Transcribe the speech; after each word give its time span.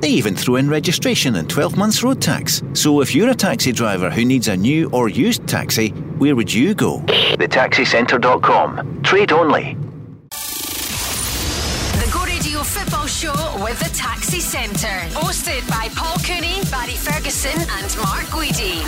They 0.00 0.08
even 0.08 0.34
throw 0.34 0.56
in 0.56 0.68
registration 0.68 1.36
and 1.36 1.48
12 1.48 1.76
months 1.76 2.02
road 2.02 2.20
tax. 2.20 2.62
So 2.74 3.00
if 3.00 3.14
you're 3.14 3.30
a 3.30 3.34
taxi 3.34 3.70
driver 3.72 4.10
who 4.10 4.24
needs 4.24 4.48
a 4.48 4.56
new 4.56 4.90
or 4.90 5.08
used 5.08 5.46
taxi, 5.46 5.90
where 6.18 6.34
would 6.36 6.52
you 6.52 6.74
go? 6.74 6.98
TheTaxiCentre.com. 7.38 9.02
Trade 9.02 9.32
only. 9.32 9.76
The 12.00 12.08
Go 12.12 12.24
Radio 12.24 12.62
Football 12.62 13.06
Show 13.06 13.32
with 13.62 13.78
the 13.78 13.90
Taxi 13.96 14.40
Centre. 14.40 15.00
Hosted 15.14 15.66
by 15.68 15.88
Paul 15.94 16.16
Cooney, 16.24 16.62
Barry 16.70 16.96
Ferguson, 16.96 17.58
and 17.58 17.96
Mark 18.02 18.26
Guidi. 18.30 18.82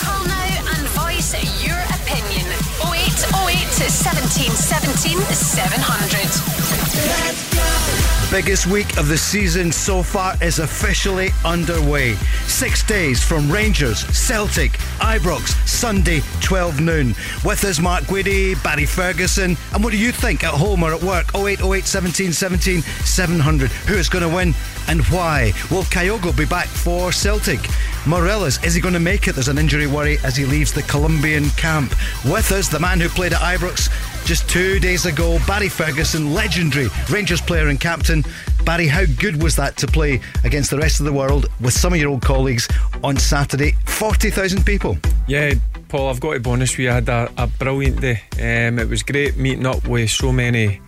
Call 0.00 0.24
now 0.26 0.74
and 0.76 0.86
voice 0.98 1.32
your 1.64 1.78
opinion. 2.00 2.46
0808 2.82 3.90
17 3.90 4.50
17 4.50 5.18
700. 5.20 7.99
Biggest 8.30 8.68
week 8.68 8.96
of 8.96 9.08
the 9.08 9.18
season 9.18 9.72
so 9.72 10.04
far 10.04 10.36
is 10.40 10.60
officially 10.60 11.30
underway. 11.44 12.14
Six 12.46 12.84
days 12.84 13.20
from 13.20 13.50
Rangers, 13.50 14.06
Celtic, 14.16 14.70
Ibrox, 15.00 15.48
Sunday, 15.68 16.20
12 16.40 16.80
noon. 16.80 17.08
With 17.44 17.64
us, 17.64 17.80
Mark 17.80 18.04
Guidi, 18.04 18.54
Barry 18.62 18.86
Ferguson. 18.86 19.56
And 19.74 19.82
what 19.82 19.90
do 19.90 19.98
you 19.98 20.12
think 20.12 20.44
at 20.44 20.54
home 20.54 20.84
or 20.84 20.94
at 20.94 21.02
work? 21.02 21.34
0808 21.34 21.84
17 21.84 22.32
17 22.32 22.82
700. 22.82 23.68
Who 23.68 23.94
is 23.94 24.08
going 24.08 24.22
to 24.22 24.32
win 24.32 24.54
and 24.86 25.04
why? 25.06 25.52
Will 25.68 25.82
Kyogo 25.82 26.36
be 26.36 26.44
back 26.44 26.68
for 26.68 27.10
Celtic? 27.10 27.58
Morelos, 28.06 28.62
is 28.64 28.74
he 28.74 28.80
going 28.80 28.94
to 28.94 29.00
make 29.00 29.26
it? 29.26 29.32
There's 29.34 29.48
an 29.48 29.58
injury 29.58 29.88
worry 29.88 30.18
as 30.24 30.36
he 30.36 30.44
leaves 30.44 30.72
the 30.72 30.82
Colombian 30.84 31.50
camp. 31.50 31.94
With 32.24 32.52
us, 32.52 32.68
the 32.68 32.78
man 32.78 33.00
who 33.00 33.08
played 33.08 33.32
at 33.32 33.40
Ibrox 33.40 33.90
just 34.24 34.48
two 34.48 34.78
days 34.78 35.06
ago, 35.06 35.38
Barry 35.46 35.68
Ferguson, 35.68 36.34
legendary 36.34 36.88
Rangers 37.10 37.40
player 37.40 37.68
and 37.68 37.80
captain. 37.80 38.24
Barry, 38.64 38.86
how 38.86 39.04
good 39.18 39.42
was 39.42 39.56
that 39.56 39.76
to 39.78 39.86
play 39.86 40.20
against 40.44 40.70
the 40.70 40.78
rest 40.78 41.00
of 41.00 41.06
the 41.06 41.12
world 41.12 41.46
with 41.60 41.74
some 41.74 41.92
of 41.92 42.00
your 42.00 42.10
old 42.10 42.22
colleagues 42.22 42.68
on 43.02 43.16
Saturday? 43.16 43.72
40,000 43.86 44.64
people. 44.64 44.98
Yeah, 45.26 45.54
Paul, 45.88 46.08
I've 46.08 46.20
got 46.20 46.46
with 46.46 46.78
you, 46.78 46.90
I 46.90 46.94
had 46.94 47.08
a, 47.08 47.32
a 47.36 47.46
brilliant 47.46 48.00
day. 48.00 48.22
Um, 48.34 48.78
it 48.78 48.88
was 48.88 49.02
great 49.02 49.36
meeting 49.36 49.66
up 49.66 49.86
with 49.88 50.10
so 50.10 50.32
many 50.32 50.80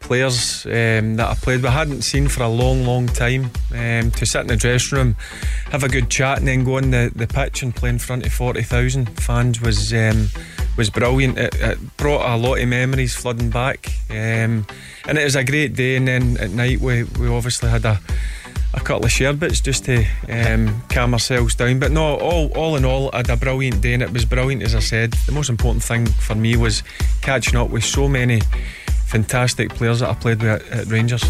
players 0.00 0.64
um, 0.66 1.16
that 1.16 1.28
I 1.28 1.34
played 1.34 1.56
with, 1.56 1.66
I 1.66 1.70
hadn't 1.70 2.02
seen 2.02 2.28
for 2.28 2.44
a 2.44 2.48
long, 2.48 2.84
long 2.84 3.06
time. 3.06 3.50
Um, 3.72 4.10
to 4.12 4.24
sit 4.24 4.42
in 4.42 4.46
the 4.46 4.56
dressing 4.56 4.96
room, 4.96 5.16
have 5.70 5.82
a 5.82 5.88
good 5.88 6.08
chat, 6.08 6.38
and 6.38 6.48
then 6.48 6.64
go 6.64 6.76
on 6.76 6.90
the, 6.90 7.10
the 7.14 7.26
pitch 7.26 7.62
and 7.62 7.74
play 7.74 7.90
in 7.90 7.98
front 7.98 8.24
of 8.24 8.32
40,000 8.32 9.20
fans 9.20 9.60
was 9.60 9.92
um, 9.92 10.28
was 10.76 10.90
brilliant. 10.90 11.38
It, 11.38 11.54
it, 11.56 11.96
brought 11.96 12.28
a 12.28 12.36
lot 12.36 12.60
of 12.60 12.68
memories 12.68 13.14
flooding 13.14 13.50
back, 13.50 13.88
um, 14.10 14.66
and 15.06 15.18
it 15.18 15.24
was 15.24 15.36
a 15.36 15.44
great 15.44 15.74
day. 15.74 15.96
And 15.96 16.06
then 16.06 16.36
at 16.38 16.50
night, 16.50 16.80
we, 16.80 17.04
we 17.04 17.28
obviously 17.28 17.70
had 17.70 17.84
a 17.84 18.00
a 18.74 18.80
couple 18.80 19.06
of 19.06 19.10
sherbets 19.10 19.60
just 19.60 19.86
to 19.86 20.04
um, 20.28 20.82
calm 20.90 21.14
ourselves 21.14 21.54
down. 21.54 21.78
But 21.78 21.92
no, 21.92 22.16
all 22.16 22.52
all 22.56 22.76
in 22.76 22.84
all, 22.84 23.10
I 23.12 23.18
had 23.18 23.30
a 23.30 23.36
brilliant 23.36 23.80
day, 23.80 23.94
and 23.94 24.02
it 24.02 24.12
was 24.12 24.24
brilliant 24.24 24.62
as 24.62 24.74
I 24.74 24.80
said. 24.80 25.12
The 25.26 25.32
most 25.32 25.48
important 25.48 25.82
thing 25.82 26.06
for 26.06 26.34
me 26.34 26.56
was 26.56 26.82
catching 27.22 27.56
up 27.56 27.70
with 27.70 27.84
so 27.84 28.08
many 28.08 28.42
fantastic 29.06 29.70
players 29.70 30.00
that 30.00 30.10
I 30.10 30.14
played 30.14 30.42
with 30.42 30.72
at, 30.72 30.86
Rangers. 30.86 31.22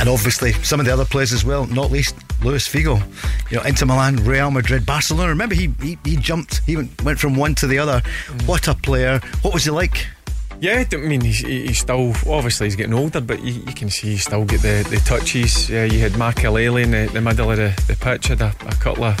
And 0.00 0.08
obviously 0.08 0.52
some 0.64 0.80
of 0.80 0.86
the 0.86 0.92
other 0.92 1.04
players 1.04 1.32
as 1.32 1.44
well, 1.44 1.66
not 1.66 1.90
least 1.90 2.14
Luis 2.42 2.68
Figo. 2.68 3.02
You 3.50 3.58
know, 3.58 3.62
Inter 3.64 3.86
Milan, 3.86 4.16
Real 4.16 4.50
Madrid, 4.50 4.86
Barcelona. 4.86 5.28
Remember 5.28 5.54
he 5.54 5.72
he, 5.80 5.98
he 6.04 6.16
jumped, 6.16 6.60
he 6.66 6.76
went, 6.76 7.02
went 7.02 7.18
from 7.18 7.36
one 7.36 7.54
to 7.56 7.66
the 7.66 7.78
other. 7.78 8.00
Mm. 8.00 8.48
What 8.48 8.68
a 8.68 8.74
player. 8.74 9.20
What 9.42 9.54
was 9.54 9.64
he 9.64 9.70
like? 9.70 10.06
Yeah, 10.60 10.84
I 10.92 10.96
mean, 10.96 11.22
he's, 11.22 11.38
he's 11.38 11.78
still 11.78 12.10
obviously 12.28 12.68
he's 12.68 12.76
getting 12.76 12.94
older, 12.94 13.20
but 13.20 13.42
you, 13.42 13.54
you 13.54 13.74
can 13.74 13.90
see 13.90 14.10
he 14.10 14.16
still 14.16 14.44
get 14.44 14.60
the, 14.60 14.86
the 14.88 14.98
touches. 14.98 15.68
Uh, 15.68 15.88
you 15.90 15.98
had 15.98 16.12
Makelele 16.12 16.84
in 16.84 16.92
the, 16.92 17.12
the 17.12 17.20
middle 17.20 17.50
of 17.50 17.56
the, 17.56 17.82
the 17.88 17.96
pitch, 17.96 18.28
had 18.28 18.40
a, 18.42 18.54
a 18.66 18.74
couple 18.76 19.02
of 19.02 19.18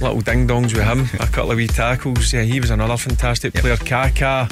little 0.00 0.20
ding 0.20 0.46
dongs 0.46 0.74
with 0.74 0.84
him, 0.84 1.06
a 1.20 1.26
couple 1.26 1.50
of 1.50 1.56
wee 1.56 1.66
tackles. 1.66 2.32
Yeah, 2.32 2.42
he 2.42 2.60
was 2.60 2.70
another 2.70 2.96
fantastic 2.96 3.54
yep. 3.54 3.62
player. 3.62 3.76
Kaka, 3.76 4.48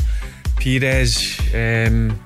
Pires. 0.56 1.39
Um, 1.55 2.19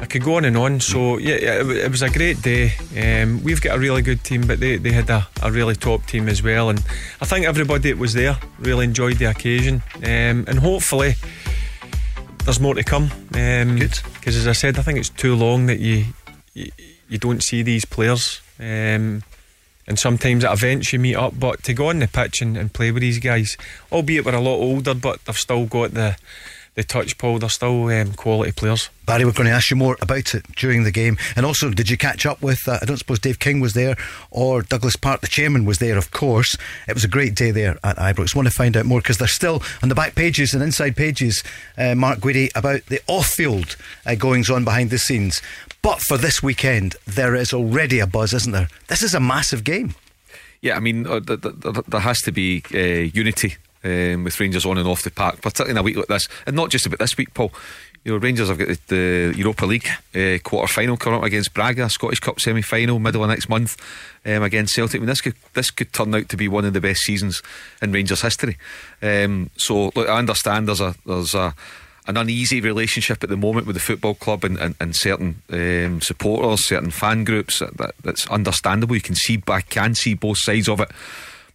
I 0.00 0.06
could 0.06 0.24
go 0.24 0.36
on 0.36 0.44
and 0.44 0.56
on. 0.56 0.80
So 0.80 1.18
yeah, 1.18 1.34
it, 1.34 1.66
it 1.70 1.90
was 1.90 2.02
a 2.02 2.10
great 2.10 2.40
day. 2.42 2.72
Um, 2.96 3.42
we've 3.42 3.60
got 3.60 3.76
a 3.76 3.78
really 3.78 4.02
good 4.02 4.24
team, 4.24 4.46
but 4.46 4.58
they, 4.58 4.76
they 4.76 4.92
had 4.92 5.10
a, 5.10 5.28
a 5.42 5.52
really 5.52 5.76
top 5.76 6.06
team 6.06 6.28
as 6.28 6.42
well. 6.42 6.70
And 6.70 6.82
I 7.20 7.26
think 7.26 7.46
everybody 7.46 7.90
that 7.90 7.98
was 7.98 8.14
there 8.14 8.36
really 8.58 8.84
enjoyed 8.84 9.18
the 9.18 9.26
occasion. 9.26 9.82
Um, 9.96 10.44
and 10.48 10.58
hopefully 10.58 11.14
there's 12.44 12.60
more 12.60 12.74
to 12.74 12.82
come. 12.82 13.10
Um, 13.34 13.76
good. 13.78 13.98
Because 14.14 14.36
as 14.36 14.48
I 14.48 14.52
said, 14.52 14.78
I 14.78 14.82
think 14.82 14.98
it's 14.98 15.10
too 15.10 15.36
long 15.36 15.66
that 15.66 15.80
you 15.80 16.06
you, 16.54 16.70
you 17.08 17.18
don't 17.18 17.42
see 17.42 17.62
these 17.62 17.84
players. 17.84 18.40
Um, 18.58 19.22
and 19.86 19.98
sometimes 19.98 20.44
at 20.44 20.52
events 20.52 20.92
you 20.92 20.98
meet 20.98 21.16
up, 21.16 21.38
but 21.38 21.62
to 21.64 21.74
go 21.74 21.88
on 21.88 21.98
the 21.98 22.06
pitch 22.06 22.42
and, 22.42 22.56
and 22.56 22.72
play 22.72 22.92
with 22.92 23.00
these 23.00 23.18
guys, 23.18 23.56
albeit 23.90 24.24
we're 24.24 24.34
a 24.34 24.40
lot 24.40 24.56
older, 24.56 24.94
but 24.94 25.24
they've 25.24 25.36
still 25.36 25.66
got 25.66 25.92
the 25.92 26.16
the 26.74 26.84
touch, 26.84 27.18
Paul. 27.18 27.38
They're 27.38 27.48
still 27.48 27.86
um, 27.88 28.12
quality 28.12 28.52
players. 28.52 28.90
Barry, 29.04 29.24
we're 29.24 29.32
going 29.32 29.48
to 29.48 29.54
ask 29.54 29.70
you 29.70 29.76
more 29.76 29.96
about 30.00 30.34
it 30.34 30.44
during 30.54 30.84
the 30.84 30.90
game. 30.90 31.18
And 31.34 31.44
also, 31.44 31.70
did 31.70 31.90
you 31.90 31.96
catch 31.96 32.24
up 32.24 32.40
with? 32.42 32.60
Uh, 32.66 32.78
I 32.80 32.84
don't 32.84 32.96
suppose 32.96 33.18
Dave 33.18 33.38
King 33.38 33.60
was 33.60 33.74
there, 33.74 33.96
or 34.30 34.62
Douglas 34.62 34.96
Park, 34.96 35.20
the 35.20 35.26
chairman, 35.26 35.64
was 35.64 35.78
there. 35.78 35.98
Of 35.98 36.10
course, 36.10 36.56
it 36.88 36.94
was 36.94 37.04
a 37.04 37.08
great 37.08 37.34
day 37.34 37.50
there 37.50 37.78
at 37.82 37.96
Ibrox. 37.96 38.34
Want 38.34 38.46
to 38.48 38.54
find 38.54 38.76
out 38.76 38.86
more 38.86 39.00
because 39.00 39.18
they're 39.18 39.28
still 39.28 39.62
on 39.82 39.88
the 39.88 39.94
back 39.94 40.14
pages 40.14 40.54
and 40.54 40.62
inside 40.62 40.96
pages. 40.96 41.42
Uh, 41.76 41.94
Mark 41.94 42.20
Guidi 42.20 42.50
about 42.54 42.86
the 42.86 43.00
off-field 43.08 43.76
uh, 44.06 44.14
goings 44.14 44.48
on 44.48 44.64
behind 44.64 44.90
the 44.90 44.98
scenes. 44.98 45.42
But 45.82 46.00
for 46.00 46.18
this 46.18 46.42
weekend, 46.42 46.96
there 47.06 47.34
is 47.34 47.52
already 47.52 47.98
a 47.98 48.06
buzz, 48.06 48.32
isn't 48.32 48.52
there? 48.52 48.68
This 48.88 49.02
is 49.02 49.14
a 49.14 49.20
massive 49.20 49.64
game. 49.64 49.94
Yeah, 50.60 50.76
I 50.76 50.80
mean, 50.80 51.06
uh, 51.06 51.20
there 51.20 52.00
has 52.00 52.20
to 52.20 52.32
be 52.32 52.62
uh, 52.74 52.78
unity 52.78 53.56
um, 53.84 54.24
with 54.24 54.38
Rangers 54.38 54.66
on 54.66 54.78
and 54.78 54.88
off 54.88 55.02
the 55.02 55.10
park, 55.10 55.40
particularly 55.40 55.72
in 55.72 55.76
a 55.76 55.82
week 55.82 55.96
like 55.96 56.06
this, 56.06 56.28
and 56.46 56.56
not 56.56 56.70
just 56.70 56.86
about 56.86 56.98
this 56.98 57.16
week, 57.16 57.34
Paul. 57.34 57.52
You 58.02 58.12
know, 58.12 58.18
Rangers 58.18 58.48
have 58.48 58.56
got 58.56 58.68
the, 58.68 58.78
the 58.86 59.34
Europa 59.36 59.66
League 59.66 59.86
uh, 60.14 60.38
quarter 60.42 60.72
final 60.72 60.96
coming 60.96 61.18
up 61.18 61.24
against 61.24 61.52
Braga, 61.52 61.90
Scottish 61.90 62.20
Cup 62.20 62.40
semi 62.40 62.62
final, 62.62 62.98
middle 62.98 63.22
of 63.22 63.28
next 63.28 63.50
month 63.50 63.76
um, 64.24 64.42
against 64.42 64.74
Celtic. 64.74 64.96
I 64.96 65.00
mean, 65.00 65.06
this 65.06 65.20
could 65.20 65.34
this 65.52 65.70
could 65.70 65.92
turn 65.92 66.14
out 66.14 66.30
to 66.30 66.36
be 66.38 66.48
one 66.48 66.64
of 66.64 66.72
the 66.72 66.80
best 66.80 67.02
seasons 67.02 67.42
in 67.82 67.92
Rangers 67.92 68.22
history. 68.22 68.56
Um, 69.02 69.50
so, 69.58 69.92
look, 69.94 70.08
I 70.08 70.16
understand 70.16 70.66
there's 70.66 70.80
a 70.80 70.94
there's 71.04 71.34
a 71.34 71.54
an 72.06 72.16
uneasy 72.16 72.60
relationship 72.60 73.22
at 73.22 73.28
the 73.28 73.36
moment 73.36 73.66
with 73.66 73.76
the 73.76 73.80
football 73.80 74.14
club 74.14 74.44
and, 74.44 74.58
and, 74.58 74.74
and 74.80 74.96
certain 74.96 75.42
um, 75.50 76.00
supporters, 76.00 76.64
certain 76.64 76.90
fan 76.90 77.24
groups. 77.24 77.60
That, 77.60 77.92
that's 78.02 78.26
understandable. 78.28 78.94
You 78.94 79.02
can 79.02 79.14
see, 79.14 79.42
I 79.46 79.60
can 79.60 79.94
see 79.94 80.14
both 80.14 80.38
sides 80.38 80.68
of 80.68 80.80
it. 80.80 80.90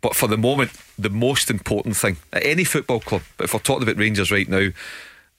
But 0.05 0.15
for 0.15 0.27
the 0.27 0.37
moment, 0.37 0.69
the 0.99 1.09
most 1.09 1.49
important 1.49 1.97
thing 1.97 2.17
at 2.31 2.45
any 2.45 2.63
football 2.63 2.99
club, 2.99 3.23
but 3.37 3.45
if 3.45 3.55
we're 3.55 3.59
talking 3.59 3.81
about 3.81 3.97
Rangers 3.97 4.29
right 4.29 4.47
now, 4.47 4.69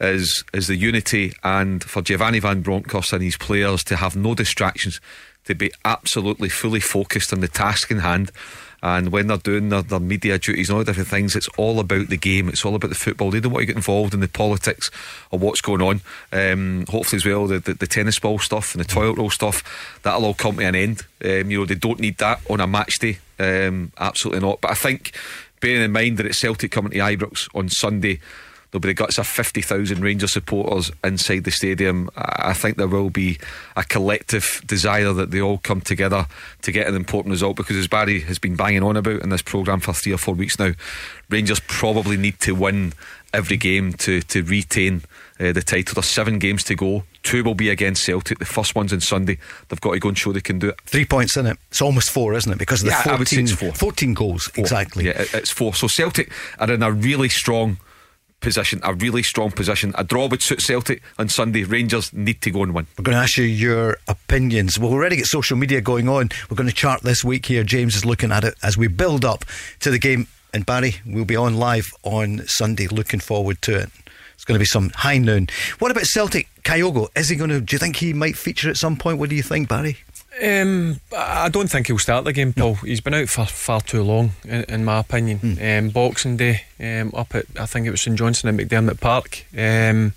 is 0.00 0.42
is 0.52 0.66
the 0.66 0.74
unity 0.74 1.34
and 1.44 1.84
for 1.84 2.02
Giovanni 2.02 2.40
Van 2.40 2.62
Bronckhorst 2.62 3.12
and 3.12 3.22
his 3.22 3.36
players 3.36 3.84
to 3.84 3.94
have 3.94 4.16
no 4.16 4.34
distractions, 4.34 5.00
to 5.44 5.54
be 5.54 5.70
absolutely 5.84 6.48
fully 6.48 6.80
focused 6.80 7.32
on 7.32 7.38
the 7.38 7.46
task 7.46 7.92
in 7.92 8.00
hand. 8.00 8.32
And 8.82 9.12
when 9.12 9.28
they're 9.28 9.36
doing 9.36 9.68
their, 9.68 9.82
their 9.82 10.00
media 10.00 10.36
duties 10.36 10.68
and 10.68 10.78
all 10.78 10.84
different 10.84 11.10
things, 11.10 11.36
it's 11.36 11.48
all 11.56 11.78
about 11.78 12.08
the 12.08 12.16
game. 12.16 12.48
It's 12.48 12.64
all 12.64 12.74
about 12.74 12.88
the 12.88 12.96
football. 12.96 13.30
They 13.30 13.38
don't 13.38 13.52
want 13.52 13.62
to 13.62 13.66
get 13.66 13.76
involved 13.76 14.14
in 14.14 14.20
the 14.20 14.26
politics 14.26 14.90
of 15.30 15.42
what's 15.42 15.60
going 15.60 15.80
on. 15.80 16.00
Um, 16.32 16.86
hopefully, 16.88 17.18
as 17.18 17.24
well, 17.24 17.46
the, 17.46 17.60
the, 17.60 17.74
the, 17.74 17.86
tennis 17.86 18.18
ball 18.18 18.40
stuff 18.40 18.74
and 18.74 18.84
the 18.84 18.88
toilet 18.88 19.16
roll 19.16 19.30
stuff, 19.30 20.00
that'll 20.02 20.24
all 20.24 20.34
come 20.34 20.56
to 20.56 20.66
an 20.66 20.74
end. 20.74 21.02
Um, 21.24 21.52
you 21.52 21.60
know, 21.60 21.66
they 21.66 21.76
don't 21.76 22.00
need 22.00 22.18
that 22.18 22.40
on 22.50 22.60
a 22.60 22.66
match 22.66 22.98
day. 22.98 23.18
Um, 23.38 23.92
absolutely 23.98 24.46
not. 24.46 24.60
But 24.60 24.70
I 24.70 24.74
think, 24.74 25.14
bearing 25.60 25.82
in 25.82 25.92
mind 25.92 26.18
that 26.18 26.26
it's 26.26 26.38
Celtic 26.38 26.70
coming 26.70 26.92
to 26.92 26.98
Ibrox 26.98 27.48
on 27.54 27.68
Sunday, 27.68 28.20
there'll 28.70 28.80
be 28.80 28.88
the 28.88 28.94
guts 28.94 29.18
of 29.18 29.26
50,000 29.26 30.00
Rangers 30.00 30.32
supporters 30.32 30.90
inside 31.04 31.44
the 31.44 31.50
stadium. 31.50 32.10
I 32.16 32.52
think 32.52 32.76
there 32.76 32.88
will 32.88 33.10
be 33.10 33.38
a 33.76 33.84
collective 33.84 34.62
desire 34.66 35.12
that 35.12 35.30
they 35.30 35.40
all 35.40 35.58
come 35.58 35.80
together 35.80 36.26
to 36.62 36.72
get 36.72 36.86
an 36.86 36.94
important 36.94 37.32
result 37.32 37.56
because, 37.56 37.76
as 37.76 37.88
Barry 37.88 38.20
has 38.20 38.38
been 38.38 38.56
banging 38.56 38.82
on 38.82 38.96
about 38.96 39.22
in 39.22 39.30
this 39.30 39.42
programme 39.42 39.80
for 39.80 39.92
three 39.92 40.12
or 40.12 40.18
four 40.18 40.34
weeks 40.34 40.58
now, 40.58 40.72
Rangers 41.30 41.60
probably 41.60 42.16
need 42.16 42.38
to 42.40 42.54
win 42.54 42.92
every 43.32 43.56
game 43.56 43.92
to, 43.94 44.22
to 44.22 44.42
retain 44.42 45.02
uh, 45.38 45.52
the 45.52 45.62
title. 45.62 45.94
There's 45.94 46.06
seven 46.06 46.38
games 46.38 46.64
to 46.64 46.74
go. 46.74 47.04
Two 47.22 47.44
will 47.44 47.54
be 47.54 47.68
against 47.70 48.04
Celtic. 48.04 48.38
The 48.38 48.44
first 48.44 48.74
one's 48.74 48.92
on 48.92 49.00
Sunday. 49.00 49.38
They've 49.68 49.80
got 49.80 49.92
to 49.92 49.98
go 50.00 50.08
and 50.08 50.18
show 50.18 50.32
they 50.32 50.40
can 50.40 50.58
do 50.58 50.68
it. 50.68 50.80
Three 50.82 51.04
points 51.04 51.36
in 51.36 51.46
it. 51.46 51.58
It's 51.70 51.82
almost 51.82 52.10
four, 52.10 52.34
isn't 52.34 52.50
it? 52.52 52.58
Because 52.58 52.82
of 52.82 52.86
the 52.86 52.92
Yeah, 52.92 53.14
I 53.14 53.18
would 53.18 53.28
say 53.28 53.36
14, 53.36 53.44
it's 53.44 53.54
four. 53.54 53.72
14 53.72 54.14
goals. 54.14 54.44
Four. 54.46 54.62
Exactly. 54.62 55.06
Yeah, 55.06 55.24
it's 55.34 55.50
four. 55.50 55.74
So 55.74 55.86
Celtic 55.88 56.32
are 56.58 56.70
in 56.70 56.82
a 56.82 56.90
really 56.90 57.28
strong 57.28 57.78
position, 58.40 58.80
a 58.82 58.94
really 58.94 59.22
strong 59.22 59.50
position. 59.50 59.92
A 59.96 60.04
draw 60.04 60.26
would 60.28 60.42
suit 60.42 60.60
Celtic 60.60 61.02
on 61.18 61.28
Sunday. 61.28 61.64
Rangers 61.64 62.12
need 62.12 62.40
to 62.42 62.50
go 62.50 62.62
and 62.62 62.74
win. 62.74 62.86
We're 62.98 63.04
going 63.04 63.16
to 63.16 63.22
ask 63.22 63.36
you 63.36 63.44
your 63.44 63.98
opinions. 64.08 64.78
We'll 64.78 64.92
already 64.92 65.16
get 65.16 65.26
social 65.26 65.56
media 65.56 65.80
going 65.80 66.08
on. 66.08 66.30
We're 66.50 66.56
going 66.56 66.68
to 66.68 66.74
chart 66.74 67.02
this 67.02 67.24
week 67.24 67.46
here. 67.46 67.64
James 67.64 67.96
is 67.96 68.04
looking 68.04 68.32
at 68.32 68.44
it 68.44 68.54
as 68.62 68.76
we 68.76 68.88
build 68.88 69.24
up 69.24 69.44
to 69.80 69.90
the 69.90 69.98
game. 69.98 70.28
And 70.54 70.64
Barry, 70.64 70.96
we'll 71.04 71.24
be 71.24 71.36
on 71.36 71.56
live 71.56 71.86
on 72.02 72.46
Sunday. 72.46 72.86
Looking 72.86 73.20
forward 73.20 73.60
to 73.62 73.78
it. 73.78 73.90
Going 74.46 74.54
to 74.54 74.60
be 74.60 74.64
some 74.64 74.90
high 74.90 75.18
noon. 75.18 75.48
What 75.80 75.90
about 75.90 76.04
Celtic? 76.04 76.48
Kyogo, 76.62 77.08
is 77.16 77.28
he 77.28 77.36
going 77.36 77.50
to? 77.50 77.60
Do 77.60 77.74
you 77.74 77.78
think 77.78 77.96
he 77.96 78.12
might 78.12 78.36
feature 78.36 78.70
at 78.70 78.76
some 78.76 78.96
point? 78.96 79.18
What 79.18 79.28
do 79.28 79.36
you 79.36 79.42
think, 79.42 79.68
Barry? 79.68 79.98
Um, 80.42 81.00
I 81.16 81.48
don't 81.48 81.68
think 81.68 81.86
he'll 81.86 81.98
start 81.98 82.24
the 82.24 82.32
game, 82.32 82.52
Paul. 82.52 82.74
He's 82.74 83.00
been 83.00 83.14
out 83.14 83.28
for 83.28 83.46
far 83.46 83.80
too 83.80 84.02
long, 84.02 84.32
in, 84.44 84.64
in 84.64 84.84
my 84.84 84.98
opinion. 84.98 85.58
Um, 85.60 85.90
Boxing 85.90 86.36
Day 86.36 86.62
um, 86.78 87.12
up 87.14 87.34
at 87.34 87.46
I 87.58 87.66
think 87.66 87.86
it 87.86 87.90
was 87.90 88.02
St 88.02 88.18
Johnstone 88.18 88.54
at 88.54 88.68
McDiarmid 88.68 89.00
Park. 89.00 89.46
Um, 89.56 90.12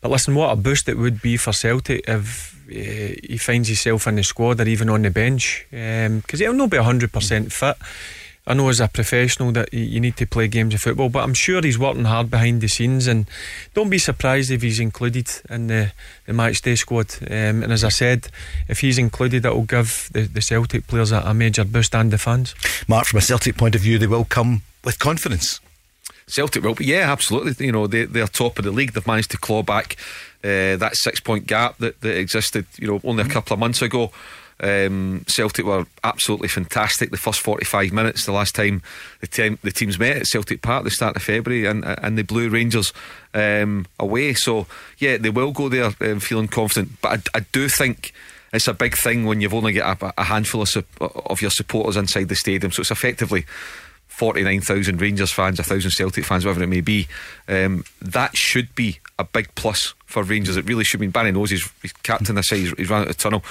but 0.00 0.10
listen, 0.10 0.34
what 0.34 0.52
a 0.52 0.56
boost 0.56 0.88
it 0.88 0.98
would 0.98 1.20
be 1.20 1.36
for 1.36 1.52
Celtic 1.52 2.08
if 2.08 2.58
uh, 2.68 3.20
he 3.28 3.38
finds 3.38 3.68
himself 3.68 4.06
in 4.06 4.16
the 4.16 4.24
squad 4.24 4.60
or 4.60 4.66
even 4.66 4.88
on 4.88 5.02
the 5.02 5.10
bench, 5.10 5.66
because 5.70 6.40
he'll 6.40 6.52
not 6.54 6.70
be 6.70 6.78
hundred 6.78 7.12
percent 7.12 7.52
fit. 7.52 7.76
I 8.44 8.54
know 8.54 8.68
as 8.68 8.80
a 8.80 8.88
professional 8.88 9.52
that 9.52 9.72
you- 9.72 9.84
you 9.84 10.00
need 10.00 10.16
to 10.16 10.26
play 10.26 10.48
games 10.48 10.74
of 10.74 10.80
football, 10.80 11.08
but 11.08 11.22
I'm 11.22 11.34
sure 11.34 11.62
he's 11.62 11.78
working 11.78 12.06
hard 12.06 12.28
behind 12.28 12.60
the 12.60 12.66
scenes. 12.68 13.06
And 13.06 13.26
don't 13.72 13.88
be 13.88 13.98
surprised 13.98 14.50
if 14.50 14.62
he's 14.62 14.80
included 14.80 15.28
in 15.48 15.68
the, 15.68 15.92
the 16.26 16.32
match 16.32 16.60
day 16.62 16.74
squad. 16.74 17.14
Um, 17.30 17.62
and 17.62 17.72
as 17.72 17.84
I 17.84 17.88
said, 17.90 18.28
if 18.68 18.80
he's 18.80 18.98
included, 18.98 19.46
it 19.46 19.54
will 19.54 19.62
give 19.62 20.08
the, 20.12 20.22
the 20.22 20.40
Celtic 20.40 20.88
players 20.88 21.12
a, 21.12 21.20
a 21.20 21.34
major 21.34 21.64
boost 21.64 21.94
and 21.94 22.10
the 22.10 22.18
fans. 22.18 22.54
Mark, 22.88 23.06
from 23.06 23.18
a 23.18 23.22
Celtic 23.22 23.56
point 23.56 23.76
of 23.76 23.80
view, 23.80 23.96
they 23.98 24.08
will 24.08 24.24
come 24.24 24.62
with 24.82 24.98
confidence. 24.98 25.60
Celtic 26.26 26.64
will 26.64 26.74
be, 26.74 26.86
yeah, 26.86 27.12
absolutely. 27.12 27.66
You 27.66 27.72
know, 27.72 27.86
they, 27.86 28.06
they're 28.06 28.26
top 28.26 28.58
of 28.58 28.64
the 28.64 28.72
league. 28.72 28.92
They've 28.92 29.06
managed 29.06 29.30
to 29.32 29.38
claw 29.38 29.62
back 29.62 29.96
uh, 30.42 30.74
that 30.76 30.96
six 30.96 31.20
point 31.20 31.46
gap 31.46 31.78
that, 31.78 32.00
that 32.00 32.16
existed, 32.16 32.66
you 32.76 32.88
know, 32.88 33.00
only 33.04 33.22
a 33.22 33.28
couple 33.28 33.54
of 33.54 33.60
months 33.60 33.82
ago. 33.82 34.10
Um, 34.62 35.24
Celtic 35.26 35.64
were 35.64 35.86
absolutely 36.04 36.48
fantastic 36.48 37.10
the 37.10 37.16
first 37.16 37.40
45 37.40 37.92
minutes. 37.92 38.24
The 38.24 38.32
last 38.32 38.54
time 38.54 38.82
the, 39.20 39.58
the 39.62 39.72
teams 39.72 39.98
met 39.98 40.18
at 40.18 40.26
Celtic 40.26 40.62
Park, 40.62 40.84
the 40.84 40.90
start 40.90 41.16
of 41.16 41.22
February, 41.22 41.66
and 41.66 41.84
and 41.84 42.16
they 42.16 42.22
blew 42.22 42.48
Rangers 42.48 42.92
um, 43.34 43.86
away. 43.98 44.34
So 44.34 44.66
yeah, 44.98 45.16
they 45.16 45.30
will 45.30 45.52
go 45.52 45.68
there 45.68 45.92
um, 46.00 46.20
feeling 46.20 46.48
confident. 46.48 47.00
But 47.00 47.28
I, 47.34 47.38
I 47.38 47.40
do 47.52 47.68
think 47.68 48.12
it's 48.52 48.68
a 48.68 48.74
big 48.74 48.96
thing 48.96 49.24
when 49.24 49.40
you've 49.40 49.54
only 49.54 49.72
got 49.72 50.02
a, 50.02 50.14
a 50.18 50.24
handful 50.24 50.62
of, 50.62 50.68
sup- 50.68 51.00
of 51.00 51.40
your 51.40 51.50
supporters 51.50 51.96
inside 51.96 52.28
the 52.28 52.36
stadium. 52.36 52.70
So 52.70 52.80
it's 52.80 52.90
effectively 52.90 53.46
49,000 54.08 55.00
Rangers 55.00 55.32
fans, 55.32 55.58
1,000 55.58 55.90
Celtic 55.90 56.24
fans, 56.24 56.44
whatever 56.44 56.62
it 56.62 56.68
may 56.68 56.82
be. 56.82 57.08
Um, 57.48 57.84
that 58.02 58.36
should 58.36 58.74
be 58.74 59.00
a 59.18 59.24
big 59.24 59.54
plus 59.54 59.94
for 60.04 60.22
Rangers. 60.22 60.58
It 60.58 60.66
really 60.66 60.84
should 60.84 61.00
be. 61.00 61.06
Barry 61.06 61.32
knows 61.32 61.50
he's, 61.50 61.68
he's 61.80 61.94
captain 61.94 62.34
this 62.34 62.48
side, 62.48 62.58
he's, 62.58 62.72
he's 62.72 62.90
run 62.90 63.02
out 63.02 63.08
the 63.08 63.14
tunnel. 63.14 63.42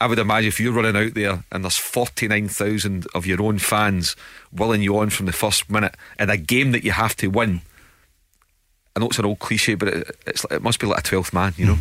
I 0.00 0.06
would 0.06 0.18
imagine 0.18 0.48
if 0.48 0.60
you're 0.60 0.72
running 0.72 0.96
out 0.96 1.14
there 1.14 1.44
and 1.50 1.64
there's 1.64 1.76
49,000 1.78 3.06
of 3.14 3.26
your 3.26 3.42
own 3.42 3.58
fans 3.58 4.14
willing 4.52 4.80
you 4.82 4.96
on 4.98 5.10
from 5.10 5.26
the 5.26 5.32
first 5.32 5.68
minute 5.68 5.94
in 6.18 6.30
a 6.30 6.36
game 6.36 6.70
that 6.72 6.84
you 6.84 6.92
have 6.92 7.16
to 7.16 7.26
win. 7.28 7.62
I 8.94 9.00
know 9.00 9.06
it's 9.06 9.18
an 9.18 9.24
old 9.24 9.40
cliche, 9.40 9.74
but 9.74 9.88
it, 9.88 10.16
it's, 10.26 10.44
it 10.50 10.62
must 10.62 10.78
be 10.78 10.86
like 10.86 11.00
a 11.00 11.02
12th 11.02 11.32
man, 11.32 11.54
you 11.56 11.66
know? 11.66 11.78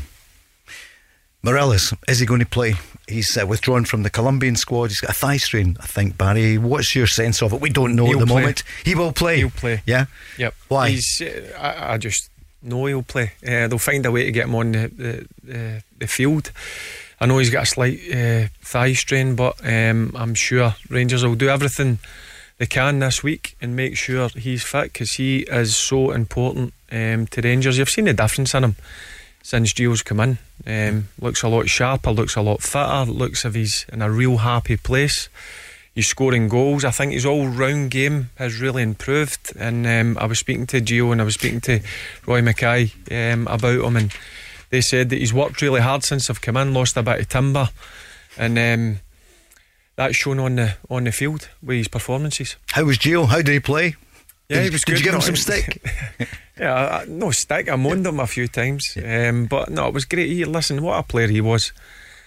Morelos, 1.44 1.94
is 2.08 2.20
he 2.20 2.26
going 2.26 2.40
to 2.40 2.46
play? 2.48 2.74
He's 3.08 3.38
uh, 3.38 3.46
withdrawn 3.46 3.86
from 3.86 4.04
the 4.04 4.10
Colombian 4.10 4.56
squad. 4.56 4.88
He's 4.90 5.00
got 5.00 5.12
a 5.12 5.14
thigh 5.14 5.38
strain, 5.38 5.78
I 5.80 5.86
think, 5.86 6.18
Barry. 6.18 6.58
What's 6.58 6.96
your 6.96 7.08
sense 7.08 7.42
of 7.42 7.54
it? 7.54 7.62
We 7.62 7.70
don't 7.70 7.96
know 7.96 8.06
He'll 8.06 8.16
at 8.16 8.20
the 8.22 8.26
play. 8.26 8.42
moment. 8.42 8.64
He 8.84 8.96
will 8.96 9.14
play. 9.14 9.38
He'll 9.38 9.50
play. 9.52 9.82
Yeah? 9.86 10.08
Yep. 10.38 10.56
Why? 10.68 10.90
He's, 10.90 11.22
uh, 11.22 11.58
I, 11.58 11.94
I 11.94 11.98
just 12.00 12.30
know 12.64 12.86
he'll 12.88 13.04
play. 13.04 13.34
Uh, 13.46 13.68
they'll 13.68 13.78
find 13.78 14.06
a 14.06 14.12
way 14.12 14.26
to 14.26 14.32
get 14.32 14.46
him 14.46 14.56
on 14.56 14.72
the 14.72 14.88
the, 14.90 15.28
the, 15.44 15.84
the 16.00 16.08
field. 16.08 16.52
I 17.20 17.26
know 17.26 17.40
he's 17.40 17.50
got 17.50 17.64
a 17.64 17.66
slight 17.66 18.00
uh, 18.14 18.48
thigh 18.62 18.94
strain, 18.94 19.36
but 19.36 19.60
um, 19.64 20.12
I'm 20.16 20.36
sure 20.36 20.76
Rangers 20.90 21.26
will 21.26 21.36
do 21.36 21.50
everything 21.50 22.00
they 22.58 22.68
can 22.68 23.00
this 23.00 23.24
week 23.24 23.56
and 23.62 23.76
make 23.76 23.98
sure 23.98 24.30
he's 24.30 24.64
fit 24.64 24.94
because 24.94 25.14
he 25.14 25.40
is 25.40 25.76
so 25.76 26.12
important 26.12 26.74
um, 26.92 27.28
to 27.28 27.42
Rangers. 27.42 27.78
You've 27.78 27.90
seen 27.90 28.06
the 28.06 28.14
difference 28.14 28.54
in 28.54 28.64
him 28.64 28.76
since 29.42 29.74
Gio's 29.74 30.04
come 30.04 30.20
in. 30.20 30.38
Um, 30.66 31.08
looks 31.20 31.42
a 31.42 31.48
lot 31.48 31.70
sharper, 31.70 32.12
looks 32.12 32.36
a 32.36 32.42
lot 32.42 32.62
fitter, 32.62 33.12
looks 33.12 33.46
if 33.46 33.56
he's 33.56 33.86
in 33.92 34.02
a 34.02 34.12
real 34.12 34.38
happy 34.38 34.78
place. 34.78 35.30
He's 35.96 36.08
scoring 36.08 36.48
goals. 36.50 36.86
I 36.86 36.92
think 36.92 37.14
his 37.14 37.26
all 37.26 37.48
round 37.48 37.90
game 37.90 38.30
has 38.36 38.62
really 38.62 38.84
improved. 38.84 39.54
And 39.58 39.88
um, 39.88 40.18
I 40.22 40.28
was 40.28 40.38
speaking 40.38 40.68
to 40.68 40.82
Gio 40.82 41.12
and 41.12 41.20
I 41.20 41.24
was 41.24 41.34
speaking 41.34 41.62
to 41.62 41.80
Roy 42.28 42.42
Makaay 42.42 43.34
um, 43.34 43.48
about 43.48 43.84
him, 43.84 43.96
and 43.98 44.14
they 44.70 44.82
said 44.82 45.10
that 45.10 45.20
he's 45.20 45.34
worked 45.34 45.62
really 45.62 45.82
hard 45.82 46.04
since 46.04 46.30
I've 46.30 46.42
come 46.42 46.58
in, 46.58 46.74
lost 46.74 46.98
a 46.98 47.04
bit 47.04 47.20
of 47.20 47.30
timber, 47.30 47.70
and 48.38 48.58
um, 48.60 49.00
that's 49.96 50.16
shown 50.16 50.40
on 50.40 50.56
the 50.56 50.76
on 50.90 51.06
the 51.06 51.12
field 51.12 51.50
with 51.64 51.78
his 51.78 51.88
performances. 51.88 52.56
How 52.72 52.84
was 52.86 52.98
Gio? 52.98 53.28
How 53.28 53.38
did 53.38 53.48
he 53.50 53.60
play? 53.60 53.96
Yeah, 54.50 54.58
did, 54.58 54.64
he 54.66 54.70
was 54.70 54.86
good. 54.86 54.94
Did 54.94 55.00
you 55.00 55.06
give 55.06 55.16
him 55.16 55.22
some 55.22 55.36
stick? 55.36 55.84
Yeah, 56.60 56.74
I, 56.74 57.02
I- 57.02 57.06
no 57.06 57.30
stick. 57.30 57.70
I 57.70 57.76
moaned 57.76 58.08
him 58.08 58.20
a 58.20 58.26
few 58.26 58.48
times, 58.48 58.98
um, 59.06 59.46
but 59.46 59.70
no, 59.70 59.88
it 59.90 59.94
was 59.94 60.06
great. 60.06 60.32
He, 60.32 60.44
listen, 60.44 60.82
what 60.82 60.98
a 60.98 61.04
player 61.04 61.28
he 61.28 61.40
was. 61.40 61.72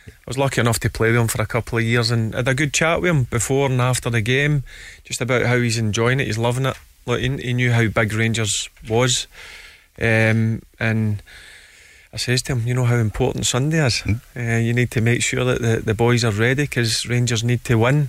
I 0.06 0.12
was 0.24 0.38
lucky 0.38 0.60
enough 0.60 0.78
to 0.80 0.88
play 0.88 1.10
with 1.10 1.20
him 1.20 1.26
for 1.26 1.42
a 1.42 1.46
couple 1.46 1.78
of 1.78 1.84
years 1.84 2.12
and 2.12 2.32
had 2.32 2.46
a 2.46 2.54
good 2.54 2.72
chat 2.72 3.00
with 3.02 3.10
him 3.10 3.24
before 3.24 3.68
and 3.68 3.80
after 3.80 4.08
the 4.08 4.20
game, 4.20 4.62
just 5.02 5.20
about 5.20 5.46
how 5.46 5.58
he's 5.58 5.78
enjoying 5.78 6.20
it, 6.20 6.28
he's 6.28 6.38
loving 6.38 6.64
it. 6.66 6.76
Like 7.06 7.18
he, 7.22 7.36
he 7.38 7.52
knew 7.54 7.72
how 7.72 7.88
big 7.88 8.12
Rangers 8.12 8.68
was, 8.88 9.26
um, 10.00 10.62
and 10.78 11.22
I 12.12 12.16
says 12.16 12.42
to 12.42 12.54
him, 12.54 12.66
you 12.66 12.74
know 12.74 12.86
how 12.86 12.96
important 12.96 13.46
Sunday 13.46 13.84
is. 13.86 14.02
Uh, 14.36 14.40
you 14.40 14.72
need 14.72 14.90
to 14.90 15.00
make 15.00 15.22
sure 15.22 15.44
that 15.44 15.62
the, 15.62 15.76
the 15.76 15.94
boys 15.94 16.24
are 16.24 16.32
ready 16.32 16.64
because 16.64 17.06
Rangers 17.06 17.44
need 17.44 17.64
to 17.64 17.78
win 17.78 18.08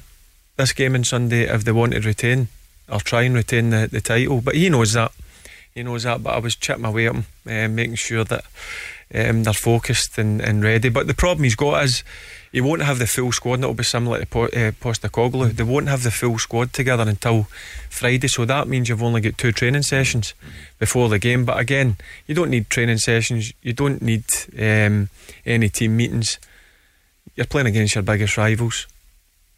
this 0.57 0.73
game 0.73 0.95
on 0.95 1.03
Sunday 1.03 1.43
if 1.43 1.63
they 1.63 1.71
want 1.71 1.93
to 1.93 1.99
retain 1.99 2.47
or 2.89 2.99
try 2.99 3.21
and 3.21 3.35
retain 3.35 3.69
the, 3.69 3.87
the 3.91 4.01
title. 4.01 4.41
But 4.41 4.55
he 4.55 4.69
knows 4.69 4.93
that. 4.93 5.11
He 5.75 5.83
knows 5.83 6.03
that. 6.03 6.23
But 6.23 6.33
I 6.33 6.39
was 6.39 6.55
chipping 6.55 6.85
away 6.85 7.07
at 7.07 7.15
him, 7.15 7.25
uh, 7.47 7.67
making 7.67 7.95
sure 7.95 8.23
that 8.23 8.43
um, 9.13 9.43
they're 9.43 9.53
focused 9.53 10.17
and, 10.17 10.41
and 10.41 10.63
ready. 10.63 10.89
But 10.89 11.05
the 11.05 11.13
problem 11.13 11.43
he's 11.43 11.55
got 11.55 11.83
is 11.83 12.03
he 12.51 12.59
won't 12.59 12.81
have 12.81 12.99
the 12.99 13.07
full 13.07 13.31
squad, 13.31 13.55
and 13.55 13.63
it'll 13.63 13.73
be 13.73 13.83
similar 13.83 14.19
to 14.19 14.25
po- 14.25 14.45
uh, 14.45 14.71
Postecoglou. 14.71 15.55
They 15.55 15.63
won't 15.63 15.87
have 15.87 16.03
the 16.03 16.11
full 16.11 16.37
squad 16.37 16.73
together 16.73 17.07
until 17.07 17.47
Friday, 17.89 18.27
so 18.27 18.45
that 18.45 18.67
means 18.67 18.89
you've 18.89 19.01
only 19.03 19.21
got 19.21 19.37
two 19.37 19.51
training 19.51 19.83
sessions 19.83 20.33
before 20.77 21.07
the 21.07 21.19
game. 21.19 21.45
But 21.45 21.59
again, 21.59 21.95
you 22.27 22.35
don't 22.35 22.49
need 22.49 22.69
training 22.69 22.97
sessions. 22.97 23.53
You 23.61 23.73
don't 23.73 24.01
need 24.01 24.25
um, 24.59 25.09
any 25.45 25.69
team 25.69 25.95
meetings. 25.95 26.39
You're 27.35 27.45
playing 27.45 27.67
against 27.67 27.95
your 27.95 28.03
biggest 28.03 28.37
rivals. 28.37 28.85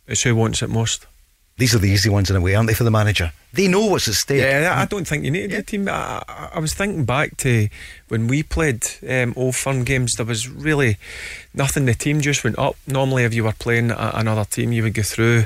It's 0.08 0.22
who 0.22 0.36
wants 0.36 0.62
it 0.62 0.70
most. 0.70 1.08
These 1.58 1.76
are 1.76 1.80
the 1.80 1.90
easy 1.90 2.10
ones 2.10 2.30
in 2.32 2.36
a 2.36 2.42
way, 2.42 2.56
aren't 2.56 2.68
they, 2.68 2.74
for 2.74 2.84
the 2.84 2.90
manager? 2.92 3.32
They 3.54 3.68
know 3.68 3.86
what's 3.86 4.08
at 4.08 4.16
stake. 4.16 4.42
Yeah, 4.42 4.74
I 4.76 4.86
don't 4.86 5.08
think 5.08 5.24
you 5.24 5.30
need 5.30 5.54
a 5.54 5.62
team. 5.62 5.88
I, 5.88 6.24
I- 6.28 6.50
I 6.56 6.60
was 6.60 6.74
thinking 6.74 7.06
back 7.06 7.38
to 7.38 7.70
when 8.08 8.28
we 8.28 8.42
played 8.44 8.86
um, 9.08 9.34
Old 9.36 9.56
Firm 9.56 9.84
games. 9.84 10.14
There 10.16 10.26
was 10.26 10.50
really 10.50 10.98
nothing. 11.54 11.86
The 11.86 11.94
team 11.94 12.22
just 12.22 12.44
went 12.44 12.58
up. 12.58 12.76
Normally, 12.88 13.24
if 13.24 13.34
you 13.36 13.44
were 13.44 13.52
playing 13.54 13.92
a, 13.92 14.12
another 14.16 14.46
team, 14.46 14.72
you 14.72 14.82
would 14.84 14.96
go 14.96 15.04
through. 15.04 15.46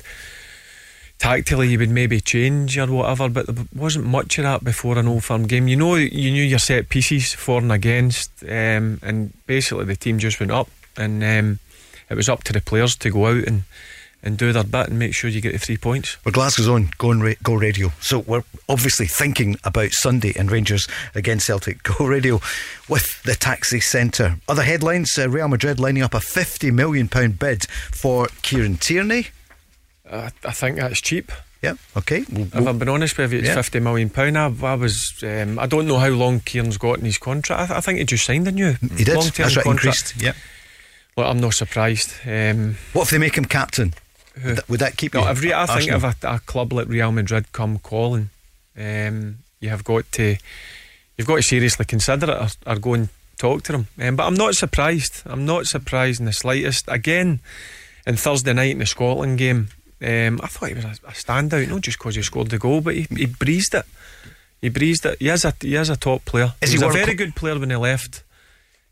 Tactically, 1.20 1.70
you 1.70 1.80
would 1.80 1.90
maybe 1.90 2.22
change 2.22 2.78
or 2.78 2.86
whatever, 2.88 3.28
but 3.28 3.48
there 3.48 3.66
wasn't 3.76 4.06
much 4.06 4.38
of 4.38 4.44
that 4.44 4.64
before 4.64 4.98
an 5.00 5.08
Old 5.08 5.24
Firm 5.24 5.48
game. 5.48 5.68
You 5.68 5.76
know, 5.76 5.96
you 5.96 6.32
knew 6.32 6.44
your 6.44 6.60
set 6.60 6.90
pieces 6.90 7.34
for 7.34 7.60
and 7.60 7.72
against, 7.72 8.32
um, 8.44 9.00
and 9.02 9.34
basically 9.48 9.86
the 9.86 9.96
team 9.96 10.20
just 10.20 10.40
went 10.40 10.52
up, 10.52 10.70
and 10.96 11.24
um, 11.24 11.60
it 12.10 12.14
was 12.16 12.30
up 12.30 12.44
to 12.46 12.54
the 12.54 12.62
players 12.62 12.96
to 12.98 13.10
go 13.10 13.26
out 13.28 13.44
and. 13.46 13.64
And 14.24 14.38
do 14.38 14.52
their 14.52 14.64
bit 14.64 14.90
and 14.90 14.98
make 15.00 15.14
sure 15.14 15.30
you 15.30 15.40
get 15.42 15.54
the 15.54 15.60
three 15.60 15.78
points. 15.78 16.18
Well, 16.26 16.34
Glasgow's 16.34 16.68
on 16.68 16.90
Go, 16.98 17.12
and 17.12 17.36
Go 17.44 17.54
Radio. 17.54 17.92
So 18.02 18.20
we're 18.20 18.44
obviously 18.68 19.06
thinking 19.06 19.56
about 19.64 19.92
Sunday 19.92 20.34
and 20.36 20.52
Rangers 20.52 20.88
against 21.16 21.46
Celtic. 21.46 21.84
Go 21.84 22.06
Radio 22.08 22.42
with 22.90 23.22
the 23.24 23.36
taxi 23.36 23.80
centre. 23.80 24.38
Other 24.50 24.64
headlines 24.64 25.18
uh, 25.18 25.30
Real 25.30 25.48
Madrid 25.48 25.80
lining 25.80 26.02
up 26.04 26.14
a 26.16 26.18
£50 26.20 26.74
million 26.74 27.08
bid 27.32 27.66
for 27.70 28.28
Kieran 28.42 28.78
Tierney. 28.78 29.28
I, 30.12 30.32
I 30.44 30.52
think 30.52 30.78
that's 30.78 31.00
cheap. 31.00 31.32
Yeah, 31.62 31.74
okay. 31.96 32.26
We'll, 32.30 32.44
If 32.48 32.56
we'll- 32.56 32.70
I've 32.70 32.80
been 32.80 32.90
honest 32.90 33.18
with 33.18 33.32
you, 33.34 33.40
it's 33.40 33.48
Yeah. 33.48 33.56
fifty 33.56 33.80
million 33.80 34.10
pound. 34.10 34.38
I, 34.38 34.46
I 34.64 34.76
was, 34.76 35.14
um, 35.24 35.58
I 35.60 35.66
don't 35.68 35.88
know 35.88 35.98
how 36.00 36.10
long 36.10 36.40
Kieran's 36.42 36.78
got 36.78 37.00
in 37.00 37.06
his 37.06 37.18
contract. 37.18 37.62
I, 37.62 37.66
th- 37.68 37.78
I 37.78 37.82
think 37.82 38.00
he 38.00 38.06
just 38.06 38.26
signed 38.26 38.48
a 38.48 38.52
new 38.52 38.74
he 38.96 39.04
did. 39.04 39.16
long-term 39.16 39.44
That's 39.46 39.56
right, 39.58 39.64
contract. 39.64 40.12
increased. 40.14 40.22
Yeah. 40.22 40.34
Look, 41.16 41.26
I'm 41.28 41.40
not 41.40 41.54
surprised. 41.54 42.12
Um, 42.26 42.78
What 42.94 43.04
if 43.04 43.10
they 43.12 43.18
make 43.20 43.38
him 43.38 43.46
captain? 43.46 43.94
Would 44.46 44.56
that, 44.58 44.70
would 44.70 44.80
that 44.80 44.98
keep 44.98 45.14
you? 45.14 45.22
if 45.22 45.26
I 45.28 45.34
think 45.34 45.54
Arsenal? 45.54 45.96
if 45.98 46.24
a, 46.24 46.36
a 46.36 46.40
club 46.40 46.74
like 46.74 46.88
Real 46.88 47.12
Madrid 47.12 47.52
come 47.52 47.80
calling, 47.80 48.30
um, 48.78 49.38
you 49.60 49.70
have 49.70 49.84
got 49.84 50.12
to, 50.14 50.38
you've 51.18 51.28
got 51.28 51.38
to 51.38 51.42
seriously 51.44 51.86
consider 51.86 52.32
it 52.32 52.58
or, 52.66 52.72
or 52.72 52.80
go 52.80 52.94
and 52.94 53.10
talk 53.38 53.64
to 53.64 53.72
them. 53.72 53.88
Um, 54.00 54.16
but 54.16 54.26
I'm 54.26 54.36
not 54.36 54.56
surprised. 54.56 55.24
I'm 55.26 55.46
not 55.46 55.68
surprised 55.68 56.20
in 56.20 56.26
the 56.26 56.34
slightest. 56.34 56.86
Again, 56.88 57.40
in 58.06 58.16
Thursday 58.16 58.54
night 58.54 58.72
in 58.72 58.80
the 58.80 58.86
Scotland 58.86 59.38
game, 59.38 59.70
um, 60.02 60.40
I 60.44 60.48
thought 60.48 60.70
he 60.70 60.76
was 60.76 60.86
a, 60.86 60.90
a 61.08 61.12
standout, 61.12 61.70
not 61.70 61.82
just 61.82 61.98
because 61.98 62.16
he 62.16 62.22
scored 62.22 62.50
the 62.50 62.60
goal, 62.60 62.82
but 62.82 62.96
he, 62.96 63.08
he 63.16 63.26
breezed 63.26 63.74
it. 63.74 63.86
He 64.62 64.70
breezed 64.70 65.06
it. 65.06 65.18
He 65.20 65.30
is 65.30 65.46
a 65.46 65.54
he 65.62 65.76
is 65.76 65.90
a 65.90 65.98
top 65.98 66.26
player. 66.26 66.54
Is 66.62 66.72
he 66.72 66.78
he 66.78 66.84
was 66.84 66.96
a 66.96 66.98
very 66.98 67.12
Cup- 67.12 67.18
good 67.18 67.36
player 67.36 67.60
when 67.60 67.70
he 67.70 67.76
left 67.76 68.24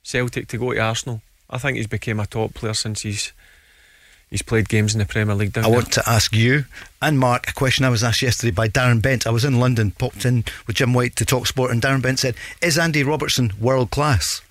Celtic 0.03 0.47
to 0.49 0.57
go 0.57 0.73
to 0.73 0.79
Arsenal. 0.79 1.21
I 1.49 1.57
think 1.57 1.77
he's 1.77 1.87
became 1.87 2.19
a 2.19 2.25
top 2.25 2.53
player 2.53 2.73
since 2.73 3.01
he's 3.01 3.33
he's 4.29 4.41
played 4.41 4.69
games 4.69 4.93
in 4.93 4.99
the 4.99 5.05
Premier 5.05 5.35
League. 5.35 5.57
I 5.57 5.67
want 5.67 5.91
to 5.93 6.03
ask 6.09 6.33
you 6.35 6.65
and 7.01 7.19
Mark 7.19 7.49
a 7.49 7.53
question 7.53 7.85
I 7.85 7.89
was 7.89 8.03
asked 8.03 8.21
yesterday 8.21 8.51
by 8.51 8.67
Darren 8.67 9.01
Bent. 9.01 9.27
I 9.27 9.29
was 9.29 9.45
in 9.45 9.59
London, 9.59 9.91
popped 9.91 10.25
in 10.25 10.43
with 10.67 10.77
Jim 10.77 10.93
White 10.93 11.15
to 11.17 11.25
talk 11.25 11.47
sport, 11.47 11.71
and 11.71 11.81
Darren 11.81 12.01
Bent 12.01 12.19
said, 12.19 12.35
Is 12.61 12.77
Andy 12.77 13.03
Robertson 13.03 13.53
world 13.59 13.91
class? 13.91 14.41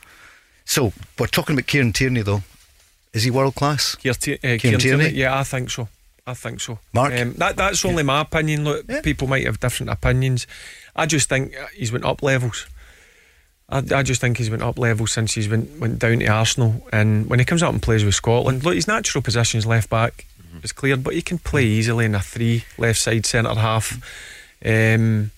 So, 0.64 0.92
we're 1.18 1.26
talking 1.26 1.54
about 1.54 1.66
Kieran 1.66 1.92
Tierney, 1.92 2.22
though. 2.22 2.42
Is 3.12 3.24
he 3.24 3.30
world 3.30 3.54
class? 3.54 3.96
Kier, 3.96 4.12
uh, 4.12 4.40
Kieran 4.40 4.58
Kieran 4.58 4.80
Tierney? 4.80 5.04
Tierney? 5.04 5.18
Yeah, 5.18 5.38
I 5.38 5.42
think 5.44 5.70
so. 5.70 5.88
I 6.26 6.34
think 6.34 6.60
so. 6.60 6.78
Mark? 6.92 7.12
Um, 7.12 7.34
that 7.34 7.56
that's 7.56 7.84
only 7.84 8.02
my 8.02 8.22
opinion. 8.22 8.64
Look, 8.64 8.86
Yeah. 8.88 9.02
people 9.02 9.28
might 9.28 9.44
have 9.44 9.60
different 9.60 9.90
opinions. 9.90 10.46
I 10.96 11.06
just 11.06 11.28
think 11.28 11.54
he's 11.74 11.92
went 11.92 12.04
up 12.04 12.22
levels. 12.22 12.66
I, 13.68 13.78
I 13.78 14.02
just 14.02 14.20
think 14.20 14.36
he's 14.36 14.50
been 14.50 14.62
up 14.62 14.78
level 14.78 15.06
since 15.06 15.34
he's 15.34 15.48
went 15.48 15.78
went 15.80 15.98
down 15.98 16.18
to 16.18 16.26
Arsenal. 16.26 16.86
And 16.92 17.28
when 17.28 17.38
he 17.38 17.44
comes 17.44 17.62
out 17.62 17.72
and 17.72 17.82
plays 17.82 18.04
with 18.04 18.14
Scotland, 18.14 18.64
look, 18.64 18.74
his 18.74 18.88
natural 18.88 19.22
position 19.22 19.58
is 19.58 19.66
left 19.66 19.90
back. 19.90 20.26
It's 20.62 20.72
clear, 20.72 20.96
but 20.96 21.14
he 21.14 21.22
can 21.22 21.38
play 21.38 21.64
easily 21.64 22.04
in 22.04 22.14
a 22.14 22.20
three 22.20 22.64
left 22.78 23.00
side 23.00 23.26
centre 23.26 23.54
half. 23.54 23.92
Um, 24.64 25.30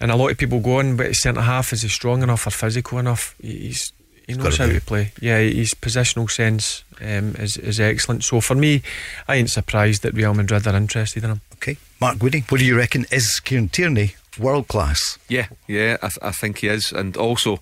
and 0.00 0.10
a 0.10 0.16
lot 0.16 0.30
of 0.30 0.38
people 0.38 0.60
go 0.60 0.78
on, 0.78 0.96
but 0.96 1.06
his 1.06 1.22
centre 1.22 1.42
half 1.42 1.72
is 1.72 1.82
he 1.82 1.88
strong 1.88 2.22
enough 2.22 2.46
or 2.46 2.50
physical 2.50 2.98
enough? 2.98 3.34
He's 3.40 3.92
he 4.26 4.34
knows 4.34 4.58
how 4.58 4.66
to 4.66 4.80
play. 4.80 5.12
Yeah, 5.20 5.38
his 5.38 5.74
positional 5.74 6.30
sense 6.30 6.84
um, 7.00 7.34
is 7.36 7.56
is 7.56 7.80
excellent. 7.80 8.24
So 8.24 8.40
for 8.40 8.54
me, 8.54 8.82
I 9.28 9.36
ain't 9.36 9.50
surprised 9.50 10.02
that 10.02 10.14
Real 10.14 10.34
Madrid 10.34 10.66
are 10.66 10.76
interested 10.76 11.22
in 11.24 11.30
him. 11.30 11.40
Okay. 11.54 11.76
Mark 12.00 12.16
Guidi, 12.16 12.50
what 12.50 12.58
do 12.58 12.64
you 12.64 12.76
reckon? 12.76 13.06
Is 13.10 13.40
Kieran 13.40 13.68
Tierney 13.68 14.14
world 14.38 14.68
class? 14.68 15.18
Yeah, 15.28 15.48
yeah, 15.66 15.96
I, 16.02 16.08
th- 16.08 16.18
I 16.22 16.30
think 16.30 16.58
he 16.58 16.68
is, 16.68 16.92
and 16.92 17.16
also, 17.16 17.60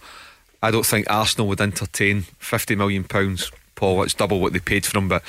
I 0.62 0.70
don't 0.70 0.87
think 0.87 1.10
Arsenal 1.10 1.48
would 1.48 1.60
entertain 1.60 2.22
fifty 2.38 2.75
million 2.76 3.04
pounds. 3.04 3.50
Paul, 3.75 4.02
it's 4.02 4.14
double 4.14 4.40
what 4.40 4.52
they 4.52 4.58
paid 4.58 4.84
for 4.84 4.98
him, 4.98 5.08
but 5.08 5.22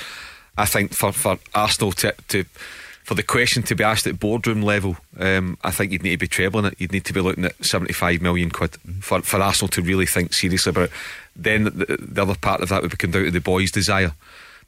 I 0.58 0.66
think 0.66 0.92
for 0.92 1.12
for 1.12 1.38
Arsenal 1.54 1.92
to 1.92 2.14
to 2.28 2.44
for 3.04 3.14
the 3.14 3.22
question 3.22 3.62
to 3.64 3.74
be 3.74 3.82
asked 3.82 4.06
at 4.06 4.20
boardroom 4.20 4.62
level, 4.62 4.96
um, 5.18 5.56
I 5.64 5.70
think 5.70 5.90
you'd 5.90 6.02
need 6.02 6.10
to 6.10 6.18
be 6.18 6.28
trebling 6.28 6.64
it. 6.66 6.74
You'd 6.78 6.92
need 6.92 7.04
to 7.06 7.12
be 7.12 7.20
looking 7.20 7.44
at 7.44 7.64
seventy 7.64 7.92
five 7.92 8.20
million 8.20 8.50
quid 8.50 8.76
for 9.00 9.22
for 9.22 9.40
Arsenal 9.40 9.68
to 9.68 9.82
really 9.82 10.06
think 10.06 10.34
seriously 10.34 10.70
about 10.70 10.84
it. 10.84 10.92
Then 11.36 11.64
the, 11.64 11.96
the 12.00 12.22
other 12.22 12.34
part 12.34 12.60
of 12.60 12.68
that 12.68 12.82
would 12.82 12.98
come 12.98 13.12
down 13.12 13.24
to 13.24 13.30
the 13.30 13.40
boy's 13.40 13.70
desire. 13.70 14.12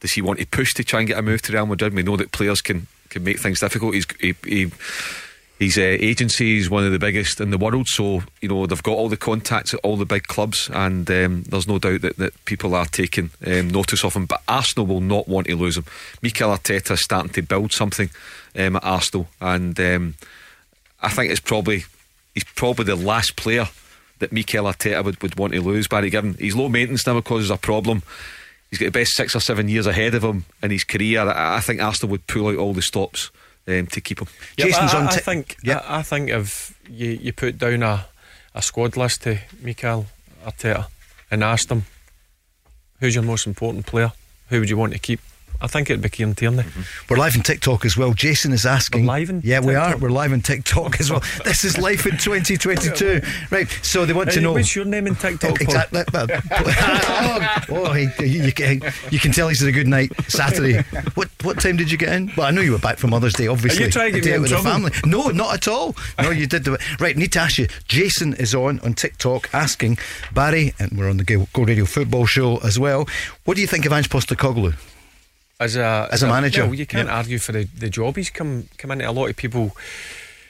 Does 0.00 0.12
he 0.12 0.23
want 0.23 0.41
to 0.41 0.47
push 0.47 0.75
to 0.75 0.85
try 0.85 1.00
and 1.00 1.09
get 1.09 1.19
a 1.19 1.23
move 1.23 1.43
to 1.43 1.52
Real 1.52 1.67
Madrid? 1.67 1.95
We 1.95 2.02
know 2.02 2.17
that 2.17 2.33
players 2.33 2.61
can 2.61 2.87
can 3.11 3.23
make 3.25 3.41
things 3.41 3.61
difficult. 3.61 3.95
He's 3.95 4.07
he, 4.21 4.35
he 4.45 4.71
his 5.62 5.78
uh, 5.78 5.83
agency 5.83 6.59
is 6.59 6.69
one 6.69 6.85
of 6.85 6.90
the 6.90 6.99
biggest 6.99 7.40
in 7.40 7.50
the 7.50 7.59
world, 7.59 7.87
so 7.87 8.23
you 8.40 8.49
know 8.49 8.66
they've 8.66 8.83
got 8.83 8.97
all 8.97 9.09
the 9.09 9.16
contacts 9.16 9.73
at 9.73 9.81
all 9.85 9.97
the 9.97 10.04
big 10.04 10.25
clubs, 10.25 10.69
and 10.73 11.09
um, 11.11 11.45
there's 11.45 11.69
no 11.69 11.78
doubt 11.78 12.02
that, 12.02 12.16
that 12.16 12.45
people 12.45 12.75
are 12.75 12.87
taking 12.87 13.31
um, 13.47 13.69
notice 13.69 14.04
of 14.04 14.14
him. 14.14 14.26
But 14.26 14.42
Arsenal 14.49 14.87
will 14.87 15.00
not 15.00 15.28
want 15.28 15.47
to 15.47 15.57
lose 15.57 15.76
him. 15.76 15.85
Mikel 16.21 16.50
Arteta 16.50 16.92
is 16.92 17.04
starting 17.04 17.33
to 17.33 17.42
build 17.42 17.73
something 17.73 18.11
um, 18.59 18.76
at 18.76 18.85
Arsenal, 18.85 19.28
and 19.40 19.78
um, 19.78 20.14
I 21.00 21.11
think 21.11 21.31
it's 21.31 21.40
probably 21.40 21.85
he's 22.35 22.45
probably 22.45 22.85
the 22.85 22.97
last 22.97 23.37
player 23.37 23.69
that 24.19 24.33
Mikel 24.33 24.64
Arteta 24.64 25.04
would, 25.04 25.23
would 25.23 25.38
want 25.38 25.52
to 25.52 25.61
lose. 25.61 25.87
Barry 25.87 26.11
Given, 26.11 26.35
he's 26.35 26.57
low 26.57 26.69
maintenance 26.69 27.07
now 27.07 27.21
there's 27.21 27.50
a 27.50 27.57
problem. 27.57 28.02
He's 28.69 28.78
got 28.78 28.87
the 28.87 28.99
best 29.00 29.12
six 29.12 29.37
or 29.37 29.40
seven 29.40 29.69
years 29.69 29.87
ahead 29.87 30.14
of 30.14 30.25
him 30.25 30.45
in 30.62 30.71
his 30.71 30.83
career. 30.83 31.21
I, 31.21 31.57
I 31.57 31.61
think 31.61 31.81
Arsenal 31.81 32.11
would 32.12 32.26
pull 32.26 32.49
out 32.49 32.57
all 32.57 32.73
the 32.73 32.83
stops 32.83 33.31
um, 33.69 33.87
to 33.88 34.00
keep 34.00 34.21
him. 34.21 34.28
Yeah, 34.57 34.66
Jason's 34.66 34.95
I, 34.95 34.99
on 34.99 35.07
I, 35.09 35.11
I 35.11 35.16
think 35.16 35.57
Yeah. 35.62 35.78
I, 35.87 35.99
I 35.99 36.02
think 36.02 36.31
if 36.31 36.78
you, 36.88 37.11
you 37.11 37.33
put 37.33 37.59
down 37.59 37.83
a, 37.83 38.07
a 38.54 38.62
squad 38.62 38.97
list 38.97 39.23
to 39.23 39.38
Mikel 39.61 40.07
Arteta 40.45 40.87
and 41.31 41.42
asked 41.45 41.71
him 41.71 41.85
who's 43.00 43.14
your 43.14 43.25
most 43.25 43.47
important 43.47 43.87
player, 43.87 44.12
who 44.49 44.61
would 44.61 44.71
you 44.71 44.76
want 44.76 44.92
to 44.92 44.99
keep? 44.99 45.21
I 45.62 45.69
think 45.69 45.88
it'd 45.88 46.02
be 46.02 46.09
Kieran 46.09 46.35
Tierney. 46.35 46.64
Mm-hmm. 46.64 46.81
We're 47.09 47.19
live 47.19 47.37
on 47.37 47.42
TikTok 47.42 47.85
as 47.85 47.97
well. 47.97 48.12
Jason 48.14 48.52
is 48.52 48.66
asking. 48.66 49.02
We're 49.07 49.12
live 49.12 49.31
on 49.31 49.40
yeah, 49.45 49.61
we 49.61 49.76
are. 49.76 49.97
We're 49.97 50.11
live 50.11 50.33
on 50.33 50.40
TikTok 50.40 50.99
as 51.00 51.11
well. 51.11 51.23
this 51.45 51.64
is 51.64 51.78
life 51.78 52.04
in 52.04 52.19
2022. 52.19 53.21
Right. 53.50 53.69
So 53.83 54.04
they 54.04 54.12
want 54.12 54.33
to 54.33 54.40
know. 54.40 54.52
What's 54.52 54.75
your 54.75 54.85
name 54.85 55.07
in 55.07 55.14
TikTok? 55.14 55.61
Exactly. 55.61 56.02
Oh, 57.14 57.85
oh, 57.87 57.92
he, 57.92 58.09
you, 58.26 58.45
you, 58.45 58.52
can- 58.52 58.83
you 59.11 59.19
can 59.19 59.33
tell 59.33 59.49
he's 59.49 59.61
had 59.61 59.69
a 59.69 59.73
good 59.73 59.87
night 59.87 60.12
Saturday. 60.28 60.83
What 61.14 61.28
what 61.42 61.61
time 61.61 61.76
did 61.76 61.90
you 61.90 61.99
get 61.99 62.12
in? 62.12 62.33
Well, 62.37 62.47
I 62.47 62.50
know 62.50 62.61
you 62.61 62.73
were 62.73 62.78
back 62.78 62.99
for 62.99 63.07
Mother's 63.07 63.35
Day, 63.35 63.47
obviously. 63.47 63.85
Are 63.85 63.87
you 63.87 63.92
trying 63.92 64.12
to 64.12 64.21
get 64.21 64.26
me 64.26 64.33
out 64.33 64.37
in 64.37 64.42
with 64.42 64.50
the 64.50 64.57
trouble? 64.57 64.88
family. 64.90 64.92
No, 65.04 65.28
not 65.28 65.54
at 65.54 65.69
all. 65.69 65.95
No, 66.21 66.31
you 66.31 66.47
did 66.47 66.66
it. 66.66 67.00
Right, 67.00 67.16
need 67.16 67.33
to 67.33 67.40
ask 67.40 67.59
you. 67.59 67.69
Jason 67.87 68.35
is 68.35 68.54
on 68.54 68.81
on 68.81 68.95
TikTok 68.95 69.49
asking 69.54 69.99
Barry, 70.35 70.75
and 70.78 70.99
we're 70.99 71.09
on 71.09 71.19
the 71.19 71.25
Go 71.25 71.47
Go 71.52 71.62
Radio 71.62 71.85
Football 71.85 72.26
Show 72.26 72.59
as 72.59 72.78
well. 72.78 73.09
What 73.45 73.54
do 73.54 73.61
you 73.61 73.66
think 73.66 73.87
of 73.87 73.92
Ange 73.92 74.09
Postecoglou? 74.09 74.75
As 75.62 75.76
a 75.76 76.09
As 76.11 76.23
a 76.23 76.28
manager, 76.28 76.64
well, 76.64 76.75
you 76.75 76.87
can't 76.87 77.09
yeah. 77.09 77.16
argue 77.16 77.38
for 77.38 77.52
the, 77.52 77.64
the 77.64 77.90
job 77.90 78.16
he's 78.16 78.31
come 78.31 78.69
come 78.78 78.90
into. 78.90 79.09
A 79.09 79.12
lot 79.12 79.31
of 79.31 79.37
people 79.37 79.73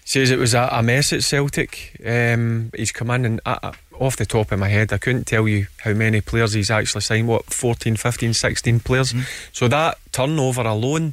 says 0.05 0.31
it 0.31 0.39
was 0.39 0.55
a, 0.55 0.69
a 0.73 0.83
mess 0.83 1.13
at 1.13 1.23
Celtic. 1.23 1.97
Um, 2.05 2.71
he's 2.77 2.93
come 2.93 3.11
in 3.11 3.25
and 3.25 3.41
I, 3.47 3.59
I- 3.63 3.73
off 3.99 4.17
the 4.17 4.27
top 4.27 4.51
of 4.51 4.59
my 4.59 4.69
head, 4.69 4.93
I 4.93 4.99
couldn't 4.99 5.27
tell 5.27 5.47
you 5.47 5.69
how 5.79 5.93
many 5.93 6.21
players 6.21 6.55
he's 6.55 6.71
actually 6.71 7.03
signed. 7.03 7.29
What 7.29 7.45
14, 7.47 7.95
15, 7.97 8.35
16 8.35 8.81
players. 8.81 9.13
Mm-hmm. 9.13 9.23
So 9.53 9.69
that 9.69 9.99
turnover 10.11 10.63
alone 10.63 11.13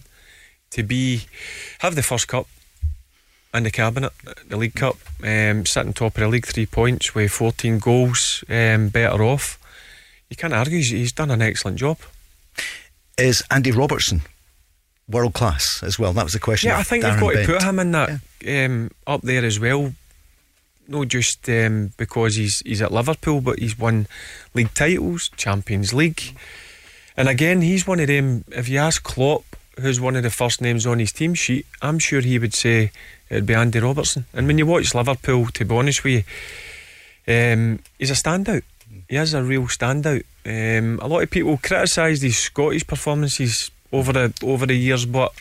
to 0.72 0.84
be 0.84 1.26
have 1.80 1.96
the 1.96 2.04
first 2.04 2.28
cup 2.28 2.48
in 3.54 3.64
the 3.64 3.72
cabinet, 3.72 4.12
the 4.48 4.58
League 4.58 4.76
Cup, 4.76 4.98
um, 5.24 5.66
sitting 5.66 5.94
top 5.94 6.16
of 6.16 6.22
the 6.22 6.28
league, 6.28 6.46
three 6.46 6.66
points 6.66 7.16
with 7.16 7.32
14 7.32 7.80
goals, 7.80 8.44
um, 8.50 8.90
better 8.90 9.24
off. 9.24 9.58
You 10.30 10.36
can't 10.36 10.54
argue. 10.54 10.78
He's, 10.78 10.92
he's 10.92 11.12
done 11.12 11.32
an 11.32 11.42
excellent 11.42 11.78
job. 11.78 11.98
Is 13.20 13.44
Andy 13.52 13.72
Robertson 13.72 14.22
world 15.08 15.34
class 15.34 15.82
as 15.84 15.98
well? 16.00 16.14
That 16.14 16.24
was 16.24 16.34
the 16.34 16.40
question. 16.40 16.70
Yeah, 16.70 16.78
I 16.78 16.84
think 16.84 17.04
Darren 17.04 17.12
you've 17.14 17.22
got 17.22 17.34
Bent. 17.34 17.48
to 17.48 17.54
put 17.54 17.64
him 17.64 17.80
in 17.80 17.92
that 17.92 18.10
um, 18.48 18.92
up 19.08 19.22
there 19.22 19.44
as 19.46 19.60
well. 19.60 19.94
Not 20.88 21.08
just 21.08 21.48
um, 21.50 21.92
because 21.98 22.36
he's 22.36 22.60
he's 22.62 22.82
at 22.82 22.92
Liverpool, 22.92 23.42
but 23.42 23.60
he's 23.60 23.78
won 23.78 24.08
league 24.54 24.74
titles, 24.74 25.30
Champions 25.38 25.94
League, 25.94 26.36
and 27.16 27.30
again 27.30 27.62
he's 27.62 27.86
one 27.86 28.00
of 28.00 28.08
them. 28.08 28.44
If 28.50 28.68
you 28.70 28.80
ask 28.80 29.04
Klopp, 29.04 29.44
who's 29.80 30.00
one 30.02 30.16
of 30.16 30.24
the 30.24 30.32
first 30.32 30.62
names 30.62 30.88
on 30.88 31.00
his 31.00 31.12
team 31.12 31.36
sheet, 31.36 31.68
I'm 31.82 32.00
sure 32.00 32.22
he 32.22 32.40
would 32.40 32.56
say 32.56 32.92
it'd 33.30 33.46
be 33.46 33.54
Andy 33.54 33.80
Robertson. 33.80 34.26
And 34.34 34.48
when 34.48 34.58
you 34.58 34.66
watch 34.66 34.96
Liverpool, 34.96 35.48
to 35.48 35.66
be 35.66 35.76
honest 35.76 36.04
with 36.04 36.26
you, 37.28 37.54
um, 37.54 37.80
he's 38.00 38.10
a 38.10 38.14
standout. 38.14 38.64
He 39.10 39.16
is 39.16 39.34
a 39.34 39.44
real 39.44 39.64
standout. 39.68 40.24
Um, 40.46 41.00
a 41.02 41.08
lot 41.08 41.24
of 41.24 41.30
people 41.32 41.58
criticised 41.58 42.22
his 42.24 42.38
Scottish 42.38 42.86
performances 42.86 43.72
over 43.92 44.14
the 44.14 44.34
over 44.44 44.66
the 44.66 44.76
years, 44.76 45.06
but 45.06 45.32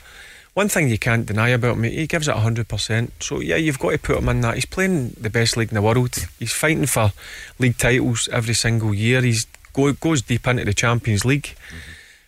one 0.54 0.68
thing 0.68 0.88
you 0.88 0.98
can't 0.98 1.26
deny 1.26 1.50
about 1.50 1.76
him, 1.76 1.84
he 1.84 2.06
gives 2.06 2.28
it 2.28 2.34
hundred 2.36 2.66
percent. 2.68 3.12
So 3.20 3.40
yeah, 3.40 3.56
you've 3.56 3.78
got 3.78 3.90
to 3.90 3.98
put 3.98 4.18
him 4.18 4.28
in 4.28 4.40
that. 4.40 4.54
He's 4.56 4.66
playing 4.66 5.10
the 5.20 5.30
best 5.30 5.56
league 5.56 5.68
in 5.70 5.74
the 5.74 5.82
world. 5.82 6.14
He's 6.38 6.52
fighting 6.52 6.86
for 6.86 7.12
league 7.58 7.78
titles 7.78 8.28
every 8.32 8.54
single 8.54 8.92
year. 8.94 9.20
He's 9.22 9.46
go, 9.72 9.92
goes 9.92 10.22
deep 10.22 10.46
into 10.46 10.64
the 10.64 10.74
Champions 10.74 11.24
League 11.24 11.54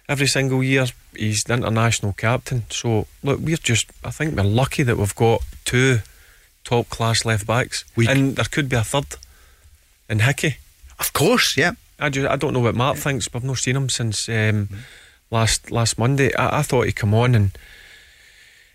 every 0.08 0.26
single 0.26 0.62
year. 0.62 0.86
He's 1.16 1.42
the 1.44 1.54
international 1.54 2.12
captain. 2.12 2.64
So 2.70 3.06
look, 3.22 3.40
we're 3.40 3.56
just 3.56 3.86
I 4.04 4.10
think 4.10 4.36
we're 4.36 4.44
lucky 4.44 4.82
that 4.84 4.96
we've 4.96 5.14
got 5.16 5.42
two 5.64 6.00
top 6.64 6.88
class 6.90 7.24
left 7.24 7.46
backs, 7.46 7.84
We- 7.96 8.06
and 8.08 8.36
there 8.36 8.44
could 8.44 8.68
be 8.68 8.76
a 8.76 8.84
third 8.84 9.16
in 10.08 10.20
Hickey. 10.20 10.56
Of 11.00 11.12
course, 11.12 11.56
yeah. 11.56 11.72
I 11.98 12.10
just 12.10 12.30
I 12.30 12.36
don't 12.36 12.52
know 12.52 12.60
what 12.60 12.74
Mark 12.74 12.96
thinks. 12.96 13.28
But 13.28 13.38
I've 13.38 13.44
not 13.44 13.58
seen 13.58 13.76
him 13.76 13.88
since 13.88 14.28
um, 14.28 14.68
last 15.30 15.70
last 15.70 15.98
Monday. 15.98 16.34
I, 16.34 16.58
I 16.58 16.62
thought 16.62 16.86
he'd 16.86 16.92
come 16.92 17.14
on 17.14 17.34
and 17.34 17.50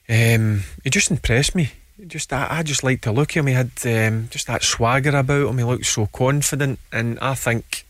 um, 0.09 0.63
he 0.83 0.89
just 0.89 1.11
impressed 1.11 1.55
me. 1.55 1.71
Just 2.07 2.33
I, 2.33 2.47
I 2.49 2.63
just 2.63 2.83
like 2.83 3.01
to 3.01 3.11
look 3.11 3.31
at 3.31 3.37
him. 3.37 3.47
He 3.47 3.53
had 3.53 3.71
um, 3.85 4.27
just 4.29 4.47
that 4.47 4.63
swagger 4.63 5.15
about 5.15 5.49
him. 5.49 5.57
He 5.57 5.63
looked 5.63 5.85
so 5.85 6.07
confident, 6.07 6.79
and 6.91 7.17
I 7.19 7.35
think 7.35 7.85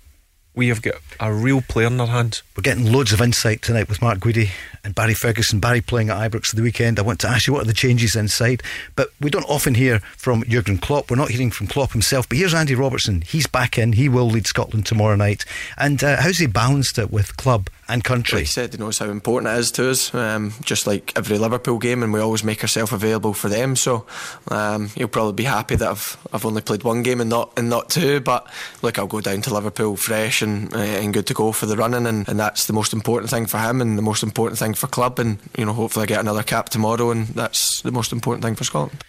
we 0.54 0.68
have 0.68 0.82
got 0.82 0.96
a 1.20 1.34
real 1.34 1.62
player 1.62 1.88
in 1.88 2.00
our 2.00 2.08
hands. 2.08 2.44
We're 2.56 2.62
getting 2.62 2.92
loads 2.92 3.12
of 3.12 3.22
insight 3.22 3.62
tonight 3.62 3.90
with 3.90 4.02
Mark 4.02 4.20
Guidi 4.20 4.52
and 4.86 4.96
Barry 4.96 5.16
Ferguson. 5.16 5.60
Barry 5.60 5.82
playing 5.82 6.10
at 6.10 6.18
Ibrox 6.18 6.56
the 6.56 6.62
weekend. 6.62 7.00
I 7.00 7.02
want 7.02 7.20
to 7.22 7.28
ask 7.28 7.48
you 7.48 7.54
what 7.54 7.64
are 7.64 7.68
the 7.68 7.74
changes 7.74 8.16
inside, 8.16 8.62
but 8.96 9.10
we 9.20 9.30
don't 9.30 9.50
often 9.50 9.74
hear 9.74 10.00
from 10.16 10.44
Jurgen 10.44 10.78
Klopp. 10.78 11.10
We're 11.10 11.18
not 11.18 11.32
hearing 11.32 11.52
from 11.52 11.68
Klopp 11.68 11.92
himself, 11.92 12.30
but 12.30 12.38
here's 12.38 12.54
Andy 12.54 12.76
Robertson. 12.76 13.22
He's 13.22 13.48
back 13.48 13.78
in. 13.78 13.94
He 13.94 14.08
will 14.08 14.28
lead 14.28 14.48
Scotland 14.48 14.86
tomorrow 14.86 15.16
night. 15.16 15.44
And 15.78 16.04
uh, 16.04 16.22
how's 16.22 16.38
he 16.38 16.46
balanced 16.46 17.00
it 17.00 17.12
with 17.12 17.36
club 17.36 17.70
and 17.88 18.04
country? 18.04 18.38
Like 18.38 18.46
he 18.46 18.52
said, 18.52 18.74
he 18.74 18.80
knows 18.80 19.00
how 19.00 19.10
important 19.10 19.54
it 19.54 19.60
is 19.60 19.72
to 19.72 19.90
us, 19.90 20.14
um, 20.14 20.54
just 20.62 20.86
like 20.86 21.14
every 21.18 21.40
Liverpool 21.40 21.80
game, 21.80 22.04
and 22.04 22.14
we 22.14 22.20
always 22.20 22.44
make 22.44 22.62
ourselves 22.62 22.94
available 22.94 23.34
for 23.34 23.50
them. 23.50 23.76
So 23.76 24.06
um, 24.50 24.90
he'll 24.90 25.08
probably 25.08 25.34
be 25.34 25.44
happy 25.46 25.76
that 25.76 25.90
I've 25.90 26.18
I've 26.32 26.46
only 26.46 26.62
played 26.62 26.84
one 26.84 27.02
game 27.02 27.22
and 27.22 27.30
not 27.30 27.52
and 27.58 27.70
not 27.70 27.90
two. 27.90 28.20
But 28.20 28.48
look, 28.84 29.00
I'll 29.00 29.08
go 29.08 29.22
down 29.22 29.42
to 29.42 29.54
Liverpool 29.54 29.96
fresh 29.96 30.42
and 30.44 30.74
uh, 30.74 30.78
and 30.78 31.14
good 31.14 31.28
to 31.28 31.34
go 31.34 31.52
for 31.52 31.66
the 31.66 31.76
running, 31.76 32.06
and, 32.06 32.28
and 32.30 32.40
that's 32.40 32.68
the 32.68 32.74
most 32.74 32.94
important 32.94 33.32
thing 33.32 33.48
for 33.48 33.58
him 33.58 33.82
and 33.82 33.98
the 33.98 34.04
most 34.04 34.22
important 34.22 34.60
thing 34.60 34.75
for 34.78 34.88
club. 34.88 35.20
And 35.20 35.40
you 35.58 35.66
know, 35.66 35.74
hopefully, 35.74 36.04
I 36.04 36.06
get 36.08 36.20
another 36.20 36.44
cap 36.44 36.70
tomorrow, 36.70 37.12
and 37.12 37.28
that's 37.28 37.82
the 37.82 37.92
most 37.92 38.12
important 38.12 38.44
thing 38.44 38.56
for 38.56 38.64
Scotland. 38.64 39.04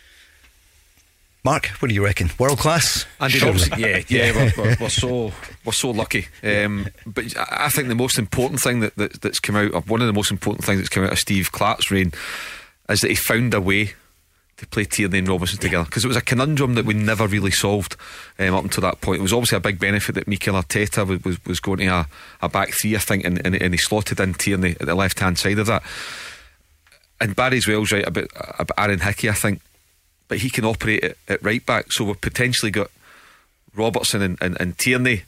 Mark, 1.46 1.66
what 1.78 1.88
do 1.88 1.94
you 1.94 2.04
reckon? 2.04 2.28
World 2.40 2.58
class? 2.58 3.06
Andy 3.20 3.38
Robertson, 3.38 3.78
yeah, 3.78 4.02
yeah, 4.08 4.32
we're, 4.32 4.52
we're, 4.58 4.76
we're, 4.80 4.88
so 4.88 5.30
we're 5.64 5.70
so 5.70 5.92
lucky. 5.92 6.26
Um, 6.42 6.88
but 7.06 7.24
I 7.38 7.68
think 7.68 7.86
the 7.86 7.94
most 7.94 8.18
important 8.18 8.60
thing 8.60 8.80
that, 8.80 8.96
that, 8.96 9.22
that's 9.22 9.38
come 9.38 9.54
out, 9.54 9.72
of 9.72 9.88
one 9.88 10.00
of 10.00 10.08
the 10.08 10.12
most 10.12 10.32
important 10.32 10.64
things 10.64 10.80
that's 10.80 10.88
come 10.88 11.04
out 11.04 11.12
of 11.12 11.20
Steve 11.20 11.52
Clarke's 11.52 11.88
reign, 11.88 12.10
is 12.88 13.00
that 13.00 13.10
he 13.10 13.14
found 13.14 13.54
a 13.54 13.60
way 13.60 13.92
to 14.56 14.66
play 14.66 14.84
Tierney 14.84 15.18
and 15.18 15.28
Robinson 15.28 15.58
together 15.58 15.84
because 15.84 16.04
it 16.04 16.08
was 16.08 16.16
a 16.16 16.22
conundrum 16.22 16.74
that 16.74 16.86
we 16.86 16.94
never 16.94 17.26
really 17.26 17.50
solved 17.50 17.96
um, 18.38 18.54
up 18.54 18.64
until 18.64 18.82
that 18.82 19.00
point. 19.02 19.18
It 19.18 19.22
was 19.22 19.32
obviously 19.32 19.56
a 19.56 19.60
big 19.60 19.78
benefit 19.78 20.14
that 20.14 20.26
Mikel 20.26 20.54
Arteta 20.54 21.06
was, 21.06 21.22
was, 21.24 21.44
was 21.44 21.60
going 21.60 21.78
to 21.80 21.86
a, 21.88 22.08
a, 22.40 22.48
back 22.48 22.70
three, 22.70 22.96
I 22.96 23.00
think, 23.00 23.24
and, 23.24 23.44
and, 23.44 23.54
and 23.54 23.74
he 23.74 23.78
slotted 23.78 24.18
in 24.18 24.32
Tierney 24.34 24.76
at 24.80 24.86
the 24.86 24.94
left 24.94 25.20
hand 25.20 25.38
side 25.38 25.58
of 25.58 25.66
that. 25.66 25.82
And 27.20 27.36
Barry's 27.36 27.68
Wells 27.68 27.92
right 27.92 28.06
about, 28.06 28.28
about 28.58 28.78
Aaron 28.78 29.00
Hickey, 29.00 29.28
I 29.28 29.34
think 29.34 29.60
but 30.28 30.38
he 30.38 30.50
can 30.50 30.64
operate 30.64 31.04
at, 31.04 31.16
at 31.28 31.42
right 31.42 31.64
back. 31.64 31.92
So 31.92 32.04
we've 32.04 32.20
potentially 32.20 32.70
got 32.70 32.90
Robertson 33.74 34.22
and, 34.22 34.38
and, 34.40 34.60
and 34.60 34.78
Tierney, 34.78 35.22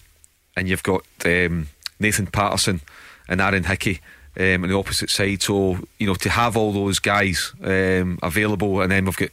and 0.57 0.69
you've 0.69 0.83
got 0.83 1.05
um, 1.25 1.69
Nathan 2.01 2.27
Patterson 2.27 2.81
and 3.29 3.41
Aaron 3.41 3.65
Hickey. 3.65 4.01
Um, 4.39 4.63
on 4.63 4.71
the 4.71 4.79
opposite 4.79 5.11
side, 5.11 5.43
so 5.43 5.79
you 5.99 6.07
know 6.07 6.15
to 6.15 6.31
have 6.31 6.57
all 6.57 6.71
those 6.71 7.01
guys 7.01 7.53
um, 7.61 8.21
available, 8.23 8.81
and 8.81 8.93
then 8.93 9.05
we've 9.05 9.17
got 9.17 9.31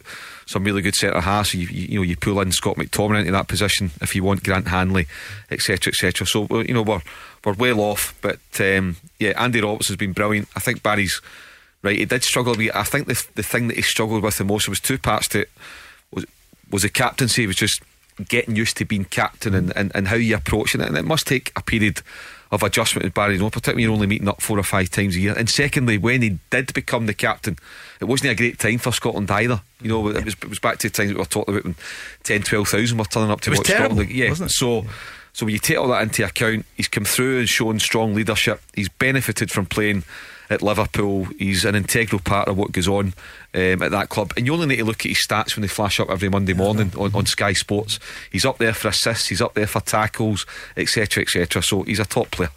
some 0.47 0.63
really 0.63 0.81
good 0.81 0.95
centre 0.95 1.21
halves. 1.21 1.51
So 1.51 1.59
you, 1.59 1.67
you, 1.67 1.88
you, 1.88 2.00
know 2.00 2.03
you 2.03 2.17
pull 2.17 2.41
in 2.41 2.51
Scott 2.51 2.77
McTominay 2.77 3.19
into 3.19 3.31
that 3.33 3.47
position 3.47 3.91
if 4.01 4.15
you 4.15 4.24
want 4.24 4.43
Grant 4.43 4.67
Hanley, 4.67 5.05
etc., 5.51 5.91
etc. 5.91 6.25
So 6.25 6.47
you 6.62 6.74
know 6.74 6.81
we're 6.81 7.03
we're 7.45 7.53
well 7.53 7.81
off, 7.81 8.15
but 8.21 8.39
um, 8.59 8.95
yeah, 9.19 9.33
Andy 9.38 9.62
Roberts 9.62 9.89
has 9.89 9.97
been 9.97 10.13
brilliant. 10.13 10.47
I 10.55 10.59
think 10.59 10.81
Barry's 10.81 11.21
right, 11.83 12.00
he 12.00 12.05
did 12.05 12.24
struggle. 12.24 12.55
With 12.55 12.75
I 12.75 12.83
think 12.83 13.05
the 13.05 13.27
the 13.35 13.43
thing 13.43 13.67
that 13.67 13.77
he 13.77 13.83
struggled 13.83 14.24
with 14.24 14.38
the 14.38 14.43
most 14.43 14.67
was 14.67 14.79
two 14.79 14.97
parts 14.97 15.27
to 15.29 15.41
it. 15.41 15.50
Was 16.12 16.25
was 16.71 16.81
the 16.81 16.89
captaincy. 16.89 17.45
Was 17.45 17.57
just 17.57 17.83
getting 18.27 18.55
used 18.55 18.77
to 18.77 18.85
being 18.85 19.05
captain 19.05 19.53
and, 19.53 19.75
and, 19.75 19.91
and 19.93 20.07
how 20.07 20.15
you 20.15 20.35
approaching 20.35 20.81
it, 20.81 20.88
and 20.88 20.97
it 20.97 21.05
must 21.05 21.27
take 21.27 21.51
a 21.55 21.62
period 21.62 22.01
of 22.55 22.63
adjustment 22.63 23.03
with 23.03 23.13
Barry. 23.13 23.38
No, 23.38 23.50
particularly 23.50 23.83
you're 23.83 23.93
only 23.93 24.07
meeting 24.07 24.27
up 24.27 24.41
four 24.41 24.57
or 24.57 24.63
five 24.63 24.89
times 24.89 25.15
a 25.15 25.19
year. 25.19 25.35
And 25.38 25.50
secondly, 25.50 25.97
when 25.97 26.21
he 26.21 26.39
did 26.50 26.74
become 26.74 27.05
the 27.05 27.13
captain, 27.13 27.57
it 28.01 28.05
wasn't 28.05 28.31
a 28.31 28.35
great 28.35 28.59
time 28.59 28.79
for 28.79 28.91
Scotland 28.91 29.29
either. 29.29 29.62
You 29.81 29.89
know, 29.89 30.07
it 30.09 30.25
was, 30.25 30.33
it 30.33 30.50
was 30.50 30.59
back 30.59 30.79
to 30.79 30.89
the 30.89 30.93
times 30.93 31.13
we 31.13 31.19
were 31.19 31.25
talking 31.25 31.53
about 31.53 31.65
when 31.65 31.75
10, 32.24 32.43
12,000 32.43 32.97
were 32.97 33.05
turning 33.05 33.31
up 33.31 33.41
to 33.41 33.51
watch 33.51 33.67
terrible, 33.67 33.97
Scotland. 33.97 34.12
Yeah, 34.12 34.33
so. 34.33 34.85
So 35.33 35.45
when 35.45 35.51
you 35.51 35.59
take 35.59 35.77
all 35.77 35.89
that 35.89 36.01
into 36.01 36.24
account, 36.24 36.65
he's 36.77 36.88
come 36.88 37.03
through 37.03 37.39
and 37.39 37.50
shown 37.50 37.77
strong 37.79 38.15
leadership. 38.15 38.62
He's 38.74 38.88
benefited 38.88 39.51
from 39.51 39.65
playing 39.65 40.05
at 40.49 40.61
Liverpool. 40.61 41.25
He's 41.37 41.65
an 41.65 41.75
integral 41.75 42.19
part 42.19 42.47
of 42.47 42.57
what 42.57 42.71
goes 42.71 42.87
on 42.87 43.13
um, 43.53 43.81
at 43.81 43.91
that 43.91 44.09
club. 44.09 44.33
And 44.37 44.45
you 44.45 44.53
only 44.53 44.67
need 44.67 44.77
to 44.77 44.85
look 44.85 45.05
at 45.05 45.09
his 45.09 45.25
stats 45.25 45.55
when 45.55 45.61
they 45.61 45.67
flash 45.67 45.99
up 45.99 46.09
every 46.09 46.29
Monday 46.29 46.53
morning 46.53 46.91
on, 46.97 47.13
on 47.13 47.25
Sky 47.25 47.53
Sports. 47.53 47.99
He's 48.31 48.45
up 48.45 48.57
there 48.57 48.73
for 48.73 48.89
assists, 48.89 49.27
he's 49.27 49.41
up 49.41 49.53
there 49.53 49.67
for 49.67 49.81
tackles, 49.81 50.45
etc., 50.77 51.23
etc. 51.23 51.61
So 51.61 51.83
he's 51.83 51.99
a 51.99 52.05
top 52.05 52.31
player. 52.31 52.51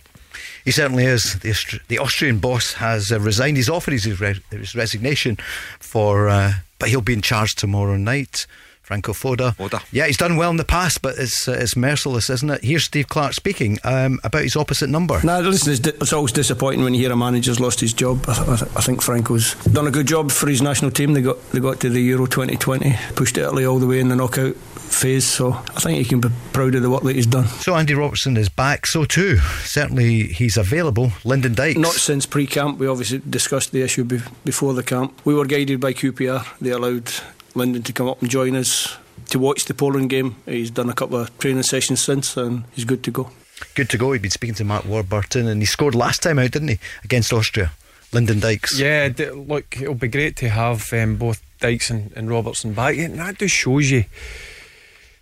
He 0.64 0.70
certainly 0.70 1.04
is. 1.04 1.38
The, 1.38 1.80
the 1.88 1.98
Austrian 1.98 2.38
boss 2.38 2.74
has 2.74 3.10
uh, 3.10 3.20
resigned. 3.20 3.56
He's 3.56 3.70
offered 3.70 3.92
his, 3.92 4.20
re- 4.20 4.40
his 4.50 4.74
resignation 4.74 5.38
for, 5.78 6.28
uh, 6.28 6.52
but 6.78 6.90
he'll 6.90 7.00
be 7.00 7.14
in 7.14 7.22
charge 7.22 7.54
tomorrow 7.54 7.96
night. 7.96 8.46
Franco 8.88 9.12
Foda. 9.12 9.54
Foda. 9.54 9.82
Yeah, 9.92 10.06
he's 10.06 10.16
done 10.16 10.36
well 10.38 10.48
in 10.48 10.56
the 10.56 10.64
past, 10.64 11.02
but 11.02 11.18
it's 11.18 11.46
uh, 11.46 11.52
it's 11.52 11.76
merciless, 11.76 12.30
isn't 12.30 12.48
it? 12.48 12.64
Here's 12.64 12.86
Steve 12.86 13.06
Clarke 13.06 13.34
speaking 13.34 13.78
um, 13.84 14.18
about 14.24 14.44
his 14.44 14.56
opposite 14.56 14.88
number. 14.88 15.20
No, 15.22 15.40
listen, 15.40 15.72
it's, 15.72 15.80
di- 15.80 15.90
it's, 15.90 16.14
always 16.14 16.32
disappointing 16.32 16.82
when 16.82 16.94
you 16.94 17.00
hear 17.00 17.12
a 17.12 17.16
manager's 17.16 17.60
lost 17.60 17.80
his 17.80 17.92
job. 17.92 18.24
I, 18.26 18.56
th- 18.56 18.62
I, 18.62 18.80
think 18.80 19.02
Franco's 19.02 19.54
done 19.66 19.86
a 19.86 19.90
good 19.90 20.06
job 20.06 20.32
for 20.32 20.48
his 20.48 20.62
national 20.62 20.90
team. 20.90 21.12
They 21.12 21.20
got 21.20 21.36
they 21.50 21.60
got 21.60 21.80
to 21.80 21.90
the 21.90 22.00
Euro 22.00 22.24
2020, 22.24 22.96
pushed 23.14 23.36
Italy 23.36 23.66
all 23.66 23.78
the 23.78 23.86
way 23.86 24.00
in 24.00 24.08
the 24.08 24.16
knockout 24.16 24.56
phase. 24.56 25.26
So 25.26 25.52
I 25.52 25.80
think 25.80 25.98
he 25.98 26.04
can 26.04 26.20
be 26.20 26.30
proud 26.54 26.74
of 26.74 26.80
the 26.80 26.88
work 26.88 27.02
that 27.02 27.14
he's 27.14 27.26
done. 27.26 27.46
So 27.46 27.74
Andy 27.74 27.92
Robertson 27.92 28.38
is 28.38 28.48
back. 28.48 28.86
So 28.86 29.04
too, 29.04 29.36
certainly 29.64 30.28
he's 30.28 30.56
available. 30.56 31.12
Lyndon 31.24 31.52
Dykes. 31.52 31.78
Not 31.78 31.92
since 31.92 32.24
pre-camp. 32.24 32.78
We 32.78 32.86
obviously 32.86 33.20
discussed 33.28 33.72
the 33.72 33.82
issue 33.82 34.04
be- 34.04 34.22
before 34.46 34.72
the 34.72 34.82
camp. 34.82 35.20
We 35.26 35.34
were 35.34 35.44
guided 35.44 35.78
by 35.78 35.92
QPR. 35.92 36.46
They 36.58 36.70
allowed 36.70 37.12
Lyndon 37.58 37.82
to 37.82 37.92
come 37.92 38.08
up 38.08 38.20
and 38.22 38.30
join 38.30 38.56
us 38.56 38.96
to 39.30 39.38
watch 39.38 39.66
the 39.66 39.74
Poland 39.74 40.10
game. 40.10 40.36
He's 40.46 40.70
done 40.70 40.88
a 40.88 40.94
couple 40.94 41.18
of 41.18 41.36
training 41.38 41.64
sessions 41.64 42.00
since, 42.00 42.36
and 42.36 42.64
he's 42.72 42.84
good 42.84 43.02
to 43.04 43.10
go. 43.10 43.30
Good 43.74 43.90
to 43.90 43.98
go. 43.98 44.12
He'd 44.12 44.22
been 44.22 44.30
speaking 44.30 44.54
to 44.56 44.64
Mark 44.64 44.84
Warburton, 44.84 45.46
and 45.46 45.60
he 45.60 45.66
scored 45.66 45.94
last 45.94 46.22
time 46.22 46.38
out, 46.38 46.52
didn't 46.52 46.68
he, 46.68 46.78
against 47.04 47.32
Austria? 47.32 47.72
Lyndon 48.12 48.40
Dykes. 48.40 48.78
Yeah, 48.78 49.08
d- 49.08 49.30
look, 49.30 49.76
it'll 49.80 49.94
be 49.94 50.08
great 50.08 50.36
to 50.36 50.48
have 50.48 50.90
um, 50.92 51.16
both 51.16 51.42
Dykes 51.60 51.90
and, 51.90 52.12
and 52.16 52.30
Robertson 52.30 52.72
back. 52.72 52.96
And 52.96 53.18
that 53.18 53.38
just 53.38 53.54
shows 53.54 53.90
you 53.90 54.04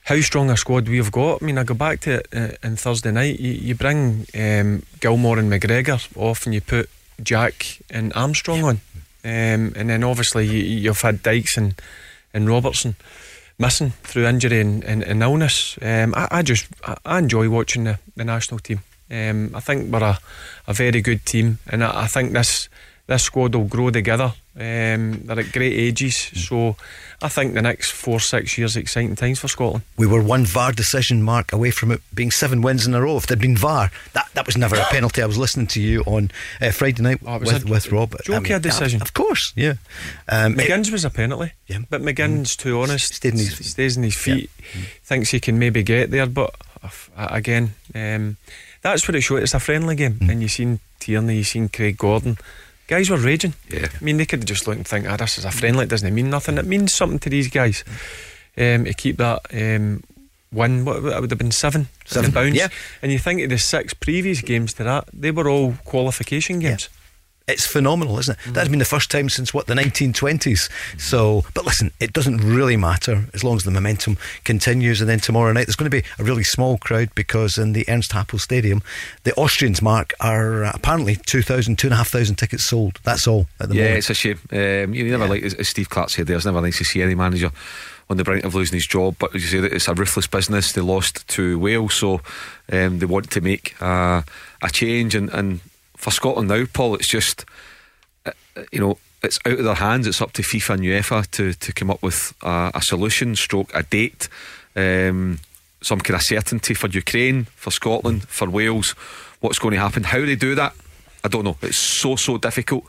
how 0.04 0.20
strong 0.20 0.50
a 0.50 0.56
squad 0.56 0.88
we've 0.88 1.10
got. 1.10 1.42
I 1.42 1.46
mean, 1.46 1.58
I 1.58 1.64
go 1.64 1.74
back 1.74 2.00
to 2.00 2.20
it 2.20 2.28
uh, 2.32 2.66
on 2.66 2.76
Thursday 2.76 3.10
night. 3.10 3.40
You, 3.40 3.52
you 3.52 3.74
bring 3.74 4.26
um, 4.34 4.82
Gilmour 5.00 5.38
and 5.38 5.50
McGregor 5.50 6.16
off, 6.16 6.44
and 6.46 6.54
you 6.54 6.60
put 6.60 6.88
Jack 7.22 7.80
and 7.90 8.12
Armstrong 8.14 8.62
on, 8.62 8.80
um, 9.24 9.72
and 9.74 9.90
then 9.90 10.04
obviously 10.04 10.46
you, 10.46 10.62
you've 10.62 11.00
had 11.00 11.22
Dykes 11.22 11.56
and 11.56 11.74
and 12.36 12.48
Robertson 12.48 12.94
missing 13.58 13.92
through 14.02 14.26
injury 14.26 14.60
and, 14.60 14.84
and, 14.84 15.02
and 15.02 15.22
illness. 15.22 15.78
Um, 15.80 16.14
I, 16.14 16.28
I, 16.30 16.42
just 16.42 16.66
I, 16.84 17.18
enjoy 17.18 17.48
watching 17.48 17.84
the, 17.84 17.98
the 18.14 18.24
national 18.24 18.60
team. 18.60 18.80
Um, 19.10 19.52
I 19.54 19.60
think 19.60 19.90
we're 19.90 20.02
a, 20.02 20.18
a 20.66 20.72
very 20.74 21.00
good 21.00 21.24
team, 21.24 21.58
and 21.66 21.82
I, 21.82 22.02
I 22.02 22.06
think 22.06 22.32
this 22.32 22.68
this 23.06 23.22
squad 23.22 23.54
will 23.54 23.64
grow 23.64 23.90
together. 23.90 24.34
Um, 24.58 25.20
they're 25.24 25.40
at 25.40 25.52
great 25.52 25.74
ages, 25.74 26.16
so 26.16 26.76
I 27.20 27.28
think 27.28 27.52
the 27.52 27.60
next 27.60 27.90
four, 27.90 28.20
six 28.20 28.56
years 28.56 28.74
are 28.74 28.80
exciting 28.80 29.14
times 29.14 29.38
for 29.38 29.48
Scotland. 29.48 29.84
We 29.98 30.06
were 30.06 30.22
one 30.22 30.46
VAR 30.46 30.72
decision 30.72 31.22
mark 31.22 31.52
away 31.52 31.70
from 31.70 31.90
it 31.92 32.00
being 32.14 32.30
seven 32.30 32.62
wins 32.62 32.86
in 32.86 32.94
a 32.94 33.02
row. 33.02 33.18
If 33.18 33.26
there'd 33.26 33.38
been 33.38 33.56
VAR, 33.56 33.90
that, 34.14 34.30
that 34.32 34.46
was 34.46 34.56
never 34.56 34.76
a 34.76 34.84
penalty. 34.84 35.20
I 35.20 35.26
was 35.26 35.36
listening 35.36 35.66
to 35.68 35.80
you 35.80 36.00
on 36.06 36.30
uh, 36.62 36.70
Friday 36.70 37.02
night 37.02 37.18
oh, 37.26 37.38
with, 37.38 37.66
a, 37.66 37.70
with 37.70 37.92
Rob. 37.92 38.16
Joker 38.22 38.36
I 38.36 38.40
mean, 38.54 38.62
decision. 38.62 39.02
Of 39.02 39.12
course, 39.12 39.52
yeah. 39.56 39.74
Um, 40.26 40.54
McGinn's 40.54 40.88
it, 40.88 40.92
was 40.92 41.04
a 41.04 41.10
penalty, 41.10 41.52
yeah. 41.66 41.80
but 41.90 42.00
McGinn's 42.00 42.56
mm. 42.56 42.58
too 42.58 42.80
honest. 42.80 43.12
Stayed 43.12 43.34
in 43.34 43.38
his, 43.40 43.70
stays 43.72 43.98
in 43.98 44.04
his 44.04 44.16
feet. 44.16 44.50
Yeah. 44.74 44.82
Thinks 45.04 45.30
he 45.32 45.40
can 45.40 45.58
maybe 45.58 45.82
get 45.82 46.10
there, 46.10 46.26
but 46.26 46.54
uh, 46.82 47.28
again, 47.30 47.74
um, 47.94 48.38
that's 48.80 49.06
what 49.06 49.14
it 49.14 49.20
showed. 49.20 49.42
It's 49.42 49.52
a 49.52 49.60
friendly 49.60 49.96
game, 49.96 50.14
mm. 50.14 50.30
and 50.30 50.40
you've 50.40 50.50
seen 50.50 50.80
Tierney, 50.98 51.36
you've 51.36 51.46
seen 51.46 51.68
Craig 51.68 51.98
Gordon 51.98 52.38
guys 52.86 53.10
were 53.10 53.16
raging. 53.16 53.54
Yeah. 53.68 53.88
I 53.92 54.04
mean, 54.04 54.16
they 54.16 54.26
could 54.26 54.46
just 54.46 54.66
look 54.66 54.76
and 54.76 54.86
think, 54.86 55.06
ah, 55.08 55.14
oh, 55.14 55.16
this 55.16 55.38
is 55.38 55.44
a 55.44 55.50
friendly, 55.50 55.84
it 55.84 55.90
doesn't 55.90 56.14
mean 56.14 56.30
nothing. 56.30 56.58
It 56.58 56.66
means 56.66 56.94
something 56.94 57.18
to 57.20 57.30
these 57.30 57.48
guys 57.48 57.84
um, 58.56 58.84
to 58.84 58.94
keep 58.94 59.16
that 59.18 59.42
um, 59.52 60.02
win. 60.52 60.84
What 60.84 60.96
it 60.96 61.20
would 61.20 61.30
have 61.30 61.38
been 61.38 61.50
seven, 61.50 61.88
seven 62.04 62.30
bounds. 62.30 62.56
Yeah. 62.56 62.68
And 63.02 63.12
you 63.12 63.18
think 63.18 63.40
of 63.42 63.50
the 63.50 63.58
six 63.58 63.94
previous 63.94 64.40
games 64.40 64.74
to 64.74 64.84
that, 64.84 65.08
they 65.12 65.30
were 65.30 65.48
all 65.48 65.74
qualification 65.84 66.60
games. 66.60 66.88
Yeah. 66.90 66.96
It's 67.48 67.64
phenomenal, 67.64 68.18
isn't 68.18 68.36
it? 68.36 68.50
Mm. 68.50 68.54
That's 68.54 68.68
been 68.68 68.80
the 68.80 68.84
first 68.84 69.08
time 69.08 69.28
since 69.28 69.54
what 69.54 69.68
the 69.68 69.74
1920s. 69.74 70.68
So, 71.00 71.44
but 71.54 71.64
listen, 71.64 71.92
it 72.00 72.12
doesn't 72.12 72.38
really 72.38 72.76
matter 72.76 73.26
as 73.34 73.44
long 73.44 73.54
as 73.54 73.62
the 73.62 73.70
momentum 73.70 74.18
continues. 74.42 75.00
And 75.00 75.08
then 75.08 75.20
tomorrow 75.20 75.52
night 75.52 75.66
there's 75.66 75.76
going 75.76 75.88
to 75.88 75.96
be 75.96 76.02
a 76.18 76.24
really 76.24 76.42
small 76.42 76.76
crowd 76.76 77.14
because 77.14 77.56
in 77.56 77.72
the 77.72 77.84
Ernst 77.86 78.10
Happel 78.10 78.40
Stadium, 78.40 78.82
the 79.22 79.32
Austrians 79.34 79.80
mark 79.80 80.12
are 80.18 80.64
apparently 80.64 81.14
2,000, 81.14 81.78
2,500 81.78 82.36
tickets 82.36 82.66
sold. 82.66 82.98
That's 83.04 83.28
all 83.28 83.46
at 83.60 83.68
the 83.68 83.76
yeah, 83.76 83.82
moment. 83.82 83.92
Yeah, 83.92 83.98
it's 83.98 84.10
a 84.10 84.14
shame. 84.14 84.40
Um, 84.50 84.92
you 84.92 85.08
never 85.08 85.24
yeah. 85.26 85.30
like 85.30 85.42
as 85.44 85.68
Steve 85.68 85.88
Clarke 85.88 86.10
said 86.10 86.26
there, 86.26 86.34
it's 86.36 86.46
never 86.46 86.60
nice 86.60 86.78
to 86.78 86.84
see 86.84 87.00
any 87.00 87.14
manager 87.14 87.52
on 88.10 88.16
the 88.16 88.24
brink 88.24 88.44
of 88.44 88.56
losing 88.56 88.76
his 88.76 88.88
job. 88.88 89.14
But 89.20 89.36
as 89.36 89.42
you 89.42 89.48
say, 89.48 89.60
that 89.60 89.72
it's 89.72 89.86
a 89.86 89.94
ruthless 89.94 90.26
business. 90.26 90.72
They 90.72 90.80
lost 90.80 91.28
to 91.28 91.60
Wales, 91.60 91.94
so 91.94 92.22
um, 92.72 92.98
they 92.98 93.06
want 93.06 93.30
to 93.30 93.40
make 93.40 93.80
uh, 93.80 94.22
a 94.62 94.70
change 94.72 95.14
and. 95.14 95.30
and 95.30 95.60
for 95.96 96.10
Scotland 96.10 96.48
now, 96.48 96.64
Paul, 96.72 96.94
it's 96.94 97.08
just 97.08 97.44
uh, 98.24 98.32
uh, 98.56 98.62
you 98.72 98.80
know 98.80 98.98
it's 99.22 99.38
out 99.44 99.58
of 99.58 99.64
their 99.64 99.74
hands. 99.74 100.06
It's 100.06 100.22
up 100.22 100.32
to 100.32 100.42
FIFA 100.42 100.74
and 100.74 100.82
UEFA 100.82 101.30
to 101.32 101.52
to 101.54 101.72
come 101.72 101.90
up 101.90 102.02
with 102.02 102.34
a, 102.42 102.70
a 102.74 102.82
solution, 102.82 103.34
stroke 103.36 103.70
a 103.74 103.82
date. 103.82 104.28
Um, 104.74 105.40
some 105.82 106.00
kind 106.00 106.16
of 106.16 106.22
certainty 106.22 106.74
for 106.74 106.88
Ukraine, 106.88 107.44
for 107.54 107.70
Scotland, 107.70 108.28
for 108.28 108.48
Wales, 108.48 108.92
what's 109.40 109.58
going 109.58 109.74
to 109.74 109.80
happen. 109.80 110.04
How 110.04 110.20
they 110.20 110.34
do 110.34 110.54
that, 110.54 110.74
I 111.22 111.28
don't 111.28 111.44
know. 111.44 111.56
It's 111.62 111.76
so, 111.76 112.16
so 112.16 112.38
difficult. 112.38 112.84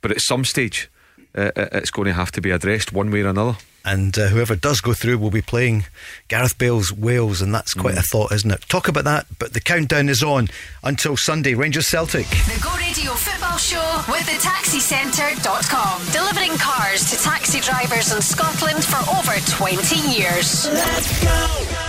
But 0.00 0.12
at 0.12 0.20
some 0.20 0.44
stage, 0.44 0.88
uh, 1.34 1.50
uh 1.56 1.68
it's 1.72 1.90
going 1.90 2.06
to 2.06 2.14
have 2.14 2.32
to 2.32 2.40
be 2.40 2.50
addressed 2.50 2.92
one 2.92 3.10
way 3.10 3.22
or 3.22 3.28
another. 3.28 3.56
And 3.90 4.18
uh, 4.18 4.28
whoever 4.28 4.54
does 4.54 4.82
go 4.82 4.92
through 4.92 5.16
will 5.16 5.30
be 5.30 5.40
playing 5.40 5.86
Gareth 6.28 6.58
Bale's 6.58 6.92
Wales, 6.92 7.40
and 7.40 7.54
that's 7.54 7.72
quite 7.72 7.94
mm. 7.94 8.00
a 8.00 8.02
thought, 8.02 8.32
isn't 8.32 8.50
it? 8.50 8.60
Talk 8.68 8.86
about 8.86 9.04
that, 9.04 9.24
but 9.38 9.54
the 9.54 9.62
countdown 9.62 10.10
is 10.10 10.22
on 10.22 10.48
until 10.84 11.16
Sunday. 11.16 11.54
Rangers 11.54 11.86
Celtic. 11.86 12.26
The 12.28 12.60
Go 12.62 12.76
Radio 12.76 13.12
Football 13.12 13.56
Show 13.56 14.04
with 14.10 14.26
the 14.26 14.38
taxicentre.com. 14.46 16.02
Delivering 16.12 16.58
cars 16.58 17.10
to 17.10 17.16
taxi 17.22 17.60
drivers 17.60 18.12
in 18.12 18.20
Scotland 18.20 18.84
for 18.84 18.98
over 19.16 19.32
20 19.56 19.96
years. 20.12 20.66
Let's 20.66 21.24
go. 21.24 21.87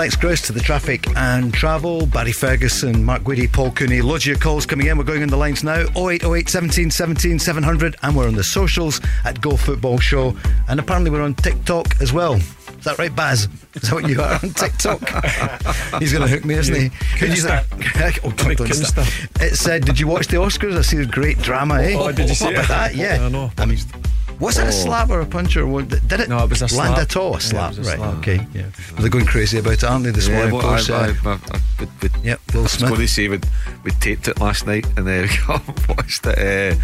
Thanks, 0.00 0.16
Chris, 0.16 0.40
to 0.42 0.54
the 0.54 0.60
traffic 0.60 1.14
and 1.14 1.52
travel. 1.52 2.06
Barry 2.06 2.32
Ferguson, 2.32 3.04
Mark 3.04 3.22
Guidi, 3.22 3.52
Paul 3.52 3.70
Cooney. 3.70 4.00
Loads 4.00 4.22
of 4.24 4.28
your 4.28 4.38
calls 4.38 4.64
coming 4.64 4.86
in. 4.86 4.96
We're 4.96 5.04
going 5.04 5.22
on 5.22 5.28
the 5.28 5.36
lines 5.36 5.62
now 5.62 5.84
0808 5.94 6.48
17 6.48 6.90
17 6.90 7.38
700. 7.38 7.96
And 8.02 8.16
we're 8.16 8.26
on 8.26 8.34
the 8.34 8.42
socials 8.42 8.98
at 9.26 9.42
Go 9.42 9.58
Football 9.58 9.98
Show. 9.98 10.34
And 10.68 10.80
apparently 10.80 11.10
we're 11.10 11.20
on 11.20 11.34
TikTok 11.34 12.00
as 12.00 12.14
well. 12.14 12.36
Is 12.36 12.84
that 12.84 12.98
right, 12.98 13.14
Baz? 13.14 13.46
Is 13.74 13.82
that 13.82 13.92
what 13.92 14.08
you 14.08 14.22
are 14.22 14.40
on 14.42 14.54
TikTok? 14.54 15.00
He's 16.00 16.14
going 16.14 16.26
to 16.26 16.28
hook 16.28 16.46
me, 16.46 16.54
isn't 16.54 16.74
he? 16.74 16.88
Could 17.18 17.36
you 17.36 17.44
oh, 17.50 18.32
don't, 18.38 18.56
don't 18.56 18.70
It 18.70 19.56
said, 19.56 19.84
"Did 19.84 20.00
you 20.00 20.06
watch 20.06 20.28
the 20.28 20.38
Oscars? 20.38 20.78
I 20.78 20.80
see 20.80 20.96
a 20.96 21.04
great 21.04 21.36
drama." 21.40 21.74
Eh? 21.82 21.94
Oh, 21.94 22.10
did 22.10 22.30
you 22.30 22.34
see 22.34 22.54
that? 22.54 22.94
Yeah, 22.94 23.18
I 23.20 23.28
know. 23.28 23.52
I 23.58 23.66
mean, 23.66 23.76
was 24.40 24.58
it 24.58 24.64
a 24.64 24.68
oh. 24.68 24.70
slap 24.70 25.10
or 25.10 25.20
a 25.20 25.26
punch 25.26 25.56
or 25.56 25.66
what? 25.66 25.88
did 25.88 26.20
it? 26.20 26.28
No, 26.28 26.42
it 26.42 26.50
was 26.50 26.62
a 26.62 26.74
land 26.76 26.94
slap. 26.94 26.98
at 26.98 27.16
all. 27.16 27.36
A 27.36 27.40
slap, 27.40 27.74
yeah, 27.74 27.80
a 27.80 27.84
right? 27.84 27.96
slap. 27.96 28.18
Okay, 28.18 28.46
yeah. 28.54 28.62
Well, 28.92 29.00
they're 29.02 29.10
going 29.10 29.26
crazy 29.26 29.58
about 29.58 29.74
it, 29.74 29.84
aren't 29.84 30.04
they? 30.04 30.10
This 30.10 30.28
yeah, 30.28 30.36
morning, 30.36 30.54
well, 30.54 30.76
post, 30.76 30.90
I, 30.90 31.10
uh, 31.10 31.14
I, 31.24 31.32
I, 31.32 31.88
we, 32.02 32.08
yep, 32.22 32.40
Will 32.54 32.66
Smith. 32.66 32.88
I 32.88 32.90
was 32.90 32.98
going 32.98 33.06
to 33.06 33.08
say 33.08 33.28
we 33.28 33.40
we 33.84 33.90
taped 33.92 34.28
it 34.28 34.40
last 34.40 34.66
night 34.66 34.86
and 34.96 35.06
then 35.06 35.28
uh, 35.48 35.60
watched 35.88 36.26
it 36.26 36.38
uh, 36.38 36.80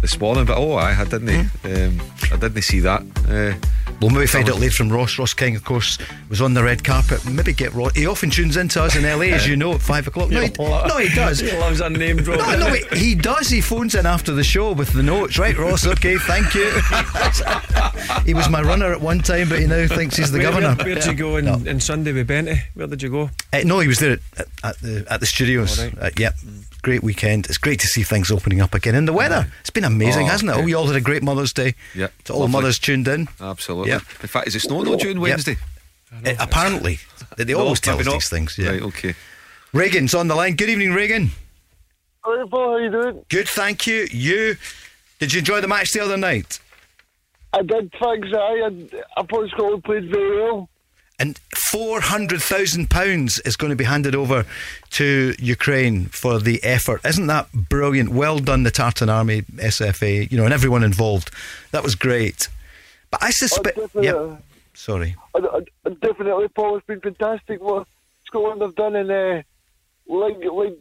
this 0.00 0.18
morning, 0.20 0.44
but 0.44 0.56
oh, 0.56 0.74
I, 0.74 1.00
I 1.00 1.04
didn't. 1.04 1.28
Mm. 1.28 2.00
Um, 2.00 2.06
I 2.32 2.36
didn't 2.36 2.62
see 2.62 2.80
that. 2.80 3.02
Uh, 3.28 3.66
We'll 4.00 4.10
maybe 4.10 4.26
find 4.26 4.48
out 4.48 4.58
later 4.58 4.72
from 4.72 4.90
Ross. 4.90 5.18
Ross 5.18 5.34
King, 5.34 5.56
of 5.56 5.64
course, 5.64 5.98
was 6.30 6.40
on 6.40 6.54
the 6.54 6.62
red 6.62 6.82
carpet. 6.82 7.26
Maybe 7.26 7.52
get 7.52 7.74
Ross. 7.74 7.92
He 7.94 8.06
often 8.06 8.30
tunes 8.30 8.56
into 8.56 8.82
us 8.82 8.96
in 8.96 9.02
LA, 9.02 9.34
as 9.34 9.46
you 9.46 9.56
know, 9.56 9.74
at 9.74 9.82
five 9.82 10.06
o'clock. 10.06 10.30
No, 10.30 10.40
he, 10.40 10.50
no, 10.58 10.96
he 10.96 11.14
does. 11.14 11.40
he 11.40 11.52
loves 11.58 11.80
a 11.80 11.90
name 11.90 12.16
drop. 12.16 12.38
No, 12.38 12.58
no, 12.58 12.72
he, 12.72 12.98
he 12.98 13.14
does. 13.14 13.50
He 13.50 13.60
phones 13.60 13.94
in 13.94 14.06
after 14.06 14.32
the 14.32 14.42
show 14.42 14.72
with 14.72 14.94
the 14.94 15.02
notes. 15.02 15.38
Right, 15.38 15.56
Ross. 15.56 15.86
Okay, 15.86 16.16
thank 16.16 16.54
you. 16.54 16.70
he 18.24 18.34
was 18.34 18.48
my 18.48 18.62
runner 18.62 18.92
at 18.92 19.00
one 19.00 19.20
time, 19.20 19.48
but 19.48 19.58
he 19.58 19.66
now 19.66 19.86
thinks 19.86 20.16
he's 20.16 20.30
the 20.30 20.38
where, 20.38 20.50
governor. 20.50 20.74
Where, 20.84 20.94
did 20.94 21.06
you 21.06 21.14
go 21.14 21.36
in, 21.36 21.44
no. 21.44 21.54
in 21.54 21.80
Sunday 21.80 22.12
with 22.12 22.28
Benty? 22.28 22.60
Where 22.74 22.86
did 22.86 23.02
you 23.02 23.10
go? 23.10 23.30
Uh, 23.52 23.60
no, 23.64 23.80
he 23.80 23.88
was 23.88 23.98
there 23.98 24.12
at, 24.12 24.46
at, 24.64 24.78
the 24.78 25.06
at 25.08 25.20
the 25.20 25.26
studios. 25.26 25.78
Oh, 25.78 25.84
right. 25.84 25.98
uh, 25.98 26.10
yep. 26.18 26.34
Great 26.82 27.02
weekend. 27.02 27.46
It's 27.46 27.58
great 27.58 27.80
to 27.80 27.86
see 27.86 28.02
things 28.02 28.30
opening 28.30 28.60
up 28.60 28.74
again. 28.74 28.94
And 28.94 29.06
the 29.06 29.12
weather, 29.12 29.50
it's 29.60 29.70
been 29.70 29.84
amazing, 29.84 30.26
oh, 30.26 30.30
hasn't 30.30 30.50
it? 30.50 30.56
Oh, 30.56 30.66
you 30.66 30.76
all 30.76 30.86
had 30.86 30.96
a 30.96 31.00
great 31.00 31.22
Mother's 31.22 31.52
Day. 31.52 31.74
Yeah. 31.94 32.08
To 32.24 32.32
all 32.32 32.48
mothers 32.48 32.78
tuned 32.78 33.06
in. 33.08 33.28
Absolutely. 33.40 33.90
Yep. 33.90 34.02
In 34.22 34.28
fact, 34.28 34.48
is 34.48 34.56
it 34.56 34.60
snowing 34.60 34.88
on 34.88 34.98
June 34.98 35.20
Wednesday? 35.20 35.56
Yep. 36.24 36.40
Uh, 36.40 36.42
apparently. 36.42 36.98
They, 37.36 37.44
they 37.44 37.54
always 37.54 37.80
tell 37.80 37.98
us 37.98 38.06
these 38.06 38.28
things. 38.28 38.56
Yeah. 38.58 38.70
Right, 38.70 38.82
okay. 38.82 39.14
Reagan's 39.72 40.14
on 40.14 40.28
the 40.28 40.34
line. 40.34 40.56
Good 40.56 40.68
evening, 40.68 40.92
Reagan. 40.92 41.30
Hi, 42.22 42.44
Paul. 42.50 42.72
How 42.72 42.76
you 42.76 42.90
doing? 42.90 43.24
Good, 43.28 43.48
thank 43.48 43.86
you. 43.86 44.06
You, 44.10 44.56
did 45.18 45.32
you 45.32 45.38
enjoy 45.38 45.60
the 45.60 45.68
match 45.68 45.92
the 45.92 46.00
other 46.00 46.16
night? 46.16 46.58
I 47.52 47.62
did, 47.62 47.92
thanks. 48.00 48.28
I, 48.32 48.70
I 49.16 49.22
thought 49.22 49.50
Scotland 49.50 49.84
played 49.84 50.10
very 50.10 50.40
well. 50.40 50.68
And 51.18 51.38
£400,000 51.54 53.46
is 53.46 53.56
going 53.56 53.70
to 53.70 53.76
be 53.76 53.84
handed 53.84 54.14
over 54.14 54.46
to 54.92 55.34
Ukraine 55.38 56.06
for 56.06 56.38
the 56.38 56.62
effort. 56.64 57.04
Isn't 57.04 57.26
that 57.26 57.52
brilliant? 57.52 58.08
Well 58.10 58.38
done, 58.38 58.62
the 58.62 58.70
Tartan 58.70 59.10
Army, 59.10 59.42
SFA, 59.42 60.30
you 60.30 60.38
know, 60.38 60.44
and 60.44 60.54
everyone 60.54 60.82
involved. 60.82 61.30
That 61.72 61.82
was 61.82 61.94
great. 61.94 62.48
But 63.10 63.22
I 63.22 63.30
suspect. 63.30 63.78
Oh, 63.78 64.00
yeah. 64.00 64.36
Sorry. 64.72 65.14
I, 65.34 65.40
I, 65.84 65.90
definitely, 65.90 66.48
Paul, 66.48 66.78
it's 66.78 66.86
been 66.86 67.00
fantastic 67.00 67.60
what 67.60 67.86
Scotland 68.24 68.62
have 68.62 68.74
done. 68.76 68.96
And 68.96 69.10
uh, 69.10 69.42
like, 70.06 70.38
like, 70.42 70.78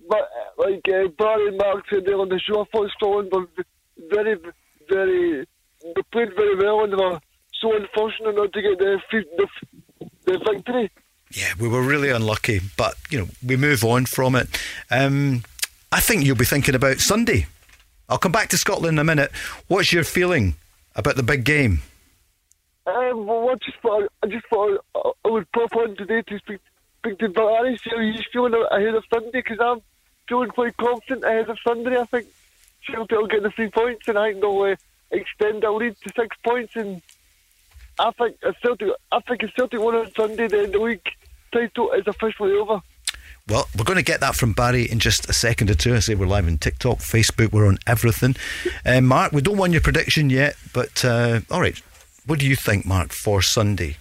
like 0.58 0.88
uh, 0.88 1.10
Barry 1.18 1.50
and 1.50 1.58
Mark 1.58 1.84
said 1.90 2.08
on 2.14 2.30
the 2.30 2.40
show, 2.40 2.62
I 2.62 2.66
thought 2.72 2.92
Scotland 2.92 3.30
were 3.34 3.48
very, 4.10 4.38
very. 4.88 5.46
They 5.84 6.02
played 6.12 6.36
very 6.36 6.56
well 6.56 6.84
and 6.84 6.94
they 6.94 6.98
were 6.98 7.20
so 7.62 7.76
unfortunate 7.76 8.36
not 8.36 8.54
to 8.54 8.62
get 8.62 8.78
the, 8.78 9.02
the 9.12 9.58
the 10.26 10.38
victory. 10.40 10.92
Yeah, 11.32 11.54
we 11.60 11.68
were 11.68 11.82
really 11.82 12.10
unlucky, 12.10 12.60
but 12.78 12.96
you 13.10 13.20
know 13.20 13.28
we 13.46 13.56
move 13.56 13.84
on 13.84 14.06
from 14.06 14.36
it. 14.36 14.48
Um, 14.90 15.44
I 15.92 16.00
think 16.00 16.26
you'll 16.26 16.36
be 16.36 16.46
thinking 16.46 16.76
about 16.76 17.00
Sunday. 17.00 17.48
I'll 18.08 18.18
come 18.18 18.32
back 18.32 18.50
to 18.50 18.58
Scotland 18.58 18.96
in 18.96 19.00
a 19.00 19.04
minute. 19.04 19.32
What's 19.68 19.94
your 19.94 20.04
feeling 20.04 20.56
about 20.96 21.16
the 21.16 21.24
big 21.24 21.44
game? 21.44 21.82
Um, 22.88 23.28
well, 23.28 23.50
I 23.50 23.56
just 23.64 23.78
thought 23.82 24.12
I 24.24 24.28
just 24.28 24.46
thought 24.48 24.84
I 24.96 25.30
would 25.30 25.52
pop 25.52 25.76
on 25.76 25.96
today 25.96 26.24
to 26.24 26.40
speak, 26.40 26.60
speak 27.00 27.20
to 27.20 27.30
Barry. 27.30 27.78
See 27.78 27.92
how 27.92 28.00
he's 28.00 28.26
feeling 28.34 28.54
ahead 28.72 28.96
of 28.96 29.04
Sunday 29.14 29.30
because 29.32 29.60
I'm 29.60 29.82
feeling 30.28 30.50
quite 30.50 30.76
confident 30.78 31.24
ahead 31.24 31.50
of 31.50 31.60
Sunday. 31.66 32.00
I 32.00 32.06
think 32.06 32.28
Celtic 32.88 33.18
will 33.18 33.28
get 33.28 33.44
the 33.44 33.52
three 33.52 33.70
points 33.70 34.08
and 34.08 34.18
I 34.18 34.32
think 34.32 34.42
they'll 34.42 34.62
uh, 34.62 34.76
extend 35.12 35.64
their 35.64 35.72
lead 35.72 35.96
to 36.04 36.12
six 36.16 36.36
points 36.44 36.76
and 36.76 37.02
I 38.00 38.12
think 38.12 38.38
if 38.42 38.56
Celtic, 38.62 38.90
I 39.12 39.20
think 39.20 39.44
if 39.44 39.54
Celtic 39.56 39.80
won 39.80 39.96
on 39.96 40.12
Sunday, 40.16 40.48
then 40.48 40.72
the 40.72 40.80
week 40.80 41.06
title 41.52 41.92
is 41.92 42.08
officially 42.08 42.54
over. 42.54 42.82
Well, 43.48 43.68
we're 43.78 43.84
going 43.84 43.98
to 43.98 44.04
get 44.04 44.20
that 44.22 44.36
from 44.36 44.54
Barry 44.54 44.90
in 44.90 45.00
just 45.00 45.30
a 45.30 45.34
second 45.34 45.70
or 45.70 45.74
two. 45.74 45.96
I 45.96 46.00
say 46.00 46.16
we're 46.16 46.28
live 46.28 46.48
on 46.48 46.60
TikTok, 46.60 47.00
Facebook, 47.00 47.52
we're 47.52 47.68
on 47.68 47.80
everything. 47.88 48.36
Uh, 48.86 49.02
Mark, 49.02 49.32
we 49.34 49.42
don't 49.42 49.58
want 49.58 49.74
your 49.74 49.82
prediction 49.82 50.30
yet, 50.30 50.56
but 50.74 51.04
uh, 51.04 51.42
all 51.52 51.60
right. 51.60 51.78
What 52.26 52.40
do 52.40 52.48
you 52.48 52.56
think, 52.56 52.86
Mark, 52.86 53.12
for 53.12 53.42
Sunday? 53.42 53.98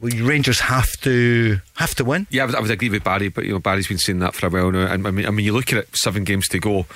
Will 0.00 0.26
Rangers 0.26 0.60
have 0.60 0.92
to 1.02 1.58
have 1.76 1.94
to 1.96 2.04
win? 2.04 2.26
Yeah, 2.30 2.42
I 2.42 2.46
would, 2.46 2.54
I 2.56 2.60
would, 2.60 2.70
agree 2.70 2.90
with 2.90 3.04
Barry, 3.04 3.28
but 3.28 3.44
you 3.44 3.52
know 3.52 3.58
Barry's 3.58 3.88
been 3.88 3.98
saying 3.98 4.18
that 4.18 4.34
for 4.34 4.46
a 4.46 4.50
while 4.50 4.70
now. 4.70 4.92
And 4.92 5.06
I 5.06 5.10
mean, 5.10 5.26
I 5.26 5.30
mean, 5.30 5.44
you 5.44 5.52
look 5.52 5.72
at 5.72 5.78
it, 5.78 5.96
seven 5.96 6.24
games 6.24 6.48
to 6.48 6.58
go. 6.58 6.86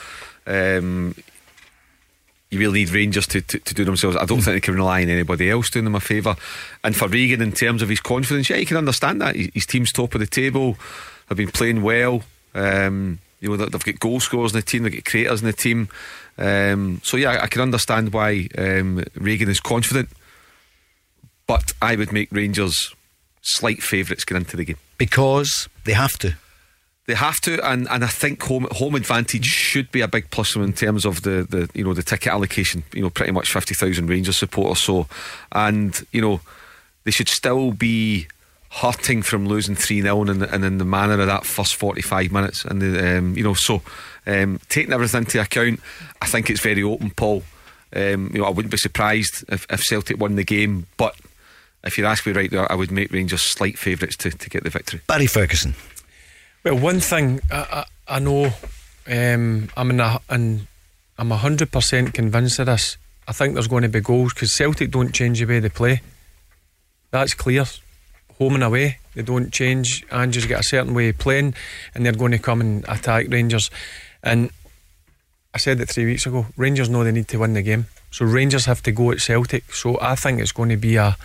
Um, 0.47 1.15
you 2.53 2.59
really 2.59 2.81
need 2.81 2.91
Rangers 2.91 3.27
to, 3.29 3.41
to, 3.41 3.59
to 3.59 3.75
do 3.75 3.83
themselves. 3.83 4.15
I 4.15 4.27
don't 4.27 4.43
think 4.43 4.55
they 4.55 4.61
can 4.61 4.75
rely 4.75 5.03
on 5.03 5.09
anybody 5.09 5.49
else 5.51 5.71
doing 5.71 5.87
them 5.87 5.95
a 5.95 6.01
favour. 6.01 6.37
And 6.85 6.95
for 6.95 7.09
Regan, 7.09 7.41
in 7.41 7.53
terms 7.53 7.81
of 7.81 7.89
his 7.89 8.01
confidence, 8.01 8.51
yeah, 8.51 8.59
you 8.59 8.67
can 8.67 8.77
understand 8.77 9.23
that. 9.23 9.35
His 9.35 9.65
team's 9.65 9.91
top 9.91 10.15
of 10.15 10.21
the 10.21 10.27
table, 10.27 10.77
have 11.31 11.39
been 11.39 11.51
playing 11.51 11.83
well. 11.83 12.23
Um, 12.55 13.21
you 13.41 13.49
know, 13.49 13.57
they've 13.57 13.83
got 13.83 13.99
goal 13.99 14.21
scorers 14.21 14.53
in 14.53 14.59
the 14.59 14.63
team, 14.63 14.83
they've 14.83 14.93
got 14.93 15.07
creators 15.07 15.41
in 15.41 15.47
the 15.47 15.55
team. 15.55 15.89
Um, 16.37 17.01
so 17.03 17.17
yeah, 17.17 17.41
I 17.43 17.47
can 17.47 17.63
understand 17.63 18.13
why 18.13 18.49
um, 18.59 19.03
Regan 19.15 19.49
is 19.49 19.59
confident. 19.59 20.11
But 21.47 21.73
I 21.81 21.97
would 21.97 22.13
make 22.13 22.31
Rangers 22.31 22.95
slight 23.41 23.83
favourites 23.83 24.25
going 24.25 24.43
into 24.43 24.59
the 24.59 24.65
game 24.67 24.77
because 24.99 25.71
they 25.85 25.95
have 25.95 26.19
to. 26.19 26.37
They 27.13 27.19
have 27.19 27.43
to, 27.43 27.63
and, 27.71 27.87
and 27.91 28.03
I 28.03 28.07
think 28.07 28.43
home 28.43 28.67
home 28.71 28.95
advantage 28.95 29.45
should 29.45 29.93
be 29.93 30.01
a 30.01 30.09
big 30.09 30.31
plus 30.31 30.57
in 30.57 30.73
terms 30.73 31.05
of 31.05 31.21
the, 31.25 31.47
the 31.47 31.69
you 31.75 31.85
know 31.85 31.93
the 31.93 32.03
ticket 32.03 32.33
allocation. 32.33 32.85
You 32.95 33.03
know, 33.03 33.11
pretty 33.11 33.33
much 33.33 33.53
fifty 33.53 33.75
thousand 33.75 34.09
Rangers 34.09 34.39
supporters. 34.39 34.83
So, 34.83 35.07
and 35.53 36.07
you 36.11 36.23
know, 36.23 36.41
they 37.05 37.11
should 37.11 37.29
still 37.29 37.73
be 37.73 38.29
hurting 38.71 39.21
from 39.21 39.47
losing 39.47 39.75
three 39.75 40.01
0 40.01 40.23
and, 40.23 40.43
and 40.43 40.65
in 40.65 40.79
the 40.79 40.87
manner 40.87 41.21
of 41.21 41.27
that 41.27 41.45
first 41.45 41.75
forty 41.75 42.01
five 42.01 42.33
minutes. 42.33 42.65
And 42.65 42.81
the, 42.81 43.19
um, 43.19 43.37
you 43.37 43.45
know, 43.45 43.53
so 43.53 43.83
um, 44.27 44.59
taking 44.71 44.95
everything 44.95 45.25
into 45.25 45.39
account, 45.39 45.81
I 46.23 46.27
think 46.29 46.49
it's 46.49 46.63
very 46.63 46.83
open, 46.83 47.11
Paul. 47.11 47.43
Um, 47.95 48.31
you 48.33 48.41
know, 48.41 48.47
I 48.47 48.51
wouldn't 48.51 48.73
be 48.73 48.79
surprised 48.79 49.45
if, 49.49 49.67
if 49.69 49.83
Celtic 49.83 50.19
won 50.19 50.37
the 50.37 50.45
game, 50.45 50.87
but 50.97 51.15
if 51.85 51.99
you 51.99 52.07
ask 52.07 52.27
me 52.27 52.33
right 52.33 52.51
there, 52.51 52.73
I 52.73 52.75
would 52.75 52.91
make 52.91 53.13
Rangers 53.13 53.43
slight 53.43 53.77
favourites 53.77 54.17
to, 54.17 54.31
to 54.31 54.49
get 54.49 54.65
the 54.65 54.71
victory. 54.71 55.03
Barry 55.07 55.27
Ferguson. 55.27 55.75
Well, 56.65 56.79
one 56.79 57.01
thing 57.01 57.41
I, 57.51 57.85
I, 58.09 58.17
I 58.17 58.19
know, 58.21 58.53
um, 59.09 59.69
I'm 59.77 59.91
in 59.91 59.99
a, 59.99 60.21
and 60.29 60.69
I'm 61.19 61.31
hundred 61.31 61.73
percent 61.73 62.15
convinced 62.15 62.61
of 62.61 62.67
this. 62.67 62.97
I 63.27 63.33
think 63.33 63.55
there's 63.55 63.67
going 63.67 63.83
to 63.83 63.89
be 63.89 64.01
goals 64.01 64.33
because 64.33 64.55
Celtic 64.55 64.93
don't 64.93 65.13
change 65.13 65.41
the 65.41 65.47
way 65.47 65.59
they 65.59 65.69
play. 65.69 66.03
That's 67.11 67.35
clear. 67.35 67.65
Home 68.39 68.55
and 68.55 68.65
away, 68.65 68.99
they 69.15 69.23
don't 69.23 69.53
change. 69.53 70.05
Andrew's 70.11 70.47
got 70.47 70.61
a 70.61 70.65
certain 70.65 70.95
way 70.95 71.09
of 71.09 71.19
playing, 71.19 71.55
and 71.95 72.07
they're 72.07 72.13
going 72.13 72.33
to 72.33 72.39
come 72.39 72.61
and 72.61 72.85
attack 72.89 73.27
Rangers. 73.29 73.71
And 74.23 74.51
I 75.53 75.59
said 75.59 75.81
it 75.81 75.89
three 75.89 76.07
weeks 76.07 76.27
ago. 76.27 76.47
Rangers 76.57 76.89
know 76.89 77.03
they 77.03 77.13
need 77.13 77.29
to 77.29 77.39
win 77.39 77.55
the 77.55 77.63
game, 77.63 77.87
so 78.13 78.25
Rangers 78.25 78.67
have 78.67 78.83
to 78.85 78.93
go 78.93 79.11
at 79.11 79.21
Celtic. 79.21 79.75
So 79.75 79.99
I 80.01 80.15
think 80.15 80.41
it's 80.41 80.53
going 80.53 80.71
to 80.71 80.77
be 80.77 80.95
a 80.95 81.17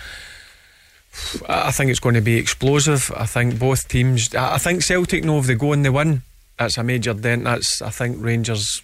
I 1.50 1.72
think 1.72 1.90
it's 1.92 2.00
going 2.00 2.16
to 2.16 2.22
be 2.22 2.38
explosive. 2.38 3.12
I 3.16 3.26
think 3.26 3.60
both 3.60 3.88
teams. 3.88 4.34
I 4.36 4.58
think 4.58 4.84
Celtic 4.84 5.24
know 5.24 5.40
if 5.40 5.48
they 5.48 5.56
go 5.56 5.74
and 5.74 5.84
they 5.84 5.90
win, 5.90 6.22
that's 6.58 6.78
a 6.78 6.84
major 6.84 7.14
dent. 7.14 7.44
That's 7.44 7.82
I 7.82 7.90
think 7.90 8.18
Rangers 8.20 8.82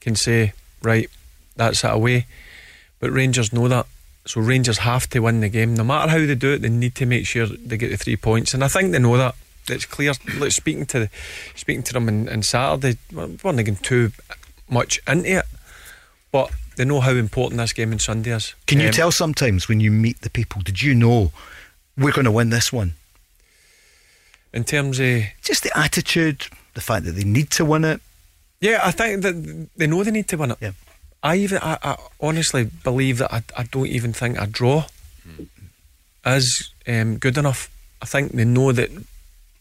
can 0.00 0.16
say 0.16 0.52
right, 0.82 1.08
that's 1.56 1.84
it 1.84 1.90
away. 1.90 2.26
But 3.00 3.10
Rangers 3.12 3.52
know 3.52 3.68
that. 3.68 3.86
So 4.26 4.40
Rangers 4.40 4.78
have 4.78 5.08
to 5.10 5.20
win 5.20 5.40
the 5.40 5.48
game. 5.48 5.74
No 5.74 5.84
matter 5.84 6.10
how 6.10 6.18
they 6.18 6.34
do 6.34 6.52
it, 6.52 6.62
they 6.62 6.68
need 6.68 6.94
to 6.96 7.06
make 7.06 7.26
sure 7.26 7.46
they 7.46 7.76
get 7.78 7.90
the 7.90 7.96
three 7.96 8.16
points. 8.16 8.52
And 8.52 8.62
I 8.62 8.68
think 8.68 8.92
they 8.92 8.98
know 8.98 9.16
that. 9.16 9.34
It's 9.70 9.84
clear. 9.86 10.12
Look, 10.38 10.50
speaking 10.50 10.86
to 10.86 11.08
speaking 11.54 11.82
to 11.84 11.92
them 11.92 12.08
on, 12.08 12.28
on 12.28 12.42
Saturday, 12.42 12.98
we 13.12 13.16
weren't 13.42 13.58
getting 13.58 13.76
too 13.76 14.12
much 14.68 15.00
into 15.06 15.38
it, 15.38 15.44
but 16.32 16.50
they 16.76 16.84
know 16.84 17.00
how 17.00 17.12
important 17.12 17.58
this 17.58 17.72
game 17.72 17.92
on 17.92 17.98
Sunday 17.98 18.30
is. 18.34 18.54
Can 18.66 18.80
you 18.80 18.86
Um, 18.86 18.92
tell 18.92 19.10
sometimes 19.12 19.68
when 19.68 19.80
you 19.80 19.90
meet 19.90 20.20
the 20.22 20.30
people? 20.30 20.62
Did 20.62 20.82
you 20.82 20.94
know 20.94 21.32
we're 21.98 22.12
going 22.12 22.24
to 22.24 22.30
win 22.30 22.50
this 22.50 22.72
one? 22.72 22.94
in 24.52 24.64
terms 24.64 24.98
of 24.98 25.22
Just 25.42 25.62
the 25.62 25.78
attitude, 25.78 26.46
the 26.74 26.80
fact 26.80 27.04
that 27.04 27.12
they 27.12 27.24
need 27.24 27.50
to 27.50 27.64
win 27.64 27.84
it. 27.84 28.00
Yeah, 28.60 28.80
I 28.82 28.90
think 28.90 29.22
that 29.22 29.68
they 29.76 29.86
know 29.86 30.02
they 30.02 30.10
need 30.10 30.28
to 30.28 30.36
win 30.36 30.52
it. 30.52 30.58
Yeah. 30.60 30.72
I 31.22 31.36
even, 31.36 31.58
I, 31.58 31.78
I 31.82 31.96
honestly 32.20 32.64
believe 32.64 33.18
that 33.18 33.32
I, 33.32 33.42
I 33.56 33.64
don't 33.64 33.86
even 33.86 34.12
think 34.12 34.40
a 34.40 34.46
draw 34.46 34.86
is 36.24 36.70
um, 36.86 37.18
good 37.18 37.36
enough. 37.38 37.70
I 38.00 38.06
think 38.06 38.32
they 38.32 38.44
know 38.44 38.72
that 38.72 38.90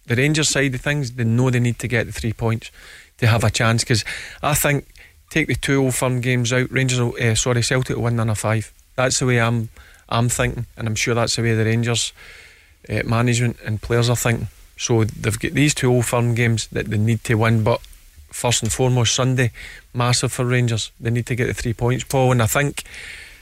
the 0.05 0.15
Rangers 0.15 0.49
side 0.49 0.73
of 0.75 0.81
things, 0.81 1.11
they 1.11 1.23
know 1.23 1.49
they 1.49 1.59
need 1.59 1.79
to 1.79 1.87
get 1.87 2.05
the 2.05 2.11
three 2.11 2.33
points 2.33 2.71
to 3.17 3.27
have 3.27 3.43
a 3.43 3.49
chance. 3.49 3.83
Because 3.83 4.05
I 4.41 4.53
think 4.53 4.87
take 5.29 5.47
the 5.47 5.55
two 5.55 5.83
old 5.83 5.95
firm 5.95 6.21
games 6.21 6.53
out, 6.53 6.71
Rangers, 6.71 6.99
will, 6.99 7.15
uh, 7.21 7.35
sorry, 7.35 7.63
Celtic 7.63 7.95
will 7.95 8.03
win 8.03 8.19
of 8.19 8.37
five. 8.37 8.71
That's 8.95 9.19
the 9.19 9.25
way 9.25 9.41
I'm, 9.41 9.69
I'm 10.09 10.29
thinking, 10.29 10.65
and 10.77 10.87
I'm 10.87 10.95
sure 10.95 11.13
that's 11.15 11.35
the 11.35 11.41
way 11.41 11.53
the 11.55 11.65
Rangers 11.65 12.13
uh, 12.89 13.03
management 13.05 13.57
and 13.65 13.81
players 13.81 14.09
are 14.09 14.15
thinking. 14.15 14.47
So 14.77 15.03
they've 15.03 15.39
got 15.39 15.53
these 15.53 15.73
two 15.73 15.91
old 15.91 16.05
firm 16.05 16.35
games 16.35 16.67
that 16.67 16.87
they 16.87 16.97
need 16.97 17.23
to 17.25 17.35
win, 17.35 17.63
but 17.63 17.81
first 18.31 18.61
and 18.63 18.71
foremost 18.71 19.15
Sunday, 19.15 19.51
massive 19.93 20.31
for 20.31 20.45
Rangers. 20.45 20.91
They 20.99 21.09
need 21.09 21.25
to 21.25 21.35
get 21.35 21.47
the 21.47 21.53
three 21.53 21.73
points, 21.73 22.03
Paul, 22.03 22.31
and 22.31 22.41
I 22.41 22.45
think 22.47 22.83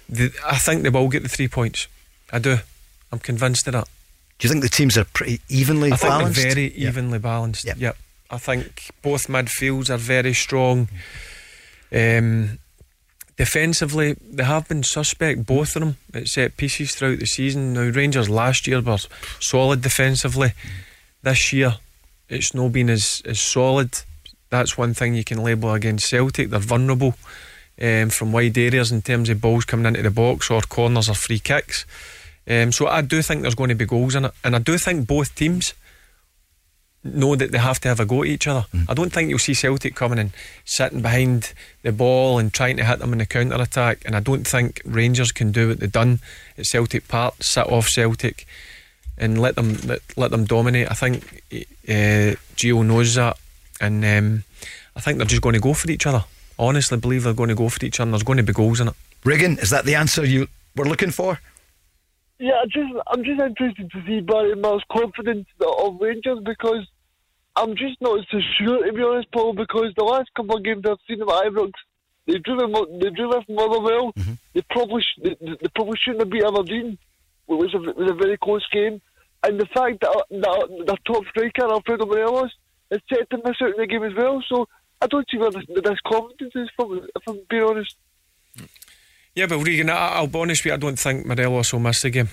the, 0.07 0.31
I 0.45 0.57
think 0.57 0.83
they 0.83 0.89
will 0.89 1.09
get 1.09 1.23
the 1.23 1.29
three 1.29 1.47
points. 1.49 1.87
I 2.31 2.39
do. 2.39 2.57
I'm 3.11 3.19
convinced 3.19 3.67
of 3.67 3.73
that. 3.73 3.87
Do 4.39 4.47
you 4.47 4.51
think 4.51 4.63
the 4.63 4.69
teams 4.69 4.97
are 4.97 5.05
pretty 5.05 5.41
evenly 5.49 5.91
I 5.91 5.95
think 5.97 6.09
balanced? 6.11 6.41
they're 6.41 6.53
very 6.53 6.77
Yeah. 6.77 6.89
evenly 6.89 7.19
balanced. 7.19 7.65
Yep. 7.65 7.77
Yep. 7.79 7.97
I 8.31 8.37
think 8.37 8.89
both 9.01 9.27
midfields 9.27 9.89
are 9.89 9.97
very 9.97 10.33
strong. 10.33 10.87
Um, 11.93 12.59
defensively, 13.37 14.15
they 14.21 14.43
have 14.43 14.67
been 14.67 14.83
suspect, 14.83 15.45
both 15.45 15.75
of 15.75 15.81
them, 15.81 15.97
at 16.13 16.27
set 16.27 16.57
pieces 16.57 16.95
throughout 16.95 17.19
the 17.19 17.25
season. 17.25 17.73
Now, 17.73 17.89
Rangers 17.89 18.29
last 18.29 18.67
year 18.67 18.81
were 18.81 18.97
solid 19.39 19.81
defensively. 19.81 20.53
This 21.21 21.53
year, 21.53 21.75
it's 22.29 22.53
not 22.53 22.71
been 22.71 22.89
as, 22.89 23.21
as 23.25 23.39
solid. 23.39 24.01
That's 24.49 24.77
one 24.77 24.93
thing 24.93 25.15
you 25.15 25.23
can 25.23 25.43
label 25.43 25.73
against 25.73 26.09
Celtic. 26.09 26.49
They're 26.49 26.59
vulnerable 26.59 27.15
um, 27.81 28.09
from 28.09 28.31
wide 28.31 28.57
areas 28.57 28.91
in 28.91 29.01
terms 29.01 29.29
of 29.29 29.41
balls 29.41 29.65
coming 29.65 29.85
into 29.85 30.03
the 30.03 30.11
box 30.11 30.49
or 30.49 30.61
corners 30.61 31.09
or 31.09 31.15
free 31.15 31.39
kicks. 31.39 31.85
Um, 32.47 32.71
so 32.71 32.87
I 32.87 33.01
do 33.01 33.21
think 33.21 33.41
there's 33.41 33.55
going 33.55 33.69
to 33.69 33.75
be 33.75 33.85
goals 33.85 34.15
in 34.15 34.25
it, 34.25 34.31
and 34.43 34.55
I 34.55 34.59
do 34.59 34.77
think 34.77 35.07
both 35.07 35.33
teams 35.35 35.73
know 37.05 37.35
that 37.35 37.51
they 37.51 37.57
have 37.57 37.79
to 37.81 37.87
have 37.87 37.99
a 37.99 38.05
go 38.05 38.23
at 38.23 38.29
each 38.29 38.47
other. 38.47 38.65
I 38.89 38.93
don't 38.93 39.11
think 39.13 39.29
you'll 39.29 39.39
see 39.39 39.53
Celtic 39.53 39.95
coming 39.95 40.19
and 40.19 40.31
sitting 40.65 41.01
behind 41.01 41.53
the 41.83 41.91
ball 41.91 42.39
and 42.39 42.51
trying 42.51 42.77
to 42.77 42.83
hit 42.83 42.99
them 42.99 43.13
in 43.13 43.19
the 43.19 43.25
counter 43.25 43.61
attack. 43.61 44.01
And 44.05 44.15
I 44.15 44.19
don't 44.19 44.45
think 44.47 44.81
Rangers 44.85 45.31
can 45.31 45.51
do 45.51 45.69
what 45.69 45.79
they've 45.79 45.91
done 45.91 46.19
at 46.57 46.65
Celtic 46.65 47.07
Park, 47.07 47.35
sit 47.41 47.67
off 47.67 47.87
Celtic 47.87 48.47
and 49.17 49.39
let 49.39 49.55
them 49.55 49.77
let, 49.85 50.01
let 50.17 50.31
them 50.31 50.45
dominate. 50.45 50.89
I 50.89 50.93
think 50.93 51.43
uh, 51.87 52.35
Gio 52.55 52.85
knows 52.85 53.15
that, 53.15 53.37
and 53.79 54.03
um, 54.03 54.43
I 54.95 54.99
think 54.99 55.17
they're 55.17 55.27
just 55.27 55.41
going 55.41 55.53
to 55.53 55.61
go 55.61 55.73
for 55.73 55.89
each 55.89 56.05
other. 56.05 56.25
Honestly 56.57 56.97
believe 56.97 57.23
they're 57.23 57.33
going 57.33 57.49
to 57.49 57.55
go 57.55 57.69
for 57.69 57.85
each 57.85 57.99
other. 57.99 58.11
There's 58.11 58.23
going 58.23 58.37
to 58.37 58.43
be 58.43 58.53
goals 58.53 58.79
in 58.79 58.89
it. 58.89 58.93
Regan, 59.23 59.57
is 59.59 59.69
that 59.69 59.85
the 59.85 59.95
answer 59.95 60.25
you 60.25 60.47
were 60.75 60.85
looking 60.85 61.11
for? 61.11 61.39
Yeah, 62.39 62.53
I 62.61 62.65
just 62.65 62.93
I'm 63.07 63.23
just 63.23 63.39
interested 63.39 63.91
to 63.91 64.05
see 64.05 64.19
Barry 64.19 64.55
Mills' 64.55 64.83
confidence 64.91 65.47
of 65.65 66.01
Rangers 66.01 66.39
because 66.43 66.85
I'm 67.55 67.75
just 67.75 68.01
not 68.01 68.25
so 68.29 68.39
sure 68.57 68.85
to 68.85 68.93
be 68.93 69.01
honest, 69.01 69.31
Paul. 69.31 69.53
Because 69.53 69.93
the 69.95 70.03
last 70.03 70.29
couple 70.35 70.57
of 70.57 70.63
games 70.63 70.83
I've 70.85 70.97
seen 71.07 71.19
them 71.19 71.29
at 71.29 71.45
Ibrox, 71.45 71.71
they 72.27 72.37
drew 72.39 72.57
them 72.57 72.73
they 72.99 73.09
drew 73.09 73.29
them 73.29 73.43
from 73.45 73.55
Motherwell. 73.55 74.13
Mm-hmm. 74.13 74.33
They 74.53 74.61
probably 74.69 75.01
sh- 75.01 75.21
they, 75.23 75.35
they 75.41 75.69
probably 75.73 75.97
shouldn't 75.97 76.21
have 76.23 76.29
beat 76.29 76.43
Aberdeen, 76.43 76.97
which 77.45 77.73
was 77.73 77.75
a, 77.75 77.79
was 77.93 78.11
a 78.11 78.15
very 78.15 78.37
close 78.37 78.67
game. 78.71 79.01
And 79.43 79.59
the 79.59 79.67
fact 79.67 80.01
that, 80.01 80.25
that 80.31 80.85
their 80.87 80.97
top 81.05 81.23
striker 81.29 81.67
Alfredo 81.67 82.05
Morelos 82.05 82.51
is 82.91 82.99
set 83.09 83.29
to 83.29 83.37
miss 83.37 83.61
out 83.61 83.69
in 83.69 83.77
the 83.77 83.87
game 83.87 84.03
as 84.03 84.13
well, 84.15 84.43
so 84.49 84.67
I 85.01 85.07
don't 85.07 85.25
see 85.29 85.37
where 85.37 85.51
this, 85.51 85.65
this 85.67 85.99
confidence 86.07 86.53
is 86.55 86.69
from. 86.75 87.07
If 87.15 87.23
I'm 87.27 87.39
being 87.49 87.63
honest. 87.63 87.95
Yeah, 89.35 89.47
but 89.47 89.59
Regan, 89.59 89.89
I, 89.89 90.13
I'll 90.13 90.27
be 90.27 90.39
honest 90.39 90.63
with 90.63 90.71
you, 90.71 90.73
I 90.73 90.77
don't 90.77 90.97
think 90.97 91.25
Morelos 91.25 91.73
will 91.73 91.81
miss 91.81 92.01
the 92.01 92.09
game. 92.09 92.29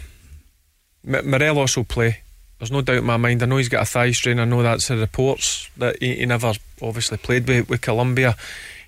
M- 1.06 1.28
Morelos 1.28 1.76
will 1.76 1.84
play. 1.84 2.22
There's 2.62 2.70
no 2.70 2.80
doubt 2.80 2.98
in 2.98 3.04
my 3.04 3.16
mind. 3.16 3.42
I 3.42 3.46
know 3.46 3.56
he's 3.56 3.68
got 3.68 3.82
a 3.82 3.84
thigh 3.84 4.12
strain. 4.12 4.38
I 4.38 4.44
know 4.44 4.62
that's 4.62 4.86
the 4.86 4.96
reports 4.96 5.68
that 5.78 6.00
he, 6.00 6.14
he 6.14 6.26
never 6.26 6.52
obviously 6.80 7.18
played 7.18 7.48
with, 7.48 7.68
with 7.68 7.80
Colombia. 7.80 8.36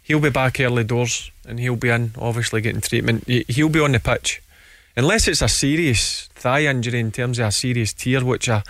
He'll 0.01 0.21
be 0.21 0.31
back 0.31 0.61
early 0.61 0.85
doors 0.85 1.33
and 1.45 1.59
he'll 1.59 1.75
be 1.75 1.89
in, 1.89 2.13
obviously 2.17 2.61
getting 2.61 2.81
treatment. 2.81 3.25
He, 3.27 3.45
he'll 3.49 3.69
be 3.69 3.81
on 3.81 3.91
the 3.91 3.99
pitch. 3.99 4.41
Unless 4.97 5.27
it's 5.27 5.43
a 5.43 5.49
serious 5.49 6.29
thigh 6.37 6.67
injury 6.67 7.01
in 7.01 7.11
terms 7.11 7.41
of 7.41 7.47
a 7.49 7.51
serious 7.51 7.93
tear, 7.93 8.25
which 8.25 8.49
I, 8.49 8.63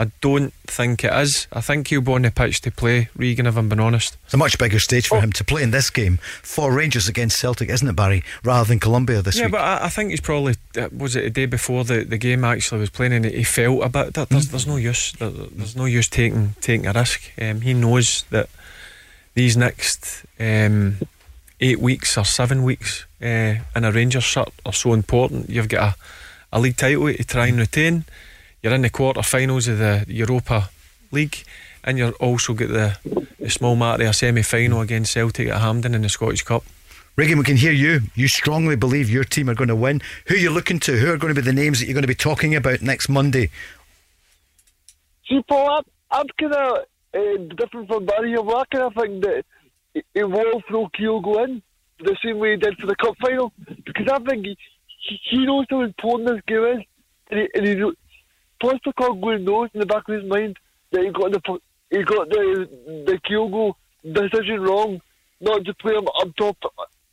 I 0.00 0.12
don't 0.20 0.52
think 0.64 1.02
it 1.02 1.12
is. 1.12 1.48
I 1.52 1.60
think 1.60 1.88
he'll 1.88 2.00
be 2.00 2.12
on 2.12 2.22
the 2.22 2.30
pitch 2.30 2.60
to 2.60 2.70
play, 2.70 3.08
Regan, 3.16 3.48
if 3.48 3.56
I'm 3.56 3.68
being 3.68 3.80
honest. 3.80 4.16
It's 4.26 4.34
a 4.34 4.36
much 4.36 4.56
bigger 4.56 4.78
stage 4.78 5.08
for 5.08 5.20
him 5.20 5.32
to 5.32 5.42
play 5.42 5.64
in 5.64 5.72
this 5.72 5.90
game 5.90 6.20
for 6.40 6.72
Rangers 6.72 7.08
against 7.08 7.40
Celtic, 7.40 7.68
isn't 7.68 7.88
it, 7.88 7.96
Barry? 7.96 8.22
Rather 8.44 8.68
than 8.68 8.78
Colombia 8.78 9.22
this 9.22 9.36
yeah, 9.36 9.46
week. 9.46 9.54
Yeah, 9.54 9.58
but 9.58 9.82
I, 9.82 9.86
I 9.86 9.88
think 9.88 10.10
he's 10.10 10.20
probably 10.20 10.54
uh, 10.76 10.88
was 10.96 11.16
it 11.16 11.24
the 11.24 11.30
day 11.30 11.46
before 11.46 11.82
the, 11.82 12.04
the 12.04 12.16
game 12.16 12.44
actually 12.44 12.80
was 12.80 12.90
playing 12.90 13.12
and 13.12 13.24
he 13.24 13.42
felt 13.42 13.82
a 13.82 13.88
bit. 13.88 14.14
That, 14.14 14.28
there's, 14.28 14.46
there's 14.50 14.68
no 14.68 14.76
use. 14.76 15.12
There, 15.14 15.30
there's 15.30 15.74
no 15.74 15.86
use 15.86 16.06
taking 16.06 16.54
taking 16.60 16.86
a 16.86 16.92
risk. 16.92 17.32
Um, 17.42 17.62
he 17.62 17.74
knows 17.74 18.22
that 18.30 18.48
these 19.34 19.56
next 19.56 20.24
um, 20.38 20.98
eight 21.60 21.80
weeks 21.80 22.16
or 22.16 22.24
seven 22.24 22.62
weeks 22.62 23.04
uh, 23.20 23.56
in 23.74 23.84
a 23.84 23.90
Rangers 23.90 24.22
shirt 24.22 24.52
are 24.64 24.72
so 24.72 24.92
important. 24.92 25.50
You've 25.50 25.68
got 25.68 25.94
a, 26.52 26.56
a 26.56 26.60
league 26.60 26.76
title 26.76 27.12
to 27.12 27.24
try 27.24 27.48
and 27.48 27.58
retain. 27.58 28.04
You're 28.62 28.74
in 28.74 28.82
the 28.82 28.90
quarter-finals 28.90 29.68
of 29.68 29.78
the 29.78 30.04
Europa 30.08 30.70
League, 31.12 31.44
and 31.84 31.96
you're 31.96 32.12
also 32.14 32.54
got 32.54 32.68
the, 32.68 32.98
the 33.38 33.50
small 33.50 33.76
matter 33.76 34.02
of 34.02 34.10
a 34.10 34.12
semi-final 34.12 34.80
against 34.80 35.12
Celtic 35.12 35.48
at 35.48 35.60
Hampden 35.60 35.94
in 35.94 36.02
the 36.02 36.08
Scottish 36.08 36.42
Cup. 36.42 36.64
Regan, 37.14 37.38
we 37.38 37.44
can 37.44 37.56
hear 37.56 37.72
you. 37.72 38.00
You 38.14 38.28
strongly 38.28 38.76
believe 38.76 39.10
your 39.10 39.24
team 39.24 39.48
are 39.48 39.54
going 39.54 39.68
to 39.68 39.76
win. 39.76 40.00
Who 40.26 40.34
are 40.34 40.38
you 40.38 40.50
looking 40.50 40.80
to? 40.80 40.96
Who 40.98 41.12
are 41.12 41.16
going 41.16 41.34
to 41.34 41.40
be 41.40 41.44
the 41.44 41.52
names 41.52 41.78
that 41.78 41.86
you're 41.86 41.94
going 41.94 42.02
to 42.02 42.08
be 42.08 42.14
talking 42.14 42.54
about 42.54 42.82
next 42.82 43.08
Monday? 43.08 43.50
See, 45.28 45.40
Paul, 45.48 45.70
I'm, 45.70 45.84
I'm 46.10 46.26
kind 46.38 46.54
of 46.54 46.78
uh, 47.14 47.54
different 47.54 47.88
from 47.88 48.06
Barry 48.06 48.30
here. 48.30 48.40
I 48.40 48.64
kind 48.72 48.84
of 48.84 48.94
think 48.94 49.22
that 49.24 49.44
he, 49.94 50.02
he 50.14 50.22
will 50.24 50.62
throw 50.68 50.88
Kyogo 50.88 51.44
in 51.44 51.62
the 52.00 52.16
same 52.24 52.38
way 52.38 52.52
he 52.52 52.56
did 52.56 52.76
for 52.78 52.86
the 52.86 52.96
cup 52.96 53.14
final 53.20 53.52
because 53.84 54.06
I 54.08 54.18
think 54.20 54.46
he, 54.46 54.56
he, 55.08 55.20
he 55.30 55.46
knows 55.46 55.66
how 55.70 55.82
important 55.82 56.28
this 56.28 56.42
game 56.46 56.64
is, 56.64 56.86
and 57.30 57.40
he, 57.40 57.48
and 57.54 57.66
he 57.66 57.92
kno- 58.62 58.70
Postecoglou 58.70 59.42
knows 59.42 59.70
in 59.74 59.80
the 59.80 59.86
back 59.86 60.08
of 60.08 60.14
his 60.14 60.24
mind 60.24 60.58
that 60.92 61.02
he 61.04 61.10
got 61.10 61.32
the 61.32 61.58
he 61.90 62.02
got 62.04 62.28
the 62.28 62.68
the 63.06 63.18
Kyogo 63.28 63.74
decision 64.04 64.60
wrong, 64.60 65.00
not 65.40 65.64
to 65.64 65.74
play 65.74 65.94
him 65.94 66.06
up 66.20 66.34
top 66.36 66.56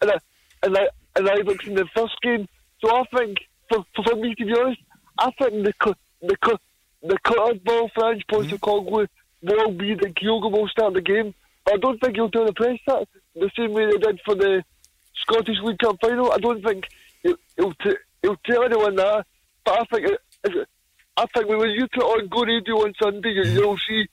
and 0.01 0.11
I, 0.11 0.17
and 0.63 0.77
I, 0.77 0.87
and 1.15 1.29
I 1.29 1.35
looked 1.35 1.65
in 1.67 1.75
the 1.75 1.87
first 1.95 2.15
game. 2.21 2.47
So 2.83 2.93
I 2.95 3.03
think 3.17 3.37
for, 3.69 3.85
for 3.95 4.15
me 4.15 4.35
to 4.35 4.45
be 4.45 4.53
honest, 4.59 4.81
I 5.17 5.31
think 5.31 5.65
the 5.65 5.95
the 6.21 6.59
the 7.03 7.17
cutters 7.23 7.59
ball 7.63 7.89
French 7.93 8.23
Postecoglou 8.31 9.07
will 9.43 9.71
be 9.71 9.95
the 9.95 10.07
Kyogo 10.09 10.51
will 10.51 10.67
start 10.67 10.93
the 10.93 11.01
game. 11.01 11.33
But 11.63 11.75
I 11.75 11.77
don't 11.77 11.99
think 11.99 12.15
he'll 12.15 12.27
do 12.29 12.45
the 12.45 12.53
press 12.53 12.79
that 12.87 13.07
the 13.35 13.49
same 13.57 13.73
way 13.73 13.85
they 13.85 13.97
did 13.97 14.19
for 14.25 14.35
the 14.35 14.63
Scottish 15.15 15.57
League 15.63 15.79
Cup 15.79 15.97
final. 16.01 16.31
I 16.31 16.37
don't 16.37 16.63
think 16.63 16.85
he'll 17.23 17.37
he'll, 17.55 17.73
t- 17.75 17.97
he'll 18.21 18.37
tell 18.45 18.63
anyone 18.63 18.95
that. 18.95 19.25
But 19.63 19.79
I 19.81 19.83
think 19.85 20.07
it, 20.11 20.19
it, 20.43 20.67
I 21.17 21.25
think 21.27 21.47
we 21.47 21.55
when 21.55 21.69
you 21.71 21.87
put 21.93 22.03
on 22.03 22.27
Go 22.27 22.43
Radio 22.43 22.75
on 22.83 22.93
Sunday, 23.01 23.29
you, 23.29 23.43
you'll 23.43 23.77
see 23.87 24.05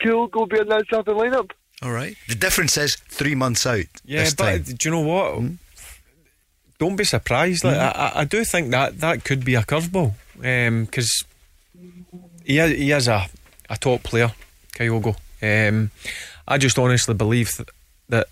Kyogo 0.00 0.48
be 0.48 0.58
in 0.60 0.68
that 0.68 0.84
starting 0.86 1.14
lineup. 1.14 1.50
All 1.82 1.92
right. 1.92 2.16
The 2.28 2.34
difference 2.34 2.76
is 2.76 2.96
three 2.96 3.34
months 3.34 3.66
out. 3.66 3.84
Yeah, 4.04 4.22
this 4.24 4.34
but 4.34 4.44
time. 4.44 4.62
do 4.62 4.76
you 4.88 4.90
know 4.90 5.00
what? 5.00 5.34
Hmm? 5.38 5.54
Don't 6.78 6.96
be 6.96 7.04
surprised. 7.04 7.64
Like, 7.64 7.74
hmm? 7.76 7.80
I, 7.80 7.90
I- 7.90 8.20
I 8.20 8.24
do 8.24 8.44
think 8.44 8.70
that 8.70 8.98
that 9.00 9.24
could 9.24 9.44
be 9.44 9.54
a 9.56 9.62
curveball 9.62 10.14
um, 10.42 10.84
because 10.84 11.24
he 12.44 12.58
is, 12.58 12.70
he 12.78 12.90
is 12.92 13.08
a, 13.08 13.26
a 13.68 13.76
top 13.76 14.02
player, 14.02 14.32
Kyogo. 14.74 15.16
Um, 15.42 15.90
I 16.48 16.58
just 16.58 16.78
honestly 16.78 17.14
believe 17.14 17.50
th- 17.56 17.68
that 18.08 18.28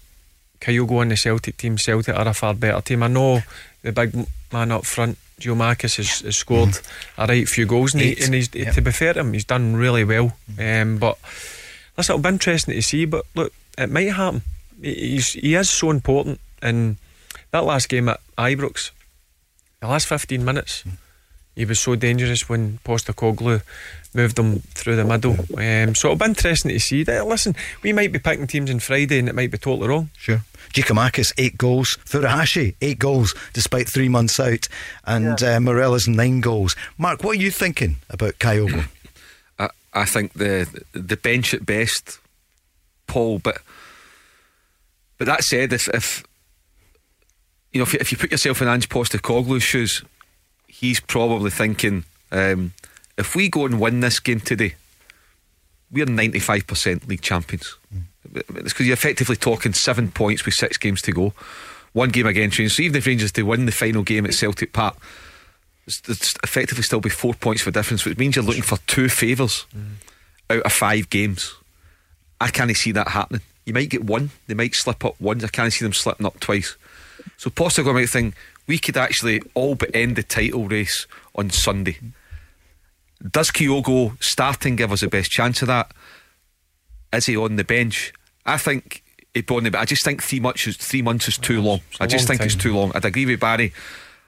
Kyogo 0.60 1.02
and 1.02 1.10
the 1.10 1.16
Celtic 1.16 1.56
team, 1.56 1.76
Celtic 1.78 2.16
are 2.16 2.28
a 2.28 2.34
far 2.34 2.54
better 2.54 2.80
team. 2.80 3.02
I 3.02 3.08
know 3.08 3.40
the 3.82 3.92
big 3.92 4.14
man 4.52 4.70
up 4.72 4.84
front, 4.84 5.18
Joe 5.40 5.54
Marcus, 5.56 5.96
has, 5.96 6.20
has 6.20 6.36
scored 6.36 6.78
a 7.18 7.26
right 7.26 7.48
few 7.48 7.66
goals, 7.66 7.94
and, 7.94 8.02
he, 8.02 8.22
and 8.22 8.32
he's, 8.34 8.54
Yep. 8.54 8.74
to 8.74 8.80
be 8.82 8.92
fair 8.92 9.14
to 9.14 9.20
him, 9.20 9.32
he's 9.32 9.44
done 9.44 9.74
really 9.74 10.04
well. 10.04 10.36
Um, 10.58 10.98
but 10.98 11.18
listen, 11.96 12.14
it'll 12.14 12.22
be 12.22 12.28
interesting 12.28 12.74
to 12.74 12.82
see. 12.82 13.04
But 13.06 13.24
look, 13.34 13.52
it 13.76 13.90
might 13.90 14.12
happen. 14.12 14.42
He- 14.80 14.94
He's, 15.16 15.32
he 15.32 15.54
is 15.56 15.68
so 15.68 15.90
important, 15.90 16.40
and 16.62 16.96
that 17.50 17.64
last 17.64 17.88
game 17.88 18.08
at 18.08 18.20
Ibrox, 18.38 18.90
the 19.80 19.88
last 19.88 20.06
15 20.06 20.44
minutes. 20.44 20.84
He 21.56 21.64
was 21.64 21.80
so 21.80 21.94
dangerous 21.96 22.48
when 22.48 22.78
Postecoglou 22.84 23.62
moved 24.14 24.38
him 24.38 24.60
through 24.74 24.96
the 24.96 25.04
middle. 25.04 25.32
Um, 25.56 25.94
so 25.94 26.08
it'll 26.08 26.16
be 26.16 26.24
interesting 26.26 26.70
to 26.70 26.80
see. 26.80 27.02
That. 27.04 27.26
Listen, 27.26 27.54
we 27.82 27.92
might 27.92 28.12
be 28.12 28.18
picking 28.18 28.46
teams 28.46 28.70
on 28.70 28.78
Friday 28.80 29.18
and 29.18 29.28
it 29.28 29.34
might 29.34 29.50
be 29.50 29.58
totally 29.58 29.88
wrong. 29.88 30.10
Sure. 30.16 30.42
Giakoumakis, 30.72 31.32
eight 31.36 31.58
goals. 31.58 31.98
Furuhashi, 32.04 32.74
eight 32.80 32.98
goals, 32.98 33.34
despite 33.52 33.88
three 33.88 34.08
months 34.08 34.38
out. 34.40 34.68
And 35.04 35.42
uh, 35.42 35.60
Morelos' 35.60 36.08
nine 36.08 36.40
goals. 36.40 36.76
Mark, 36.96 37.22
what 37.24 37.36
are 37.36 37.40
you 37.40 37.50
thinking 37.50 37.96
about 38.08 38.38
Kyogo? 38.38 38.86
I, 39.58 39.68
I 39.92 40.04
think 40.04 40.32
the 40.34 40.66
the 40.92 41.16
bench 41.16 41.52
at 41.52 41.66
best, 41.66 42.20
Paul. 43.06 43.40
But 43.40 43.58
but 45.18 45.26
that 45.26 45.42
said, 45.42 45.72
if, 45.72 45.88
if 45.88 46.24
you 47.72 47.80
know 47.80 47.82
if, 47.82 47.92
you- 47.92 47.98
if 48.00 48.12
you 48.12 48.18
put 48.18 48.30
yourself 48.30 48.62
in 48.62 48.68
Ange 48.68 48.88
Postecoglou's 48.88 49.62
shoes, 49.64 50.02
he's 50.70 51.00
probably 51.00 51.50
thinking, 51.50 52.04
um, 52.32 52.72
if 53.18 53.34
we 53.34 53.48
go 53.48 53.66
and 53.66 53.80
win 53.80 54.00
this 54.00 54.20
game 54.20 54.40
today, 54.40 54.74
we're 55.90 56.06
ninety 56.06 56.38
five 56.38 56.66
percent 56.66 57.08
league 57.08 57.22
champions. 57.22 57.76
It's 58.32 58.72
because 58.72 58.86
you're 58.86 58.94
effectively 58.94 59.36
talking 59.36 59.72
seven 59.72 60.10
points 60.10 60.44
with 60.44 60.54
six 60.54 60.76
games 60.76 61.02
to 61.02 61.12
go. 61.12 61.34
One 61.92 62.10
game 62.10 62.26
against 62.26 62.58
Rangers. 62.58 62.76
So 62.76 62.82
even 62.82 62.96
if 62.96 63.06
Rangers 63.06 63.32
to 63.32 63.42
win 63.42 63.66
the 63.66 63.72
final 63.72 64.04
game 64.04 64.24
at 64.24 64.34
Celtic 64.34 64.72
Park, 64.72 64.96
it's, 65.86 66.00
it's 66.08 66.34
effectively 66.44 66.84
still 66.84 67.00
be 67.00 67.10
four 67.10 67.34
points 67.34 67.62
for 67.62 67.72
difference, 67.72 68.04
which 68.04 68.18
means 68.18 68.36
you're 68.36 68.44
looking 68.44 68.62
for 68.62 68.78
two 68.86 69.08
favours 69.08 69.66
out 70.48 70.62
of 70.62 70.72
five 70.72 71.10
games. 71.10 71.52
I 72.40 72.48
can't 72.48 72.74
see 72.76 72.92
that 72.92 73.08
happening. 73.08 73.42
You 73.66 73.74
might 73.74 73.90
get 73.90 74.04
one, 74.04 74.30
they 74.46 74.54
might 74.54 74.74
slip 74.74 75.04
up 75.04 75.20
once. 75.20 75.42
I 75.42 75.48
can't 75.48 75.72
see 75.72 75.84
them 75.84 75.92
slipping 75.92 76.26
up 76.26 76.38
twice. 76.38 76.76
So 77.36 77.50
Postecoglou 77.50 77.94
might 77.94 78.08
think 78.08 78.34
we 78.70 78.78
could 78.78 78.96
actually 78.96 79.42
all 79.54 79.74
but 79.74 79.90
end 79.92 80.14
the 80.14 80.22
title 80.22 80.68
race 80.68 81.08
on 81.34 81.50
Sunday. 81.50 81.98
Does 83.20 83.50
Kyogo 83.50 84.22
starting 84.22 84.76
give 84.76 84.92
us 84.92 85.00
the 85.00 85.08
best 85.08 85.28
chance 85.28 85.60
of 85.62 85.66
that? 85.66 85.90
Is 87.12 87.26
he 87.26 87.36
on 87.36 87.56
the 87.56 87.64
bench? 87.64 88.12
I 88.46 88.58
think 88.58 89.02
he'd 89.34 89.46
be 89.46 89.56
on 89.56 89.64
the. 89.64 89.72
bench. 89.72 89.82
I 89.82 89.86
just 89.86 90.04
think 90.04 90.22
three 90.22 90.38
months 90.38 90.68
is 90.68 90.76
three 90.76 91.02
months 91.02 91.26
is 91.26 91.36
too 91.36 91.60
long. 91.60 91.80
I 91.98 92.06
just 92.06 92.28
long 92.28 92.38
think 92.38 92.46
it's 92.46 92.62
too 92.62 92.72
long. 92.72 92.92
I'd 92.94 93.04
agree 93.04 93.26
with 93.26 93.40
Barry. 93.40 93.72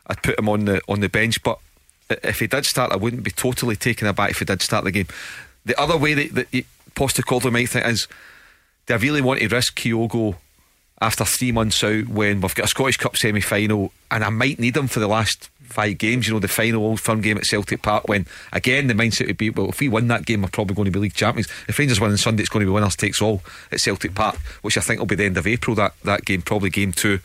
I'd 0.08 0.20
put 0.24 0.36
him 0.36 0.48
on 0.48 0.64
the 0.64 0.80
on 0.88 0.98
the 0.98 1.08
bench, 1.08 1.40
but 1.44 1.60
if 2.10 2.40
he 2.40 2.48
did 2.48 2.64
start, 2.64 2.90
I 2.90 2.96
wouldn't 2.96 3.22
be 3.22 3.30
totally 3.30 3.76
taken 3.76 4.08
aback 4.08 4.32
if 4.32 4.40
he 4.40 4.44
did 4.44 4.60
start 4.60 4.82
the 4.82 4.90
game. 4.90 5.06
The 5.64 5.80
other 5.80 5.96
way 5.96 6.14
that, 6.14 6.34
that 6.34 6.64
Postecoglou 6.96 7.52
might 7.52 7.68
think 7.68 7.86
is, 7.86 8.08
do 8.86 8.94
I 8.94 8.96
really 8.96 9.20
want 9.20 9.38
to 9.38 9.46
risk 9.46 9.78
Kyogo 9.78 10.34
after 11.02 11.24
three 11.24 11.52
months 11.52 11.82
out 11.84 12.08
when 12.08 12.40
we've 12.40 12.54
got 12.54 12.66
a 12.66 12.68
Scottish 12.68 12.96
Cup 12.96 13.16
semi 13.16 13.40
final 13.40 13.92
and 14.10 14.24
I 14.24 14.30
might 14.30 14.58
need 14.58 14.76
him 14.76 14.86
for 14.86 15.00
the 15.00 15.08
last 15.08 15.50
five 15.62 15.98
games, 15.98 16.28
you 16.28 16.34
know, 16.34 16.38
the 16.38 16.48
final 16.48 16.84
Old 16.84 17.00
Firm 17.00 17.20
game 17.20 17.38
at 17.38 17.46
Celtic 17.46 17.82
Park 17.82 18.06
when 18.08 18.26
again 18.52 18.86
the 18.86 18.94
mindset 18.94 19.26
would 19.26 19.38
be, 19.38 19.50
well, 19.50 19.70
if 19.70 19.80
we 19.80 19.88
win 19.88 20.08
that 20.08 20.26
game, 20.26 20.42
we're 20.42 20.48
probably 20.48 20.76
going 20.76 20.86
to 20.86 20.92
be 20.92 21.00
league 21.00 21.14
champions. 21.14 21.48
If 21.68 21.78
Rangers 21.78 22.00
win 22.00 22.10
on 22.10 22.16
Sunday, 22.16 22.42
it's 22.42 22.50
going 22.50 22.64
to 22.64 22.70
be 22.70 22.74
winners 22.74 22.96
takes 22.96 23.20
all 23.20 23.42
at 23.70 23.80
Celtic 23.80 24.14
Park, 24.14 24.36
which 24.62 24.78
I 24.78 24.80
think 24.80 25.00
will 25.00 25.06
be 25.06 25.16
the 25.16 25.24
end 25.24 25.36
of 25.36 25.46
April, 25.46 25.74
that, 25.76 25.94
that 26.04 26.24
game, 26.24 26.42
probably 26.42 26.70
game 26.70 26.92
two 26.92 27.20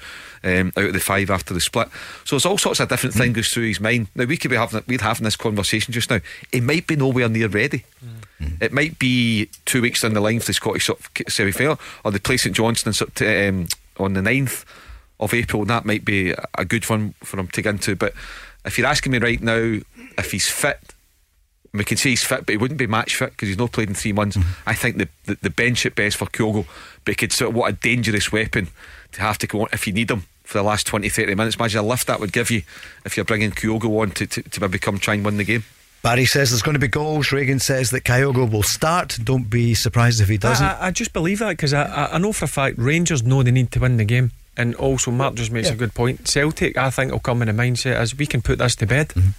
um, 0.48 0.72
out 0.78 0.86
of 0.86 0.94
the 0.94 1.00
five 1.00 1.30
after 1.30 1.54
the 1.54 1.62
split. 1.62 1.90
So 2.26 2.36
there's 2.36 2.46
all 2.46 2.58
sorts 2.58 2.80
of 2.80 2.90
different 2.90 3.16
things 3.16 3.36
goes 3.36 3.50
through 3.50 3.68
his 3.68 3.80
mind. 3.80 4.08
Now 4.16 4.26
we 4.26 4.38
could 4.38 4.52
be 4.52 4.58
having 4.58 4.84
we're 4.88 5.00
having 5.00 5.26
this 5.26 5.36
conversation 5.36 5.94
just 5.94 6.10
now. 6.10 6.20
He 6.52 6.62
might 6.62 6.88
be 6.88 6.96
nowhere 6.96 7.30
near 7.30 7.48
ready. 7.48 7.84
It 8.62 8.72
might 8.72 9.00
be 9.00 9.50
two 9.66 9.82
weeks 9.82 10.02
down 10.02 10.14
the 10.14 10.22
line 10.22 10.40
for 10.40 10.46
the 10.48 10.54
Scottish 10.54 10.90
semi 11.28 11.52
final, 11.52 11.80
or 12.04 12.12
they 12.12 12.20
play 12.20 12.38
St 12.38 12.56
Sept- 12.56 13.50
um, 13.50 13.68
on 13.98 14.14
the 14.14 14.22
9th 14.22 14.64
of 15.20 15.34
April, 15.34 15.64
and 15.64 15.72
that 15.72 15.86
might 15.86 16.06
be 16.06 16.34
a 16.56 16.66
good 16.66 16.88
one 16.88 17.16
for 17.24 17.40
him 17.40 17.48
to 17.48 17.62
get 17.62 17.72
into. 17.72 17.96
But 17.96 18.14
if 18.64 18.78
you're 18.78 18.88
asking 18.88 19.12
me 19.14 19.18
right 19.18 19.42
now 19.42 19.80
if 20.18 20.32
he's 20.32 20.48
fit, 20.48 20.80
we 21.74 21.84
can 21.84 21.98
say 21.98 22.12
he's 22.12 22.24
fit, 22.24 22.46
but 22.46 22.54
he 22.54 22.58
wouldn't 22.58 22.78
be 22.80 22.88
match 22.88 23.16
fit 23.16 23.32
because 23.32 23.50
he's 23.50 23.58
not 23.58 23.72
played 23.72 23.90
in 23.90 23.96
three 23.96 24.14
months. 24.14 24.38
I 24.66 24.74
think 24.74 24.98
the, 24.98 25.10
the 25.26 25.38
the 25.42 25.50
bench 25.50 25.86
at 25.86 25.96
best 25.96 26.18
for 26.18 26.28
Kyogo, 26.28 26.66
but 27.06 27.12
he 27.12 27.16
could 27.16 27.34
sort 27.34 27.50
of 27.52 27.56
what 27.56 27.72
a 27.72 27.76
dangerous 27.76 28.32
weapon 28.32 28.68
to 29.14 29.22
have 29.22 29.38
to 29.40 29.48
go 29.48 29.62
on 29.62 29.68
if 29.74 29.88
you 29.88 29.94
need 29.94 30.12
him 30.12 30.24
for 30.48 30.58
the 30.58 30.64
last 30.64 30.88
20, 30.88 31.10
30 31.10 31.36
minutes. 31.36 31.58
Imagine 31.58 31.80
a 31.82 31.84
lift 31.84 32.08
that 32.08 32.20
would 32.22 32.32
give 32.32 32.50
you 32.50 32.62
if 33.06 33.18
you're 33.18 33.26
bringing 33.26 33.52
Kyogo 33.52 34.02
on 34.02 34.12
to, 34.12 34.26
to, 34.26 34.42
to 34.42 34.62
maybe 34.62 34.80
come 34.80 34.98
try 34.98 35.14
and 35.14 35.26
win 35.26 35.38
the 35.38 35.44
game. 35.44 35.64
Barry 36.04 36.26
says 36.26 36.52
there's 36.52 36.62
going 36.62 36.76
to 36.76 36.80
be 36.80 36.88
goals. 36.88 37.32
Reagan 37.34 37.60
says 37.60 37.90
that 37.90 38.04
Kyogo 38.06 38.50
will 38.50 38.64
start. 38.64 39.18
Don't 39.24 39.50
be 39.50 39.74
surprised 39.74 40.22
if 40.22 40.30
he 40.30 40.38
doesn't. 40.38 40.66
I, 40.66 40.74
I, 40.74 40.88
I 40.88 40.92
just 40.92 41.12
believe 41.12 41.40
that 41.40 41.50
because 41.50 41.74
I, 41.74 41.84
I, 41.84 42.16
I 42.16 42.18
know 42.18 42.32
for 42.32 42.46
a 42.46 42.48
fact 42.48 42.78
Rangers 42.78 43.24
know 43.24 43.44
they 43.44 43.52
need 43.52 43.72
to 43.74 43.80
win 43.80 43.98
the 43.98 44.06
game. 44.06 44.32
And 44.56 44.74
also, 44.76 45.12
Mark 45.12 45.36
just 45.36 45.52
makes 45.52 45.68
Yeah. 45.68 45.74
a 45.74 45.78
good 45.78 45.94
point. 45.94 46.28
Celtic, 46.28 46.78
I 46.78 46.90
think, 46.92 47.12
will 47.12 47.20
come 47.20 47.42
in 47.42 47.50
a 47.50 47.54
mindset 47.54 47.94
as 47.96 48.16
we 48.16 48.26
can 48.26 48.42
put 48.42 48.58
this 48.58 48.76
to 48.78 48.88
bed. 48.88 49.10
Mm-hmm. 49.10 49.30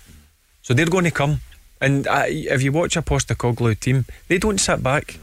So 0.63 0.75
they're 0.75 0.87
going 0.87 1.05
to 1.05 1.11
come. 1.11 1.41
And 1.81 2.07
I, 2.07 2.27
if 2.27 2.63
you 2.63 2.71
watch 2.71 2.97
a 2.97 3.03
Postecoglou 3.03 3.81
team, 3.81 4.05
they 4.29 4.39
don't 4.39 4.59
sit 4.59 4.83
back. 4.83 5.19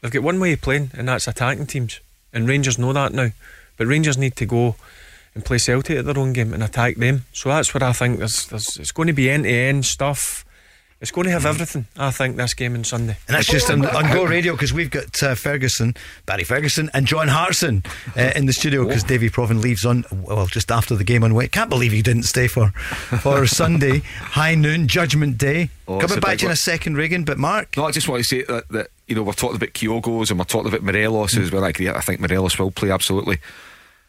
They've 0.00 0.10
got 0.10 0.22
one 0.22 0.40
way 0.40 0.52
of 0.54 0.60
playing, 0.60 0.90
and 0.94 1.08
that's 1.08 1.26
attacking 1.28 1.66
teams. 1.66 2.00
And 2.32 2.48
Rangers 2.48 2.78
know 2.78 2.92
that 2.92 3.12
now. 3.12 3.30
But 3.76 3.86
Rangers 3.86 4.18
need 4.18 4.36
to 4.36 4.46
go 4.46 4.76
and 5.34 5.44
play 5.44 5.58
Celtic 5.58 5.98
at 5.98 6.04
their 6.04 6.18
own 6.18 6.32
game 6.32 6.52
and 6.54 6.62
attack 6.62 6.96
them. 6.96 7.24
So 7.32 7.50
that's 7.50 7.74
what 7.74 7.82
I 7.82 7.92
think. 7.92 8.18
There's, 8.18 8.46
there's, 8.46 8.76
it's 8.78 8.92
going 8.92 9.08
to 9.08 9.12
be 9.12 9.28
end 9.30 9.44
to 9.44 9.50
end 9.50 9.84
stuff. 9.84 10.44
It's 10.98 11.10
going 11.10 11.26
to 11.26 11.30
have 11.30 11.44
everything, 11.44 11.84
I 11.98 12.10
think, 12.10 12.36
this 12.36 12.54
game 12.54 12.74
on 12.74 12.82
Sunday. 12.82 13.18
And 13.28 13.36
that's 13.36 13.48
just 13.48 13.70
on, 13.70 13.84
on 13.84 14.10
Go 14.14 14.24
Radio 14.24 14.54
because 14.54 14.72
we've 14.72 14.90
got 14.90 15.22
uh, 15.22 15.34
Ferguson, 15.34 15.94
Barry 16.24 16.42
Ferguson, 16.42 16.88
and 16.94 17.06
John 17.06 17.28
Hartson 17.28 17.84
uh, 18.16 18.32
in 18.34 18.46
the 18.46 18.54
studio 18.54 18.86
because 18.86 19.04
Davie 19.04 19.28
Provan 19.28 19.60
leaves 19.60 19.84
on 19.84 20.06
well 20.10 20.46
just 20.46 20.72
after 20.72 20.96
the 20.96 21.04
game 21.04 21.22
on 21.22 21.34
Wednesday. 21.34 21.50
Can't 21.50 21.68
believe 21.68 21.92
he 21.92 22.00
didn't 22.00 22.22
stay 22.22 22.48
for 22.48 22.70
for 22.70 23.46
Sunday 23.46 23.98
high 24.20 24.54
noon 24.54 24.88
Judgment 24.88 25.36
Day. 25.36 25.68
Oh, 25.86 26.00
Coming 26.00 26.18
back 26.18 26.38
to 26.38 26.46
in 26.46 26.52
a 26.52 26.56
second, 26.56 26.96
Regan. 26.96 27.24
But 27.24 27.36
Mark, 27.36 27.76
No, 27.76 27.84
I 27.84 27.90
just 27.90 28.08
want 28.08 28.20
to 28.22 28.24
say 28.26 28.44
that, 28.44 28.66
that 28.70 28.88
you 29.06 29.14
know 29.14 29.22
we're 29.22 29.34
talking 29.34 29.56
about 29.56 29.74
Kyogos 29.74 30.30
and 30.30 30.38
we're 30.38 30.46
talking 30.46 30.68
about 30.68 30.82
Morelos 30.82 31.36
as 31.36 31.52
well. 31.52 31.62
I 31.62 31.68
agree. 31.68 31.90
I 31.90 32.00
think 32.00 32.20
Morelos 32.20 32.58
will 32.58 32.70
play 32.70 32.90
absolutely. 32.90 33.38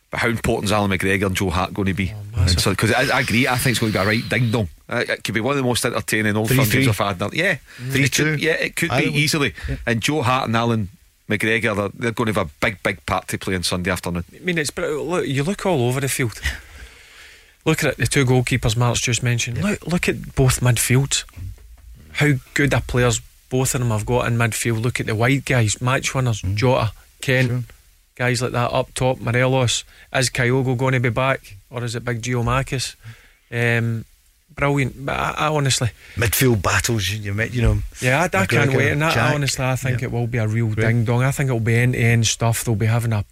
But 0.10 0.22
how 0.22 0.30
important 0.30 0.66
is 0.66 0.72
Allan 0.72 0.92
McGregor 0.92 1.26
and 1.26 1.36
Joe 1.36 1.50
Hart 1.50 1.74
going 1.74 1.88
to 1.88 1.94
be? 1.94 2.14
Oh, 2.36 2.46
because 2.70 2.94
I, 2.94 3.18
I 3.18 3.20
agree, 3.22 3.48
I 3.48 3.58
think 3.58 3.72
it's 3.72 3.80
going 3.80 3.92
to 3.92 4.00
be 4.00 4.04
a 4.04 4.08
right 4.08 4.30
ding 4.30 4.52
dong. 4.52 4.70
Uh, 4.88 5.04
it 5.08 5.24
could 5.24 5.34
be 5.34 5.42
one 5.42 5.52
of 5.52 5.58
the 5.58 5.64
most 5.64 5.84
entertaining 5.84 6.38
old 6.38 6.48
Three, 6.48 6.58
firm 6.58 6.70
games 6.70 6.96
three. 6.96 7.06
I've 7.06 7.20
had. 7.20 7.34
Yeah, 7.34 7.56
mm. 7.56 7.92
Three, 7.92 8.04
It 8.04 8.12
could- 8.14 8.14
two. 8.14 8.36
Yeah, 8.36 8.54
it 8.54 8.76
could 8.78 8.90
Either 8.92 9.12
be 9.12 9.18
easily. 9.18 9.54
And 9.86 10.02
Joe 10.02 10.22
Hart 10.22 10.48
and 10.48 10.56
Allan 10.56 10.90
McGregor, 11.30 11.76
they're, 11.76 11.90
they're 11.94 12.12
going 12.12 12.34
to 12.34 12.40
have 12.40 12.48
a 12.48 12.52
big, 12.62 12.82
big 12.84 13.06
part 13.06 13.28
to 13.28 13.38
play 13.38 13.56
on 13.56 13.64
Sunday 13.64 13.92
afternoon. 13.92 14.24
I 14.34 14.40
mean, 14.40 14.58
it's 14.58 14.70
but 14.72 14.86
uh, 14.86 15.02
look, 15.02 15.28
you 15.28 15.44
look 15.44 15.66
all 15.66 15.90
over 15.90 16.00
the 16.00 16.08
field. 16.08 16.40
Look 17.66 17.84
at 17.84 17.92
it, 17.92 17.98
the 17.98 18.08
two 18.08 18.26
goalkeepers 18.26 18.78
Mark's 18.78 19.02
just 19.02 19.22
mentioned. 19.24 19.62
Look, 19.62 19.86
look 19.86 20.08
at 20.08 20.36
both 20.36 20.62
midfields. 20.62 21.26
How 22.14 22.32
good 22.54 22.72
a 22.74 22.80
players 22.80 23.20
both 23.50 23.76
of 23.76 23.82
them 23.82 23.90
have 23.90 24.06
got 24.06 24.28
in 24.28 24.38
midfield. 24.38 24.82
Look 24.82 25.02
at 25.02 25.06
the 25.06 25.16
wide 25.16 25.44
guys, 25.44 25.82
match 25.82 26.16
winners, 26.16 26.42
mm. 26.44 26.56
Jota, 26.56 26.94
Kent, 27.20 27.66
guys 28.18 28.42
like 28.42 28.52
that 28.52 28.72
up 28.74 28.94
top. 28.94 29.20
Morelos 29.20 29.84
is 30.14 30.30
Kyogo 30.30 30.78
going 30.78 30.94
to 30.94 31.00
be 31.00 31.10
back, 31.10 31.56
or 31.70 31.84
is 31.84 31.96
it 31.96 32.04
Big 32.04 32.22
Giakoumakis? 32.22 32.96
Um, 33.52 34.06
brilliant. 34.54 35.06
But 35.06 35.14
I, 35.20 35.32
I 35.38 35.48
honestly, 35.48 35.92
midfield 36.16 36.62
battles. 36.62 37.08
You 37.10 37.34
met, 37.34 37.54
you 37.54 37.62
know. 37.62 37.78
yeah, 38.02 38.20
I, 38.22 38.26
I 38.26 38.28
can't 38.46 38.50
McGregor, 38.72 38.78
wait. 38.78 38.92
And 38.92 39.04
I, 39.04 39.14
Jack. 39.14 39.32
I 39.32 39.36
honestly, 39.36 39.66
I 39.66 39.76
think 39.76 40.02
Yeah. 40.02 40.08
it 40.08 40.12
will 40.12 40.28
be 40.28 40.40
a 40.40 40.48
real 40.48 40.70
ding 40.72 41.06
dong. 41.06 41.24
I 41.24 41.32
think 41.32 41.50
it 41.50 41.54
will 41.54 41.60
be 41.60 41.76
end 41.78 41.94
to 41.94 42.00
end 42.00 42.28
stuff. 42.28 42.64
They'll 42.64 42.76
be 42.76 42.88
having 42.88 43.14
a 43.14 43.24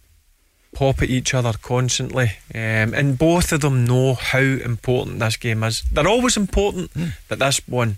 pop 0.74 1.02
at 1.02 1.10
each 1.10 1.34
other 1.34 1.54
constantly. 1.62 2.34
Um, 2.54 2.94
and 2.94 3.18
both 3.18 3.52
of 3.54 3.62
them 3.62 3.86
know 3.86 4.14
how 4.14 4.40
important 4.40 5.20
this 5.20 5.38
game 5.38 5.64
is. 5.64 5.82
They're 5.92 6.08
always 6.08 6.38
important, 6.38 6.92
Hmm. 6.92 7.08
but 7.30 7.40
this 7.40 7.60
one, 7.68 7.98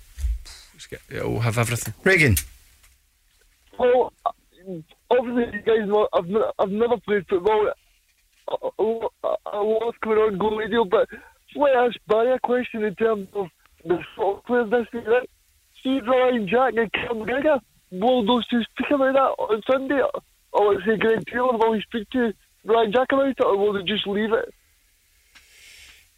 it's 0.75 0.85
got- 0.87 0.99
it'll 1.09 1.39
have 1.41 1.57
everything. 1.57 1.93
Reagan, 2.03 2.37
Well, 3.79 4.13
obviously, 5.09 5.57
you 5.57 5.61
guys 5.61 5.87
know 5.87 6.07
I've, 6.13 6.25
I've 6.59 6.71
never 6.71 6.97
played 6.97 7.27
football. 7.27 7.71
A, 8.49 8.53
a, 8.53 9.07
a, 9.23 9.35
a 9.53 9.61
lot's 9.61 9.97
going 10.01 10.17
on 10.17 10.37
Go 10.37 10.55
Radio, 10.55 10.85
but 10.85 11.07
to 11.53 11.65
ask 11.65 11.97
Barry 12.07 12.33
a 12.33 12.39
question 12.39 12.83
in 12.83 12.95
terms 12.95 13.27
of 13.33 13.47
the 13.83 13.99
sort 14.15 14.45
players 14.45 14.69
this 14.69 14.87
year. 14.93 15.11
Right? 15.11 15.29
See 15.83 15.99
Ryan 15.99 16.47
Jack 16.47 16.73
and 16.75 16.91
Cal 16.91 17.15
McGregor, 17.15 17.59
will 17.91 18.25
those 18.25 18.47
two 18.47 18.61
speak 18.63 18.91
about 18.91 19.13
that 19.13 19.43
on 19.43 19.61
Sunday? 19.69 20.01
Or 20.53 20.73
let's 20.73 20.85
say 20.85 20.97
Greg 20.97 21.25
Taylor, 21.27 21.57
will 21.57 21.73
he 21.73 21.81
speak 21.81 22.09
to 22.11 22.33
Ryan 22.65 22.91
Jack 22.91 23.11
about 23.11 23.27
it, 23.27 23.41
or 23.41 23.57
will 23.57 23.73
they 23.73 23.83
just 23.83 24.07
leave 24.07 24.31
it? 24.33 24.53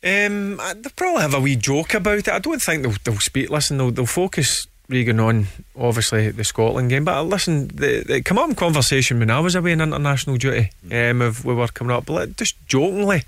Um, 0.01 0.57
they'll 0.57 0.93
probably 0.95 1.21
have 1.21 1.33
a 1.33 1.41
wee 1.41 1.57
joke 1.57 1.93
about 1.93 2.19
it. 2.19 2.29
I 2.29 2.39
don't 2.39 2.61
think 2.61 2.83
they'll, 2.83 2.95
they'll 3.03 3.19
speak. 3.19 3.49
Listen, 3.49 3.77
they'll, 3.77 3.91
they'll 3.91 4.05
focus 4.05 4.65
Regan 4.89 5.19
on 5.19 5.47
obviously 5.77 6.31
the 6.31 6.43
Scotland 6.43 6.89
game. 6.89 7.05
But 7.05 7.17
uh, 7.17 7.23
listen, 7.23 7.67
they, 7.67 8.01
they 8.01 8.21
come 8.21 8.39
up 8.39 8.49
in 8.49 8.55
conversation 8.55 9.19
when 9.19 9.29
I 9.29 9.39
was 9.39 9.55
away 9.55 9.71
in 9.71 9.81
international 9.81 10.37
duty. 10.37 10.71
Um, 10.91 11.21
if 11.21 11.45
we 11.45 11.53
were 11.53 11.67
coming 11.67 11.95
up, 11.95 12.07
but 12.07 12.13
like, 12.13 12.35
just 12.35 12.55
jokingly. 12.67 13.23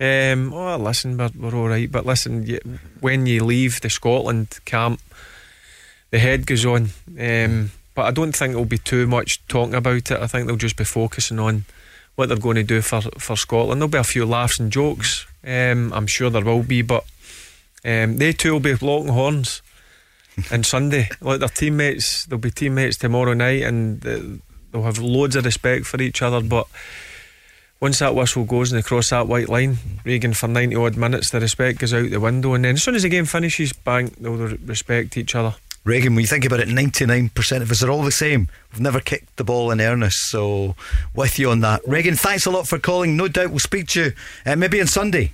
Um, 0.00 0.52
oh, 0.52 0.76
listen, 0.78 1.16
we're, 1.16 1.30
we're 1.38 1.54
all 1.54 1.68
right. 1.68 1.90
But 1.90 2.06
listen, 2.06 2.46
you, 2.46 2.58
when 3.00 3.26
you 3.26 3.44
leave 3.44 3.80
the 3.82 3.90
Scotland 3.90 4.58
camp, 4.64 5.00
the 6.10 6.18
head 6.18 6.46
goes 6.46 6.64
on. 6.64 6.88
Um, 7.20 7.70
but 7.94 8.06
I 8.06 8.10
don't 8.10 8.32
think 8.32 8.52
there'll 8.52 8.64
be 8.64 8.78
too 8.78 9.06
much 9.06 9.46
talking 9.48 9.74
about 9.74 10.10
it. 10.10 10.20
I 10.20 10.26
think 10.26 10.46
they'll 10.46 10.56
just 10.56 10.78
be 10.78 10.84
focusing 10.84 11.38
on 11.38 11.66
what 12.14 12.28
they're 12.28 12.38
going 12.38 12.56
to 12.56 12.62
do 12.62 12.80
for 12.80 13.02
for 13.18 13.36
Scotland. 13.36 13.80
There'll 13.80 13.90
be 13.90 13.98
a 13.98 14.04
few 14.04 14.24
laughs 14.24 14.58
and 14.58 14.72
jokes. 14.72 15.26
Um, 15.44 15.92
I'm 15.92 16.06
sure 16.06 16.30
there 16.30 16.44
will 16.44 16.62
be, 16.62 16.82
but 16.82 17.04
um, 17.84 18.16
they 18.16 18.32
too 18.32 18.52
will 18.54 18.60
be 18.60 18.74
locking 18.74 19.08
horns. 19.08 19.60
and 20.50 20.64
Sunday, 20.64 21.08
like 21.20 21.40
their 21.40 21.48
teammates, 21.48 22.26
they'll 22.26 22.38
be 22.38 22.50
teammates 22.50 22.96
tomorrow 22.96 23.34
night, 23.34 23.62
and 23.62 24.06
uh, 24.06 24.20
they'll 24.70 24.82
have 24.82 24.98
loads 24.98 25.36
of 25.36 25.44
respect 25.44 25.86
for 25.86 26.00
each 26.00 26.22
other. 26.22 26.40
But 26.40 26.66
once 27.80 27.98
that 27.98 28.14
whistle 28.14 28.44
goes 28.44 28.72
and 28.72 28.82
they 28.82 28.86
cross 28.86 29.10
that 29.10 29.26
white 29.26 29.48
line, 29.48 29.78
Regan 30.04 30.34
for 30.34 30.48
90 30.48 30.76
odd 30.76 30.96
minutes, 30.96 31.30
the 31.30 31.40
respect 31.40 31.80
goes 31.80 31.92
out 31.92 32.08
the 32.10 32.20
window. 32.20 32.54
And 32.54 32.64
then 32.64 32.74
as 32.74 32.82
soon 32.82 32.94
as 32.94 33.02
the 33.02 33.08
game 33.08 33.24
finishes, 33.24 33.72
bang, 33.72 34.14
they'll 34.20 34.36
respect 34.36 35.16
each 35.16 35.34
other. 35.34 35.56
Regan, 35.84 36.14
when 36.14 36.22
you 36.22 36.28
think 36.28 36.44
about 36.44 36.60
it, 36.60 36.68
99% 36.68 37.60
of 37.60 37.70
us 37.72 37.82
are 37.82 37.90
all 37.90 38.02
the 38.02 38.12
same. 38.12 38.48
We've 38.70 38.80
never 38.80 39.00
kicked 39.00 39.36
the 39.36 39.42
ball 39.42 39.72
in 39.72 39.80
earnest, 39.80 40.30
so 40.30 40.76
with 41.12 41.40
you 41.40 41.50
on 41.50 41.58
that. 41.60 41.80
Regan, 41.84 42.14
thanks 42.14 42.46
a 42.46 42.52
lot 42.52 42.68
for 42.68 42.78
calling. 42.78 43.16
No 43.16 43.26
doubt 43.26 43.50
we'll 43.50 43.58
speak 43.58 43.88
to 43.88 44.04
you 44.04 44.12
uh, 44.46 44.54
maybe 44.54 44.80
on 44.80 44.86
Sunday. 44.86 45.32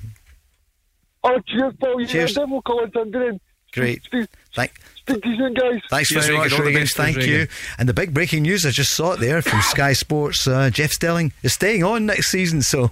Oh, 1.22 1.38
cheers, 1.46 1.74
Paul. 1.78 2.02
Cheers. 2.06 2.34
Yeah, 2.34 2.44
we'll 2.44 2.62
call 2.62 2.80
on 2.80 2.92
Sunday. 2.92 3.38
Great. 3.72 4.08
Thank, 4.54 4.72
Speak 5.08 5.22
to 5.22 5.28
you 5.28 5.36
soon, 5.36 5.54
guys. 5.54 5.80
Thanks 5.90 6.08
Cheers, 6.10 6.26
very 6.26 6.38
much, 6.38 6.52
All 6.52 6.58
the 6.58 6.64
Regan. 6.64 6.82
best, 6.82 6.96
Thank 6.96 7.16
Regan. 7.16 7.30
you. 7.32 7.46
And 7.78 7.88
the 7.88 7.94
big 7.94 8.12
breaking 8.14 8.42
news, 8.42 8.64
I 8.66 8.70
just 8.70 8.92
saw 8.94 9.12
it 9.12 9.20
there 9.20 9.40
from 9.42 9.60
Sky 9.62 9.92
Sports. 9.92 10.46
Uh, 10.46 10.70
Jeff 10.70 10.90
Stelling 10.92 11.32
is 11.42 11.52
staying 11.52 11.82
on 11.84 12.06
next 12.06 12.30
season, 12.30 12.62
so 12.62 12.90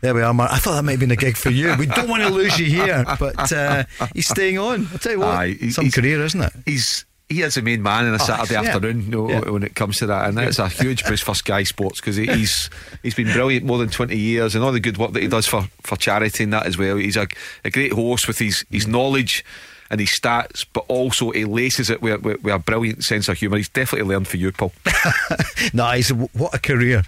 there 0.00 0.14
we 0.14 0.22
are, 0.22 0.32
Mark. 0.34 0.52
I 0.52 0.58
thought 0.58 0.74
that 0.74 0.82
might 0.82 0.92
have 0.92 1.00
been 1.00 1.10
a 1.10 1.16
gig 1.16 1.36
for 1.36 1.50
you. 1.50 1.74
We 1.78 1.86
don't 1.86 2.08
want 2.08 2.22
to 2.22 2.30
lose 2.30 2.58
you 2.58 2.66
here, 2.66 3.04
but 3.20 3.52
uh, 3.52 3.84
he's 4.14 4.28
staying 4.28 4.58
on. 4.58 4.88
I'll 4.92 4.98
tell 4.98 5.12
you 5.12 5.18
what, 5.20 5.28
Aye, 5.28 5.56
he- 5.60 5.70
some 5.70 5.84
he's- 5.84 5.94
career, 5.94 6.24
isn't 6.24 6.40
it? 6.40 6.52
He's 6.66 7.04
he 7.28 7.42
is 7.42 7.54
the 7.54 7.62
main 7.62 7.80
man 7.80 8.06
on 8.06 8.14
a 8.14 8.14
Oh, 8.14 8.26
Saturday 8.26 8.54
yeah. 8.54 8.74
afternoon 8.74 9.02
you 9.02 9.08
know, 9.08 9.30
Yeah. 9.30 9.50
when 9.50 9.62
it 9.62 9.76
comes 9.76 9.98
to 9.98 10.06
that, 10.06 10.28
and 10.28 10.36
that's 10.36 10.58
a 10.58 10.66
huge 10.68 11.04
boost 11.04 11.22
for 11.22 11.32
Sky 11.36 11.62
Sports 11.62 12.00
because 12.00 12.16
he's 12.16 12.68
he's 13.04 13.14
been 13.14 13.30
brilliant 13.32 13.64
more 13.64 13.78
than 13.78 13.88
twenty 13.88 14.16
years, 14.18 14.56
and 14.56 14.64
all 14.64 14.72
the 14.72 14.80
good 14.80 14.98
work 14.98 15.12
that 15.12 15.22
he 15.22 15.28
does 15.28 15.46
for, 15.46 15.68
for 15.82 15.96
charity 15.96 16.42
and 16.42 16.52
that 16.52 16.66
as 16.66 16.76
well. 16.76 16.96
He's 16.96 17.16
a, 17.16 17.28
a 17.64 17.70
great 17.70 17.92
host 17.92 18.26
with 18.26 18.40
his 18.40 18.64
his 18.68 18.88
knowledge 18.88 19.44
and 19.90 20.00
his 20.00 20.10
stats, 20.10 20.64
but 20.72 20.84
also 20.88 21.30
he 21.30 21.44
laces 21.44 21.90
it 21.90 22.00
with, 22.00 22.22
with, 22.22 22.42
with 22.42 22.54
a 22.54 22.58
brilliant 22.58 23.02
sense 23.04 23.28
of 23.28 23.36
humour. 23.38 23.56
He's 23.56 23.68
definitely 23.68 24.08
learned 24.14 24.28
for 24.28 24.36
you, 24.36 24.52
Paul. 24.52 24.72
Nice. 25.74 26.10
What 26.10 26.54
a 26.54 26.58
career, 26.58 27.02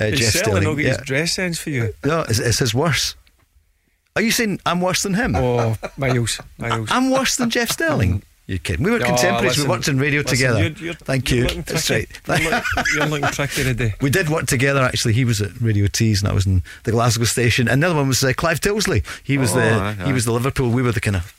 uh, 0.00 0.06
He's 0.06 0.20
Jeff 0.20 0.32
certainly 0.32 0.60
Stelling. 0.62 0.76
not 0.78 0.82
got 0.82 0.98
his 0.98 1.06
dress 1.06 1.32
sense 1.34 1.58
for 1.58 1.70
you. 1.70 1.92
No, 2.04 2.20
it's, 2.28 2.38
it's 2.38 2.58
his 2.60 2.74
worse. 2.74 3.14
Are 4.16 4.22
you 4.22 4.30
saying 4.30 4.60
I'm 4.66 4.80
worse 4.80 5.02
than 5.02 5.14
him? 5.14 5.36
Oh, 5.36 5.76
Miles, 5.96 6.40
Miles. 6.58 6.88
I'm 6.90 7.10
worse 7.10 7.36
than 7.36 7.50
Jeff 7.50 7.70
Stelling. 7.70 8.22
You're 8.46 8.58
kidding. 8.58 8.84
We 8.84 8.90
were 8.90 8.96
Oh, 9.00 9.04
contemporaries. 9.04 9.58
listen, 9.58 9.62
we 9.64 9.68
worked 9.70 9.86
in 9.88 9.98
radio 10.00 10.22
listen, 10.22 10.36
together. 10.36 10.58
you're- 10.60 10.74
you're- 10.80 10.96
Thank 10.96 11.30
you're 11.30 11.46
you. 11.48 11.62
That's 11.62 11.88
right. 11.88 12.08
You're, 12.26 12.50
look, 12.50 12.64
you're 12.94 13.06
looking 13.06 13.28
tricky 13.28 13.62
today. 13.62 13.94
We 14.00 14.10
did 14.10 14.28
work 14.28 14.46
together 14.46 14.80
actually. 14.82 15.12
He 15.12 15.24
was 15.24 15.40
at 15.40 15.60
Radio 15.60 15.86
Tees 15.86 16.20
and 16.22 16.28
I 16.32 16.34
was 16.34 16.46
in 16.46 16.64
the 16.82 16.90
Glasgow 16.90 17.24
station. 17.24 17.68
And 17.68 17.80
the 17.80 17.86
other 17.86 17.94
one 17.96 18.08
was 18.08 18.24
uh, 18.24 18.32
Clive 18.36 18.58
Tyldesley. 18.60 19.04
He 19.22 19.38
was 19.38 19.52
Oh, 19.52 19.60
the 19.60 19.70
aye, 19.70 20.04
he 20.04 20.12
was 20.12 20.24
the 20.24 20.32
Liverpool. 20.32 20.70
We 20.70 20.82
were 20.82 20.90
the 20.90 21.00
kind 21.00 21.14
of 21.16 21.32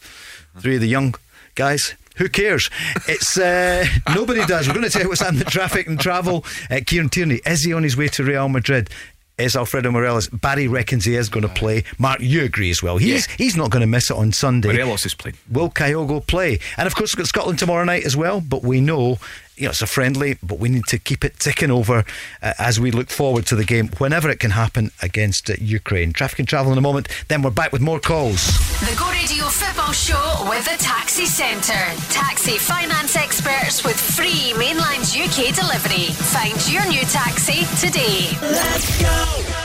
three 0.60 0.76
of 0.76 0.82
the 0.82 0.88
young 0.88 1.16
guys. 1.56 1.96
Who 2.18 2.28
cares? 2.30 2.70
It's 3.08 3.38
uh, 3.38 3.86
nobody 4.16 4.46
does. 4.46 4.68
We're 4.68 4.74
going 4.74 4.86
to 4.86 4.92
tell 4.92 5.04
you 5.04 5.10
what's 5.10 5.22
happening 5.22 5.42
in 5.42 5.48
traffic 5.48 5.88
and 5.88 6.00
travel. 6.00 6.46
Uh, 6.70 6.82
Kieran 6.86 7.10
Tierney 7.10 7.40
is 7.46 7.64
he 7.64 7.74
on 7.74 7.84
his 7.84 7.96
way 7.96 8.10
to 8.10 8.24
Real 8.24 8.50
Madrid? 8.50 8.90
Is 9.38 9.56
Alfredo 9.56 9.90
Morelos? 9.90 10.28
Barry 10.28 10.68
reckons 10.68 11.06
he 11.06 11.16
is 11.16 11.28
going 11.30 11.42
to 11.48 11.54
play. 11.54 11.84
Mark, 11.98 12.20
you 12.20 12.44
agree 12.44 12.70
as 12.70 12.84
well. 12.84 12.98
He's 12.98 13.26
he's 13.26 13.56
not 13.56 13.72
going 13.72 13.82
to 13.82 13.88
miss 13.88 14.12
it 14.12 14.18
on 14.18 14.32
Sunday. 14.34 14.68
Morelos 14.72 15.06
is 15.06 15.16
playing. 15.16 15.38
Will 15.50 15.70
Kyogo 15.70 16.26
play? 16.26 16.60
And 16.78 16.86
of 16.86 16.94
course, 16.94 17.16
we've 17.16 17.24
got 17.24 17.28
Scotland 17.28 17.58
tomorrow 17.58 17.84
night 17.84 18.06
as 18.06 18.16
well. 18.16 18.40
But 18.40 18.62
we 18.62 18.82
know, 18.82 19.18
you 19.62 19.68
know, 19.68 19.72
it's 19.72 19.82
a 19.84 19.88
friendly, 19.88 20.38
but 20.42 20.58
we 20.58 20.70
need 20.70 20.86
to 20.88 20.98
keep 20.98 21.24
it 21.24 21.40
ticking 21.40 21.70
over 21.70 22.04
uh, 22.42 22.54
as 22.58 22.80
we 22.80 22.90
look 22.90 23.12
forward 23.12 23.46
to 23.46 23.56
the 23.56 23.64
game 23.64 23.90
whenever 24.00 24.28
it 24.28 24.40
can 24.40 24.52
happen 24.52 24.90
against 25.04 25.52
uh, 25.52 25.54
Ukraine. 25.62 26.14
Traffic 26.14 26.40
and 26.40 26.48
travel 26.48 26.72
in 26.72 26.80
a 26.80 26.82
moment. 26.82 27.08
Then 27.28 27.44
we're 27.44 27.52
back 27.52 27.72
with 27.72 27.82
more 27.82 28.00
calls. 28.00 28.44
The 28.80 28.96
Go 28.98 29.08
Radio 29.12 29.46
Football 29.46 29.92
Show 29.94 30.48
with 30.50 30.66
the 30.66 30.84
Taxi 30.84 31.28
Centre. 31.28 31.86
Taxi 32.12 32.58
finance 32.58 33.16
experts 33.16 33.86
with 33.86 34.00
free 34.00 34.52
Mainland 34.58 35.04
UK 35.14 35.54
delivery. 35.54 36.10
Find 36.34 36.58
your 36.68 36.86
new 36.88 37.02
taxi 37.02 37.66
today. 37.86 38.36
Let's 38.42 39.00
go. 39.00 39.62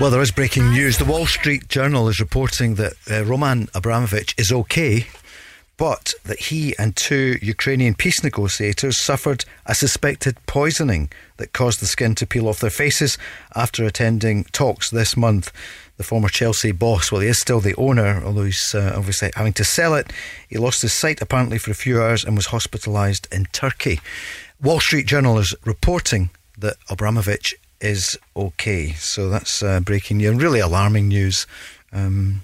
Well, 0.00 0.10
there 0.10 0.22
is 0.22 0.30
breaking 0.30 0.70
news. 0.70 0.96
The 0.96 1.04
Wall 1.04 1.26
Street 1.26 1.68
Journal 1.68 2.08
is 2.08 2.20
reporting 2.20 2.76
that 2.76 2.94
uh, 3.10 3.24
Roman 3.24 3.68
Abramovich 3.74 4.34
is 4.38 4.50
okay, 4.50 5.06
but 5.76 6.14
that 6.24 6.38
he 6.38 6.74
and 6.78 6.96
two 6.96 7.38
Ukrainian 7.42 7.94
peace 7.94 8.22
negotiators 8.22 9.02
suffered 9.02 9.44
a 9.66 9.74
suspected 9.74 10.36
poisoning 10.46 11.10
that 11.36 11.52
caused 11.52 11.80
the 11.80 11.86
skin 11.86 12.14
to 12.14 12.26
peel 12.26 12.48
off 12.48 12.60
their 12.60 12.70
faces 12.70 13.18
after 13.54 13.84
attending 13.84 14.44
talks 14.44 14.90
this 14.90 15.16
month. 15.16 15.52
The 15.98 16.04
former 16.04 16.28
Chelsea 16.28 16.72
boss, 16.72 17.10
well, 17.10 17.20
he 17.20 17.28
is 17.28 17.40
still 17.40 17.60
the 17.60 17.74
owner, 17.76 18.22
although 18.24 18.44
he's 18.44 18.74
uh, 18.74 18.94
obviously 18.96 19.30
having 19.34 19.54
to 19.54 19.64
sell 19.64 19.94
it. 19.94 20.12
He 20.48 20.58
lost 20.58 20.82
his 20.82 20.92
sight 20.92 21.20
apparently 21.22 21.58
for 21.58 21.70
a 21.70 21.74
few 21.74 22.02
hours 22.02 22.24
and 22.24 22.36
was 22.36 22.48
hospitalised 22.48 23.32
in 23.34 23.46
Turkey. 23.46 24.00
Wall 24.62 24.80
Street 24.80 25.06
Journal 25.06 25.38
is 25.38 25.54
reporting 25.64 26.30
that 26.58 26.76
Abramovich 26.88 27.54
is 27.80 28.18
okay. 28.34 28.92
So 28.92 29.28
that's 29.28 29.62
uh, 29.62 29.80
breaking 29.80 30.18
news, 30.18 30.42
really 30.42 30.60
alarming 30.60 31.08
news. 31.08 31.46
Um, 31.92 32.42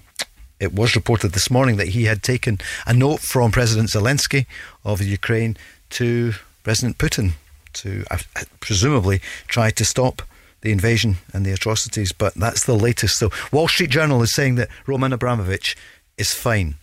it 0.63 0.73
was 0.73 0.95
reported 0.95 1.33
this 1.33 1.51
morning 1.51 1.75
that 1.77 1.89
he 1.89 2.05
had 2.05 2.23
taken 2.23 2.57
a 2.87 2.93
note 2.93 3.19
from 3.19 3.51
President 3.51 3.89
Zelensky 3.89 4.45
of 4.85 5.01
Ukraine 5.01 5.57
to 5.91 6.33
President 6.63 6.97
Putin 6.97 7.33
to 7.73 8.05
uh, 8.09 8.17
presumably 8.61 9.19
try 9.47 9.69
to 9.71 9.83
stop 9.83 10.21
the 10.61 10.71
invasion 10.71 11.17
and 11.33 11.45
the 11.45 11.51
atrocities. 11.51 12.13
But 12.13 12.33
that's 12.35 12.65
the 12.65 12.75
latest. 12.75 13.17
So, 13.17 13.29
Wall 13.51 13.67
Street 13.67 13.89
Journal 13.89 14.21
is 14.23 14.33
saying 14.33 14.55
that 14.55 14.69
Roman 14.87 15.11
Abramovich 15.11 15.75
is 16.17 16.33
fine, 16.33 16.75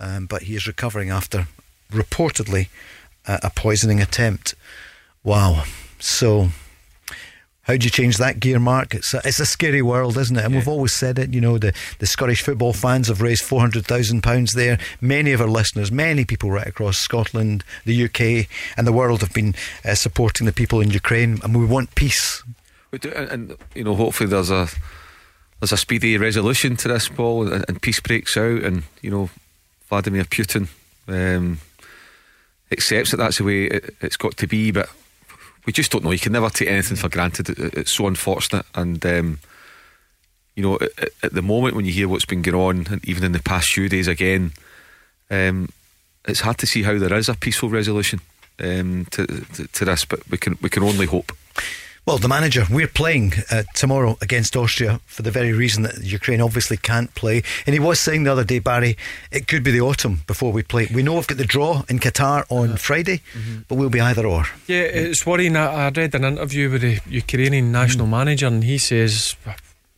um, 0.00 0.26
but 0.26 0.42
he 0.42 0.56
is 0.56 0.66
recovering 0.66 1.10
after 1.10 1.46
reportedly 1.92 2.68
uh, 3.26 3.38
a 3.42 3.50
poisoning 3.50 4.00
attempt. 4.00 4.54
Wow. 5.22 5.64
So, 5.98 6.48
how 7.66 7.76
do 7.76 7.84
you 7.84 7.90
change 7.90 8.18
that 8.18 8.38
gear, 8.38 8.60
Mark? 8.60 8.94
It's 8.94 9.12
a, 9.12 9.20
it's 9.24 9.40
a 9.40 9.46
scary 9.46 9.82
world, 9.82 10.16
isn't 10.16 10.36
it? 10.36 10.44
And 10.44 10.54
we've 10.54 10.68
always 10.68 10.92
said 10.92 11.18
it. 11.18 11.34
You 11.34 11.40
know, 11.40 11.58
the, 11.58 11.74
the 11.98 12.06
Scottish 12.06 12.40
football 12.40 12.72
fans 12.72 13.08
have 13.08 13.20
raised 13.20 13.42
four 13.42 13.60
hundred 13.60 13.86
thousand 13.86 14.22
pounds 14.22 14.52
there. 14.52 14.78
Many 15.00 15.32
of 15.32 15.40
our 15.40 15.48
listeners, 15.48 15.90
many 15.90 16.24
people 16.24 16.50
right 16.50 16.66
across 16.66 16.98
Scotland, 16.98 17.64
the 17.84 18.04
UK, 18.04 18.48
and 18.76 18.86
the 18.86 18.92
world 18.92 19.20
have 19.20 19.32
been 19.32 19.56
uh, 19.84 19.96
supporting 19.96 20.46
the 20.46 20.52
people 20.52 20.80
in 20.80 20.90
Ukraine, 20.90 21.40
and 21.42 21.56
we 21.56 21.66
want 21.66 21.96
peace. 21.96 22.44
We 22.92 23.00
do, 23.00 23.10
and, 23.10 23.30
and 23.30 23.56
you 23.74 23.82
know, 23.82 23.96
hopefully 23.96 24.30
there's 24.30 24.50
a 24.50 24.68
there's 25.58 25.72
a 25.72 25.76
speedy 25.76 26.16
resolution 26.18 26.76
to 26.76 26.88
this, 26.88 27.08
Paul, 27.08 27.52
and, 27.52 27.64
and 27.68 27.82
peace 27.82 27.98
breaks 27.98 28.36
out, 28.36 28.62
and 28.62 28.84
you 29.02 29.10
know, 29.10 29.28
Vladimir 29.88 30.24
Putin 30.24 30.68
um, 31.08 31.58
accepts 32.70 33.10
that 33.10 33.16
that's 33.16 33.38
the 33.38 33.44
way 33.44 33.64
it, 33.64 33.96
it's 34.00 34.16
got 34.16 34.36
to 34.36 34.46
be, 34.46 34.70
but 34.70 34.88
we 35.66 35.72
just 35.72 35.90
don't 35.90 36.04
know. 36.04 36.12
You 36.12 36.18
can 36.18 36.32
never 36.32 36.48
take 36.48 36.68
anything 36.68 36.96
for 36.96 37.08
granted. 37.08 37.50
It's 37.50 37.92
so 37.92 38.06
unfortunate, 38.06 38.64
and 38.74 39.04
um, 39.04 39.38
you 40.54 40.62
know, 40.62 40.78
at, 40.80 41.10
at 41.22 41.32
the 41.34 41.42
moment 41.42 41.74
when 41.74 41.84
you 41.84 41.92
hear 41.92 42.08
what's 42.08 42.24
been 42.24 42.42
going 42.42 42.56
on, 42.56 42.92
and 42.92 43.04
even 43.06 43.24
in 43.24 43.32
the 43.32 43.42
past 43.42 43.72
few 43.72 43.88
days 43.88 44.08
again, 44.08 44.52
um, 45.30 45.68
it's 46.26 46.40
hard 46.40 46.58
to 46.58 46.66
see 46.66 46.82
how 46.82 46.98
there 46.98 47.14
is 47.14 47.28
a 47.28 47.34
peaceful 47.34 47.68
resolution 47.68 48.20
um, 48.60 49.06
to, 49.10 49.26
to 49.26 49.66
to 49.66 49.84
this, 49.84 50.04
but 50.04 50.28
we 50.30 50.38
can 50.38 50.56
we 50.62 50.70
can 50.70 50.82
only 50.82 51.06
hope. 51.06 51.32
Well, 52.06 52.18
the 52.18 52.28
manager, 52.28 52.62
we're 52.70 52.86
playing 52.86 53.32
uh, 53.50 53.64
tomorrow 53.74 54.16
against 54.20 54.54
Austria 54.56 55.00
for 55.06 55.22
the 55.22 55.32
very 55.32 55.52
reason 55.52 55.82
that 55.82 56.04
Ukraine 56.04 56.40
obviously 56.40 56.76
can't 56.76 57.12
play. 57.16 57.42
And 57.66 57.74
he 57.74 57.80
was 57.80 57.98
saying 57.98 58.22
the 58.22 58.30
other 58.30 58.44
day, 58.44 58.60
Barry, 58.60 58.96
it 59.32 59.48
could 59.48 59.64
be 59.64 59.72
the 59.72 59.80
autumn 59.80 60.20
before 60.28 60.52
we 60.52 60.62
play. 60.62 60.86
We 60.94 61.02
know 61.02 61.14
we've 61.14 61.26
got 61.26 61.38
the 61.38 61.44
draw 61.44 61.82
in 61.88 61.98
Qatar 61.98 62.44
on 62.48 62.76
Friday, 62.76 63.22
but 63.66 63.74
we'll 63.74 63.90
be 63.90 64.00
either 64.00 64.24
or. 64.24 64.44
Yeah, 64.68 64.82
it's 64.82 65.26
worrying. 65.26 65.56
I 65.56 65.86
I 65.86 65.88
read 65.88 66.14
an 66.14 66.22
interview 66.22 66.70
with 66.70 66.82
the 66.82 67.00
Ukrainian 67.08 67.72
national 67.72 68.06
manager, 68.06 68.46
and 68.46 68.62
he 68.62 68.78
says 68.78 69.34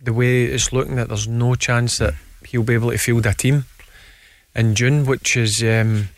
the 0.02 0.14
way 0.14 0.44
it's 0.44 0.72
looking 0.72 0.96
that 0.96 1.08
there's 1.08 1.28
no 1.28 1.56
chance 1.56 1.98
that 1.98 2.14
he'll 2.46 2.62
be 2.62 2.72
able 2.72 2.90
to 2.90 2.96
field 2.96 3.26
a 3.26 3.34
team 3.34 3.66
in 4.54 4.74
June, 4.74 5.04
which 5.04 5.36
is 5.36 5.62
um, 5.62 6.08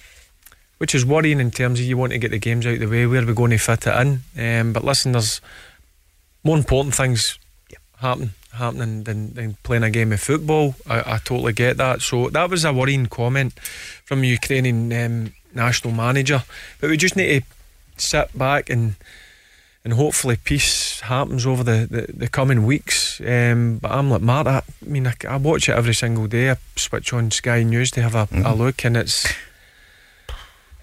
which 0.79 0.95
is 0.95 1.05
worrying 1.05 1.41
in 1.41 1.51
terms 1.51 1.81
of 1.81 1.87
you 1.87 1.97
want 1.97 2.13
to 2.13 2.19
get 2.19 2.31
the 2.31 2.39
games 2.39 2.65
out 2.65 2.75
of 2.75 2.79
the 2.79 2.87
way. 2.87 3.09
Where 3.09 3.23
are 3.23 3.27
we 3.27 3.35
going 3.35 3.51
to 3.51 3.59
fit 3.59 3.89
it 3.89 4.23
in? 4.37 4.61
Um, 4.61 4.73
but 4.73 4.85
listen, 4.85 5.11
there's 5.13 5.41
more 6.43 6.57
important 6.57 6.95
things 6.95 7.39
happen 7.99 8.31
happening 8.53 9.05
than, 9.05 9.35
than 9.35 9.57
playing 9.63 9.83
a 9.83 9.91
game 9.91 10.13
of 10.13 10.21
football. 10.21 10.75
I, 10.87 11.15
I 11.15 11.19
totally 11.19 11.53
get 11.53 11.77
that. 11.77 12.03
So 12.03 12.31
that 12.31 12.51
was 12.51 12.65
a 12.65 12.73
worrying 12.73 13.07
comment 13.07 13.59
from 14.05 14.23
the 14.23 14.29
Ukrainian 14.29 14.93
um, 14.93 15.33
national 15.55 15.95
manager. 15.95 16.43
But 16.81 16.91
we 16.91 16.97
just 16.97 17.17
need 17.17 17.41
to 17.97 18.03
sit 18.03 18.37
back 18.37 18.71
and 18.71 18.97
and 19.83 19.95
hopefully 19.95 20.37
peace 20.37 21.01
happens 21.01 21.47
over 21.47 21.65
the, 21.65 21.89
the, 21.91 22.13
the 22.13 22.29
coming 22.29 22.67
weeks. 22.67 23.19
Um, 23.21 23.79
but 23.79 23.91
I'm 23.91 24.11
like 24.11 24.21
Mark. 24.21 24.47
I, 24.47 24.59
I 24.59 24.63
mean, 24.85 25.07
I, 25.07 25.15
I 25.27 25.37
watch 25.37 25.71
it 25.71 25.73
every 25.73 25.95
single 25.95 26.27
day. 26.27 26.51
I 26.51 26.57
switch 26.77 27.15
on 27.15 27.31
Sky 27.31 27.63
News 27.63 27.91
to 27.93 28.03
have 28.03 28.15
a, 28.15 28.29
a 28.45 28.55
look, 28.55 28.85
and 28.85 28.95
it's 28.95 29.25
it 29.25 29.35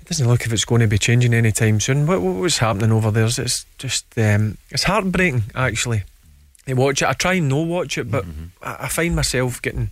doesn't 0.07 0.27
look 0.27 0.45
if 0.45 0.53
it's 0.53 0.65
going 0.65 0.81
to 0.81 0.87
be 0.87 0.97
changing 0.97 1.33
anytime 1.33 1.79
soon. 1.79 2.07
What, 2.07 2.21
what 2.21 2.35
what's 2.35 2.59
happening 2.59 2.91
over 2.91 3.11
there? 3.11 3.25
Is 3.25 3.39
It's 3.39 3.65
just 3.77 4.05
um, 4.17 4.57
it's 4.69 4.83
heartbreaking 4.83 5.43
actually. 5.53 6.03
I 6.67 6.73
watch 6.73 7.01
it. 7.01 7.07
I 7.07 7.13
try 7.13 7.33
and 7.33 7.47
no 7.47 7.61
watch 7.61 7.97
it, 7.97 8.11
but 8.11 8.25
I, 8.61 8.77
I 8.81 8.87
find 8.89 9.15
myself 9.15 9.61
getting. 9.61 9.89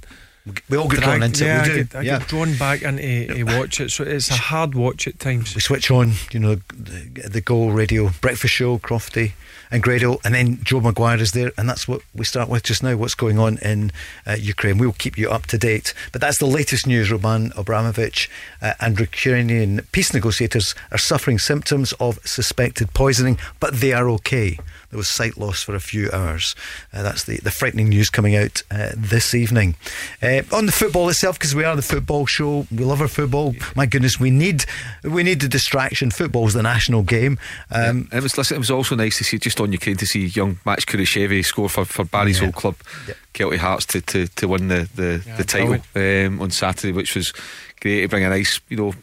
We 0.69 0.77
all 0.77 0.87
get 0.87 1.01
drawn 1.01 1.23
into 1.23 1.43
yeah, 1.43 1.65
it. 1.65 1.71
I 1.71 1.75
get, 1.75 1.95
I 1.95 2.01
yeah. 2.01 2.19
get 2.19 2.27
drawn 2.27 2.55
back 2.57 2.83
into 2.83 3.27
to 3.33 3.43
watch 3.43 3.81
it, 3.81 3.89
so 3.91 4.03
it's 4.03 4.29
a 4.29 4.35
hard 4.35 4.75
watch 4.75 5.07
at 5.07 5.19
times. 5.19 5.55
we 5.55 5.61
switch 5.61 5.89
on, 5.89 6.11
you 6.31 6.39
know, 6.39 6.55
the, 6.67 7.29
the 7.29 7.41
Go 7.41 7.69
Radio 7.69 8.11
Breakfast 8.21 8.53
Show, 8.53 8.77
Crofty 8.77 9.31
and 9.75 10.23
and 10.23 10.33
then 10.33 10.63
Joe 10.63 10.81
Maguire 10.81 11.21
is 11.21 11.31
there, 11.31 11.51
and 11.57 11.69
that's 11.69 11.87
what 11.87 12.01
we 12.13 12.25
start 12.25 12.49
with 12.49 12.63
just 12.63 12.83
now. 12.83 12.95
What's 12.95 13.15
going 13.15 13.39
on 13.39 13.57
in 13.59 13.91
uh, 14.25 14.33
Ukraine? 14.33 14.77
We'll 14.77 14.91
keep 14.91 15.17
you 15.17 15.29
up 15.29 15.45
to 15.47 15.57
date. 15.57 15.93
But 16.11 16.21
that's 16.21 16.39
the 16.39 16.45
latest 16.45 16.87
news. 16.87 17.11
Roman 17.11 17.53
Abramovich 17.55 18.29
uh, 18.61 18.73
and 18.79 18.99
Ukrainian 18.99 19.81
peace 19.91 20.13
negotiators 20.13 20.75
are 20.91 20.97
suffering 20.97 21.39
symptoms 21.39 21.93
of 21.99 22.19
suspected 22.25 22.93
poisoning, 22.93 23.37
but 23.59 23.75
they 23.75 23.93
are 23.93 24.09
okay. 24.09 24.59
There 24.91 24.97
was 24.97 25.09
sight 25.09 25.37
loss 25.37 25.61
for 25.63 25.75
a 25.75 25.79
few 25.79 26.09
hours. 26.11 26.55
Uh, 26.93 27.03
that's 27.03 27.23
the, 27.25 27.37
the 27.37 27.51
frightening 27.51 27.89
news 27.89 28.09
coming 28.09 28.35
out 28.35 28.63
uh, 28.71 28.91
this 28.95 29.33
evening. 29.33 29.75
Uh, 30.21 30.41
on 30.51 30.65
the 30.65 30.71
football 30.71 31.09
itself, 31.09 31.37
because 31.37 31.53
we 31.55 31.63
are 31.63 31.75
the 31.75 31.81
football 31.81 32.25
show, 32.25 32.65
we 32.71 32.83
love 32.85 33.01
our 33.01 33.07
football. 33.07 33.55
My 33.75 33.85
goodness, 33.85 34.19
we 34.19 34.31
need 34.31 34.65
we 35.03 35.23
need 35.23 35.41
the 35.41 35.47
distraction. 35.47 36.11
Football's 36.11 36.53
the 36.53 36.63
national 36.63 37.03
game. 37.03 37.37
Um, 37.71 38.07
it 38.11 38.21
was 38.23 38.37
listen, 38.37 38.55
it 38.55 38.59
was 38.59 38.71
also 38.71 38.95
nice 38.95 39.17
to 39.17 39.23
see 39.23 39.37
just 39.39 39.59
on 39.59 39.71
Ukraine 39.71 39.97
to 39.97 40.05
see 40.05 40.25
young 40.27 40.59
Max 40.65 40.85
Kucheriavyi 40.85 41.43
score 41.43 41.69
for, 41.69 41.85
for 41.85 42.05
Barry's 42.05 42.39
Yeah. 42.39 42.45
old 42.47 42.55
club, 42.55 42.75
Yeah. 43.07 43.13
Kelty 43.33 43.57
Hearts, 43.57 43.85
to, 43.87 44.01
to, 44.01 44.27
to 44.27 44.47
win 44.47 44.67
the 44.69 44.87
the, 44.95 45.23
Yeah, 45.25 45.35
the 45.37 45.43
title 45.43 45.77
um, 45.95 46.41
on 46.41 46.51
Saturday, 46.51 46.91
which 46.93 47.15
was 47.15 47.33
great 47.81 48.01
to 48.01 48.07
bring 48.07 48.23
a 48.23 48.29
nice, 48.29 48.59
you 48.69 48.77
know, 48.77 48.93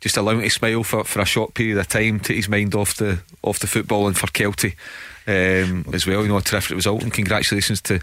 just 0.00 0.16
allow 0.16 0.32
him 0.32 0.40
to 0.42 0.50
smile 0.50 0.82
for, 0.84 1.04
for 1.04 1.20
a 1.20 1.24
short 1.24 1.54
period 1.54 1.78
of 1.78 1.88
time, 1.88 2.20
take 2.20 2.36
his 2.36 2.48
mind 2.48 2.74
off 2.74 2.94
the 2.96 3.20
off 3.42 3.58
the 3.58 3.66
football, 3.66 4.06
and 4.06 4.16
for 4.16 4.26
Kelty 4.28 4.74
um, 5.26 5.84
as 5.92 6.06
well. 6.06 6.22
You 6.22 6.28
know, 6.28 6.36
a 6.36 6.42
terrific 6.42 6.76
result, 6.76 7.02
and 7.02 7.12
congratulations 7.12 7.80
to, 7.82 8.00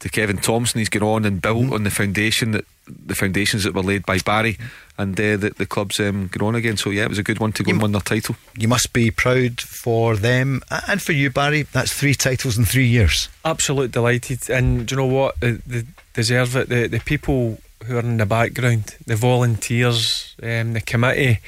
to 0.00 0.08
Kevin 0.08 0.38
Thomson. 0.38 0.78
He's 0.78 0.88
gone 0.88 1.02
on 1.02 1.24
and 1.24 1.40
built 1.40 1.72
on 1.72 1.84
the 1.84 1.90
foundation 1.90 2.52
that 2.52 2.64
the 2.86 3.14
foundations 3.14 3.64
that 3.64 3.74
were 3.74 3.82
laid 3.82 4.04
by 4.04 4.18
Barry, 4.18 4.58
and 4.98 5.18
uh, 5.18 5.36
the 5.36 5.54
the 5.56 5.66
club's 5.66 6.00
um, 6.00 6.28
gone 6.28 6.48
on 6.48 6.54
again. 6.54 6.76
So 6.76 6.90
yeah, 6.90 7.04
it 7.04 7.08
was 7.08 7.18
a 7.18 7.22
good 7.22 7.38
one 7.38 7.52
to 7.52 7.62
go 7.62 7.72
and 7.72 7.82
win 7.82 7.92
their 7.92 8.00
title. 8.00 8.36
you 8.56 8.68
must 8.68 8.92
be 8.92 9.10
proud 9.10 9.60
for 9.60 10.16
them 10.16 10.62
and 10.88 11.00
for 11.00 11.12
you, 11.12 11.30
Barry. 11.30 11.62
That's 11.62 11.92
three 11.92 12.14
titles 12.14 12.58
in 12.58 12.64
three 12.64 12.86
years. 12.86 13.28
Absolute 13.44 13.92
delighted, 13.92 14.50
and 14.50 14.86
do 14.86 14.94
you 14.94 15.00
know 15.00 15.06
what? 15.06 15.40
They, 15.40 15.52
they 15.52 15.84
deserve 16.12 16.56
it. 16.56 16.68
The 16.68 16.88
the 16.88 17.00
people 17.00 17.58
who 17.84 17.96
are 17.96 18.00
in 18.00 18.16
the 18.16 18.26
background, 18.26 18.96
the 19.06 19.16
volunteers, 19.16 20.34
um, 20.42 20.72
the 20.72 20.80
committee, 20.80 21.40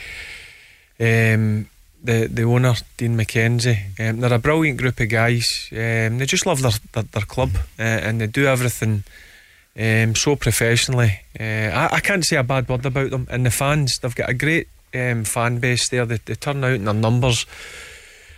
um, 1.00 1.68
the 2.04 2.28
the 2.28 2.42
owner 2.42 2.74
Dean 2.96 3.16
McKenzie. 3.16 3.98
Um, 3.98 4.20
they're 4.20 4.32
a 4.32 4.38
brilliant 4.38 4.78
group 4.78 5.00
of 5.00 5.08
guys. 5.08 5.68
Um, 5.72 6.18
they 6.18 6.26
just 6.26 6.46
love 6.46 6.62
their 6.62 6.72
their, 6.92 7.02
their 7.04 7.22
club, 7.22 7.56
uh, 7.78 7.82
and 7.82 8.20
they 8.20 8.26
do 8.26 8.46
everything. 8.46 9.04
Um, 9.76 10.14
so 10.14 10.36
professionally, 10.36 11.20
uh, 11.40 11.42
I, 11.42 11.96
I 11.96 12.00
can't 12.00 12.24
say 12.24 12.36
a 12.36 12.44
bad 12.44 12.68
word 12.68 12.86
about 12.86 13.10
them. 13.10 13.26
And 13.28 13.44
the 13.44 13.50
fans, 13.50 13.98
they've 13.98 14.14
got 14.14 14.30
a 14.30 14.34
great 14.34 14.68
um, 14.94 15.24
fan 15.24 15.58
base 15.58 15.88
there. 15.88 16.06
They, 16.06 16.18
they 16.18 16.36
turn 16.36 16.62
out 16.62 16.74
in 16.74 16.84
their 16.84 16.94
numbers. 16.94 17.44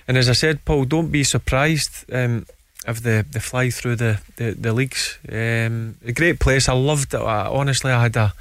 And 0.08 0.16
as 0.16 0.30
I 0.30 0.32
said, 0.32 0.64
Paul, 0.64 0.86
don't 0.86 1.12
be 1.12 1.24
surprised 1.24 2.10
um, 2.10 2.46
if 2.88 3.02
they, 3.02 3.20
they 3.20 3.40
fly 3.40 3.68
through 3.68 3.96
the, 3.96 4.20
the, 4.36 4.52
the 4.52 4.72
leagues. 4.72 5.18
Um, 5.28 5.96
a 6.06 6.12
great 6.12 6.38
place. 6.38 6.70
I 6.70 6.72
loved 6.72 7.12
it. 7.12 7.20
I, 7.20 7.48
honestly, 7.48 7.92
I 7.92 8.04
had 8.04 8.16
a 8.16 8.32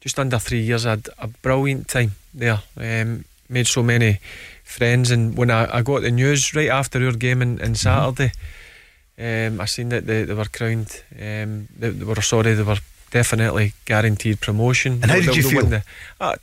just 0.00 0.18
under 0.18 0.38
three 0.38 0.60
years. 0.62 0.86
I 0.86 0.90
had 0.90 1.08
a 1.18 1.26
brilliant 1.26 1.88
time 1.88 2.12
there. 2.32 2.62
Um, 2.78 3.26
made 3.50 3.66
so 3.66 3.82
many 3.82 4.18
friends. 4.70 5.10
And 5.10 5.36
when 5.36 5.50
I, 5.50 5.78
I 5.78 5.82
got 5.82 6.02
the 6.02 6.10
news 6.10 6.54
right 6.54 6.68
after 6.70 7.04
our 7.04 7.12
game 7.12 7.42
on, 7.42 7.60
on 7.62 7.74
Saturday, 7.74 8.32
um, 9.18 9.60
I 9.60 9.64
seen 9.66 9.88
that 9.90 10.06
they, 10.06 10.24
they 10.24 10.34
were 10.34 10.44
crowned. 10.46 11.02
Um, 11.20 11.68
they, 11.78 11.90
they 11.90 12.04
were 12.04 12.22
sorry, 12.22 12.54
they 12.54 12.62
were 12.62 12.78
definitely 13.10 13.72
guaranteed 13.84 14.40
promotion. 14.40 15.00
And 15.02 15.10
how 15.10 15.20
did 15.20 15.36
you 15.36 15.42
feel? 15.42 15.66
the- 15.66 15.84
Ah, 16.20 16.36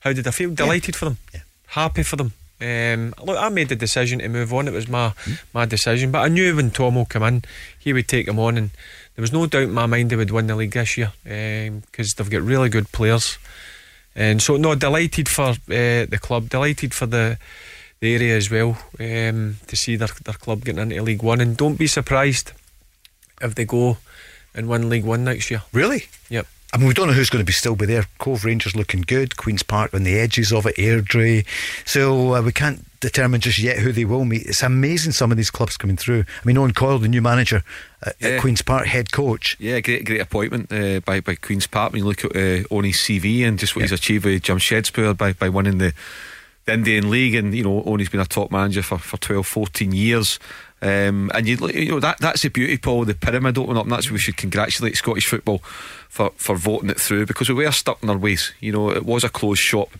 how 0.00 0.12
did 0.12 0.26
I 0.26 0.30
feel? 0.32 0.50
Delighted 0.50 0.96
for 0.96 1.04
them. 1.06 1.18
Yeah. 1.32 1.40
Happy 1.68 2.02
for 2.02 2.16
them. 2.16 2.32
Um, 2.60 3.12
look, 3.24 3.36
I 3.38 3.48
made 3.48 3.68
the 3.70 3.76
decision 3.76 4.20
to 4.20 4.28
move 4.28 4.52
on. 4.52 4.68
It 4.68 4.72
was 4.72 4.86
my 4.88 5.12
my 5.52 5.64
decision, 5.64 6.12
but 6.12 6.20
I 6.20 6.28
knew 6.28 6.54
when 6.54 6.70
Tom 6.70 6.94
will 6.94 7.06
come 7.06 7.24
in, 7.24 7.42
he 7.78 7.92
would 7.92 8.06
take 8.06 8.28
him 8.28 8.38
on, 8.38 8.56
and 8.56 8.70
there 9.16 9.22
was 9.22 9.32
no 9.32 9.46
doubt 9.46 9.64
in 9.64 9.72
my 9.72 9.86
mind 9.86 10.10
they 10.10 10.16
would 10.16 10.30
win 10.30 10.46
the 10.46 10.54
league 10.54 10.70
this 10.72 10.96
year 10.96 11.12
because 11.24 12.12
they've 12.14 12.30
got 12.30 12.42
really 12.42 12.68
good 12.68 12.92
players. 12.92 13.36
And 14.14 14.42
so, 14.42 14.56
no, 14.56 14.74
delighted 14.74 15.28
for 15.28 15.50
uh, 15.50 15.54
the 15.66 16.18
club, 16.20 16.48
delighted 16.48 16.94
for 16.94 17.06
the 17.06 17.38
the 18.00 18.14
area 18.14 18.36
as 18.36 18.50
well 18.50 18.76
um, 18.98 19.58
to 19.68 19.76
see 19.76 19.96
their 19.96 20.08
their 20.24 20.34
club 20.34 20.64
getting 20.64 20.80
into 20.80 21.02
League 21.02 21.22
One, 21.22 21.40
and 21.40 21.56
don't 21.56 21.78
be 21.78 21.86
surprised 21.86 22.52
if 23.40 23.54
they 23.54 23.64
go 23.64 23.98
and 24.54 24.68
win 24.68 24.88
League 24.88 25.04
One 25.04 25.24
next 25.24 25.50
year. 25.50 25.62
Really? 25.72 26.06
Yep. 26.28 26.46
I 26.74 26.78
mean, 26.78 26.88
we 26.88 26.94
don't 26.94 27.06
know 27.06 27.12
who's 27.12 27.30
going 27.30 27.44
to 27.44 27.46
be 27.46 27.52
still 27.52 27.76
be 27.76 27.86
there. 27.86 28.06
Cove 28.18 28.44
Rangers 28.44 28.74
looking 28.74 29.02
good. 29.02 29.36
Queen's 29.36 29.62
Park 29.62 29.92
on 29.92 30.04
the 30.04 30.18
edges 30.18 30.52
of 30.52 30.66
it. 30.66 30.76
Airdrie. 30.76 31.46
So 31.84 32.34
uh, 32.34 32.42
we 32.42 32.52
can't 32.52 32.84
determine 33.02 33.40
just 33.42 33.58
yet 33.58 33.78
who 33.78 33.92
they 33.92 34.06
will 34.06 34.24
meet. 34.24 34.46
It's 34.46 34.62
amazing 34.62 35.12
some 35.12 35.30
of 35.30 35.36
these 35.36 35.50
clubs 35.50 35.76
coming 35.76 35.98
through. 35.98 36.20
I 36.20 36.46
mean, 36.46 36.56
Owen 36.56 36.72
Coyle, 36.72 36.98
the 36.98 37.08
new 37.08 37.20
manager 37.20 37.62
at, 38.02 38.16
Yeah. 38.18 38.28
at 38.28 38.40
Queen's 38.40 38.62
Park, 38.62 38.86
head 38.86 39.12
coach. 39.12 39.56
Yeah, 39.60 39.80
great, 39.80 40.06
great 40.06 40.20
appointment 40.22 40.72
uh, 40.72 41.00
by 41.00 41.20
by 41.20 41.34
Queens 41.34 41.66
Park. 41.66 41.92
When 41.92 42.00
you 42.02 42.08
look 42.08 42.24
at 42.24 42.34
uh, 42.34 42.64
Oni's 42.74 42.98
CV 42.98 43.46
and 43.46 43.58
just 43.58 43.76
what 43.76 43.82
he's 43.82 43.92
achieved 43.92 44.24
with 44.24 44.42
Jamshedpur 44.42 45.18
by 45.18 45.34
by 45.34 45.50
winning 45.50 45.76
the, 45.78 45.92
the 46.64 46.72
Indian 46.72 47.10
League, 47.10 47.34
and 47.34 47.52
you 47.54 47.64
know 47.64 47.82
Oni's 47.84 48.08
been 48.08 48.20
a 48.20 48.24
top 48.24 48.50
manager 48.50 48.82
for, 48.82 48.96
for 48.98 49.18
12, 49.18 49.46
14 49.46 49.92
years. 49.92 50.38
Um, 50.80 51.30
and 51.32 51.46
you, 51.46 51.56
you 51.68 51.90
know 51.90 52.00
that 52.00 52.18
that's 52.18 52.42
the 52.42 52.48
beauty, 52.48 52.76
Paul. 52.78 53.04
The 53.04 53.14
pyramid 53.14 53.56
opening 53.58 53.76
up, 53.78 53.84
and 53.84 53.92
that's 53.92 54.06
where 54.08 54.14
we 54.14 54.18
should 54.20 54.36
congratulate 54.36 54.96
Scottish 54.96 55.26
football 55.26 55.58
for 56.08 56.32
for 56.36 56.56
voting 56.56 56.90
it 56.90 56.98
through 57.00 57.26
because 57.26 57.48
we 57.48 57.54
were 57.64 57.70
stuck 57.72 58.02
in 58.02 58.10
our 58.10 58.16
ways. 58.18 58.52
You 58.60 58.72
know, 58.72 58.90
it 58.90 59.04
was 59.04 59.22
a 59.22 59.28
closed 59.28 59.60
shop. 59.60 59.90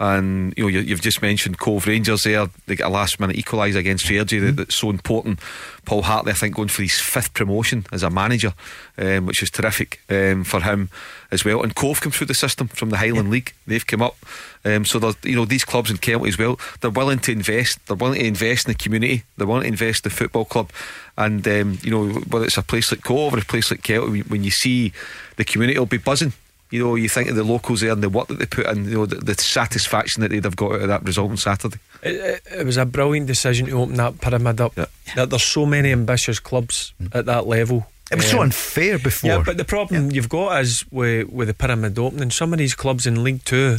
And 0.00 0.52
you 0.56 0.64
know 0.64 0.68
you, 0.68 0.80
you've 0.80 1.00
just 1.02 1.22
mentioned 1.22 1.60
Cove 1.60 1.86
Rangers 1.86 2.22
there. 2.22 2.48
They 2.66 2.74
got 2.74 2.88
a 2.88 2.92
last 2.92 3.20
minute 3.20 3.36
equaliser 3.36 3.76
against 3.76 4.04
Fairgie 4.06 4.40
that, 4.44 4.56
that's 4.56 4.74
so 4.74 4.90
important. 4.90 5.38
Paul 5.84 6.02
Hartley, 6.02 6.32
I 6.32 6.34
think, 6.34 6.56
going 6.56 6.68
for 6.68 6.82
his 6.82 6.98
fifth 6.98 7.32
promotion 7.32 7.86
as 7.92 8.02
a 8.02 8.10
manager, 8.10 8.54
um, 8.98 9.26
which 9.26 9.40
is 9.40 9.50
terrific 9.50 10.00
um, 10.10 10.42
for 10.42 10.60
him 10.62 10.90
as 11.30 11.44
well. 11.44 11.62
And 11.62 11.76
Cove 11.76 12.00
come 12.00 12.10
through 12.10 12.26
the 12.26 12.34
system 12.34 12.66
from 12.68 12.90
the 12.90 12.96
Highland 12.96 13.30
League. 13.30 13.54
They've 13.68 13.86
come 13.86 14.02
up, 14.02 14.16
um, 14.64 14.84
so 14.84 15.12
you 15.22 15.36
know 15.36 15.44
these 15.44 15.64
clubs 15.64 15.92
in 15.92 15.98
Kelty 15.98 16.26
as 16.26 16.38
well. 16.38 16.58
They're 16.80 16.90
willing 16.90 17.20
to 17.20 17.32
invest. 17.32 17.78
They're 17.86 17.96
willing 17.96 18.18
to 18.18 18.26
invest 18.26 18.66
in 18.66 18.72
the 18.72 18.78
community. 18.78 19.22
They're 19.36 19.46
willing 19.46 19.62
to 19.62 19.68
invest 19.68 20.04
in 20.04 20.10
the 20.10 20.16
football 20.16 20.44
club. 20.44 20.70
And 21.16 21.46
um, 21.46 21.78
you 21.84 21.90
know 21.92 22.08
whether 22.30 22.46
it's 22.46 22.58
a 22.58 22.62
place 22.62 22.90
like 22.90 23.04
Cove 23.04 23.32
or 23.32 23.38
a 23.38 23.42
place 23.42 23.70
like 23.70 23.82
Kelty, 23.82 24.10
when- 24.10 24.22
when 24.22 24.44
you 24.44 24.50
see 24.50 24.92
the 25.36 25.44
community 25.44 25.78
will 25.78 25.86
be 25.86 25.98
buzzing. 25.98 26.32
You 26.74 26.82
know, 26.84 26.94
you 26.96 27.08
think 27.08 27.28
of 27.30 27.36
the 27.36 27.44
locals 27.44 27.80
there 27.82 27.92
and 27.92 28.02
the 28.02 28.08
work 28.08 28.26
that 28.26 28.38
they 28.40 28.46
put 28.46 28.66
in, 28.66 28.84
you 28.86 28.96
know, 28.98 29.06
the, 29.06 29.16
the 29.16 29.34
satisfaction 29.34 30.22
that 30.22 30.30
they'd 30.32 30.42
have 30.44 30.56
got 30.56 30.72
out 30.72 30.82
of 30.82 30.88
that 30.88 31.04
result 31.04 31.30
on 31.30 31.36
Saturday. 31.36 31.78
It, 32.02 32.14
it, 32.16 32.42
it 32.60 32.66
was 32.66 32.76
a 32.76 32.84
brilliant 32.84 33.28
decision 33.28 33.66
to 33.66 33.78
open 33.78 33.94
that 33.94 34.20
pyramid 34.20 34.60
up. 34.60 34.76
Yeah. 34.76 34.86
That 35.14 35.30
there's 35.30 35.44
so 35.44 35.66
many 35.66 35.92
ambitious 35.92 36.40
clubs 36.40 36.92
at 37.12 37.26
that 37.26 37.46
level. 37.46 37.86
It 38.10 38.16
was 38.16 38.28
so 38.28 38.38
Um, 38.38 38.44
unfair 38.44 38.98
before. 38.98 39.30
Yeah, 39.30 39.42
but 39.46 39.56
the 39.56 39.64
problem 39.64 40.10
you've 40.10 40.28
got 40.28 40.60
is 40.62 40.84
with 40.90 41.30
with 41.30 41.46
the 41.48 41.54
pyramid 41.54 41.96
opening. 41.98 42.30
Some 42.32 42.52
of 42.52 42.58
these 42.58 42.74
clubs 42.74 43.06
in 43.06 43.22
League 43.22 43.44
Two 43.44 43.78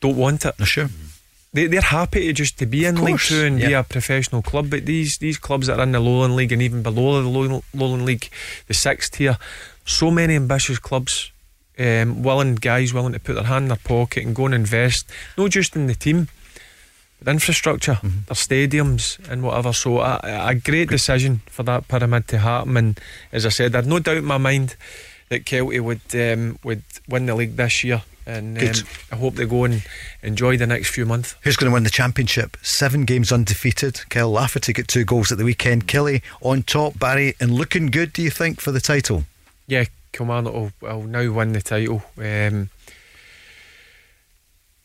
don't 0.00 0.16
want 0.16 0.44
it. 0.44 0.54
No, 0.58 0.64
sure. 0.64 0.90
They, 1.52 1.68
they're 1.68 1.80
happy 1.80 2.26
to 2.26 2.32
just 2.32 2.58
to 2.58 2.66
be 2.66 2.84
in 2.84 3.02
League 3.04 3.20
Two 3.20 3.44
and 3.44 3.58
be 3.58 3.72
a 3.74 3.84
professional 3.84 4.42
club. 4.42 4.70
But 4.70 4.86
these 4.86 5.18
these 5.18 5.38
clubs 5.38 5.68
that 5.68 5.78
are 5.78 5.84
in 5.84 5.92
the 5.92 6.00
Lowland 6.00 6.34
League 6.34 6.52
and 6.52 6.60
even 6.60 6.82
below 6.82 7.22
the 7.22 7.28
Low- 7.28 7.62
Lowland 7.72 8.04
League, 8.04 8.28
the 8.66 8.74
sixth 8.74 9.12
tier, 9.12 9.38
so 9.86 10.10
many 10.10 10.34
ambitious 10.34 10.78
clubs, 10.80 11.30
um, 11.78 12.22
willing 12.22 12.54
guys 12.56 12.92
willing 12.94 13.12
to 13.14 13.20
put 13.20 13.34
their 13.34 13.44
hand 13.44 13.64
in 13.64 13.68
their 13.68 13.76
pocket 13.78 14.24
and 14.24 14.34
go 14.34 14.46
and 14.46 14.54
invest, 14.54 15.10
not 15.36 15.50
just 15.50 15.74
in 15.76 15.86
the 15.86 15.94
team, 15.94 16.28
but 17.22 17.30
infrastructure, 17.30 17.94
Mm-hmm. 17.94 18.18
their 18.26 18.34
stadiums 18.34 19.18
and 19.30 19.42
whatever. 19.42 19.72
So 19.72 20.00
a, 20.00 20.20
a 20.22 20.54
great 20.54 20.88
decision 20.90 21.40
for 21.46 21.62
that 21.64 21.88
pyramid 21.88 22.28
to 22.28 22.38
happen. 22.38 22.76
And 22.76 23.00
as 23.32 23.46
I 23.46 23.48
said, 23.50 23.74
I'd 23.74 23.86
no 23.86 23.98
doubt 23.98 24.18
in 24.18 24.24
my 24.24 24.38
mind 24.38 24.76
that 25.30 25.44
Kelty 25.44 25.80
would 25.80 26.00
um, 26.14 26.58
would 26.64 26.82
win 27.08 27.26
the 27.26 27.34
league 27.34 27.56
this 27.56 27.82
year. 27.84 28.02
And 28.26 28.56
um, 28.58 28.72
I 29.12 29.16
hope 29.16 29.34
they 29.34 29.44
go 29.44 29.64
and 29.64 29.82
enjoy 30.22 30.56
the 30.56 30.66
next 30.66 30.90
few 30.90 31.04
months. 31.04 31.34
Who's 31.42 31.56
going 31.56 31.70
to 31.70 31.74
win 31.74 31.84
the 31.84 31.90
championship? 31.90 32.56
Seven 32.62 33.04
games 33.04 33.30
undefeated. 33.30 34.00
Kyle 34.08 34.30
Lafferty 34.30 34.72
got 34.72 34.88
two 34.88 35.04
goals 35.04 35.30
at 35.30 35.36
the 35.36 35.44
weekend. 35.44 35.86
Kelly 35.88 36.22
on 36.40 36.62
top. 36.62 36.98
Barry 36.98 37.34
and 37.38 37.52
looking 37.52 37.88
good. 37.88 38.14
Do 38.14 38.22
you 38.22 38.30
think 38.30 38.62
for 38.62 38.72
the 38.72 38.80
title? 38.80 39.24
yeah, 39.66 39.84
Kilmarnock 40.14 40.52
will, 40.54 40.72
will 40.80 41.02
now 41.02 41.30
win 41.32 41.52
the 41.52 41.60
title. 41.62 42.02
Um, 42.18 42.70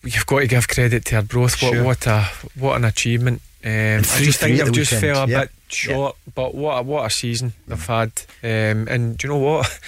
you've 0.04 0.26
got 0.26 0.40
to 0.40 0.48
give 0.48 0.68
credit 0.68 1.06
to 1.06 1.16
Arbroath. 1.18 1.62
What, 1.62 1.74
Sure. 1.74 1.84
what 1.84 2.08
a 2.08 2.22
what 2.56 2.76
an 2.78 2.86
achievement. 2.86 3.42
Um, 3.64 3.72
I 3.72 4.22
just 4.24 4.40
think 4.40 4.58
they've 4.58 4.72
just 4.72 4.94
fell 4.94 5.24
a 5.24 5.28
Yeah. 5.28 5.42
bit 5.42 5.52
short. 5.68 6.16
But 6.34 6.56
what 6.56 6.80
a, 6.80 6.82
what 6.84 7.06
a 7.06 7.10
season 7.10 7.54
they've 7.68 7.86
had. 7.88 8.12
Um, 8.44 8.88
and 8.88 9.18
do 9.18 9.28
you 9.28 9.34
know 9.34 9.40
what? 9.40 9.80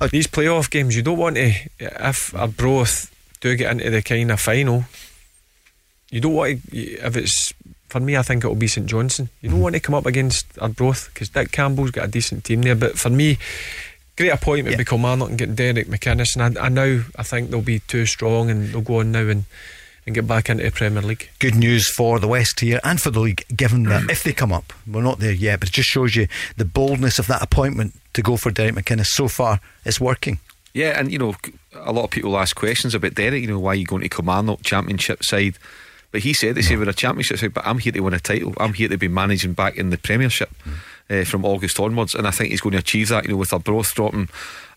These 0.10 0.26
playoff 0.26 0.70
games, 0.70 0.94
you 0.96 1.02
don't 1.02 1.18
want 1.18 1.36
to. 1.36 1.52
If 1.78 2.34
Arbroath 2.34 3.10
do 3.40 3.54
get 3.56 3.72
into 3.72 3.90
the 3.90 4.02
kind 4.02 4.30
of 4.30 4.40
final, 4.40 4.84
you 6.10 6.20
don't 6.20 6.34
want 6.34 6.70
to. 6.70 6.76
If 6.76 7.16
it's 7.16 7.52
for 7.88 8.00
me, 8.00 8.16
I 8.16 8.22
think 8.22 8.44
it'll 8.44 8.56
be 8.56 8.66
St 8.68 8.86
Johnstone. 8.86 9.28
You 9.40 9.50
don't 9.50 9.60
want 9.60 9.74
to 9.74 9.80
come 9.80 9.94
up 9.94 10.04
against 10.06 10.46
Arbroath 10.58 11.08
because 11.12 11.28
Dick 11.30 11.50
Campbell's 11.52 11.90
got 11.92 12.04
a 12.06 12.08
decent 12.08 12.44
team 12.44 12.62
there. 12.62 12.74
But 12.74 12.98
for 12.98 13.10
me, 13.10 13.38
great 14.16 14.30
appointment 14.30 14.72
yeah. 14.72 14.78
by 14.78 14.84
Kilmarnock 14.84 15.28
and 15.28 15.38
getting 15.38 15.54
Derek 15.54 15.88
McInnes. 15.88 16.36
And 16.36 16.58
I, 16.58 16.66
I 16.66 16.68
now 16.68 17.02
I 17.16 17.22
think 17.22 17.50
they'll 17.50 17.62
be 17.62 17.80
too 17.80 18.06
strong 18.06 18.50
and 18.50 18.68
they'll 18.68 18.80
go 18.80 19.00
on 19.00 19.12
now 19.12 19.28
and 19.28 19.44
and 20.06 20.14
get 20.14 20.26
back 20.26 20.48
into 20.48 20.62
the 20.62 20.70
Premier 20.70 21.02
League. 21.02 21.30
Good 21.40 21.56
news 21.56 21.90
for 21.90 22.20
the 22.20 22.28
West 22.28 22.60
here 22.60 22.80
and 22.84 23.00
for 23.00 23.10
the 23.10 23.18
league, 23.18 23.44
given 23.54 23.82
that 23.84 24.08
if 24.08 24.22
they 24.22 24.32
come 24.32 24.52
up, 24.52 24.72
we're 24.86 25.02
not 25.02 25.18
there 25.18 25.32
yet, 25.32 25.58
but 25.58 25.68
it 25.68 25.72
just 25.72 25.88
shows 25.88 26.14
you 26.14 26.28
the 26.56 26.64
boldness 26.64 27.18
of 27.18 27.26
that 27.26 27.42
appointment 27.42 27.92
to 28.14 28.22
go 28.22 28.36
for 28.36 28.52
Derek 28.52 28.76
McInnes. 28.76 29.06
So 29.06 29.26
far, 29.26 29.60
it's 29.84 30.00
working. 30.00 30.38
Yeah, 30.72 30.98
and 30.98 31.10
you 31.10 31.18
know, 31.18 31.34
a 31.74 31.92
lot 31.92 32.04
of 32.04 32.10
people 32.10 32.38
ask 32.38 32.54
questions 32.54 32.94
about 32.94 33.14
Derek. 33.14 33.42
You 33.42 33.48
know, 33.48 33.58
why 33.58 33.72
are 33.72 33.74
you 33.74 33.86
going 33.86 34.02
to 34.02 34.08
Kilmarnock 34.08 34.62
Championship 34.62 35.24
side? 35.24 35.58
But 36.12 36.20
he 36.20 36.32
said 36.32 36.54
they 36.54 36.62
say 36.62 36.76
we're 36.76 36.88
a 36.88 36.94
championship 36.94 37.38
side, 37.38 37.52
but 37.52 37.66
I'm 37.66 37.78
here 37.78 37.92
to 37.92 38.00
win 38.00 38.14
a 38.14 38.20
title. 38.20 38.54
I'm 38.58 38.74
here 38.74 38.88
to 38.88 38.96
be 38.96 39.08
managing 39.08 39.54
back 39.54 39.76
in 39.76 39.90
the 39.90 39.98
Premiership 39.98 40.50
mm. 40.64 40.74
Uh, 41.10 41.24
from 41.24 41.44
August 41.44 41.80
onwards, 41.80 42.14
and 42.14 42.26
I 42.26 42.30
think 42.30 42.50
he's 42.50 42.60
going 42.60 42.72
to 42.72 42.78
achieve 42.78 43.08
that. 43.08 43.24
You 43.24 43.30
know, 43.30 43.36
with 43.36 43.52
Arbroath 43.52 43.94
dropping 43.94 44.28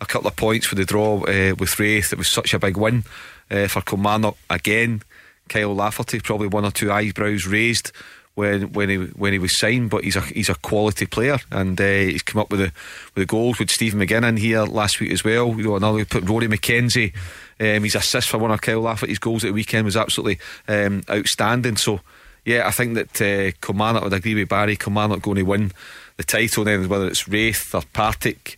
a 0.02 0.06
couple 0.06 0.28
of 0.28 0.36
points 0.36 0.68
for 0.68 0.76
the 0.76 0.86
draw 0.86 1.24
uh, 1.24 1.56
with 1.58 1.80
Raith, 1.80 2.14
it 2.14 2.18
was 2.18 2.32
such 2.32 2.54
a 2.54 2.60
big 2.60 2.78
win 2.78 3.04
uh, 3.52 3.68
for 3.68 3.82
Kilmarnock 3.82 4.38
again. 4.50 5.02
Kyle 5.48 5.74
Lafferty, 5.74 6.20
probably 6.20 6.48
one 6.48 6.66
or 6.66 6.72
two 6.72 6.92
eyebrows 6.92 7.48
raised 7.48 7.92
when 8.36 8.72
when 8.72 8.90
he 8.90 8.96
when 8.96 9.34
he 9.34 9.40
was 9.40 9.60
signed, 9.60 9.90
but 9.90 10.04
he's 10.04 10.16
a 10.16 10.22
he's 10.22 10.50
a 10.50 10.56
quality 10.56 11.06
player, 11.06 11.40
and 11.52 11.80
uh, 11.80 11.84
he's 11.84 12.22
come 12.22 12.40
up 12.40 12.52
with 12.52 12.60
the 12.60 12.72
with 13.16 13.16
the 13.16 13.26
goals 13.26 13.60
with 13.60 13.70
Stephen 13.70 14.00
McGinn 14.00 14.38
here 14.38 14.64
last 14.64 15.00
week 15.00 15.12
as 15.12 15.24
well. 15.24 15.50
You 15.58 15.64
know, 15.64 15.76
another 15.76 16.06
put 16.06 16.30
Rory 16.30 16.48
McKenzie, 16.48 17.14
um, 17.60 17.84
his 17.84 17.96
assist 17.96 18.30
for 18.30 18.38
one 18.38 18.52
of 18.52 18.62
Kyle 18.62 18.82
Lafferty's 18.82 19.20
goals 19.20 19.44
at 19.44 19.48
the 19.48 19.54
weekend 19.54 19.86
was 19.86 19.98
absolutely 19.98 20.40
um, 20.68 21.04
outstanding. 21.10 21.76
So 21.76 22.00
yeah, 22.46 22.68
I 22.68 22.72
think 22.72 22.96
that 22.96 23.22
uh, 23.22 23.52
Kilmarnock 23.62 24.04
would 24.04 24.14
agree 24.14 24.36
with 24.36 24.50
Barry. 24.50 24.78
Kilmarnock 24.78 25.22
going 25.22 25.38
to 25.38 25.44
win 25.44 25.72
the 26.20 26.26
title 26.26 26.66
then, 26.66 26.90
whether 26.90 27.08
it's 27.08 27.30
Raith 27.30 27.74
or 27.74 27.82
Partick 27.94 28.58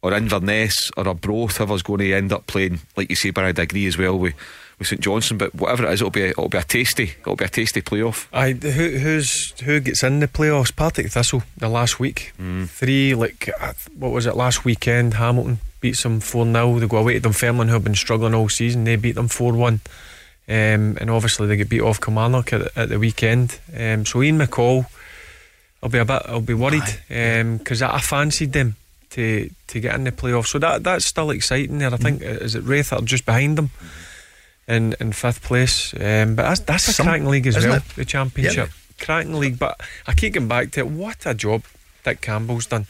or 0.00 0.14
Inverness 0.14 0.90
or 0.96 1.06
Arbroath, 1.06 1.58
whoever's 1.58 1.82
going 1.82 1.98
to 1.98 2.14
end 2.14 2.32
up 2.32 2.46
playing, 2.46 2.80
like 2.96 3.10
you 3.10 3.16
say, 3.16 3.30
Barry, 3.30 3.48
I'd 3.48 3.58
agree 3.58 3.86
as 3.86 3.98
well 3.98 4.18
with 4.18 4.34
with 4.78 4.88
St 4.88 5.02
Johnstone. 5.02 5.36
But 5.36 5.54
whatever 5.54 5.84
it 5.84 5.92
is, 5.92 6.00
it'll 6.00 6.10
be 6.10 6.22
a, 6.22 6.30
it'll 6.30 6.48
be 6.48 6.56
a 6.56 6.62
tasty 6.62 7.12
it'll 7.20 7.36
be 7.36 7.44
a 7.44 7.50
tasty 7.50 7.82
playoff. 7.82 8.28
Aye, 8.32 8.52
who 8.52 8.96
who's 8.96 9.52
who 9.60 9.78
gets 9.80 10.02
in 10.02 10.20
the 10.20 10.26
playoffs? 10.26 10.74
Partick 10.74 11.10
Thistle 11.10 11.42
the 11.58 11.68
last 11.68 12.00
week, 12.00 12.32
mm. 12.40 12.66
three 12.66 13.14
like 13.14 13.50
uh, 13.60 13.74
what 13.94 14.10
was 14.10 14.24
it 14.24 14.34
last 14.34 14.64
weekend? 14.64 15.14
Hamilton 15.14 15.58
beats 15.80 16.02
them 16.02 16.18
four 16.20 16.46
0 16.46 16.78
They 16.78 16.88
go 16.88 16.96
away 16.96 17.14
to 17.14 17.20
Dunfermline, 17.20 17.68
who 17.68 17.74
have 17.74 17.84
been 17.84 17.94
struggling 17.94 18.34
all 18.34 18.48
season. 18.48 18.84
They 18.84 18.96
beat 18.96 19.16
them 19.16 19.28
four 19.28 19.52
one. 19.52 19.80
Um, 20.48 20.96
and 21.00 21.10
obviously 21.10 21.46
they 21.46 21.56
get 21.56 21.68
beat 21.68 21.82
off 21.82 22.00
Kilmarnock 22.00 22.54
at, 22.54 22.76
at 22.76 22.88
the 22.88 22.98
weekend. 22.98 23.60
Um, 23.78 24.04
so 24.04 24.22
Ian 24.22 24.38
McCall, 24.38 24.86
I'll 25.82 25.90
be 25.90 25.98
a 25.98 26.04
bit, 26.04 26.22
I'll 26.26 26.40
be 26.40 26.54
worried 26.54 26.82
because 27.08 27.82
um, 27.82 27.90
I, 27.90 27.96
I 27.96 28.00
fancied 28.00 28.52
them 28.52 28.76
to 29.10 29.50
to 29.68 29.80
get 29.80 29.94
in 29.94 30.04
the 30.04 30.12
playoffs. 30.12 30.48
So 30.48 30.58
that 30.58 30.84
that's 30.84 31.06
still 31.06 31.30
exciting 31.30 31.78
there. 31.78 31.92
I 31.92 31.96
mm. 31.96 32.02
think 32.02 32.22
is 32.22 32.54
it 32.54 32.64
Raith 32.64 32.90
that 32.90 33.02
are 33.02 33.04
just 33.04 33.26
behind 33.26 33.58
them. 33.58 33.68
Mm 33.68 34.08
in, 34.68 34.94
in 35.00 35.12
fifth 35.12 35.42
place. 35.42 35.94
Um, 35.94 36.34
but 36.34 36.42
that's, 36.42 36.60
that's 36.60 36.88
a 36.88 36.92
Some, 36.92 37.06
cracking 37.06 37.26
league 37.26 37.46
as 37.46 37.56
well, 37.56 37.76
it? 37.76 37.84
the 37.96 38.04
Championship. 38.04 38.70
Cracking 39.00 39.34
league. 39.34 39.58
But 39.58 39.80
I 40.06 40.14
keep 40.14 40.34
going 40.34 40.48
back 40.48 40.70
to 40.72 40.80
it. 40.80 40.86
What 40.86 41.26
a 41.26 41.34
job 41.34 41.64
Dick 42.04 42.20
Campbell's 42.20 42.66
done. 42.66 42.86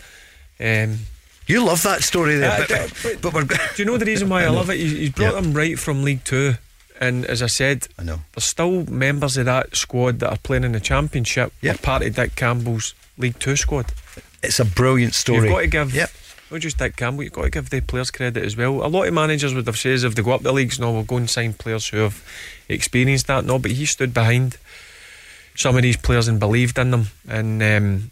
Um, 0.61 0.99
you 1.47 1.65
love 1.65 1.83
that 1.83 2.03
story 2.03 2.37
there, 2.37 2.53
uh, 2.53 2.89
but, 3.03 3.21
but, 3.21 3.49
but, 3.49 3.61
do 3.75 3.83
you 3.83 3.85
know 3.85 3.97
the 3.97 4.05
reason 4.05 4.29
why 4.31 4.43
I, 4.43 4.47
I 4.47 4.49
love 4.51 4.71
it? 4.71 4.79
He's, 4.79 4.93
he's 4.93 5.11
brought 5.11 5.35
yep. 5.35 5.43
them 5.43 5.53
right 5.53 5.79
from 5.79 6.05
League 6.05 6.23
Two, 6.23 6.55
and 7.03 7.27
as 7.27 7.43
I 7.43 7.49
said, 7.49 7.89
I 7.99 8.05
know 8.05 8.21
there's 8.35 8.45
still 8.45 8.87
members 8.87 9.37
of 9.37 9.47
that 9.47 9.77
squad 9.77 10.21
that 10.21 10.31
are 10.31 10.39
playing 10.39 10.65
in 10.65 10.73
the 10.73 10.81
Championship. 10.81 11.53
Yep. 11.61 11.83
part 11.83 12.03
of 12.03 12.15
Dick 12.15 12.37
Campbell's 12.37 12.95
League 13.19 13.39
Two 13.39 13.57
squad. 13.57 13.93
It's 14.43 14.61
a 14.61 14.65
brilliant 14.65 15.15
story. 15.15 15.49
You've 15.49 15.51
got 15.51 15.61
to 15.61 15.67
give 15.67 15.95
yep 15.95 16.11
not 16.53 16.61
just 16.61 16.79
Dick 16.79 16.97
Campbell, 16.97 17.25
you've 17.25 17.33
got 17.33 17.45
to 17.45 17.51
give 17.51 17.71
the 17.71 17.81
players 17.81 18.11
credit 18.11 18.45
as 18.45 18.57
well. 18.57 18.85
A 18.85 18.87
lot 18.87 19.09
of 19.09 19.15
managers 19.15 19.55
would 19.55 19.67
have 19.67 19.77
said 19.77 20.05
if 20.05 20.15
they 20.15 20.23
go 20.23 20.33
up 20.33 20.43
the 20.43 20.53
leagues, 20.53 20.79
no, 20.79 20.93
we'll 20.93 21.03
go 21.03 21.17
and 21.17 21.29
sign 21.29 21.55
players 21.55 21.89
who 21.89 21.99
have 21.99 22.23
experienced 22.69 23.27
that. 23.29 23.45
No, 23.45 23.59
but 23.59 23.71
he 23.71 23.87
stood 23.87 24.13
behind 24.13 24.59
some 25.57 25.77
of 25.77 25.83
these 25.83 25.97
players 25.97 26.29
and 26.29 26.39
believed 26.39 26.79
in 26.79 26.91
them. 26.91 27.07
And 27.29 27.63
um, 27.63 28.11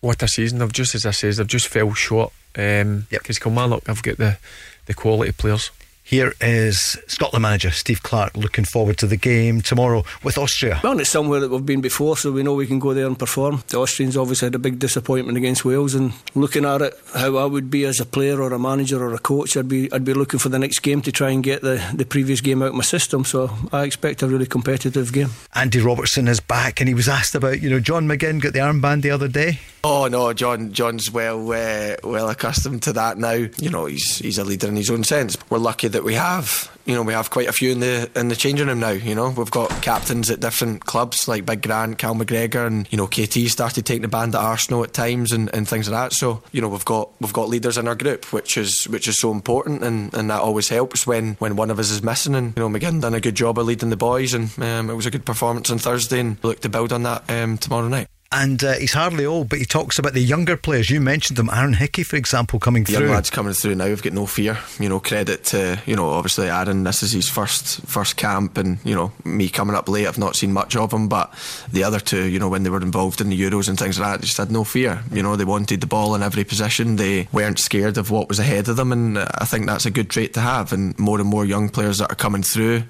what 0.00 0.22
a 0.22 0.28
season! 0.28 0.60
They've 0.60 0.72
just, 0.72 0.94
as 0.94 1.04
I 1.04 1.10
says, 1.10 1.36
they've 1.38 1.46
just 1.46 1.68
fell 1.68 1.92
short. 1.94 2.32
Because 2.52 2.82
um, 2.86 3.06
yep. 3.10 3.24
Kilmarnock 3.24 3.88
have 3.88 4.02
got 4.04 4.16
the, 4.16 4.38
the 4.86 4.94
quality 4.94 5.32
players. 5.32 5.72
Here 6.06 6.34
is 6.38 6.98
Scotland 7.06 7.42
manager 7.42 7.70
Steve 7.70 8.02
Clarke 8.02 8.36
looking 8.36 8.66
forward 8.66 8.98
to 8.98 9.06
the 9.06 9.16
game 9.16 9.62
tomorrow 9.62 10.04
with 10.22 10.36
Austria. 10.36 10.78
Well, 10.84 11.00
it's 11.00 11.08
somewhere 11.08 11.40
that 11.40 11.48
we've 11.48 11.64
been 11.64 11.80
before, 11.80 12.18
so 12.18 12.30
we 12.30 12.42
know 12.42 12.52
we 12.52 12.66
can 12.66 12.78
go 12.78 12.92
there 12.92 13.06
and 13.06 13.18
perform. 13.18 13.62
The 13.68 13.78
Austrians 13.78 14.14
obviously 14.14 14.44
had 14.44 14.54
a 14.54 14.58
big 14.58 14.78
disappointment 14.78 15.38
against 15.38 15.64
Wales, 15.64 15.94
and 15.94 16.12
looking 16.34 16.66
at 16.66 16.82
it, 16.82 16.92
how 17.14 17.38
I 17.38 17.46
would 17.46 17.70
be 17.70 17.86
as 17.86 18.00
a 18.00 18.04
player 18.04 18.42
or 18.42 18.52
a 18.52 18.58
manager 18.58 19.02
or 19.02 19.14
a 19.14 19.18
coach, 19.18 19.56
I'd 19.56 19.66
be 19.66 19.90
I'd 19.92 20.04
be 20.04 20.12
looking 20.12 20.38
for 20.38 20.50
the 20.50 20.58
next 20.58 20.80
game 20.80 21.00
to 21.02 21.10
try 21.10 21.30
and 21.30 21.42
get 21.42 21.62
the, 21.62 21.82
the 21.94 22.04
previous 22.04 22.42
game 22.42 22.60
out 22.60 22.68
of 22.68 22.74
my 22.74 22.82
system. 22.82 23.24
So 23.24 23.50
I 23.72 23.84
expect 23.84 24.20
a 24.22 24.26
really 24.28 24.46
competitive 24.46 25.10
game. 25.10 25.30
Andy 25.54 25.80
Robertson 25.80 26.28
is 26.28 26.38
back, 26.38 26.80
and 26.80 26.88
he 26.88 26.94
was 26.94 27.08
asked 27.08 27.34
about 27.34 27.62
you 27.62 27.70
know 27.70 27.80
John 27.80 28.06
McGinn 28.06 28.42
got 28.42 28.52
the 28.52 28.58
armband 28.58 29.00
the 29.00 29.10
other 29.10 29.28
day. 29.28 29.58
Oh 29.82 30.06
no, 30.08 30.34
John 30.34 30.72
John's 30.72 31.10
well 31.10 31.50
uh, 31.50 31.96
well 32.04 32.28
accustomed 32.28 32.82
to 32.82 32.92
that 32.92 33.16
now. 33.16 33.32
You 33.32 33.70
know 33.70 33.86
he's 33.86 34.18
he's 34.18 34.38
a 34.38 34.44
leader 34.44 34.68
in 34.68 34.76
his 34.76 34.90
own 34.90 35.02
sense. 35.02 35.38
We're 35.48 35.58
lucky 35.58 35.88
that 35.94 36.04
we 36.04 36.14
have 36.14 36.70
you 36.86 36.94
know 36.94 37.02
we 37.02 37.12
have 37.12 37.30
quite 37.30 37.48
a 37.48 37.52
few 37.52 37.70
in 37.70 37.80
the 37.80 38.10
in 38.14 38.28
the 38.28 38.36
changing 38.36 38.66
room 38.66 38.80
now. 38.80 38.90
You 38.90 39.14
know 39.14 39.30
we've 39.30 39.50
got 39.50 39.70
captains 39.82 40.30
at 40.30 40.40
different 40.40 40.84
clubs 40.84 41.26
like 41.26 41.46
Big 41.46 41.62
Grant, 41.62 41.98
Cal 41.98 42.14
McGregor, 42.14 42.66
and 42.66 42.90
you 42.92 42.98
know 42.98 43.06
KT 43.06 43.48
started 43.50 43.86
taking 43.86 44.02
the 44.02 44.08
band 44.08 44.34
at 44.34 44.40
Arsenal 44.40 44.84
at 44.84 44.92
times 44.92 45.32
and, 45.32 45.52
and 45.54 45.68
things 45.68 45.88
like 45.88 46.10
that. 46.10 46.12
So 46.14 46.42
you 46.52 46.60
know 46.60 46.68
we've 46.68 46.84
got 46.84 47.10
we've 47.20 47.32
got 47.32 47.48
leaders 47.48 47.78
in 47.78 47.88
our 47.88 47.94
group, 47.94 48.32
which 48.32 48.56
is 48.56 48.84
which 48.88 49.08
is 49.08 49.18
so 49.18 49.30
important, 49.30 49.82
and, 49.82 50.12
and 50.14 50.30
that 50.30 50.40
always 50.40 50.68
helps 50.68 51.06
when 51.06 51.34
when 51.34 51.56
one 51.56 51.70
of 51.70 51.78
us 51.78 51.90
is 51.90 52.02
missing. 52.02 52.34
And 52.34 52.54
you 52.56 52.62
know 52.62 52.68
McGinn 52.68 53.00
done 53.00 53.14
a 53.14 53.20
good 53.20 53.34
job 53.36 53.58
of 53.58 53.66
leading 53.66 53.90
the 53.90 53.96
boys, 53.96 54.34
and 54.34 54.50
um, 54.58 54.90
it 54.90 54.94
was 54.94 55.06
a 55.06 55.10
good 55.10 55.24
performance 55.24 55.70
on 55.70 55.78
Thursday, 55.78 56.20
and 56.20 56.36
look 56.42 56.60
to 56.60 56.68
build 56.68 56.92
on 56.92 57.04
that 57.04 57.30
um, 57.30 57.56
tomorrow 57.56 57.88
night 57.88 58.08
and 58.34 58.64
uh, 58.64 58.72
he's 58.74 58.92
hardly 58.92 59.24
old, 59.24 59.48
but 59.48 59.60
he 59.60 59.64
talks 59.64 59.98
about 59.98 60.12
the 60.12 60.20
younger 60.20 60.56
players. 60.56 60.90
You 60.90 61.00
mentioned 61.00 61.36
them, 61.36 61.48
Aaron 61.50 61.74
Hickey, 61.74 62.02
for 62.02 62.16
example, 62.16 62.58
coming 62.58 62.82
the 62.82 62.94
through. 62.94 63.06
Young 63.06 63.14
lads 63.14 63.30
coming 63.30 63.52
through 63.52 63.76
now. 63.76 63.86
We've 63.86 64.02
got 64.02 64.12
no 64.12 64.26
fear. 64.26 64.58
You 64.80 64.88
know, 64.88 64.98
credit 64.98 65.44
to 65.46 65.80
you 65.86 65.94
know 65.94 66.10
obviously 66.10 66.48
Aaron. 66.48 66.82
This 66.82 67.02
is 67.04 67.12
his 67.12 67.28
first 67.28 67.80
first 67.86 68.16
camp, 68.16 68.58
and 68.58 68.78
you 68.84 68.94
know 68.94 69.12
me 69.24 69.48
coming 69.48 69.76
up 69.76 69.88
late. 69.88 70.08
I've 70.08 70.18
not 70.18 70.34
seen 70.34 70.52
much 70.52 70.74
of 70.74 70.92
him, 70.92 71.08
but 71.08 71.32
the 71.72 71.84
other 71.84 72.00
two, 72.00 72.24
you 72.24 72.40
know, 72.40 72.48
when 72.48 72.64
they 72.64 72.70
were 72.70 72.82
involved 72.82 73.20
in 73.20 73.30
the 73.30 73.40
Euros 73.40 73.68
and 73.68 73.78
things 73.78 74.00
like 74.00 74.12
that, 74.12 74.24
just 74.24 74.36
had 74.38 74.50
no 74.50 74.64
fear. 74.64 75.02
You 75.12 75.22
know, 75.22 75.36
they 75.36 75.44
wanted 75.44 75.80
the 75.80 75.86
ball 75.86 76.16
in 76.16 76.22
every 76.22 76.42
position. 76.42 76.96
They 76.96 77.28
weren't 77.32 77.60
scared 77.60 77.98
of 77.98 78.10
what 78.10 78.28
was 78.28 78.40
ahead 78.40 78.68
of 78.68 78.76
them, 78.76 78.90
and 78.90 79.18
I 79.18 79.44
think 79.44 79.66
that's 79.66 79.86
a 79.86 79.90
good 79.92 80.10
trait 80.10 80.34
to 80.34 80.40
have. 80.40 80.72
And 80.72 80.98
more 80.98 81.20
and 81.20 81.28
more 81.28 81.44
young 81.44 81.68
players 81.68 81.98
that 81.98 82.10
are 82.10 82.16
coming 82.16 82.42
through 82.42 82.82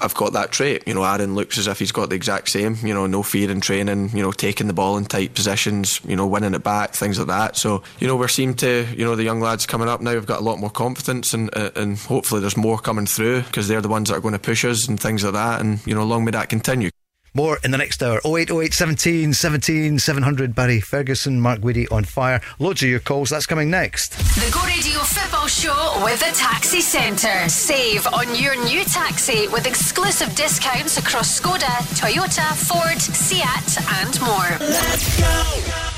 I've 0.00 0.14
got 0.14 0.32
that 0.32 0.52
trait. 0.52 0.82
You 0.86 0.94
know, 0.94 1.04
Aaron 1.04 1.34
looks 1.34 1.58
as 1.58 1.66
if 1.66 1.78
he's 1.78 1.92
got 1.92 2.10
the 2.10 2.16
exact 2.16 2.50
same. 2.50 2.76
You 2.82 2.94
know, 2.94 3.06
no 3.06 3.22
fear 3.22 3.50
in 3.50 3.60
training. 3.60 4.10
You 4.14 4.22
know, 4.22 4.32
taking 4.32 4.66
the 4.66 4.72
ball 4.72 4.96
in 4.96 5.04
tight 5.04 5.34
positions. 5.34 6.00
You 6.04 6.16
know, 6.16 6.26
winning 6.26 6.54
it 6.54 6.62
back, 6.62 6.94
things 6.94 7.18
like 7.18 7.28
that. 7.28 7.56
So, 7.56 7.82
you 7.98 8.06
know, 8.06 8.16
we're 8.16 8.28
seeing 8.28 8.54
to 8.56 8.86
you 8.96 9.04
know 9.04 9.16
the 9.16 9.24
young 9.24 9.40
lads 9.40 9.66
coming 9.66 9.88
up 9.88 10.00
now. 10.00 10.12
We've 10.12 10.26
got 10.26 10.40
a 10.40 10.44
lot 10.44 10.58
more 10.58 10.70
confidence, 10.70 11.34
and 11.34 11.54
uh, 11.56 11.70
and 11.76 11.98
hopefully 11.98 12.40
there's 12.40 12.56
more 12.56 12.78
coming 12.78 13.06
through 13.06 13.42
because 13.42 13.68
they're 13.68 13.80
the 13.80 13.88
ones 13.88 14.08
that 14.08 14.16
are 14.16 14.20
going 14.20 14.32
to 14.32 14.38
push 14.38 14.64
us 14.64 14.88
and 14.88 14.98
things 14.98 15.24
like 15.24 15.34
that. 15.34 15.60
And 15.60 15.84
you 15.86 15.94
know, 15.94 16.04
long 16.04 16.24
may 16.24 16.30
that 16.32 16.48
continue. 16.48 16.90
More 17.36 17.58
in 17.64 17.72
the 17.72 17.78
next 17.78 18.00
hour. 18.00 18.20
0808 18.24 18.72
17 18.72 19.32
17 19.32 19.98
700. 19.98 20.54
Barry 20.54 20.80
Ferguson, 20.80 21.40
Mark 21.40 21.60
Guidi 21.60 21.90
on 21.90 22.04
fire. 22.04 22.40
Loads 22.60 22.82
of 22.84 22.88
your 22.88 23.00
calls. 23.00 23.30
That's 23.30 23.44
coming 23.46 23.70
next. 23.70 24.12
The 24.36 24.50
Go 24.52 24.64
Radio 24.64 25.00
Football 25.00 25.48
Show 25.48 26.00
with 26.04 26.20
the 26.20 26.32
Taxi 26.32 26.80
Centre. 26.80 27.48
Save 27.48 28.06
on 28.06 28.36
your 28.36 28.54
new 28.64 28.84
taxi 28.84 29.48
with 29.48 29.66
exclusive 29.66 30.32
discounts 30.36 30.96
across 30.96 31.40
Skoda, 31.40 31.74
Toyota, 31.98 32.54
Ford, 32.54 33.00
Seat, 33.00 33.78
and 34.00 34.20
more. 34.20 34.56
Let's 34.60 35.20
go. 35.20 35.93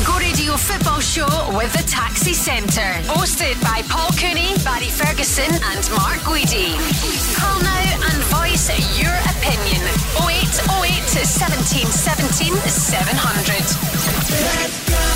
Go 0.00 0.16
Radio 0.18 0.56
Football 0.56 1.00
Show 1.00 1.28
with 1.56 1.72
the 1.74 1.82
Taxi 1.86 2.32
Centre. 2.32 2.94
Hosted 3.12 3.60
by 3.62 3.82
Paul 3.88 4.08
Cooney, 4.16 4.54
Barry 4.64 4.88
Ferguson, 4.88 5.52
and 5.52 5.90
Mark 5.92 6.24
Guidi. 6.24 6.72
Call 7.36 7.60
now 7.60 8.00
and 8.10 8.24
voice 8.32 8.70
your 8.98 9.12
opinion. 9.36 9.84
0808 10.16 11.12
1717 11.12 12.56
700. 12.66 15.11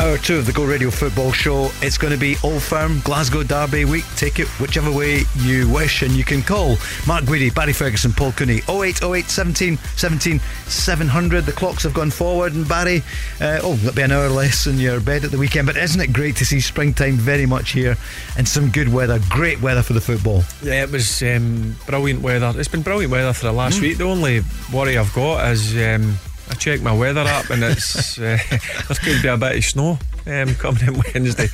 Hour 0.00 0.16
two 0.16 0.38
of 0.38 0.46
the 0.46 0.52
Go 0.52 0.64
Radio 0.64 0.88
Football 0.90 1.30
Show. 1.30 1.70
It's 1.82 1.98
going 1.98 2.14
to 2.14 2.18
be 2.18 2.34
Old 2.42 2.62
Firm, 2.62 3.00
Glasgow 3.00 3.42
Derby 3.42 3.84
week. 3.84 4.04
Take 4.16 4.38
it 4.38 4.48
whichever 4.58 4.90
way 4.90 5.24
you 5.36 5.68
wish, 5.70 6.00
and 6.00 6.12
you 6.12 6.24
can 6.24 6.40
call 6.40 6.78
Mark 7.06 7.24
Guidi, 7.24 7.54
Barry 7.54 7.74
Ferguson, 7.74 8.10
Paul 8.10 8.32
Cooney 8.32 8.62
0808 8.66 9.26
17 9.28 9.76
17 9.96 10.40
700. 10.64 11.44
The 11.44 11.52
clocks 11.52 11.82
have 11.82 11.92
gone 11.92 12.10
forward, 12.10 12.54
and 12.54 12.66
Barry, 12.66 13.02
uh, 13.42 13.60
oh, 13.62 13.74
that'll 13.74 13.92
be 13.94 14.00
an 14.00 14.10
hour 14.10 14.30
less 14.30 14.66
in 14.66 14.78
your 14.78 15.00
bed 15.00 15.22
at 15.22 15.32
the 15.32 15.38
weekend. 15.38 15.66
But 15.66 15.76
isn't 15.76 16.00
it 16.00 16.14
great 16.14 16.34
to 16.36 16.46
see 16.46 16.60
springtime 16.60 17.16
very 17.16 17.44
much 17.44 17.72
here 17.72 17.98
and 18.38 18.48
some 18.48 18.70
good 18.70 18.88
weather? 18.90 19.20
Great 19.28 19.60
weather 19.60 19.82
for 19.82 19.92
the 19.92 20.00
football. 20.00 20.44
Yeah, 20.62 20.82
it 20.84 20.90
was 20.90 21.22
um, 21.22 21.76
brilliant 21.86 22.22
weather. 22.22 22.54
It's 22.56 22.68
been 22.68 22.80
brilliant 22.82 23.12
weather 23.12 23.34
for 23.34 23.44
the 23.44 23.52
last 23.52 23.78
Mm. 23.78 23.82
week. 23.82 23.98
The 23.98 24.04
only 24.04 24.40
worry 24.72 24.96
I've 24.96 25.12
got 25.12 25.46
is 25.52 25.76
um, 25.76 26.14
I 26.50 26.54
checked 26.54 26.82
my 26.82 26.92
weather 26.92 27.20
app 27.20 27.48
and 27.50 27.62
it's 27.62 28.18
uh, 28.18 28.38
there 28.50 28.96
could 29.02 29.22
be 29.22 29.28
a 29.28 29.36
bit 29.36 29.56
of 29.58 29.64
snow 29.64 29.98
um, 30.26 30.54
coming 30.58 30.82
in 30.82 31.02
Wednesday, 31.14 31.48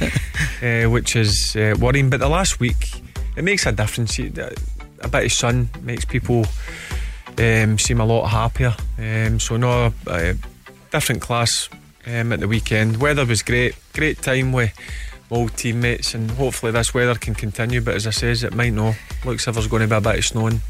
uh, 0.63 0.91
which 0.91 1.15
is 1.15 1.55
uh, 1.55 1.75
worrying. 1.79 2.09
But 2.09 2.21
the 2.21 2.29
last 2.29 2.59
week, 2.59 3.03
it 3.37 3.45
makes 3.45 3.67
a 3.67 3.73
difference. 3.73 4.19
A 4.19 5.09
bit 5.09 5.25
of 5.25 5.33
sun 5.33 5.69
makes 5.83 6.05
people 6.07 6.47
um, 7.39 7.79
seem 7.79 8.01
a 8.01 8.07
lot 8.07 8.29
happier. 8.29 8.75
Um, 8.99 9.39
so 9.39 9.59
no, 9.59 9.93
uh, 10.07 10.33
different 10.91 11.21
class 11.21 11.69
um, 12.07 12.33
at 12.33 12.41
the 12.41 12.49
weekend. 12.49 12.97
Weather 12.97 13.27
was 13.27 13.43
great, 13.43 13.75
great 13.93 14.23
time 14.23 14.53
with 14.53 14.73
old 15.31 15.55
teammates, 15.57 16.15
and 16.15 16.31
hopefully 16.31 16.73
this 16.73 16.95
weather 16.95 17.15
can 17.15 17.35
continue. 17.35 17.83
But 17.83 17.97
as 17.97 18.07
I 18.07 18.11
says, 18.11 18.45
it 18.45 18.55
might 18.55 18.73
not. 18.73 18.97
Looks 19.27 19.47
like 19.47 19.55
there's 19.55 19.67
going 19.67 19.83
to 19.83 19.89
be 19.89 19.97
a 19.97 20.01
bit 20.01 20.19
of 20.19 20.25
snow 20.25 20.47
on, 20.47 20.61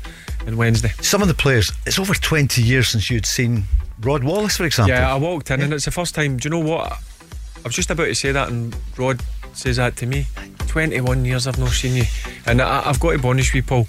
on 0.47 0.57
Wednesday. 0.57 0.93
Some 1.01 1.23
of 1.23 1.29
the 1.29 1.35
players, 1.35 1.71
it's 1.87 1.99
over 1.99 2.15
20 2.15 2.61
years 2.61 2.89
since 2.89 3.09
you'd 3.09 3.27
seen 3.27 3.65
Rod 4.01 4.25
Wallace, 4.25 4.57
for 4.57 4.65
example. 4.65 4.95
Yeah, 4.95 5.13
I 5.13 5.17
walked 5.17 5.51
in 5.51 5.63
and 5.63 5.73
it's 5.73 5.85
the 5.87 5.91
first 5.91 6.15
time. 6.15 6.37
Do 6.37 6.47
you 6.47 6.51
know 6.51 6.69
what? 6.69 6.93
I 6.93 7.63
was 7.65 7.75
just 7.75 7.91
about 7.91 8.05
to 8.05 8.15
say 8.15 8.33
that, 8.33 8.49
and 8.49 8.77
Rod 8.97 9.21
says 9.53 9.77
that 9.77 9.97
to 9.97 10.07
me. 10.07 10.27
21 10.69 11.25
years 11.25 11.47
I've 11.47 11.59
not 11.59 11.71
seen 11.71 11.97
you, 11.97 12.05
and 12.45 12.61
I, 12.61 12.89
I've 12.89 13.01
got 13.01 13.13
to 13.13 13.19
be 13.19 13.29
honest 13.29 13.51
with 13.55 13.57
you, 13.57 13.63
Paul. 13.63 13.87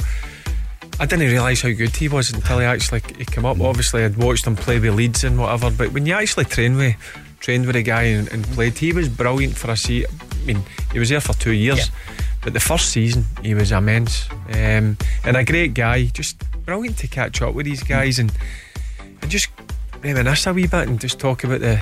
I 1.00 1.06
didn't 1.06 1.28
realise 1.28 1.62
how 1.62 1.70
good 1.70 1.96
he 1.96 2.08
was 2.08 2.34
until 2.34 2.60
he 2.60 2.66
actually 2.66 3.02
he 3.18 3.26
came 3.26 3.46
up. 3.46 3.60
Obviously, 3.60 4.04
I'd 4.04 4.18
watched 4.18 4.48
him 4.48 4.56
play 4.56 4.80
with 4.80 4.96
Leeds 4.96 5.24
and 5.24 5.38
whatever, 5.40 5.70
but 5.70 5.92
when 5.92 6.06
you 6.06 6.14
actually 6.14 6.46
train 6.46 6.76
with 6.76 6.96
trained 7.40 7.68
with 7.68 7.76
a 7.76 7.84
guy 7.84 8.04
and, 8.04 8.32
and 8.32 8.44
played, 8.48 8.78
he 8.78 8.94
was 8.94 9.08
brilliant 9.10 9.56
for 9.56 9.70
a 9.70 9.78
seat. 9.78 10.08
I 10.10 10.46
mean, 10.46 10.64
he 10.92 10.98
was 11.00 11.10
there 11.10 11.22
for 11.22 11.34
two 11.34 11.52
years, 11.52 11.92
but 12.42 12.54
the 12.54 12.60
first 12.60 12.90
season 12.90 13.26
he 13.44 13.54
was 13.54 13.72
immense 13.72 14.28
um, 14.50 14.98
and 15.24 15.38
a 15.38 15.44
great 15.44 15.74
guy. 15.76 16.06
Just 16.06 16.42
brilliant 16.66 16.98
to 17.00 17.08
catch 17.08 17.42
up 17.42 17.54
with 17.54 17.66
these 17.66 17.84
guys 17.84 18.18
and 18.18 18.32
and 19.22 19.30
just 19.30 19.50
reminisce 20.04 20.48
a 20.48 20.54
wee 20.54 20.68
bit 20.68 20.88
and 20.88 21.00
just 21.00 21.20
talk 21.20 21.44
about 21.44 21.62
the 21.62 21.80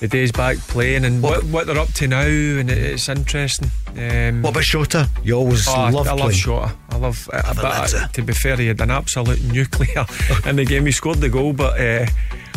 the 0.00 0.08
days 0.08 0.32
back 0.32 0.58
playing 0.58 1.04
and 1.04 1.22
what, 1.22 1.44
what 1.44 1.66
they're 1.68 1.78
up 1.78 1.90
to 1.94 2.08
now, 2.08 2.20
and 2.20 2.68
it, 2.68 2.76
it's 2.76 3.08
interesting. 3.08 3.70
Um, 3.96 4.42
What 4.42 4.50
about 4.50 4.64
Shota? 4.64 5.08
You 5.22 5.36
always 5.36 5.66
Oh, 5.68 5.72
I, 5.72 5.90
loved 5.90 6.08
I 6.08 6.12
love 6.12 6.18
playing. 6.20 6.32
Shota. 6.32 6.76
I 6.90 6.96
love. 6.96 7.30
Uh, 7.32 7.42
a 7.46 7.54
but 7.54 7.94
uh, 7.94 8.08
to 8.08 8.22
be 8.22 8.32
fair, 8.32 8.56
he 8.56 8.66
had 8.66 8.80
an 8.80 8.90
absolute 8.90 9.42
nuclear 9.52 10.04
in 10.46 10.56
the 10.56 10.64
game. 10.64 10.84
He 10.86 10.92
scored 10.92 11.18
the 11.18 11.28
goal, 11.28 11.52
but 11.52 11.80
uh, 11.80 12.06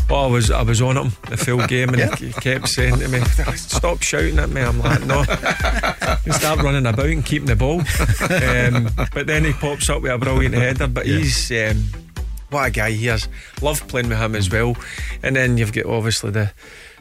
oh, 0.10 0.26
I 0.26 0.28
was 0.28 0.50
I 0.50 0.64
was 0.64 0.82
on 0.82 0.98
him 0.98 1.12
the 1.30 1.38
full 1.38 1.66
game, 1.68 1.90
and 1.94 2.16
he, 2.16 2.26
he 2.28 2.34
kept 2.34 2.68
saying 2.70 2.98
to 3.00 3.08
me, 3.08 3.20
"Stop 3.56 4.02
shouting 4.02 4.40
at 4.40 4.50
me." 4.50 4.62
I'm 4.62 4.80
like, 4.80 5.04
"No." 5.06 5.24
start 6.34 6.62
running 6.64 6.86
about 6.88 7.06
and 7.06 7.24
keeping 7.24 7.48
the 7.48 7.56
ball. 7.56 7.80
Um, 7.80 8.90
but 9.14 9.28
then 9.28 9.46
he 9.46 9.54
pops 9.54 9.90
up 9.90 10.02
with 10.02 10.12
a 10.12 10.18
brilliant 10.18 10.56
header. 10.56 10.88
But 10.88 11.06
he's 11.06 11.52
um, 11.52 11.84
what 12.50 12.68
a 12.68 12.72
guy 12.72 12.92
he 12.92 13.08
is. 13.08 13.28
Love 13.62 13.88
playing 13.88 14.10
with 14.10 14.20
him 14.20 14.36
as 14.36 14.50
well. 14.50 14.76
And 15.24 15.36
then 15.36 15.58
you've 15.58 15.74
got 15.74 15.86
obviously 15.86 16.32
the. 16.32 16.52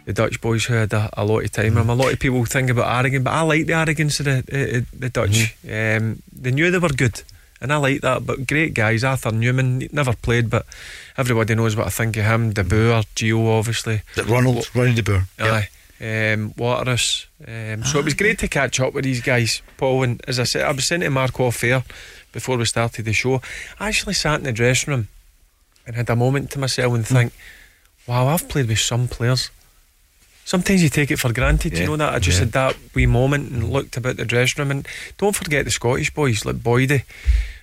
The 0.05 0.13
Dutch 0.13 0.41
boys 0.41 0.65
who 0.65 0.75
had 0.75 0.93
a, 0.93 1.11
a 1.15 1.25
lot 1.25 1.43
of 1.43 1.51
time. 1.51 1.77
Um, 1.77 1.91
a 1.91 1.95
lot 1.97 2.13
of 2.13 2.21
people 2.21 2.45
think 2.45 2.71
about 2.71 2.97
arrogant, 2.97 3.25
but 3.25 3.33
I 3.33 3.41
like 3.41 3.67
the 3.67 3.73
arrogance 3.73 4.21
of 4.21 4.27
the 4.27 4.39
uh, 4.39 4.97
the 4.97 5.11
Dutch. 5.11 5.57
Um, 5.65 6.23
they 6.33 6.53
knew 6.53 6.71
they 6.71 6.79
were 6.79 6.91
good, 6.91 7.25
and 7.61 7.73
I 7.73 7.77
like 7.79 8.03
that. 8.03 8.25
But 8.25 8.47
great 8.47 8.73
guys, 8.73 9.03
Arthur 9.03 9.33
Numan 9.33 9.93
never 9.93 10.13
played, 10.13 10.49
but 10.49 10.65
everybody 11.19 11.57
knows 11.57 11.75
what 11.75 11.89
I 11.89 11.91
think 11.91 12.17
of 12.19 12.25
him. 12.25 12.53
De 12.53 12.63
Boer, 12.63 13.03
Gio, 13.17 13.59
obviously. 13.59 14.03
Ronald, 14.29 14.71
Ronnie 14.77 14.95
De 14.95 15.03
Boer. 15.03 15.25
Aye. 15.41 15.71
Um, 16.01 16.55
Waterus. 16.57 17.27
Um, 17.41 17.83
so 17.83 17.99
it 17.99 18.05
was 18.05 18.15
great 18.15 18.39
to 18.39 18.47
catch 18.47 18.79
up 18.79 18.95
with 18.95 19.03
these 19.03 19.23
guys, 19.23 19.61
Paul. 19.77 20.05
And 20.05 20.23
as 20.29 20.39
I 20.39 20.45
said, 20.45 20.63
I 20.67 20.71
was 20.71 20.87
saying 20.87 21.01
to 21.01 21.11
Mark 21.11 21.41
off 21.41 21.65
air 21.65 21.83
before 22.31 22.57
we 22.59 22.65
started 22.65 23.07
the 23.07 23.13
show. 23.13 23.43
I 23.81 23.89
actually 23.89 24.15
sat 24.15 24.39
in 24.39 24.45
the 24.45 24.53
dressing 24.53 24.95
room 24.95 25.09
and 25.87 25.97
had 25.97 26.11
a 26.11 26.17
moment 26.17 26.51
to 26.53 26.59
myself 26.59 26.95
and 26.95 27.07
think, 27.07 27.33
wow, 28.07 28.27
I've 28.29 28.49
played 28.49 28.69
with 28.69 28.79
some 28.79 29.09
players. 29.09 29.51
Sometimes 30.45 30.83
you 30.83 30.89
take 30.89 31.11
it 31.11 31.19
for 31.19 31.33
granted, 31.33 31.77
you 31.77 31.87
know 31.87 31.97
that. 31.97 32.15
I 32.15 32.19
just 32.21 32.39
had 32.39 32.53
that 32.53 32.77
wee 32.95 33.07
moment 33.07 33.51
and 33.51 33.69
looked 33.71 33.97
about 33.97 34.17
the 34.17 34.25
dressing 34.25 34.61
room. 34.63 34.71
And 34.71 34.89
don't 35.19 35.35
forget 35.35 35.65
the 35.65 35.73
Scottish 35.73 36.15
boys 36.15 36.45
like 36.45 36.57
Boydie. 36.57 37.03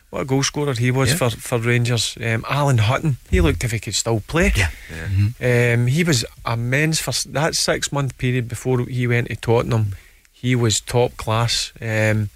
What 0.10 0.22
a 0.22 0.26
goal 0.26 0.44
scorer 0.44 0.74
he 0.74 0.92
was 0.92 1.12
Yeah. 1.12 1.16
for, 1.16 1.30
for 1.30 1.58
Rangers. 1.60 2.18
Um, 2.22 2.44
Alan 2.50 2.80
Hutton, 2.80 3.18
he 3.32 3.40
looked 3.42 3.64
if 3.64 3.72
he 3.72 3.80
could 3.80 3.96
still 3.96 4.20
play. 4.20 4.52
Yeah. 4.56 5.74
Um, 5.74 5.88
he 5.88 6.04
was 6.04 6.26
immense 6.46 7.00
for 7.00 7.14
that 7.32 7.56
six 7.56 7.92
month 7.92 8.18
period 8.18 8.48
before 8.50 8.86
he 8.86 9.08
went 9.08 9.30
to 9.30 9.36
Tottenham. 9.38 9.96
He 10.32 10.54
was 10.56 10.82
top 10.82 11.16
class. 11.16 11.72
Um, 11.82 12.30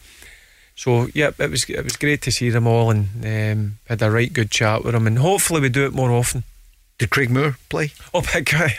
so 0.78 1.07
yeah, 1.13 1.32
it 1.39 1.49
was 1.49 1.65
it 1.67 1.84
was 1.84 1.97
great 1.97 2.21
to 2.21 2.32
see 2.32 2.49
them 2.51 2.67
all 2.67 2.91
and 2.91 3.07
um, 3.25 3.80
had 3.89 4.01
a 4.01 4.09
right 4.09 4.32
good 4.32 4.51
chat 4.51 4.84
with 4.84 4.93
them. 4.93 5.07
And 5.07 5.17
hopefully 5.17 5.59
we 5.59 5.69
do 5.69 5.86
it 5.86 5.93
more 5.93 6.11
often. 6.11 6.43
Did 6.99 7.09
Craig 7.09 7.30
Moore 7.30 7.57
play? 7.69 7.91
Oh, 8.13 8.21
big 8.34 8.45
guy. 8.45 8.69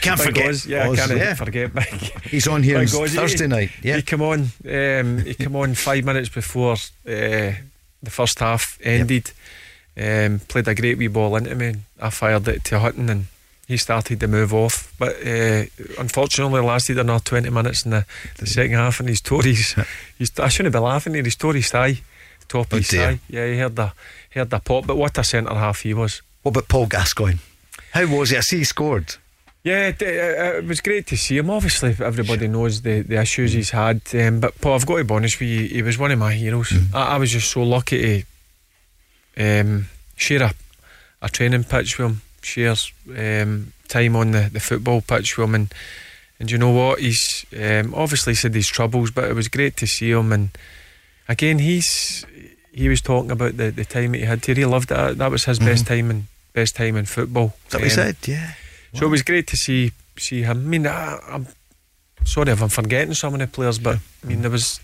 Can't 0.00 0.18
Big 0.18 0.26
forget 0.28 0.48
Oz, 0.48 0.66
yeah, 0.66 0.88
Oz, 0.88 0.96
can't 0.98 1.18
yeah. 1.18 1.34
forget 1.34 1.74
Big. 1.74 1.86
He's 2.24 2.48
on 2.48 2.62
here 2.62 2.78
on 2.78 2.84
Oz, 2.84 2.92
he- 2.92 3.08
Thursday 3.18 3.46
night. 3.48 3.70
Yeah. 3.82 3.96
He 3.96 4.02
come 4.02 4.22
on. 4.22 4.48
Um, 4.68 5.18
he 5.18 5.34
come 5.34 5.56
on 5.56 5.74
five 5.74 6.04
minutes 6.04 6.28
before 6.28 6.72
uh, 6.72 6.76
the 7.04 8.10
first 8.10 8.38
half 8.38 8.78
ended. 8.82 9.32
Um, 9.96 10.38
played 10.46 10.68
a 10.68 10.74
great 10.76 10.96
wee 10.96 11.08
ball 11.08 11.34
into 11.36 11.54
me. 11.56 11.66
And 11.66 11.82
I 12.00 12.10
fired 12.10 12.46
it 12.46 12.64
to 12.64 12.78
Hutton 12.78 13.10
and 13.10 13.26
he 13.68 13.76
started 13.76 14.18
to 14.18 14.26
move 14.26 14.52
off. 14.52 14.92
But 14.98 15.14
uh, 15.24 15.64
unfortunately, 15.98 16.60
lasted 16.62 16.98
another 16.98 17.22
twenty 17.22 17.50
minutes 17.50 17.84
in 17.84 17.92
the, 17.92 18.04
the 18.38 18.46
second 18.46 18.74
half, 18.74 18.98
and 18.98 19.08
his 19.08 19.20
Tories. 19.20 19.76
he's, 20.18 20.36
I 20.40 20.48
shouldn't 20.48 20.72
be 20.72 20.78
laughing 20.80 21.14
here. 21.14 21.22
His 21.22 21.36
Tories 21.36 21.70
thigh, 21.70 22.00
top 22.48 22.66
of 22.66 22.72
Oh, 22.72 22.76
his 22.78 22.90
thigh. 22.90 23.20
Yeah, 23.28 23.46
he 23.46 23.58
heard 23.58 23.76
the 23.76 23.92
heard 24.30 24.50
the 24.50 24.58
pop. 24.58 24.86
But 24.86 24.96
what 24.96 25.16
a 25.18 25.22
centre 25.22 25.54
half 25.54 25.82
he 25.82 25.94
was. 25.94 26.22
What 26.42 26.50
about 26.50 26.68
Paul 26.68 26.86
Gascoigne? 26.86 27.38
How 27.92 28.06
was 28.06 28.30
he? 28.30 28.36
I 28.36 28.40
see 28.40 28.58
he 28.58 28.64
scored. 28.64 29.14
Yeah, 29.64 29.88
it, 29.88 30.00
it 30.00 30.64
was 30.64 30.80
great 30.80 31.06
to 31.08 31.16
see 31.16 31.36
him. 31.36 31.50
Obviously, 31.50 31.90
everybody 32.00 32.46
knows 32.48 32.80
the, 32.82 33.02
the 33.02 33.20
issues 33.20 33.52
he's 33.52 33.70
had. 33.70 34.00
Um, 34.14 34.40
but 34.40 34.58
Paul, 34.60 34.74
I've 34.76 34.86
got 34.86 34.96
to 34.98 35.04
be 35.04 35.12
honest 35.14 35.40
with 35.40 35.48
you, 35.48 35.66
he 35.68 35.82
was 35.82 35.98
one 35.98 36.10
of 36.12 36.18
my 36.18 36.32
heroes. 36.32 36.72
I, 36.94 37.02
I 37.02 37.18
was 37.18 37.32
just 37.32 37.50
so 37.50 37.64
lucky 37.64 38.24
to 39.36 39.60
um, 39.60 39.88
share 40.16 40.42
a, 40.44 40.54
a 41.20 41.28
training 41.28 41.64
pitch 41.64 41.98
with 41.98 42.08
him, 42.10 42.22
share 42.48 42.74
um, 43.16 43.72
time 43.88 44.16
on 44.16 44.30
the, 44.32 44.48
the 44.52 44.60
football 44.60 45.00
pitch 45.00 45.36
with 45.36 45.48
him, 45.48 45.54
and 45.54 45.74
and 46.40 46.50
you 46.50 46.58
know 46.58 46.70
what? 46.70 47.00
He's 47.00 47.44
um, 47.58 47.94
obviously 47.94 48.34
said 48.34 48.54
his 48.54 48.68
troubles, 48.68 49.10
but 49.10 49.24
it 49.30 49.34
was 49.34 49.48
great 49.48 49.76
to 49.78 49.86
see 49.86 50.10
him. 50.10 50.32
And 50.32 50.50
again, 51.28 51.58
he's 51.58 52.24
he 52.72 52.88
was 52.88 53.00
talking 53.00 53.30
about 53.32 53.56
the, 53.56 53.70
the 53.70 53.84
time 53.84 54.12
that 54.12 54.18
he 54.18 54.24
had. 54.24 54.44
He 54.44 54.64
loved 54.64 54.90
it. 54.90 55.18
That 55.18 55.30
was 55.30 55.44
his 55.44 55.58
best 55.58 55.86
time 55.86 56.10
in 56.10 56.26
best 56.52 56.76
time 56.76 56.96
in 56.96 57.04
football. 57.06 57.54
That 57.70 57.80
what 57.80 57.90
he 57.90 58.00
Um, 58.00 58.06
said? 58.06 58.16
Yeah. 58.26 58.52
so 58.94 59.06
it 59.06 59.10
was 59.10 59.22
great 59.22 59.46
to 59.48 59.56
see 59.56 59.92
see 60.16 60.42
him. 60.42 60.58
I 60.58 60.68
mean, 60.68 60.86
I, 60.86 61.18
I'm 61.28 61.46
sorry 62.24 62.50
if 62.52 62.62
I'm 62.62 62.68
forgetting 62.68 63.14
some 63.14 63.34
of 63.34 63.40
the 63.40 63.46
players, 63.46 63.78
but 63.78 63.98
I 64.24 64.26
mean 64.26 64.42
there 64.42 64.50
was 64.50 64.80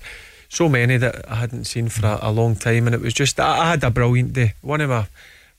so 0.49 0.69
many 0.69 0.97
that 0.99 1.29
I 1.31 1.37
hadn't 1.37 1.65
seen 1.65 1.89
for 1.89 2.07
a, 2.07 2.19
a 2.23 2.31
long 2.33 2.55
time, 2.57 2.87
and 2.87 2.95
it 2.95 3.01
was 3.01 3.15
just 3.15 3.39
I, 3.41 3.59
I 3.61 3.71
had 3.71 3.85
a 3.85 3.91
brilliant 3.91 4.33
day. 4.33 4.55
One 4.63 4.81
of 4.81 4.91
my 4.91 5.07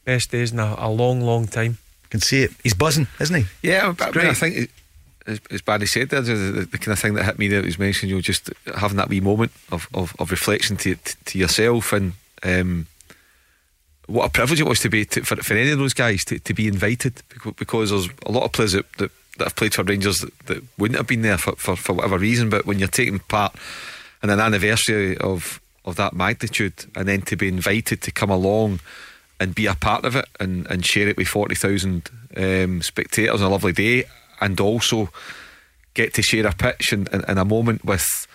best 0.03 0.31
days 0.31 0.51
in 0.51 0.59
a, 0.59 0.75
a 0.77 0.89
long, 0.91 1.21
long 1.21 1.47
time. 1.47 1.77
Can 2.15 2.21
see 2.21 2.43
it. 2.43 2.51
He's 2.63 2.73
buzzing, 2.73 3.07
isn't 3.19 3.35
he? 3.35 3.45
Yeah, 3.61 3.91
but 3.91 4.15
I, 4.15 4.21
mean, 4.21 4.29
I 4.31 4.33
think, 4.33 4.55
it, 4.55 4.69
as, 5.27 5.41
as 5.51 5.61
Barry 5.61 5.85
said, 5.85 6.11
there, 6.11 6.21
the, 6.21 6.33
the, 6.33 6.65
the 6.65 6.77
kind 6.77 6.93
of 6.93 6.99
thing 6.99 7.13
that 7.15 7.25
hit 7.25 7.37
me 7.37 7.49
that 7.49 7.65
was 7.65 7.77
mentioned, 7.77 8.09
you 8.09 8.15
know, 8.15 8.21
just 8.21 8.49
having 8.77 8.95
that 8.95 9.09
wee 9.09 9.19
moment 9.19 9.51
of, 9.69 9.89
of, 9.93 10.15
of 10.17 10.31
reflection 10.31 10.77
to, 10.77 10.95
to, 10.95 11.25
to 11.25 11.37
yourself 11.37 11.91
and 11.91 12.13
um, 12.43 12.87
what 14.07 14.27
a 14.27 14.29
privilege 14.29 14.61
it 14.61 14.65
was 14.65 14.79
to 14.79 14.89
be 14.89 15.03
to, 15.03 15.23
for, 15.23 15.35
for 15.35 15.55
any 15.55 15.71
of 15.71 15.77
those 15.77 15.93
guys 15.93 16.23
to, 16.23 16.39
to 16.39 16.53
be 16.53 16.69
invited 16.69 17.15
becau- 17.27 17.57
because 17.57 17.89
there's 17.89 18.07
a 18.25 18.31
lot 18.31 18.43
of 18.43 18.53
players 18.53 18.71
that, 18.71 18.89
that, 18.93 19.11
that 19.37 19.43
have 19.43 19.55
played 19.57 19.73
for 19.73 19.83
Rangers 19.83 20.19
that, 20.19 20.39
that 20.45 20.63
wouldn't 20.77 20.97
have 20.97 21.07
been 21.07 21.21
there 21.21 21.37
for, 21.37 21.57
for, 21.57 21.75
for 21.75 21.91
whatever 21.91 22.17
reason, 22.17 22.49
but 22.49 22.65
when 22.65 22.79
you're 22.79 22.87
taking 22.87 23.19
part 23.19 23.53
in 24.23 24.29
an 24.29 24.39
anniversary 24.39 25.17
of, 25.17 25.59
of 25.83 25.97
that 25.97 26.13
magnitude 26.13 26.85
and 26.95 27.09
then 27.09 27.23
to 27.23 27.35
be 27.35 27.49
invited 27.49 28.01
to 28.03 28.11
come 28.11 28.29
along 28.29 28.79
and 29.39 29.53
be 29.53 29.65
a 29.65 29.75
part 29.75 30.05
of 30.05 30.15
it 30.15 30.25
and, 30.39 30.65
and 30.67 30.85
share 30.85 31.07
it 31.07 31.17
with 31.17 31.27
40,000 31.27 32.09
um, 32.37 32.81
spectators 32.81 33.41
on 33.41 33.47
a 33.47 33.49
lovely 33.49 33.73
day 33.73 34.05
and 34.41 34.59
also 34.59 35.09
get 35.93 36.13
to 36.13 36.21
share 36.21 36.47
a 36.47 36.53
pitch 36.53 36.91
and, 36.93 37.09
and, 37.13 37.25
and 37.27 37.39
a 37.39 37.45
moment 37.45 37.83
with 37.85 38.27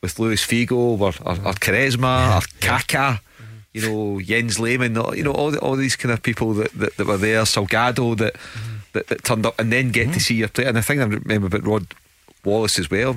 with 0.00 0.18
Luis 0.18 0.44
Figo 0.44 0.72
or, 0.72 1.00
or, 1.00 1.32
or 1.32 1.54
Charisma 1.54 2.36
or 2.36 2.46
Kaka 2.60 3.20
you 3.72 3.82
know 3.82 4.20
Jens 4.20 4.60
Lehmann 4.60 4.94
you 5.16 5.24
know 5.24 5.32
all, 5.32 5.50
the, 5.50 5.58
all 5.60 5.76
these 5.76 5.96
kind 5.96 6.12
of 6.12 6.22
people 6.22 6.52
that, 6.54 6.72
that, 6.72 6.96
that 6.96 7.06
were 7.06 7.16
there 7.16 7.42
Salgado 7.42 8.16
that, 8.18 8.36
that 8.92 9.06
that 9.06 9.24
turned 9.24 9.46
up 9.46 9.58
and 9.58 9.72
then 9.72 9.90
get 9.90 10.12
to 10.12 10.20
see 10.20 10.34
your 10.34 10.48
play 10.48 10.66
and 10.66 10.76
the 10.76 10.82
thing 10.82 11.00
I 11.00 11.04
remember 11.04 11.46
about 11.46 11.64
Rod 11.64 11.86
Wallace 12.44 12.78
as 12.78 12.90
well. 12.90 13.16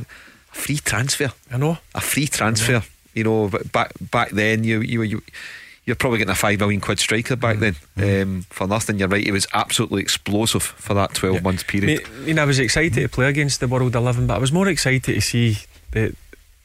A 0.51 0.55
free 0.55 0.77
transfer. 0.77 1.31
I 1.51 1.57
know. 1.57 1.77
A 1.93 2.01
free 2.01 2.27
transfer. 2.27 2.81
You 3.13 3.23
know, 3.23 3.49
but 3.49 3.71
back 3.71 3.91
back 3.99 4.31
then 4.31 4.63
you 4.63 4.81
you 4.81 5.01
you. 5.01 5.21
You're 5.87 5.95
probably 5.95 6.19
getting 6.19 6.33
a 6.33 6.35
five 6.35 6.59
million 6.59 6.81
quid 6.81 6.99
striker 6.99 7.35
back 7.37 7.57
then 7.59 7.75
um, 7.95 8.41
for 8.49 8.67
nothing. 8.67 8.99
You're 8.99 9.07
right; 9.07 9.23
he 9.23 9.31
was 9.31 9.47
absolutely 9.53 10.01
explosive 10.01 10.61
for 10.61 10.93
that 10.93 11.13
twelve 11.15 11.41
month 11.41 11.65
period. 11.65 12.05
I 12.05 12.19
mean, 12.25 12.37
I 12.37 12.43
was 12.45 12.59
excited 12.59 12.93
to 12.95 13.07
play 13.07 13.27
against 13.27 13.61
the 13.61 13.69
World 13.69 13.95
11, 13.95 14.27
but 14.27 14.35
I 14.35 14.37
was 14.37 14.51
more 14.51 14.67
excited 14.67 15.05
to 15.05 15.19
see 15.21 15.59
the 15.91 16.13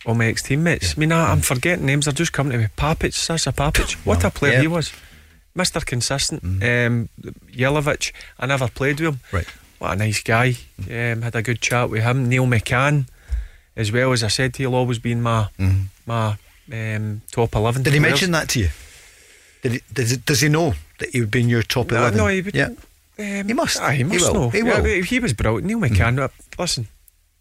all 0.05 0.17
my 0.17 0.27
ex 0.27 0.43
teammates. 0.43 0.97
I 0.97 1.01
mean, 1.01 1.13
I, 1.13 1.31
I'm 1.31 1.41
forgetting 1.41 1.87
names, 1.87 2.07
they're 2.07 2.13
just 2.13 2.33
coming 2.33 2.51
to 2.53 2.59
me. 2.59 2.67
Papac, 2.77 3.15
Sasa 3.15 3.53
Papac. 3.53 3.93
What 4.05 4.25
a 4.25 4.31
player 4.31 4.55
Yeah. 4.55 4.61
he 4.63 4.67
was. 4.67 4.93
Mr. 5.57 5.85
Consistent. 5.87 6.43
Um, 6.43 7.09
Jelavic, 7.53 8.13
I 8.41 8.47
never 8.47 8.67
played 8.67 8.99
with 8.99 9.15
him. 9.15 9.21
Right. 9.31 9.47
What 9.79 9.93
a 9.93 9.97
nice 9.97 10.21
guy. 10.23 10.57
Um, 10.91 11.23
had 11.23 11.37
a 11.37 11.43
good 11.43 11.61
chat 11.61 11.91
with 11.91 12.03
him. 12.03 12.29
Neil 12.29 12.47
McCann, 12.47 13.07
as 13.77 13.93
well 13.93 14.11
as 14.13 14.25
I 14.25 14.29
said 14.29 14.57
he'll 14.57 14.75
always 14.75 14.99
been 14.99 15.23
my, 15.23 15.49
my 16.07 16.37
um, 16.73 17.23
top 17.31 17.55
11. 17.55 17.85
Did 17.85 17.93
he 17.93 18.01
mention 18.01 18.33
that 18.33 18.49
to 18.51 18.61
you? 18.61 18.71
Did 19.63 19.73
he, 19.73 19.81
does, 19.93 20.17
does 20.19 20.41
he 20.41 20.49
know 20.49 20.75
that 20.99 21.11
he 21.11 21.21
would 21.21 21.31
be 21.31 21.41
in 21.41 21.49
your 21.49 21.63
top 21.63 21.91
No, 21.91 21.99
11? 21.99 22.19
no, 22.19 22.27
he 22.29 22.43
would- 22.43 22.55
yeah. 22.55 22.69
Um, 23.19 23.47
He 23.47 23.53
must. 23.53 23.81
ah, 23.81 23.91
he 23.91 23.99
He 23.99 24.05
must 24.05 24.21
will. 24.27 24.35
know. 24.35 24.51
He 24.51 24.63
will. 24.63 24.73
Mm. 24.77 24.83
but 25.01 25.05
he 25.09 25.19
was 25.21 25.33
brilliant. 25.33 25.67
Neil 25.67 25.79
McCann. 25.79 26.19
uh, 26.19 26.29
Listen, 26.59 26.89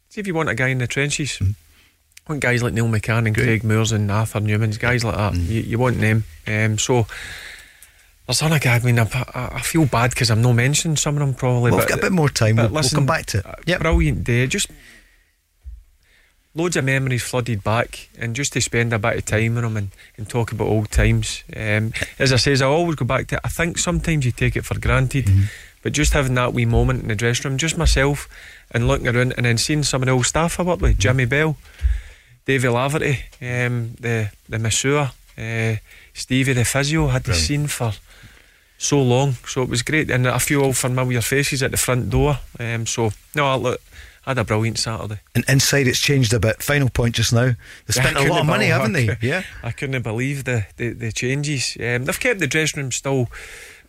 see 0.09 0.21
if 0.21 0.27
you 0.27 0.33
want 0.33 0.49
a 0.49 0.55
guy 0.55 0.67
in 0.67 0.77
the 0.79 0.87
trenches, 0.87 1.37
Mm. 1.39 1.55
want 2.27 2.41
guys 2.41 2.61
like 2.61 2.73
Neil 2.73 2.87
McCann 2.87 3.25
and 3.25 3.35
Craig 3.35 3.63
Moores 3.63 3.91
and 3.91 4.11
Arthur 4.11 4.39
Numan's 4.41 4.77
guys 4.77 5.03
like 5.03 5.15
that. 5.15 5.33
Mm. 5.33 5.47
You, 5.47 5.61
you 5.61 5.77
want 5.79 5.99
them. 5.99 6.23
Um, 6.45 6.77
so 6.77 7.07
there's 8.27 8.41
other 8.43 8.59
guy. 8.59 8.75
I 8.75 8.79
mean, 8.79 8.99
I, 8.99 9.07
I 9.35 9.61
feel 9.61 9.85
bad 9.85 10.11
because 10.11 10.29
I'm 10.29 10.41
not 10.41 10.53
mentioning 10.53 10.97
some 10.97 11.15
of 11.15 11.19
them 11.19 11.33
probably. 11.33 11.71
Well, 11.71 11.79
but 11.81 11.89
got 11.89 11.99
a 11.99 12.01
bit 12.01 12.11
more 12.11 12.29
time. 12.29 12.57
but 12.57 12.71
We'll, 12.71 12.81
we'll 12.81 12.89
come 12.89 13.05
back 13.05 13.25
to 13.27 13.39
it. 13.39 13.45
uh, 13.45 13.55
Yep. 13.65 13.79
Brilliant 13.81 14.23
day. 14.23 14.47
Just 14.47 14.67
loads 16.53 16.75
of 16.75 16.83
memories 16.85 17.23
flooded 17.23 17.63
back, 17.63 18.09
and 18.17 18.35
just 18.35 18.53
to 18.53 18.61
spend 18.61 18.93
a 18.93 18.99
bit 18.99 19.17
of 19.17 19.25
time 19.25 19.55
with 19.55 19.63
them 19.63 19.77
and, 19.77 19.89
and 20.17 20.27
talk 20.29 20.51
about 20.51 20.67
old 20.67 20.91
times. 20.91 21.43
Um, 21.55 21.93
as 22.19 22.33
I 22.33 22.37
says, 22.37 22.61
I 22.61 22.65
always 22.67 22.95
go 22.95 23.05
back 23.05 23.27
to. 23.27 23.39
I 23.43 23.49
think 23.49 23.77
sometimes 23.77 24.25
you 24.25 24.31
take 24.31 24.55
it 24.55 24.65
for 24.65 24.79
granted, 24.79 25.25
Mm-hmm. 25.25 25.43
but 25.83 25.93
just 25.93 26.13
having 26.13 26.35
that 26.35 26.53
wee 26.53 26.65
moment 26.65 27.01
in 27.03 27.07
the 27.07 27.15
dressing 27.15 27.49
room, 27.51 27.57
just 27.57 27.77
myself, 27.77 28.27
and 28.71 28.87
looking 28.87 29.07
around, 29.07 29.33
and 29.37 29.45
then 29.45 29.57
seeing 29.57 29.83
some 29.83 30.01
of 30.01 30.07
the 30.07 30.11
old 30.13 30.25
staff 30.25 30.59
I 30.59 30.63
worked 30.63 30.81
with, 30.81 30.99
Jimmy 30.99 31.25
Bell, 31.25 31.55
Davy 32.45 32.67
Laverty, 32.67 33.17
um, 33.41 33.95
the 33.99 34.29
the 34.49 34.59
masseur, 34.59 35.11
uh, 35.37 35.75
Stevie 36.13 36.53
the 36.53 36.65
physio, 36.65 37.07
had 37.07 37.23
the 37.23 37.33
scene 37.33 37.67
for 37.67 37.93
so 38.77 39.01
long. 39.01 39.33
So 39.47 39.61
it 39.61 39.69
was 39.69 39.83
great, 39.83 40.09
and 40.11 40.27
a 40.27 40.39
few 40.39 40.61
old 40.63 40.75
familiar 40.75 41.21
faces 41.21 41.63
at 41.63 41.71
the 41.71 41.77
front 41.77 42.09
door. 42.09 42.39
Um, 42.59 42.85
so 42.85 43.11
no, 43.35 43.45
I 43.47 43.55
look, 43.55 43.79
had 44.21 44.37
a 44.37 44.43
brilliant 44.43 44.77
Saturday. 44.77 45.19
And 45.35 45.43
inside, 45.47 45.87
it's 45.87 45.99
changed 45.99 46.33
a 46.33 46.39
bit. 46.39 46.61
Final 46.61 46.89
point 46.89 47.15
just 47.15 47.33
now. 47.33 47.51
They 47.87 47.91
spent 47.93 48.17
a 48.17 48.23
lot 48.29 48.41
of 48.41 48.45
money, 48.45 48.67
haven't 48.67 48.93
they? 48.93 49.17
Yeah. 49.21 49.43
I 49.63 49.71
couldn't 49.71 50.01
believe 50.03 50.43
the, 50.43 50.65
the, 50.77 50.89
the 50.93 51.11
changes. 51.11 51.75
Um, 51.79 52.05
they've 52.05 52.19
kept 52.19 52.39
the 52.39 52.47
dressing 52.47 52.81
room 52.83 52.91
still 52.91 53.27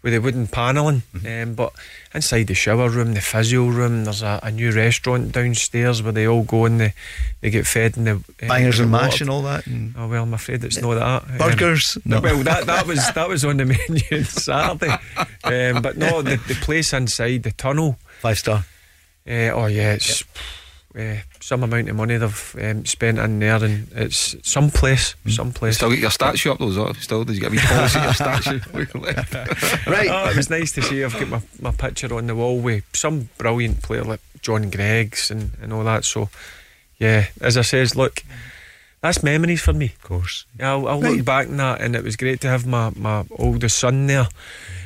with 0.02 0.12
the 0.14 0.18
wooden 0.20 0.48
panelling, 0.48 1.02
Mm-hmm. 1.14 1.50
um, 1.50 1.54
but 1.54 1.72
inside 2.12 2.48
the 2.48 2.54
shower 2.54 2.88
room, 2.88 3.14
the 3.14 3.20
physio 3.20 3.66
room, 3.68 4.02
there's 4.04 4.20
a, 4.22 4.40
a 4.42 4.50
new 4.50 4.72
restaurant 4.72 5.30
downstairs 5.30 6.02
where 6.02 6.10
they 6.10 6.26
all 6.26 6.42
go 6.42 6.64
and 6.64 6.80
they, 6.80 6.94
they 7.40 7.50
get 7.50 7.68
fed 7.68 7.96
in 7.96 8.04
the 8.04 8.10
um, 8.14 8.24
Bangers 8.40 8.80
and 8.80 8.90
mash 8.90 9.20
and 9.20 9.30
all 9.30 9.42
that. 9.42 9.64
And 9.68 9.94
Oh 9.96 10.08
well, 10.08 10.24
I'm 10.24 10.34
afraid 10.34 10.64
it's 10.64 10.80
not 10.80 10.94
that. 10.94 11.30
Um, 11.30 11.38
burgers. 11.38 11.96
no. 12.04 12.20
Well, 12.20 12.42
that 12.42 12.66
that 12.66 12.84
was 12.88 13.12
that 13.12 13.28
was 13.28 13.44
on 13.44 13.58
the 13.58 13.64
menu 13.64 14.00
on 14.10 14.24
Saturday, 14.24 14.96
um, 15.44 15.82
but 15.82 15.96
no, 15.96 16.20
the, 16.20 16.34
the 16.48 16.54
place 16.60 16.92
inside 16.92 17.44
the 17.44 17.52
tunnel. 17.52 17.96
Five 18.22 18.38
star. 18.38 18.64
Uh, 19.26 19.50
oh 19.54 19.66
yeah, 19.66 19.92
it's 19.94 20.24
uh, 20.98 21.16
some 21.40 21.62
amount 21.62 21.88
of 21.88 21.96
money 21.96 22.16
they've 22.16 22.56
um, 22.62 22.84
spent 22.84 23.18
in 23.18 23.38
there, 23.38 23.62
and 23.64 23.88
it's 23.94 24.36
some 24.42 24.70
place, 24.70 25.14
some 25.28 25.52
place. 25.52 25.76
Still 25.76 25.90
get 25.90 26.00
your 26.00 26.10
statue 26.10 26.50
up 26.52 26.58
though? 26.58 26.92
Still, 26.94 27.24
did 27.24 27.34
you 27.36 27.40
get 27.40 27.50
a 27.50 27.52
wee 27.52 27.58
your 28.02 28.14
statue? 28.14 28.60
Right. 29.86 30.08
Oh, 30.10 30.28
it 30.30 30.36
was 30.36 30.50
nice 30.50 30.72
to 30.72 30.82
see. 30.82 31.02
I've 31.04 31.12
got 31.18 31.28
my, 31.28 31.40
my 31.60 31.70
picture 31.72 32.12
on 32.14 32.26
the 32.26 32.34
wall 32.34 32.58
with 32.58 32.84
some 32.94 33.28
brilliant 33.38 33.82
player 33.82 34.04
like 34.04 34.20
John 34.40 34.70
Greigs 34.70 35.30
and, 35.30 35.52
and 35.62 35.72
all 35.72 35.84
that. 35.84 36.04
So, 36.04 36.28
yeah, 36.98 37.26
as 37.40 37.56
I 37.56 37.62
says, 37.62 37.94
look, 37.96 38.22
that's 39.00 39.22
memories 39.22 39.60
for 39.62 39.72
me. 39.72 39.86
Of 39.86 40.02
course. 40.02 40.46
I'll, 40.60 40.86
I'll 40.88 41.00
Right. 41.00 41.16
look 41.16 41.24
back 41.24 41.48
on 41.48 41.56
that, 41.58 41.80
and 41.80 41.94
it 41.96 42.04
was 42.04 42.16
great 42.16 42.40
to 42.42 42.48
have 42.48 42.66
my, 42.66 42.90
my 42.96 43.24
oldest 43.38 43.78
son 43.78 44.06
there. 44.08 44.28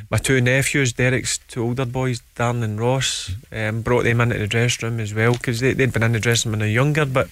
My 0.09 0.19
two 0.19 0.41
nephews, 0.41 0.93
Derek's 0.93 1.39
two 1.39 1.65
older 1.65 1.85
boys, 1.85 2.23
Darren 2.37 2.63
and 2.63 2.79
Ross, 2.79 3.33
um, 3.51 3.83
brought 3.83 4.05
them 4.05 4.21
into 4.21 4.39
the 4.39 4.47
dressing 4.47 4.89
room 4.89 5.01
as 5.01 5.13
well 5.13 5.33
because 5.33 5.59
they, 5.59 5.73
they'd 5.73 5.93
been 5.93 6.05
in 6.05 6.13
the 6.13 6.21
dressing 6.21 6.51
room 6.51 6.61
when 6.61 6.61
they 6.61 6.73
were 6.73 6.83
younger, 6.83 7.05
but 7.05 7.29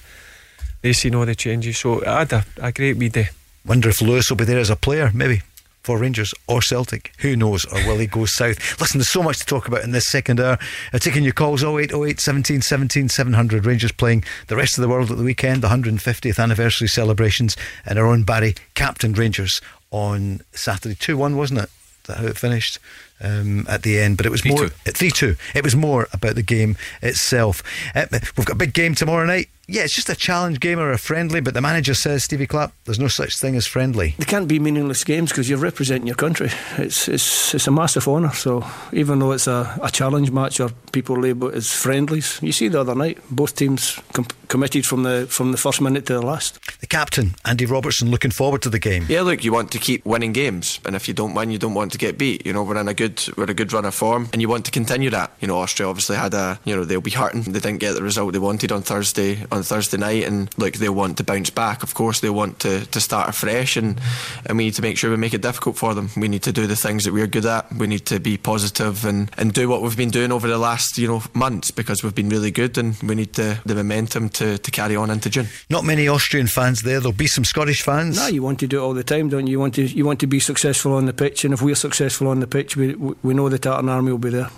they've 0.82 0.96
seen 0.96 1.14
all 1.14 1.24
the 1.24 1.36
changes. 1.36 1.78
So 1.78 2.04
I 2.04 2.20
had 2.20 2.32
a, 2.32 2.44
a 2.60 2.72
great 2.72 2.96
wee 2.96 3.08
day. 3.08 3.28
Wonder 3.64 3.90
if 3.90 4.02
Lewis 4.02 4.28
will 4.28 4.36
be 4.36 4.44
there 4.44 4.58
as 4.58 4.70
a 4.70 4.76
player, 4.76 5.12
maybe 5.14 5.42
for 5.84 5.98
Rangers 5.98 6.34
or 6.48 6.60
Celtic. 6.62 7.12
Who 7.18 7.36
knows? 7.36 7.64
Or 7.66 7.76
will 7.86 7.98
he 7.98 8.08
go 8.08 8.24
south? 8.26 8.80
Listen, 8.80 8.98
there's 8.98 9.10
so 9.10 9.22
much 9.22 9.38
to 9.38 9.46
talk 9.46 9.68
about 9.68 9.84
in 9.84 9.92
this 9.92 10.10
second 10.10 10.40
hour. 10.40 10.58
Uh, 10.92 10.98
taking 10.98 11.22
your 11.22 11.32
calls 11.32 11.62
0808 11.62 12.18
17 12.18 12.60
17 12.60 13.08
700. 13.08 13.66
Rangers 13.66 13.92
playing 13.92 14.24
the 14.48 14.56
rest 14.56 14.76
of 14.76 14.82
the 14.82 14.88
world 14.88 15.12
at 15.12 15.16
the 15.18 15.22
weekend, 15.22 15.62
the 15.62 15.68
150th 15.68 16.42
anniversary 16.42 16.88
celebrations, 16.88 17.56
and 17.86 18.00
our 18.00 18.06
own 18.06 18.24
Barry 18.24 18.56
captained 18.74 19.16
Rangers 19.16 19.60
on 19.92 20.40
Saturday. 20.52 20.96
2 20.96 21.16
1, 21.16 21.36
wasn't 21.36 21.60
it? 21.60 21.70
That 22.04 22.18
how 22.18 22.26
it 22.26 22.36
finished 22.36 22.78
um, 23.20 23.66
at 23.68 23.82
the 23.82 23.98
end, 23.98 24.16
but 24.16 24.26
it 24.26 24.30
was 24.30 24.44
more 24.44 24.58
3-2. 24.58 24.66
uh, 24.66 24.92
three 24.92 25.10
two. 25.10 25.36
It 25.54 25.64
was 25.64 25.74
more 25.74 26.08
about 26.12 26.34
the 26.34 26.42
game 26.42 26.76
itself. 27.02 27.62
Uh, 27.94 28.06
we've 28.36 28.46
got 28.46 28.56
a 28.56 28.58
big 28.58 28.74
game 28.74 28.94
tomorrow 28.94 29.24
night. 29.26 29.48
Yeah, 29.66 29.82
it's 29.82 29.94
just 29.94 30.10
a 30.10 30.14
challenge 30.14 30.60
game 30.60 30.78
or 30.78 30.90
a 30.90 30.98
friendly, 30.98 31.40
but 31.40 31.54
the 31.54 31.60
manager 31.60 31.94
says, 31.94 32.24
Stevie 32.24 32.46
Clarke, 32.46 32.72
there's 32.84 32.98
no 32.98 33.08
such 33.08 33.38
thing 33.38 33.56
as 33.56 33.66
friendly. 33.66 34.14
They 34.18 34.24
can't 34.24 34.46
be 34.46 34.58
meaningless 34.58 35.04
games 35.04 35.30
because 35.30 35.48
you're 35.48 35.58
representing 35.58 36.06
your 36.06 36.16
country. 36.16 36.50
It's 36.76 37.08
it's 37.08 37.54
it's 37.54 37.66
a 37.66 37.70
massive 37.70 38.06
honour. 38.06 38.32
So 38.32 38.64
even 38.92 39.18
though 39.18 39.32
it's 39.32 39.46
a, 39.46 39.78
a 39.82 39.90
challenge 39.90 40.30
match 40.30 40.60
or 40.60 40.70
people 40.92 41.18
label 41.18 41.48
it 41.48 41.54
as 41.54 41.72
friendlies, 41.72 42.38
you 42.42 42.52
see 42.52 42.68
the 42.68 42.80
other 42.80 42.94
night 42.94 43.18
both 43.30 43.56
teams 43.56 43.98
com- 44.12 44.26
committed 44.48 44.84
from 44.84 45.02
the 45.02 45.26
from 45.30 45.52
the 45.52 45.58
first 45.58 45.80
minute 45.80 46.06
to 46.06 46.14
the 46.14 46.22
last. 46.22 46.60
The 46.80 46.86
captain, 46.86 47.34
Andy 47.44 47.64
Robertson, 47.64 48.10
looking 48.10 48.30
forward 48.30 48.60
to 48.62 48.70
the 48.70 48.78
game. 48.78 49.06
Yeah, 49.08 49.22
look, 49.22 49.44
you 49.44 49.52
want 49.52 49.72
to 49.72 49.78
keep 49.78 50.04
winning 50.04 50.32
games, 50.32 50.80
and 50.84 50.94
if 50.94 51.08
you 51.08 51.14
don't 51.14 51.34
win, 51.34 51.50
you 51.50 51.58
don't 51.58 51.74
want 51.74 51.92
to 51.92 51.98
get 51.98 52.18
beat. 52.18 52.44
You 52.44 52.52
know, 52.52 52.62
we're 52.62 52.76
in 52.76 52.88
a 52.88 52.94
good 52.94 53.22
we're 53.36 53.44
a 53.44 53.54
good 53.54 53.72
run 53.72 53.86
of 53.86 53.94
form, 53.94 54.28
and 54.32 54.42
you 54.42 54.48
want 54.48 54.66
to 54.66 54.70
continue 54.70 55.10
that. 55.10 55.32
You 55.40 55.48
know, 55.48 55.58
Austria 55.58 55.88
obviously 55.88 56.16
had 56.16 56.34
a 56.34 56.58
you 56.64 56.76
know 56.76 56.84
they'll 56.84 57.00
be 57.00 57.10
hurting. 57.10 57.42
They 57.42 57.60
didn't 57.60 57.78
get 57.78 57.94
the 57.94 58.02
result 58.02 58.32
they 58.34 58.38
wanted 58.38 58.70
on 58.70 58.82
Thursday 58.82 59.46
on 59.54 59.62
Thursday 59.62 59.96
night, 59.96 60.24
and 60.24 60.50
look, 60.58 60.74
they'll 60.74 60.94
want 60.94 61.16
to 61.18 61.24
bounce 61.24 61.50
back. 61.50 61.82
Of 61.82 61.94
course, 61.94 62.20
they 62.20 62.30
want 62.30 62.60
to, 62.60 62.86
to 62.86 63.00
start 63.00 63.28
afresh, 63.28 63.76
and 63.76 64.00
and 64.46 64.58
we 64.58 64.64
need 64.64 64.74
to 64.74 64.82
make 64.82 64.98
sure 64.98 65.10
we 65.10 65.16
make 65.16 65.34
it 65.34 65.42
difficult 65.42 65.76
for 65.76 65.94
them. 65.94 66.10
We 66.16 66.28
need 66.28 66.42
to 66.42 66.52
do 66.52 66.66
the 66.66 66.76
things 66.76 67.04
that 67.04 67.12
we're 67.12 67.26
good 67.26 67.46
at. 67.46 67.72
We 67.72 67.86
need 67.86 68.06
to 68.06 68.20
be 68.20 68.36
positive 68.36 69.04
and 69.04 69.30
and 69.38 69.52
do 69.52 69.68
what 69.68 69.82
we've 69.82 69.96
been 69.96 70.10
doing 70.10 70.32
over 70.32 70.48
the 70.48 70.58
last 70.58 70.98
you 70.98 71.08
know 71.08 71.22
months 71.32 71.70
because 71.70 72.02
we've 72.02 72.14
been 72.14 72.28
really 72.28 72.50
good, 72.50 72.76
and 72.78 72.96
we 73.02 73.14
need 73.14 73.34
the 73.34 73.58
the 73.64 73.74
momentum 73.74 74.28
to 74.30 74.58
to 74.58 74.70
carry 74.70 74.96
on 74.96 75.10
into 75.10 75.30
June. 75.30 75.48
Not 75.70 75.84
many 75.84 76.08
Austrian 76.08 76.46
fans 76.46 76.82
there. 76.82 77.00
There'll 77.00 77.12
be 77.12 77.26
some 77.26 77.44
Scottish 77.44 77.82
fans. 77.82 78.16
No, 78.16 78.26
you 78.26 78.42
want 78.42 78.60
to 78.60 78.66
do 78.66 78.78
it 78.78 78.82
all 78.82 78.94
the 78.94 79.04
time, 79.04 79.28
don't 79.28 79.46
you? 79.46 79.52
You 79.52 79.60
want 79.60 79.74
to 79.76 79.84
you 79.84 80.04
want 80.04 80.20
to 80.20 80.26
be 80.26 80.40
successful 80.40 80.92
on 80.94 81.06
the 81.06 81.12
pitch, 81.12 81.44
and 81.44 81.54
if 81.54 81.62
we're 81.62 81.74
successful 81.74 82.28
on 82.28 82.40
the 82.40 82.46
pitch, 82.46 82.76
we 82.76 82.94
we 82.94 83.34
know 83.34 83.48
the 83.48 83.58
Tartan 83.58 83.88
Army 83.88 84.10
will 84.10 84.18
be 84.18 84.30
there. 84.30 84.50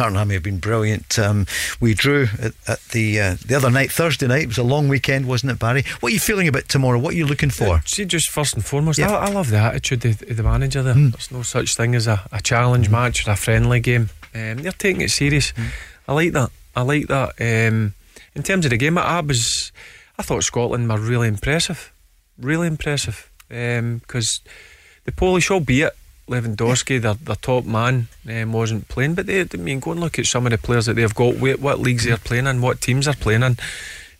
Army 0.00 0.34
have 0.34 0.42
been 0.42 0.58
brilliant. 0.58 1.18
Um, 1.18 1.46
we 1.80 1.94
drew 1.94 2.26
at, 2.40 2.52
at 2.66 2.80
the 2.92 3.20
uh, 3.20 3.36
the 3.46 3.54
other 3.54 3.70
night, 3.70 3.92
Thursday 3.92 4.26
night. 4.26 4.42
It 4.42 4.48
was 4.48 4.58
a 4.58 4.62
long 4.64 4.88
weekend, 4.88 5.26
wasn't 5.26 5.52
it, 5.52 5.58
Barry? 5.58 5.84
What 6.00 6.10
are 6.10 6.12
you 6.14 6.18
feeling 6.20 6.48
about 6.48 6.68
tomorrow? 6.68 6.98
What 6.98 7.14
are 7.14 7.16
you 7.16 7.26
looking 7.26 7.50
for? 7.50 7.80
See, 7.86 8.04
just 8.04 8.30
first 8.30 8.54
and 8.54 8.64
foremost, 8.64 8.98
Yeah. 8.98 9.10
I, 9.14 9.26
I 9.26 9.30
love 9.30 9.50
the 9.50 9.58
attitude 9.58 10.04
of, 10.04 10.22
of 10.22 10.36
the 10.36 10.42
manager 10.42 10.82
there. 10.82 10.94
There's 10.94 11.30
no 11.30 11.42
such 11.42 11.76
thing 11.76 11.94
as 11.94 12.06
a, 12.06 12.26
a 12.32 12.40
challenge 12.42 12.88
match 12.90 13.26
or 13.26 13.32
a 13.32 13.36
friendly 13.36 13.80
game. 13.80 14.10
Um, 14.34 14.56
they're 14.58 14.72
taking 14.72 15.02
it 15.02 15.10
serious. 15.10 15.52
I 16.08 16.12
like 16.12 16.32
that. 16.32 16.50
I 16.74 16.82
like 16.82 17.06
that. 17.06 17.30
Um, 17.40 17.94
in 18.34 18.42
terms 18.42 18.66
of 18.66 18.70
the 18.70 18.76
game, 18.76 18.98
I, 18.98 19.02
I 19.02 19.20
was, 19.20 19.70
I 20.18 20.22
thought 20.22 20.42
Scotland 20.42 20.88
were 20.88 20.98
really 20.98 21.28
impressive, 21.28 21.92
really 22.38 22.66
impressive. 22.66 23.30
Because 23.48 24.40
the 25.04 25.12
Polish, 25.12 25.50
albeit 25.52 25.92
Lewandowski, 26.28 27.00
their, 27.00 27.14
their 27.14 27.36
top 27.36 27.64
man, 27.64 28.08
um, 28.28 28.52
wasn't 28.52 28.88
playing, 28.88 29.14
but 29.14 29.26
they, 29.26 29.42
I 29.42 29.56
mean, 29.56 29.80
go 29.80 29.92
and 29.92 30.00
look 30.00 30.18
at 30.18 30.26
some 30.26 30.46
of 30.46 30.52
the 30.52 30.58
players 30.58 30.86
that 30.86 30.94
they've 30.94 31.14
got, 31.14 31.36
what, 31.36 31.60
what 31.60 31.78
leagues 31.80 32.04
they're 32.04 32.16
playing 32.16 32.46
in, 32.46 32.62
what 32.62 32.80
teams 32.80 33.04
they're 33.04 33.14
playing 33.14 33.42
in. 33.42 33.56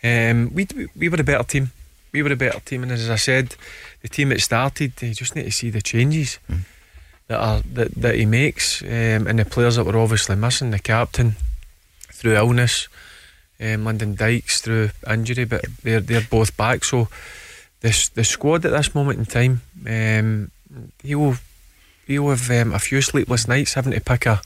Um, 0.02 0.52
we 0.52 0.66
we 0.94 1.08
were 1.08 1.20
a 1.20 1.24
better 1.24 1.44
team. 1.44 1.72
We 2.12 2.22
were 2.22 2.32
a 2.32 2.36
better 2.36 2.60
team, 2.60 2.82
and 2.82 2.92
as 2.92 3.08
I 3.08 3.16
said, 3.16 3.56
the 4.02 4.08
team 4.08 4.28
that 4.28 4.40
started, 4.40 4.92
they 4.96 5.12
just 5.12 5.34
need 5.34 5.44
to 5.44 5.50
see 5.50 5.70
the 5.70 5.80
changes 5.80 6.38
that 7.28 7.40
are 7.40 7.62
that, 7.72 7.94
that 7.94 8.14
he 8.16 8.26
makes, 8.26 8.82
um, 8.82 9.26
and 9.26 9.38
the 9.38 9.44
players 9.46 9.76
that 9.76 9.84
were 9.84 9.96
obviously 9.96 10.36
missing. 10.36 10.70
The 10.70 10.78
captain 10.78 11.36
through 12.12 12.36
illness, 12.36 12.88
um, 13.60 13.84
Lyndon 13.86 14.14
Dykes 14.14 14.60
through 14.60 14.90
injury, 15.08 15.44
but 15.44 15.64
they're 15.82 16.00
they're 16.00 16.20
both 16.20 16.54
back. 16.56 16.84
So 16.84 17.08
this 17.80 18.10
the 18.10 18.24
squad 18.24 18.66
at 18.66 18.72
this 18.72 18.94
moment 18.94 19.18
in 19.20 19.24
time, 19.24 19.62
um, 19.86 20.50
he 21.02 21.14
will 21.14 21.36
have 22.08 22.50
um, 22.50 22.72
a 22.72 22.78
few 22.78 23.00
sleepless 23.00 23.48
nights 23.48 23.74
having 23.74 23.92
to 23.92 24.00
pick 24.00 24.26
a 24.26 24.40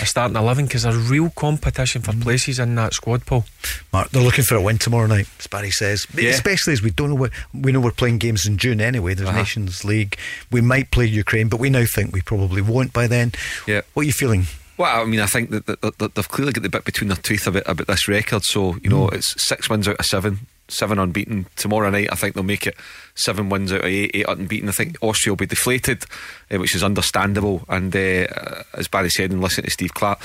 a 0.00 0.06
starting 0.06 0.36
11 0.36 0.66
because 0.66 0.84
there's 0.84 0.96
real 1.10 1.30
competition 1.30 2.00
for 2.00 2.12
places 2.12 2.60
in 2.60 2.76
that 2.76 2.94
squad, 2.94 3.26
Paul. 3.26 3.44
Mark, 3.92 4.10
they're 4.10 4.22
looking 4.22 4.44
for 4.44 4.54
a 4.54 4.62
win 4.62 4.78
tomorrow 4.78 5.08
night, 5.08 5.26
as 5.40 5.48
Barry 5.48 5.72
says. 5.72 6.06
Yeah. 6.16 6.30
Especially 6.30 6.72
as 6.74 6.80
we 6.80 6.90
don't 6.90 7.08
know 7.10 7.16
what 7.16 7.32
we 7.52 7.72
know 7.72 7.80
we're 7.80 7.90
playing 7.90 8.18
games 8.18 8.46
in 8.46 8.56
June 8.56 8.80
anyway. 8.80 9.14
There's 9.14 9.28
Uh-huh. 9.28 9.38
Nations 9.38 9.84
League. 9.84 10.16
We 10.52 10.60
might 10.60 10.92
play 10.92 11.06
Ukraine, 11.06 11.48
but 11.48 11.58
we 11.58 11.70
now 11.70 11.84
think 11.92 12.12
we 12.12 12.20
probably 12.22 12.62
won't 12.62 12.92
by 12.92 13.08
then. 13.08 13.32
Yeah. 13.66 13.80
What 13.94 14.02
are 14.02 14.06
you 14.06 14.12
feeling? 14.12 14.44
Well, 14.78 15.02
I 15.02 15.04
mean, 15.04 15.18
I 15.20 15.26
think 15.26 15.50
that, 15.50 15.66
that, 15.66 15.98
that 15.98 16.14
they've 16.14 16.28
clearly 16.28 16.52
got 16.52 16.62
the 16.62 16.68
bit 16.68 16.84
between 16.84 17.08
their 17.08 17.16
teeth 17.16 17.48
about, 17.48 17.64
about 17.66 17.88
this 17.88 18.06
record. 18.06 18.44
So, 18.44 18.76
you 18.84 18.90
know, 18.90 19.08
it's 19.08 19.34
six 19.44 19.68
wins 19.68 19.88
out 19.88 19.96
of 19.98 20.06
seven, 20.06 20.46
seven 20.70 20.98
unbeaten. 20.98 21.46
Tomorrow 21.56 21.90
night, 21.90 22.08
I 22.12 22.16
think 22.16 22.34
they'll 22.34 22.44
make 22.44 22.66
it 22.66 22.76
seven 23.14 23.48
wins 23.48 23.72
out 23.72 23.80
of 23.80 23.86
eight, 23.86 24.10
eight 24.14 24.26
unbeaten. 24.28 24.68
I 24.68 24.72
think 24.72 24.96
Austria 25.02 25.32
will 25.32 25.36
be 25.36 25.46
deflated, 25.46 26.04
uh, 26.50 26.58
which 26.58 26.74
is 26.74 26.84
understandable. 26.84 27.62
And 27.68 27.94
uh, 27.94 28.26
as 28.74 28.88
Barry 28.88 29.10
said, 29.10 29.30
and 29.30 29.40
listening 29.40 29.66
to 29.66 29.70
Steve 29.70 29.94
Clarke, 29.94 30.20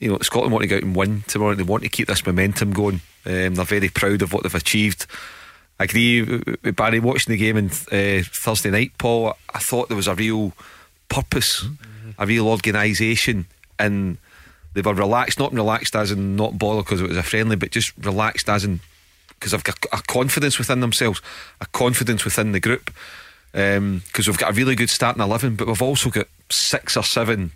you 0.00 0.10
know, 0.10 0.18
Scotland 0.18 0.52
want 0.52 0.62
to 0.62 0.68
go 0.68 0.76
out 0.76 0.82
and 0.82 0.96
win 0.96 1.22
tomorrow. 1.26 1.54
They 1.54 1.62
want 1.62 1.82
to 1.82 1.88
keep 1.88 2.08
this 2.08 2.26
momentum 2.26 2.72
going. 2.72 3.00
Um, 3.24 3.54
they're 3.54 3.64
very 3.64 3.88
proud 3.88 4.22
of 4.22 4.32
what 4.32 4.42
they've 4.42 4.54
achieved. 4.54 5.06
I 5.78 5.84
agree 5.84 6.22
with 6.22 6.76
Barry 6.76 7.00
watching 7.00 7.32
the 7.32 7.38
game 7.38 7.56
on 7.56 7.66
uh, 7.66 8.22
Thursday 8.24 8.70
night, 8.70 8.92
Paul. 8.98 9.36
I 9.54 9.58
thought 9.58 9.88
there 9.88 9.96
was 9.96 10.08
a 10.08 10.14
real 10.14 10.52
purpose, 11.08 11.64
a 12.18 12.26
real 12.26 12.48
organisation, 12.48 13.46
and 13.78 14.18
they 14.74 14.80
were 14.80 14.94
relaxed, 14.94 15.38
not 15.38 15.52
relaxed 15.52 15.94
as 15.96 16.10
in 16.10 16.36
not 16.36 16.58
bother 16.58 16.82
because 16.82 17.00
it 17.00 17.08
was 17.08 17.16
a 17.16 17.22
friendly, 17.22 17.56
but 17.56 17.70
just 17.70 17.92
relaxed 17.98 18.48
as 18.48 18.64
in 18.64 18.80
because 19.42 19.50
they've 19.50 19.64
got 19.64 19.76
a 19.92 20.00
confidence 20.06 20.56
within 20.56 20.78
themselves, 20.78 21.20
a 21.60 21.66
confidence 21.66 22.24
within 22.24 22.52
the 22.52 22.60
group. 22.60 22.92
Because 23.50 24.28
we've 24.28 24.38
got 24.38 24.52
a 24.52 24.54
really 24.54 24.76
good 24.76 24.88
starting 24.88 25.20
11, 25.20 25.56
but 25.56 25.66
we've 25.66 25.82
also 25.82 26.10
got 26.10 26.28
six 26.48 26.96
or 26.96 27.02
seven 27.02 27.50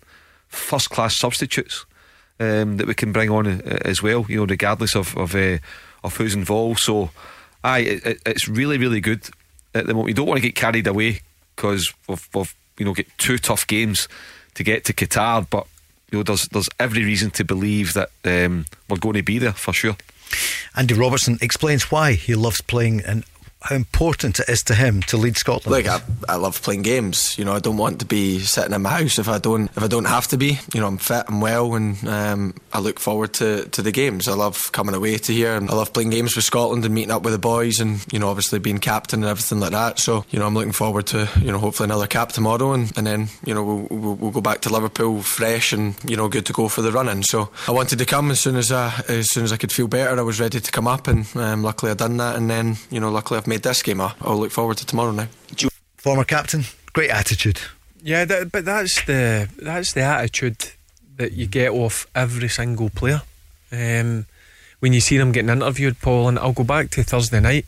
first 0.48 0.90
class 0.90 1.16
substitutes 1.16 1.86
um, 2.40 2.76
that 2.78 2.88
we 2.88 2.94
can 2.94 3.12
bring 3.12 3.30
on 3.30 3.46
uh, 3.46 3.78
as 3.84 4.02
well, 4.02 4.26
you 4.28 4.38
know, 4.38 4.46
regardless 4.46 4.96
of 4.96 5.16
of, 5.16 5.36
uh, 5.36 5.58
of 6.02 6.16
who's 6.16 6.34
involved. 6.34 6.80
So, 6.80 7.10
aye, 7.62 7.78
it, 7.78 8.04
it, 8.04 8.18
it's 8.26 8.48
really, 8.48 8.78
really 8.78 9.00
good 9.00 9.28
at 9.72 9.86
the 9.86 9.94
moment. 9.94 10.06
We 10.06 10.12
don't 10.12 10.26
want 10.26 10.38
to 10.38 10.46
get 10.46 10.56
carried 10.56 10.88
away 10.88 11.20
because 11.54 11.94
we've, 12.08 12.28
we've, 12.34 12.54
you 12.78 12.84
know, 12.84 12.94
get 12.94 13.06
two 13.16 13.38
tough 13.38 13.64
games 13.64 14.08
to 14.54 14.64
get 14.64 14.84
to 14.86 14.92
Qatar, 14.92 15.46
but 15.48 15.68
you 16.10 16.18
know, 16.18 16.24
there's 16.24 16.48
there's 16.48 16.68
every 16.80 17.04
reason 17.04 17.30
to 17.30 17.44
believe 17.44 17.92
that 17.92 18.10
um, 18.24 18.66
we're 18.90 18.98
going 18.98 19.14
to 19.14 19.22
be 19.22 19.38
there 19.38 19.52
for 19.52 19.72
sure. 19.72 19.96
Andy 20.74 20.94
Robertson 20.94 21.38
explains 21.40 21.90
why 21.90 22.12
he 22.12 22.34
loves 22.34 22.60
playing 22.60 23.00
and 23.00 23.24
how 23.62 23.74
important 23.74 24.38
it 24.38 24.48
is 24.48 24.62
to 24.64 24.74
him 24.74 25.02
to 25.02 25.16
lead 25.16 25.36
Scotland. 25.36 25.72
Like 25.72 25.86
I, 25.86 26.00
I 26.28 26.36
love 26.36 26.62
playing 26.62 26.82
games. 26.82 27.36
You 27.38 27.44
know, 27.44 27.52
I 27.52 27.58
don't 27.58 27.76
want 27.76 28.00
to 28.00 28.06
be 28.06 28.38
sitting 28.38 28.72
in 28.72 28.82
my 28.82 28.90
house 28.90 29.18
if 29.18 29.28
I 29.28 29.38
don't 29.38 29.64
if 29.76 29.82
I 29.82 29.88
don't 29.88 30.04
have 30.04 30.28
to 30.28 30.36
be. 30.36 30.58
You 30.72 30.80
know, 30.80 30.86
I'm 30.86 30.98
fit, 30.98 31.24
I'm 31.28 31.40
well, 31.40 31.74
and 31.74 32.06
um, 32.06 32.54
I 32.72 32.80
look 32.80 33.00
forward 33.00 33.32
to, 33.34 33.66
to 33.70 33.82
the 33.82 33.92
games. 33.92 34.28
I 34.28 34.34
love 34.34 34.70
coming 34.72 34.94
away 34.94 35.18
to 35.18 35.32
here, 35.32 35.54
and 35.56 35.70
I 35.70 35.74
love 35.74 35.92
playing 35.92 36.10
games 36.10 36.36
with 36.36 36.44
Scotland 36.44 36.84
and 36.84 36.94
meeting 36.94 37.10
up 37.10 37.22
with 37.22 37.32
the 37.32 37.38
boys, 37.38 37.80
and 37.80 38.04
you 38.12 38.18
know, 38.18 38.28
obviously 38.28 38.58
being 38.58 38.78
captain 38.78 39.22
and 39.22 39.30
everything 39.30 39.60
like 39.60 39.72
that. 39.72 39.98
So 39.98 40.24
you 40.30 40.38
know, 40.38 40.46
I'm 40.46 40.54
looking 40.54 40.72
forward 40.72 41.06
to 41.08 41.28
you 41.40 41.50
know 41.50 41.58
hopefully 41.58 41.86
another 41.86 42.06
cap 42.06 42.32
tomorrow, 42.32 42.72
and, 42.72 42.92
and 42.96 43.06
then 43.06 43.28
you 43.44 43.54
know 43.54 43.64
we'll, 43.64 43.86
we'll, 43.90 44.14
we'll 44.14 44.30
go 44.30 44.40
back 44.40 44.60
to 44.62 44.70
Liverpool 44.70 45.22
fresh 45.22 45.72
and 45.72 45.96
you 46.08 46.16
know 46.16 46.28
good 46.28 46.46
to 46.46 46.52
go 46.52 46.68
for 46.68 46.82
the 46.82 46.92
running. 46.92 47.22
So 47.22 47.48
I 47.66 47.72
wanted 47.72 47.98
to 47.98 48.06
come 48.06 48.30
as 48.30 48.38
soon 48.38 48.56
as 48.56 48.70
I 48.70 48.92
as 49.08 49.30
soon 49.30 49.44
as 49.44 49.52
I 49.52 49.56
could 49.56 49.72
feel 49.72 49.88
better. 49.88 50.16
I 50.18 50.22
was 50.22 50.38
ready 50.38 50.60
to 50.60 50.72
come 50.72 50.86
up, 50.86 51.08
and 51.08 51.26
um, 51.36 51.62
luckily 51.62 51.90
I 51.90 51.94
done 51.94 52.18
that, 52.18 52.36
and 52.36 52.48
then 52.48 52.76
you 52.90 53.00
know 53.00 53.10
luckily 53.10 53.38
I've 53.38 53.45
made 53.46 53.62
this 53.62 53.82
game. 53.82 54.00
I- 54.00 54.14
I'll 54.20 54.38
look 54.38 54.52
forward 54.52 54.76
to 54.78 54.86
tomorrow 54.86 55.12
now. 55.12 55.28
Former 55.96 56.24
captain, 56.24 56.64
great 56.92 57.10
attitude. 57.10 57.60
Yeah, 58.02 58.24
that, 58.26 58.52
but 58.52 58.64
that's 58.64 59.04
the 59.06 59.48
that's 59.56 59.92
the 59.92 60.02
attitude 60.02 60.72
that 61.16 61.32
you 61.32 61.46
get 61.46 61.70
off 61.70 62.06
every 62.14 62.48
single 62.48 62.90
player. 62.90 63.22
Um, 63.72 64.26
when 64.78 64.92
you 64.92 65.00
see 65.00 65.16
them 65.18 65.32
getting 65.32 65.50
interviewed, 65.50 65.98
Paul, 66.00 66.28
and 66.28 66.38
I'll 66.38 66.52
go 66.52 66.62
back 66.62 66.90
to 66.90 67.02
Thursday 67.02 67.40
night. 67.40 67.64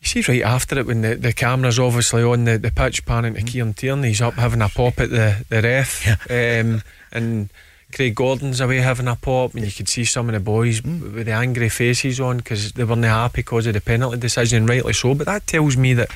You 0.00 0.06
see 0.08 0.32
right 0.32 0.42
after 0.42 0.78
it 0.78 0.86
when 0.86 1.02
the, 1.02 1.16
the 1.16 1.32
camera's 1.32 1.78
obviously 1.78 2.22
on 2.22 2.44
the, 2.44 2.58
the 2.58 2.70
pitch 2.70 3.04
panning 3.04 3.34
to 3.34 3.42
Kieran 3.42 3.74
Tierney, 3.74 4.08
he's 4.08 4.22
up 4.22 4.34
having 4.34 4.62
a 4.62 4.68
pop 4.68 4.98
at 4.98 5.10
the, 5.10 5.44
the 5.48 5.62
ref. 5.62 6.30
Um, 6.30 6.82
and 7.12 7.50
Craig 7.92 8.14
Gordon's 8.14 8.60
away 8.60 8.78
having 8.78 9.08
a 9.08 9.16
pop, 9.16 9.54
and 9.54 9.64
you 9.64 9.72
could 9.72 9.88
see 9.88 10.04
some 10.04 10.28
of 10.28 10.32
the 10.34 10.40
boys 10.40 10.82
with 10.82 11.26
the 11.26 11.32
angry 11.32 11.68
faces 11.68 12.20
on 12.20 12.38
because 12.38 12.72
they 12.72 12.84
weren't 12.84 13.04
happy 13.04 13.42
because 13.42 13.66
of 13.66 13.74
the 13.74 13.80
penalty 13.80 14.18
decision, 14.18 14.66
rightly 14.66 14.92
so. 14.92 15.14
But 15.14 15.26
that 15.26 15.46
tells 15.46 15.76
me 15.76 15.94
that 15.94 16.10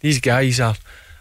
these 0.00 0.20
guys 0.20 0.60
are, 0.60 0.76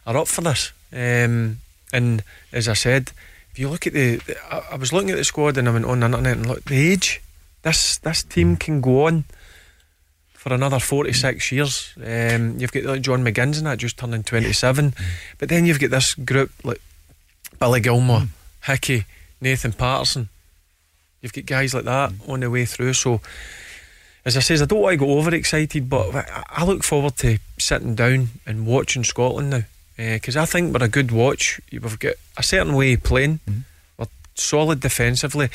are 0.05 0.17
up 0.17 0.27
for 0.27 0.41
this. 0.41 0.71
Um, 0.93 1.57
and 1.91 2.23
as 2.51 2.67
I 2.67 2.73
said, 2.73 3.11
if 3.51 3.59
you 3.59 3.69
look 3.69 3.87
at 3.87 3.93
the, 3.93 4.17
the 4.17 4.37
I, 4.53 4.73
I 4.73 4.75
was 4.75 4.93
looking 4.93 5.09
at 5.09 5.17
the 5.17 5.23
squad 5.23 5.57
and 5.57 5.67
I 5.67 5.71
went 5.71 5.85
on 5.85 5.99
the 5.99 6.05
internet 6.05 6.37
and 6.37 6.45
look 6.45 6.63
the 6.65 6.91
age. 6.91 7.21
This 7.63 7.97
this 7.97 8.23
team 8.23 8.55
can 8.55 8.81
go 8.81 9.07
on 9.07 9.25
for 10.33 10.53
another 10.53 10.79
forty 10.79 11.11
six 11.11 11.51
years. 11.51 11.93
Um, 11.97 12.59
you've 12.59 12.71
got 12.71 12.83
like 12.83 13.01
John 13.01 13.23
McGinn's 13.23 13.57
and 13.57 13.67
that 13.67 13.79
just 13.79 13.97
turning 13.97 14.23
twenty 14.23 14.53
seven, 14.53 14.93
but 15.39 15.49
then 15.49 15.65
you've 15.65 15.79
got 15.79 15.89
this 15.89 16.13
group 16.13 16.51
like 16.63 16.79
Billy 17.59 17.81
Gilmour, 17.81 18.27
Hickey, 18.63 19.05
Nathan 19.41 19.73
Patterson. 19.73 20.29
You've 21.21 21.33
got 21.33 21.45
guys 21.45 21.73
like 21.73 21.85
that 21.85 22.13
on 22.27 22.41
the 22.41 22.49
way 22.49 22.65
through. 22.65 22.93
So, 22.93 23.21
as 24.25 24.37
I 24.37 24.41
says, 24.41 24.61
I 24.61 24.65
don't 24.65 24.81
want 24.81 24.93
to 24.93 25.05
go 25.05 25.17
overexcited, 25.17 25.89
but 25.89 26.13
I- 26.49 26.65
look 26.65 26.83
forward 26.83 27.17
to 27.17 27.39
sitting 27.57 27.95
down 27.95 28.29
and 28.45 28.67
watching 28.67 29.03
Scotland 29.03 29.49
now 29.49 29.63
eh, 29.97 30.15
because 30.15 30.37
I 30.37 30.45
think 30.45 30.73
we're 30.73 30.85
a 30.85 30.89
good 30.89 31.11
watch. 31.11 31.59
We've 31.71 31.99
got 31.99 32.15
a 32.35 32.43
certain 32.43 32.75
way 32.75 32.93
of 32.93 33.03
playing. 33.03 33.39
Mm-hmm. 33.49 33.59
We're 33.97 34.07
solid 34.35 34.79
defensively. 34.79 35.49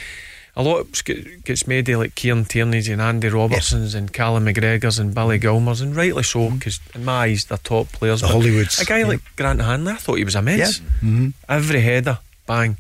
A 0.55 0.63
lot 0.63 1.03
get- 1.05 1.45
gets 1.45 1.67
made 1.67 1.89
of 1.89 2.01
like 2.01 2.15
Kieran 2.15 2.45
Tierney's 2.45 2.89
and 2.89 3.01
Andy 3.01 3.29
Robertsons 3.29 3.95
and 3.95 4.13
Callum 4.13 4.45
McGregor's 4.45 4.99
and 4.99 5.15
Billy 5.15 5.37
mm-hmm. 5.37 5.43
Gilmour's, 5.43 5.81
and 5.81 5.97
rightly 5.97 6.23
so 6.23 6.41
mm-hmm. 6.41 6.57
because 6.59 6.81
in 6.95 7.05
my 7.05 7.25
eyes 7.25 7.45
they're 7.45 7.59
top 7.59 7.89
players. 7.93 8.21
The 8.21 8.27
Hollywoods, 8.27 8.81
A 8.81 8.85
guy 8.85 8.99
yeah. 8.99 9.07
like 9.07 9.21
Grant 9.37 9.61
Hanley, 9.63 9.93
I 9.93 9.97
thought 9.97 10.19
he 10.19 10.25
was 10.25 10.37
immense. 10.37 10.81
Mm-hmm. 10.81 11.29
Every 11.49 11.81
header, 11.81 12.19
bang. 12.47 12.77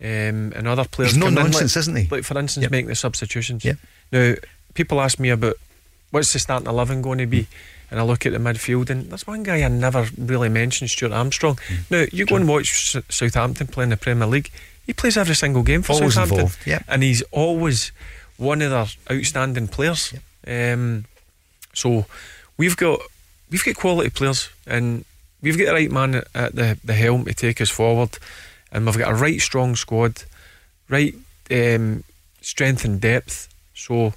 Um, 0.00 0.52
and 0.54 0.68
other 0.68 0.84
players. 0.84 1.12
He's 1.12 1.18
no 1.18 1.30
nonsense, 1.30 1.74
like, 1.74 1.80
isn't 1.80 1.96
he? 1.96 2.06
Like 2.10 2.24
for 2.24 2.38
instance, 2.38 2.62
Yep. 2.64 2.70
making 2.70 2.88
the 2.88 2.94
substitutions. 2.94 3.64
Yep. 3.64 3.78
Now, 4.12 4.34
people 4.74 5.00
ask 5.00 5.18
me 5.18 5.30
about 5.30 5.54
what's 6.10 6.32
the 6.34 6.38
starting 6.38 6.68
eleven 6.68 7.00
going 7.00 7.16
to 7.18 7.26
be, 7.26 7.46
and 7.90 7.98
I 7.98 8.02
look 8.02 8.26
at 8.26 8.32
the 8.32 8.38
midfield, 8.38 8.90
and 8.90 9.08
there's 9.10 9.26
one 9.26 9.42
guy 9.42 9.62
I 9.62 9.68
never 9.68 10.06
really 10.18 10.50
mentioned, 10.50 10.90
Stuart 10.90 11.12
Armstrong. 11.12 11.58
Hmm. 11.68 11.74
Now, 11.88 12.04
you 12.12 12.26
go 12.26 12.36
and 12.36 12.46
watch 12.46 12.94
S- 12.94 13.02
Southampton 13.08 13.68
play 13.68 13.84
in 13.84 13.90
the 13.90 13.96
Premier 13.96 14.26
League. 14.26 14.50
He 14.84 14.92
plays 14.92 15.16
every 15.16 15.34
single 15.34 15.62
game 15.62 15.80
for 15.82 15.94
Always 15.94 16.12
Southampton, 16.14 16.40
involved, 16.40 16.66
yep. 16.66 16.84
and 16.88 17.02
he's 17.02 17.22
always 17.32 17.90
one 18.36 18.60
of 18.60 18.70
their 18.70 18.86
outstanding 19.18 19.66
players. 19.66 20.12
Um, 20.46 21.06
so 21.72 22.04
we've 22.58 22.76
got 22.76 23.00
we've 23.50 23.64
got 23.64 23.76
quality 23.76 24.10
players, 24.10 24.50
and 24.66 25.06
we've 25.40 25.56
got 25.58 25.66
the 25.68 25.72
right 25.72 25.90
man 25.90 26.16
at- 26.16 26.28
at 26.34 26.54
the 26.54 26.78
the 26.84 26.92
helm 26.94 27.24
to 27.24 27.32
take 27.34 27.60
us 27.62 27.70
forward, 27.70 28.18
and 28.76 28.84
we've 28.86 28.98
got 28.98 29.10
a 29.10 29.14
right 29.14 29.40
strong 29.40 29.74
squad, 29.74 30.22
right 30.88 31.14
um, 31.50 32.04
strength 32.42 32.84
and 32.84 33.00
depth. 33.00 33.48
So 33.74 34.12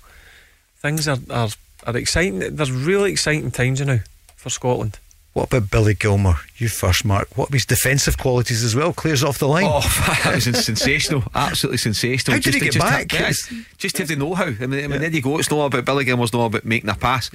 things 0.82 1.08
are, 1.08 1.18
are 1.30 1.50
are 1.86 1.98
exciting. 1.98 2.40
There's 2.56 2.72
really 2.72 3.12
exciting 3.12 3.52
times 3.52 3.80
now 3.82 4.00
for 4.36 4.50
Scotland. 4.50 5.00
What 5.34 5.54
about 5.54 5.70
Billy 5.72 5.94
Gilmour? 5.94 6.36
You 6.58 6.68
first, 6.68 7.06
Mark. 7.06 7.30
What 7.38 7.50
about 7.50 7.54
his 7.56 7.66
defensive 7.66 8.18
qualities 8.18 8.64
as 8.64 8.76
well? 8.76 8.92
Clears 8.94 9.24
off 9.24 9.38
the 9.38 9.48
line. 9.48 9.66
Oh, 9.68 9.80
that 10.24 10.36
was 10.36 10.44
sensational! 10.66 11.24
Absolutely 11.34 11.78
sensational. 11.78 12.36
How 12.36 12.42
did 12.42 12.54
he 12.56 12.60
to- 12.60 12.66
get 12.66 12.74
just 12.74 12.86
back? 12.86 13.12
Have, 13.12 13.36
yeah, 13.52 13.64
just 13.78 13.98
have 14.00 14.08
the 14.10 14.16
know-how. 14.18 14.46
I 14.48 14.66
mean, 14.66 14.84
I 14.84 14.88
mean 14.88 15.00
there 15.00 15.10
you 15.10 15.22
go. 15.22 15.38
It's 15.38 15.50
not 15.50 15.66
about 15.66 15.86
Billy 15.86 16.04
Gilmour's 16.04 16.34
not 16.34 16.48
about 16.48 16.66
making 16.66 16.90
a 16.90 16.96
pass. 16.96 17.30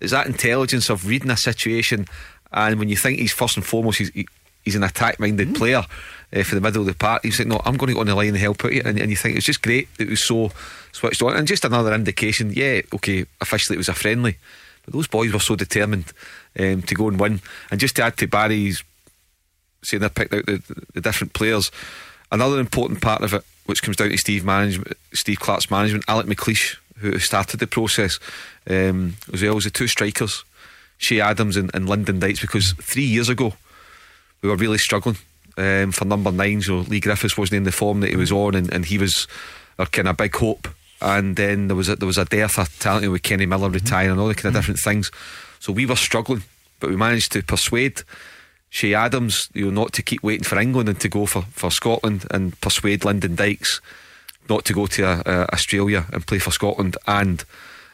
It's 0.00 0.12
that 0.12 0.26
intelligence 0.26 0.90
of 0.90 1.06
reading 1.06 1.30
a 1.30 1.36
situation, 1.36 2.06
and 2.52 2.78
when 2.78 2.88
you 2.90 2.96
think 2.96 3.18
he's 3.20 3.32
first 3.32 3.56
and 3.56 3.64
foremost, 3.64 3.98
he's, 3.98 4.10
he, 4.10 4.26
he's 4.64 4.74
an 4.76 4.82
attack-minded 4.82 5.48
Mm. 5.48 5.56
player 5.56 5.82
uh, 6.34 6.42
for 6.42 6.54
the 6.54 6.60
middle 6.60 6.82
of 6.82 6.86
the 6.86 6.94
park. 6.94 7.22
He's 7.22 7.38
like, 7.38 7.48
no, 7.48 7.60
I'm 7.64 7.76
going 7.76 7.88
to 7.88 7.94
go 7.94 8.00
on 8.00 8.06
the 8.06 8.14
line 8.14 8.28
and 8.28 8.36
help 8.36 8.64
out 8.64 8.72
you, 8.72 8.82
and, 8.84 8.98
and 8.98 9.10
you 9.10 9.16
think 9.16 9.36
it's 9.36 9.46
just 9.46 9.62
great. 9.62 9.88
That 9.96 10.06
it 10.06 10.10
was 10.10 10.26
so 10.26 10.50
switched 10.92 11.22
on, 11.22 11.36
and 11.36 11.48
just 11.48 11.64
another 11.64 11.94
indication. 11.94 12.52
Yeah, 12.52 12.82
okay, 12.94 13.26
officially 13.40 13.76
it 13.76 13.78
was 13.78 13.88
a 13.88 13.94
friendly, 13.94 14.38
but 14.84 14.94
those 14.94 15.06
boys 15.06 15.32
were 15.32 15.40
so 15.40 15.56
determined 15.56 16.12
um, 16.58 16.82
to 16.82 16.94
go 16.94 17.08
and 17.08 17.20
win, 17.20 17.40
and 17.70 17.80
just 17.80 17.96
to 17.96 18.02
add 18.02 18.16
to 18.18 18.26
Barry's 18.26 18.82
saying 19.82 20.00
they 20.00 20.08
picked 20.08 20.34
out 20.34 20.46
the, 20.46 20.62
the 20.94 21.00
different 21.00 21.32
players. 21.32 21.70
Another 22.32 22.58
important 22.58 23.00
part 23.00 23.22
of 23.22 23.32
it, 23.32 23.44
which 23.66 23.82
comes 23.82 23.96
down 23.96 24.10
to 24.10 24.18
Steve 24.18 24.44
management, 24.44 24.96
Steve 25.12 25.38
Clarke's 25.38 25.70
management, 25.70 26.04
Alec 26.08 26.26
McLeish, 26.26 26.76
who 26.96 27.18
started 27.20 27.60
the 27.60 27.66
process, 27.68 28.18
um, 28.68 29.14
as 29.32 29.42
well 29.42 29.56
as 29.56 29.64
the 29.64 29.70
two 29.70 29.86
strikers, 29.86 30.44
Che 30.98 31.20
Adams 31.20 31.56
and, 31.56 31.70
and 31.72 31.88
Lyndon 31.88 32.18
Dykes, 32.18 32.40
because 32.40 32.72
three 32.72 33.04
years 33.04 33.28
ago 33.28 33.54
we 34.42 34.48
were 34.48 34.56
really 34.56 34.78
struggling 34.78 35.16
um, 35.56 35.92
for 35.92 36.04
number 36.04 36.32
nine. 36.32 36.62
So 36.62 36.78
Leigh 36.78 37.00
Griffiths 37.00 37.36
wasn't 37.36 37.58
in 37.58 37.64
the 37.64 37.72
form 37.72 38.00
that 38.00 38.10
he 38.10 38.16
was 38.16 38.32
on, 38.32 38.54
and, 38.54 38.72
and 38.72 38.84
he 38.84 38.98
was 38.98 39.26
our 39.78 39.86
kind 39.86 40.08
of 40.08 40.16
big 40.16 40.34
hope. 40.34 40.68
And 41.00 41.36
then 41.36 41.68
there 41.68 41.76
was 41.76 41.88
a, 41.88 41.96
there 41.96 42.06
was 42.06 42.18
a 42.18 42.24
dearth 42.24 42.58
of 42.58 42.78
talent 42.78 43.10
with 43.10 43.22
Kenny 43.22 43.46
Miller 43.46 43.68
retiring 43.68 44.12
and 44.12 44.20
all 44.20 44.28
the 44.28 44.34
kind 44.34 44.54
of 44.54 44.60
different 44.60 44.80
things. 44.80 45.10
So 45.60 45.72
we 45.72 45.86
were 45.86 45.96
struggling, 45.96 46.42
but 46.80 46.90
we 46.90 46.96
managed 46.96 47.32
to 47.32 47.42
persuade 47.42 48.02
Che 48.70 48.94
Adams, 48.94 49.48
you 49.52 49.66
know, 49.66 49.82
not 49.82 49.92
to 49.94 50.02
keep 50.02 50.22
waiting 50.22 50.44
for 50.44 50.58
England 50.58 50.88
and 50.88 51.00
to 51.00 51.08
go 51.08 51.26
for, 51.26 51.42
for 51.52 51.70
Scotland 51.70 52.26
and 52.30 52.58
persuade 52.60 53.04
Lyndon 53.04 53.34
Dykes 53.34 53.80
not 54.48 54.64
to 54.64 54.72
go 54.72 54.86
to 54.86 55.06
uh, 55.06 55.22
uh, 55.26 55.46
Australia 55.52 56.06
and 56.12 56.26
play 56.26 56.38
for 56.38 56.50
Scotland. 56.50 56.96
And 57.06 57.44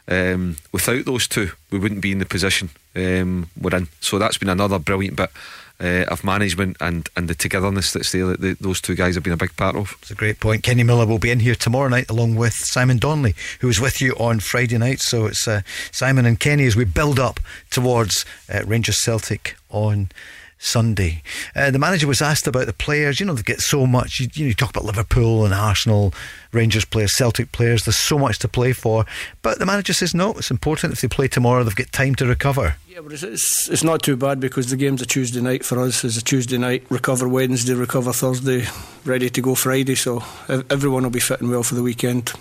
um, 0.07 0.57
without 0.71 1.05
those 1.05 1.27
two, 1.27 1.51
we 1.71 1.79
wouldn't 1.79 2.01
be 2.01 2.11
in 2.11 2.19
the 2.19 2.25
position 2.25 2.69
um, 2.95 3.49
we're 3.59 3.75
in. 3.75 3.87
So 4.01 4.19
that's 4.19 4.37
been 4.37 4.49
another 4.49 4.79
brilliant 4.79 5.17
bit. 5.17 5.31
Uh, 5.83 6.05
of 6.07 6.23
management 6.23 6.77
and, 6.79 7.09
and 7.17 7.27
the 7.27 7.35
togetherness 7.35 7.91
that's 7.91 8.13
there 8.13 8.25
that 8.25 8.39
the, 8.39 8.55
those 8.61 8.79
two 8.79 8.95
guys 8.95 9.15
have 9.15 9.23
been 9.23 9.33
a 9.33 9.37
big 9.37 9.53
part 9.57 9.75
of. 9.75 9.97
It's 10.01 10.11
a 10.11 10.15
great 10.15 10.39
point. 10.39 10.63
Kenny 10.63 10.81
Miller 10.81 11.05
will 11.05 11.19
be 11.19 11.29
in 11.29 11.41
here 11.41 11.55
tomorrow 11.55 11.89
night 11.89 12.09
along 12.09 12.35
with 12.35 12.53
Simon 12.53 12.99
Donnelly, 12.99 13.35
who 13.59 13.67
was 13.67 13.81
with 13.81 13.99
you 13.99 14.13
on 14.13 14.39
Friday 14.39 14.77
night. 14.77 15.01
So 15.01 15.25
it's 15.25 15.45
uh, 15.45 15.59
Simon 15.91 16.25
and 16.25 16.39
Kenny 16.39 16.63
as 16.67 16.77
we 16.77 16.85
build 16.85 17.19
up 17.19 17.41
towards 17.69 18.23
uh, 18.47 18.63
Rangers 18.65 19.03
Celtic 19.03 19.57
on 19.71 20.07
Sunday. 20.63 21.21
Uh, 21.55 21.71
the 21.71 21.79
manager 21.79 22.07
was 22.07 22.21
asked 22.21 22.47
about 22.47 22.65
the 22.65 22.73
players. 22.73 23.19
You 23.19 23.25
know, 23.25 23.33
they 23.33 23.41
get 23.41 23.61
so 23.61 23.85
much. 23.85 24.19
You, 24.19 24.27
you, 24.33 24.45
know, 24.45 24.47
you 24.49 24.53
talk 24.53 24.69
about 24.69 24.85
Liverpool 24.85 25.45
and 25.45 25.53
Arsenal, 25.53 26.13
Rangers 26.51 26.85
players, 26.85 27.15
Celtic 27.15 27.51
players. 27.51 27.83
There's 27.83 27.97
so 27.97 28.17
much 28.17 28.39
to 28.39 28.47
play 28.47 28.73
for. 28.73 29.05
But 29.41 29.59
the 29.59 29.65
manager 29.65 29.93
says 29.93 30.15
no. 30.15 30.31
It's 30.33 30.51
important 30.51 30.93
if 30.93 31.01
they 31.01 31.07
play 31.07 31.27
tomorrow, 31.27 31.63
they've 31.63 31.75
got 31.75 31.91
time 31.91 32.15
to 32.15 32.25
recover. 32.25 32.75
Yeah, 32.87 33.01
but 33.01 33.11
it's, 33.13 33.23
it's, 33.23 33.69
it's 33.69 33.83
not 33.83 34.03
too 34.03 34.15
bad 34.15 34.39
because 34.39 34.69
the 34.69 34.77
game's 34.77 35.01
a 35.01 35.05
Tuesday 35.05 35.41
night 35.41 35.65
for 35.65 35.79
us. 35.79 36.03
It's 36.03 36.17
a 36.17 36.23
Tuesday 36.23 36.57
night. 36.57 36.85
Recover 36.89 37.27
Wednesday, 37.27 37.73
recover 37.73 38.13
Thursday, 38.13 38.65
ready 39.05 39.29
to 39.29 39.41
go 39.41 39.55
Friday. 39.55 39.95
So 39.95 40.23
everyone 40.47 41.03
will 41.03 41.09
be 41.09 41.19
fitting 41.19 41.49
well 41.49 41.63
for 41.63 41.75
the 41.75 41.83
weekend 41.83 42.33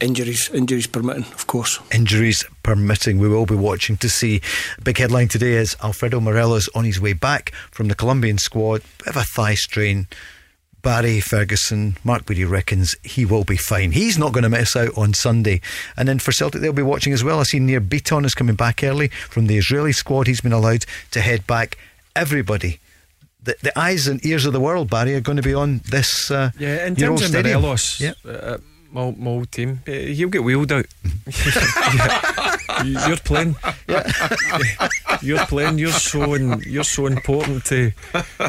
injuries 0.00 0.50
injuries 0.50 0.86
permitting, 0.86 1.24
of 1.24 1.46
course. 1.46 1.80
Injuries 1.92 2.44
permitting, 2.62 3.18
we 3.18 3.28
will 3.28 3.46
be 3.46 3.54
watching 3.54 3.96
to 3.98 4.08
see. 4.08 4.40
Big 4.82 4.98
headline 4.98 5.28
today 5.28 5.54
is 5.54 5.76
Alfredo 5.82 6.20
Morelos 6.20 6.68
on 6.74 6.84
his 6.84 7.00
way 7.00 7.12
back 7.12 7.52
from 7.70 7.88
the 7.88 7.94
Colombian 7.94 8.38
squad. 8.38 8.82
Bit 8.98 9.08
of 9.08 9.16
a 9.16 9.24
thigh 9.24 9.54
strain. 9.54 10.06
Barry 10.82 11.18
Ferguson, 11.18 11.96
Mark 12.04 12.26
Beattie 12.26 12.44
reckons 12.44 12.94
he 13.02 13.24
will 13.24 13.42
be 13.42 13.56
fine. 13.56 13.90
He's 13.90 14.18
not 14.18 14.32
going 14.32 14.44
to 14.44 14.48
miss 14.48 14.76
out 14.76 14.96
on 14.96 15.14
Sunday. 15.14 15.60
And 15.96 16.06
then 16.06 16.20
for 16.20 16.30
Celtic, 16.30 16.60
they'll 16.60 16.72
be 16.72 16.82
watching 16.82 17.12
as 17.12 17.24
well. 17.24 17.40
I 17.40 17.42
see 17.42 17.58
Nir 17.58 17.80
Bitton 17.80 18.24
is 18.24 18.36
coming 18.36 18.54
back 18.54 18.84
early 18.84 19.08
from 19.08 19.48
the 19.48 19.56
Israeli 19.56 19.92
squad. 19.92 20.28
He's 20.28 20.40
been 20.40 20.52
allowed 20.52 20.84
to 21.10 21.20
head 21.20 21.44
back. 21.46 21.76
Everybody 22.14 22.78
the, 23.46 23.56
the 23.62 23.78
eyes 23.78 24.06
and 24.06 24.24
ears 24.26 24.44
of 24.44 24.52
the 24.52 24.60
world, 24.60 24.90
Barry, 24.90 25.14
are 25.14 25.20
going 25.20 25.36
to 25.36 25.42
be 25.42 25.54
on 25.54 25.80
this. 25.90 26.30
Uh, 26.30 26.50
yeah, 26.58 26.86
in 26.86 26.94
terms 26.94 27.22
of 27.22 27.32
Morelos, 27.32 28.00
yeah. 28.00 28.12
Uh, 28.28 28.58
my, 28.90 29.10
my 29.10 29.30
old 29.30 29.52
team. 29.52 29.80
He'll 29.86 30.28
get 30.28 30.44
wheeled 30.44 30.72
out. 30.72 30.86
you're 32.84 33.16
playing. 33.18 33.56
You're 35.22 35.46
playing. 35.46 35.78
You're 35.78 35.92
so 35.92 36.34
in, 36.34 36.60
you're 36.60 36.84
so 36.84 37.06
important 37.06 37.64
to 37.66 37.92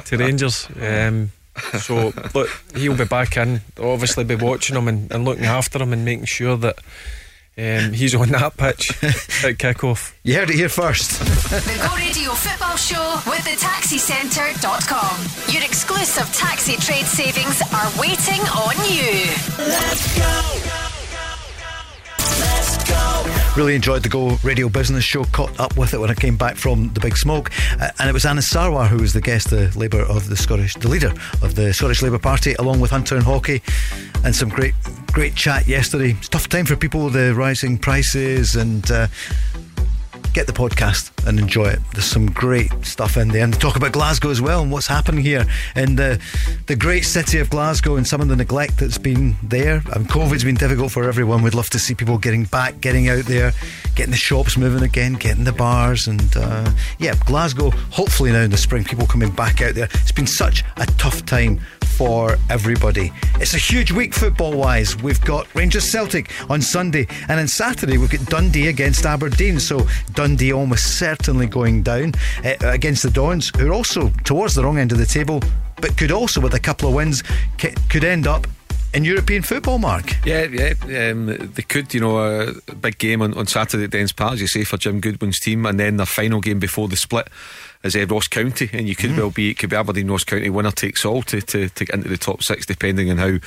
to 0.06 0.18
Rangers. 0.18 0.68
Um, 0.82 1.32
so 1.80 2.14
look, 2.34 2.50
he'll 2.76 2.98
be 2.98 3.06
back 3.06 3.38
in. 3.38 3.62
Obviously, 3.80 4.24
be 4.24 4.36
watching 4.36 4.76
him 4.76 4.88
and, 4.88 5.12
and 5.12 5.26
looking 5.26 5.46
after 5.46 5.82
him 5.82 5.94
and 5.94 6.06
making 6.06 6.26
sure 6.26 6.58
that 6.58 6.80
um, 7.58 7.94
he's 7.94 8.14
on 8.16 8.30
that 8.30 8.56
pitch 8.58 8.92
at 9.44 9.58
kick-off. 9.58 10.18
You 10.24 10.36
heard 10.36 10.50
it 10.50 10.56
here 10.56 10.70
first. 10.70 11.20
the 11.20 11.88
Go 11.88 11.96
Radio 11.96 12.32
Football 12.32 12.78
Show 12.78 13.20
with 13.26 13.44
the 13.46 13.58
TaxiCentre.com. 13.58 15.54
Your 15.54 15.64
exclusive 15.64 16.32
taxi 16.36 16.76
trade 16.78 17.06
savings 17.06 17.62
are 17.74 17.90
waiting 18.00 18.42
on 18.50 18.76
you. 18.90 19.34
Let's 19.58 20.18
go. 20.18 20.54
Really 23.56 23.74
enjoyed 23.74 24.04
the 24.04 24.10
Go 24.10 24.38
Radio 24.44 24.70
Business 24.70 25.04
Show. 25.04 25.24
Caught 25.24 25.60
up 25.60 25.76
with 25.78 25.96
it 25.96 25.98
when 26.00 26.12
I 26.12 26.14
came 26.14 26.38
back 26.38 26.58
from 26.58 26.94
the 26.94 27.00
Big 27.00 27.18
Smoke, 27.18 27.50
uh, 27.82 27.90
and 27.98 28.08
it 28.08 28.14
was 28.14 28.24
Anas 28.24 28.54
Sarwar 28.54 28.88
who 28.88 28.98
was 28.98 29.14
the 29.14 29.22
guest, 29.22 29.50
the 29.50 29.72
Labour 29.76 30.02
of 30.02 30.30
the 30.30 30.38
Scottish, 30.38 30.76
the 30.76 30.88
leader 30.88 31.12
of 31.42 31.56
the 31.56 31.74
Scottish 31.74 32.04
Labour 32.04 32.20
Party, 32.20 32.54
along 32.60 32.80
with 32.82 32.92
Hunter 32.92 33.16
and 33.16 33.24
Hockey, 33.24 33.64
and 34.24 34.36
some 34.36 34.50
great, 34.50 34.76
great 35.18 35.34
chat 35.34 35.68
yesterday. 35.68 36.12
It's 36.12 36.30
tough 36.30 36.48
time 36.48 36.66
for 36.66 36.76
people 36.76 37.06
with 37.06 37.14
the 37.14 37.34
rising 37.34 37.80
prices 37.80 38.56
and. 38.56 38.90
Uh, 38.92 39.08
get 40.34 40.46
the 40.46 40.54
podcast 40.54 41.10
and 41.28 41.40
enjoy 41.40 41.66
it. 41.66 41.80
There's 41.94 42.06
some 42.06 42.28
great 42.28 42.70
stuff 42.84 43.18
in 43.18 43.30
there. 43.30 43.44
And 43.44 43.60
talk 43.60 43.76
about 43.76 43.94
Glasgow 43.94 44.30
as 44.30 44.40
well 44.40 44.62
and 44.62 44.72
what's 44.72 44.86
happening 44.86 45.24
here 45.24 45.48
in 45.76 45.96
the 45.96 46.22
the 46.68 46.76
great 46.76 47.06
city 47.06 47.40
of 47.40 47.50
Glasgow 47.50 47.96
and 47.96 48.06
some 48.06 48.22
of 48.22 48.28
the 48.28 48.36
neglect 48.36 48.78
that's 48.78 49.00
been 49.00 49.36
there. 49.42 49.82
And 49.94 50.08
COVID's 50.08 50.44
been 50.44 50.54
difficult 50.54 50.92
for 50.92 51.06
everyone. 51.06 51.42
We'd 51.42 51.56
love 51.56 51.72
to 51.72 51.80
see 51.80 51.96
people 51.96 52.20
getting 52.20 52.44
back, 52.44 52.80
getting 52.82 53.10
out 53.10 53.26
there, 53.26 53.54
getting 53.96 54.12
the 54.12 54.18
shops 54.18 54.58
moving 54.58 54.84
again, 54.84 55.14
getting 55.14 55.46
the 55.46 55.54
bars. 55.54 56.08
And 56.08 56.38
uh, 56.38 56.72
yeah, 57.00 57.16
Glasgow, 57.26 57.72
hopefully 57.72 58.32
now 58.32 58.42
in 58.42 58.52
the 58.52 58.58
spring, 58.58 58.84
people 58.84 59.08
coming 59.08 59.32
back 59.32 59.64
out 59.64 59.74
there. 59.74 59.90
It's 59.94 60.12
been 60.12 60.28
such 60.28 60.64
a 60.76 60.86
tough 60.86 61.26
time 61.26 61.60
for 61.98 62.38
everybody. 62.52 63.12
It's 63.40 63.56
a 63.56 63.58
huge 63.58 63.92
week 63.92 64.14
football 64.14 64.56
wise. 64.56 64.96
We've 65.02 65.20
got 65.22 65.48
Rangers 65.56 65.90
Celtic 65.90 66.32
on 66.48 66.62
Sunday, 66.62 67.08
and 67.28 67.40
on 67.40 67.48
Saturday 67.48 67.98
we've 67.98 68.12
got 68.12 68.24
Dundee 68.28 68.68
against 68.68 69.04
Aberdeen. 69.04 69.60
So 69.60 69.88
Dundee 70.14 70.54
almost 70.54 71.00
certainly 71.00 71.48
going 71.48 71.82
down 71.82 72.14
uh, 72.46 72.54
against 72.62 73.02
the 73.02 73.10
Dons, 73.10 73.52
who 73.58 73.70
are 73.70 73.74
also 73.74 74.10
towards 74.24 74.54
the 74.54 74.64
wrong 74.64 74.78
end 74.78 74.92
of 74.92 75.00
the 75.00 75.08
table, 75.08 75.42
but 75.78 75.98
could 75.98 76.12
also, 76.12 76.40
with 76.40 76.54
a 76.54 76.60
couple 76.60 76.88
of 76.88 76.94
wins, 76.94 77.24
could 77.58 78.04
end 78.04 78.28
up 78.28 78.46
in 78.94 79.04
European 79.04 79.42
football, 79.42 79.80
Mark. 79.80 80.16
Yeah, 80.24 80.44
yeah, 80.44 81.12
um, 81.12 81.26
they 81.28 81.64
could. 81.64 81.94
You 81.94 82.00
know, 82.00 82.18
a 82.20 82.76
big 82.76 83.00
game 83.00 83.22
on, 83.24 83.34
on 83.34 83.48
Saturday 83.48 83.86
at 83.86 83.90
Dens 83.90 84.14
Park, 84.14 84.34
as 84.34 84.42
you 84.42 84.48
say, 84.48 84.64
for 84.64 84.78
Jim 84.78 85.00
Goodwin's 85.00 85.40
team, 85.40 85.66
and 85.66 85.80
then 85.80 85.98
their 85.98 86.06
final 86.06 86.42
game 86.42 86.60
before 86.60 86.88
the 86.88 86.96
split 86.96 87.28
is 87.88 87.96
uh, 87.96 88.06
Ross 88.08 88.28
County, 88.28 88.70
and 88.74 88.88
you 88.88 88.96
could 88.96 89.12
mm. 89.12 89.18
well 89.18 89.32
be 89.32 89.52
it 89.52 89.58
could 89.58 89.70
be 89.70 89.76
Aberdeen 89.76 90.12
Ross 90.12 90.24
County 90.24 90.50
winner 90.50 90.72
takes 90.72 91.06
all 91.06 91.24
to, 91.24 91.42
to, 91.42 91.70
to 91.70 91.86
get 91.86 91.96
into 91.96 92.10
the 92.10 92.18
top 92.18 92.44
six, 92.44 92.66
depending 92.66 93.10
on 93.10 93.18
how 93.18 93.38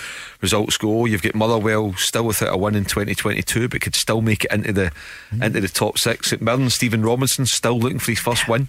results 0.40 0.76
go. 0.76 1.04
You've 1.04 1.22
got 1.22 1.34
Motherwell 1.34 1.94
still 1.94 2.26
without 2.26 2.54
a 2.54 2.56
win 2.56 2.74
in 2.74 2.84
2022, 2.84 3.68
but 3.68 3.80
could 3.80 3.94
still 3.94 4.20
make 4.20 4.44
it 4.44 4.52
into 4.52 4.72
the 4.72 4.92
mm. 5.30 5.44
into 5.44 5.60
the 5.60 5.68
top 5.68 5.98
six. 5.98 6.30
St 6.30 6.42
Mirren, 6.42 6.70
Stephen 6.70 7.02
Robinson 7.02 7.46
still 7.46 7.78
looking 7.78 7.98
for 7.98 8.12
his 8.12 8.20
first 8.20 8.48
win 8.48 8.68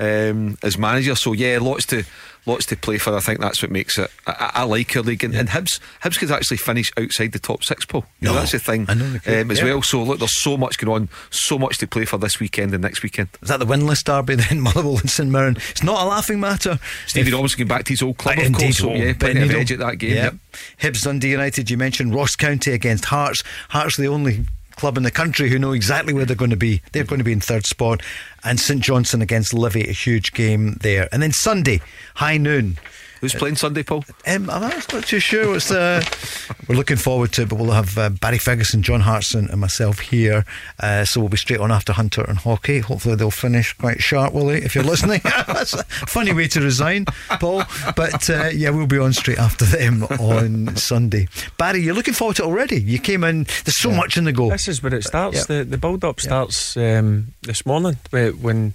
um, 0.00 0.56
as 0.62 0.78
manager. 0.78 1.14
So 1.14 1.32
yeah, 1.32 1.58
lots 1.60 1.86
to 1.86 2.04
lots 2.46 2.66
to 2.66 2.76
play 2.76 2.98
for. 2.98 3.14
I 3.14 3.20
think 3.20 3.40
that's 3.40 3.62
what 3.62 3.70
makes 3.70 3.98
it. 3.98 4.10
I, 4.26 4.50
I 4.54 4.62
like 4.64 4.96
our 4.96 5.02
league, 5.02 5.22
and, 5.22 5.34
yeah. 5.34 5.40
and 5.40 5.48
Hibs 5.50 5.78
Hibs 6.02 6.18
could 6.18 6.30
actually 6.30 6.56
finish 6.56 6.90
outside 6.96 7.32
the 7.32 7.38
top 7.38 7.62
six, 7.62 7.84
Paul. 7.84 8.06
You 8.20 8.28
no, 8.28 8.32
know, 8.32 8.40
that's 8.40 8.52
the 8.52 8.58
thing 8.58 8.86
um, 8.88 9.20
as 9.50 9.58
yeah. 9.58 9.64
well. 9.64 9.82
So 9.82 10.02
look, 10.02 10.18
there's 10.18 10.40
so 10.40 10.56
much 10.56 10.78
going 10.78 11.02
on, 11.02 11.08
so 11.30 11.58
much 11.58 11.78
to 11.78 11.86
play 11.86 12.06
for 12.06 12.16
this 12.18 12.40
weekend 12.40 12.72
and 12.72 12.82
next 12.82 13.02
weekend. 13.02 13.28
Is 13.42 13.48
that 13.48 13.58
the 13.58 13.66
winless 13.66 14.02
derby 14.02 14.36
then, 14.36 14.60
Motherwell 14.62 14.98
and 14.98 15.10
St 15.10 15.30
Mirren? 15.30 15.56
It's 15.70 15.82
not 15.82 16.02
a 16.02 16.08
laughing 16.08 16.40
matter. 16.40 16.78
Stevie 17.06 17.32
Robinson 17.32 17.58
getting 17.58 17.68
back 17.68 17.84
to 17.84 17.92
his 17.92 18.02
old 18.02 18.18
club, 18.18 18.38
of 18.38 18.52
course. 18.52 18.78
So 18.78 18.92
yeah, 18.94 19.12
plenty 19.12 19.42
of 19.42 19.50
edge 19.50 19.72
at 19.72 19.78
that 19.78 19.98
game. 19.98 20.16
Yeah. 20.16 20.24
Yep. 20.24 20.34
Hibs 20.80 21.02
Dundee 21.04 21.30
United. 21.30 21.70
You 21.70 21.76
mentioned 21.76 22.14
Ross 22.14 22.36
County 22.36 22.72
against 22.72 23.06
Hearts. 23.06 23.42
Hearts 23.68 23.96
the 23.96 24.08
only 24.08 24.46
club 24.80 24.96
in 24.96 25.02
the 25.02 25.10
country 25.10 25.50
who 25.50 25.58
know 25.58 25.72
exactly 25.72 26.14
where 26.14 26.24
they're 26.24 26.34
going 26.34 26.50
to 26.50 26.56
be. 26.56 26.80
They're 26.92 27.04
going 27.04 27.18
to 27.18 27.24
be 27.24 27.32
in 27.32 27.40
third 27.40 27.66
spot. 27.66 28.02
And 28.42 28.58
St 28.58 28.80
Johnstone 28.80 29.20
against 29.20 29.52
Livy, 29.52 29.86
a 29.86 29.92
huge 29.92 30.32
game 30.32 30.78
there. 30.80 31.06
And 31.12 31.22
then 31.22 31.32
Sunday, 31.32 31.82
high 32.14 32.38
noon. 32.38 32.78
Who's 33.20 33.34
playing 33.34 33.56
Sunday, 33.56 33.82
Paul? 33.82 34.04
Um, 34.26 34.48
I'm 34.48 34.62
not 34.62 34.88
too 34.88 35.20
sure. 35.20 35.50
What's, 35.50 35.70
uh, 35.70 36.02
we're 36.68 36.76
looking 36.76 36.96
forward 36.96 37.32
to 37.32 37.42
it, 37.42 37.50
but 37.50 37.58
we'll 37.58 37.72
have 37.72 37.98
uh, 37.98 38.08
Barry 38.08 38.38
Ferguson, 38.38 38.82
John 38.82 39.00
Hartson, 39.00 39.50
and 39.50 39.60
myself 39.60 39.98
here. 39.98 40.46
Uh, 40.78 41.04
so 41.04 41.20
we'll 41.20 41.28
be 41.28 41.36
straight 41.36 41.60
on 41.60 41.70
after 41.70 41.92
Hunter 41.92 42.24
and 42.24 42.38
Hockey. 42.38 42.78
Hopefully 42.78 43.16
they'll 43.16 43.30
finish 43.30 43.74
quite 43.74 44.00
sharp, 44.00 44.32
will 44.32 44.46
they? 44.46 44.62
If 44.62 44.74
you're 44.74 44.84
listening, 44.84 45.20
that's 45.24 45.74
a 45.74 45.84
funny 45.84 46.32
way 46.32 46.48
to 46.48 46.62
resign, 46.62 47.04
Paul. 47.38 47.64
But 47.94 48.30
uh, 48.30 48.48
yeah, 48.54 48.70
we'll 48.70 48.86
be 48.86 48.98
on 48.98 49.12
straight 49.12 49.38
after 49.38 49.66
them 49.66 50.04
on 50.04 50.76
Sunday. 50.76 51.28
Barry, 51.58 51.82
you're 51.82 51.94
looking 51.94 52.14
forward 52.14 52.36
to 52.36 52.44
it 52.44 52.46
already. 52.46 52.80
You 52.80 52.98
came 52.98 53.22
in. 53.24 53.44
There's 53.44 53.80
so 53.80 53.90
yeah. 53.90 53.96
much 53.98 54.16
in 54.16 54.24
the 54.24 54.32
go. 54.32 54.48
This 54.48 54.68
is 54.68 54.82
where 54.82 54.94
it 54.94 55.04
starts. 55.04 55.36
Yeah. 55.36 55.58
The 55.58 55.64
the 55.64 55.78
build 55.78 56.04
up 56.04 56.20
starts 56.20 56.74
um, 56.78 57.34
this 57.42 57.66
morning 57.66 57.98
when 58.12 58.74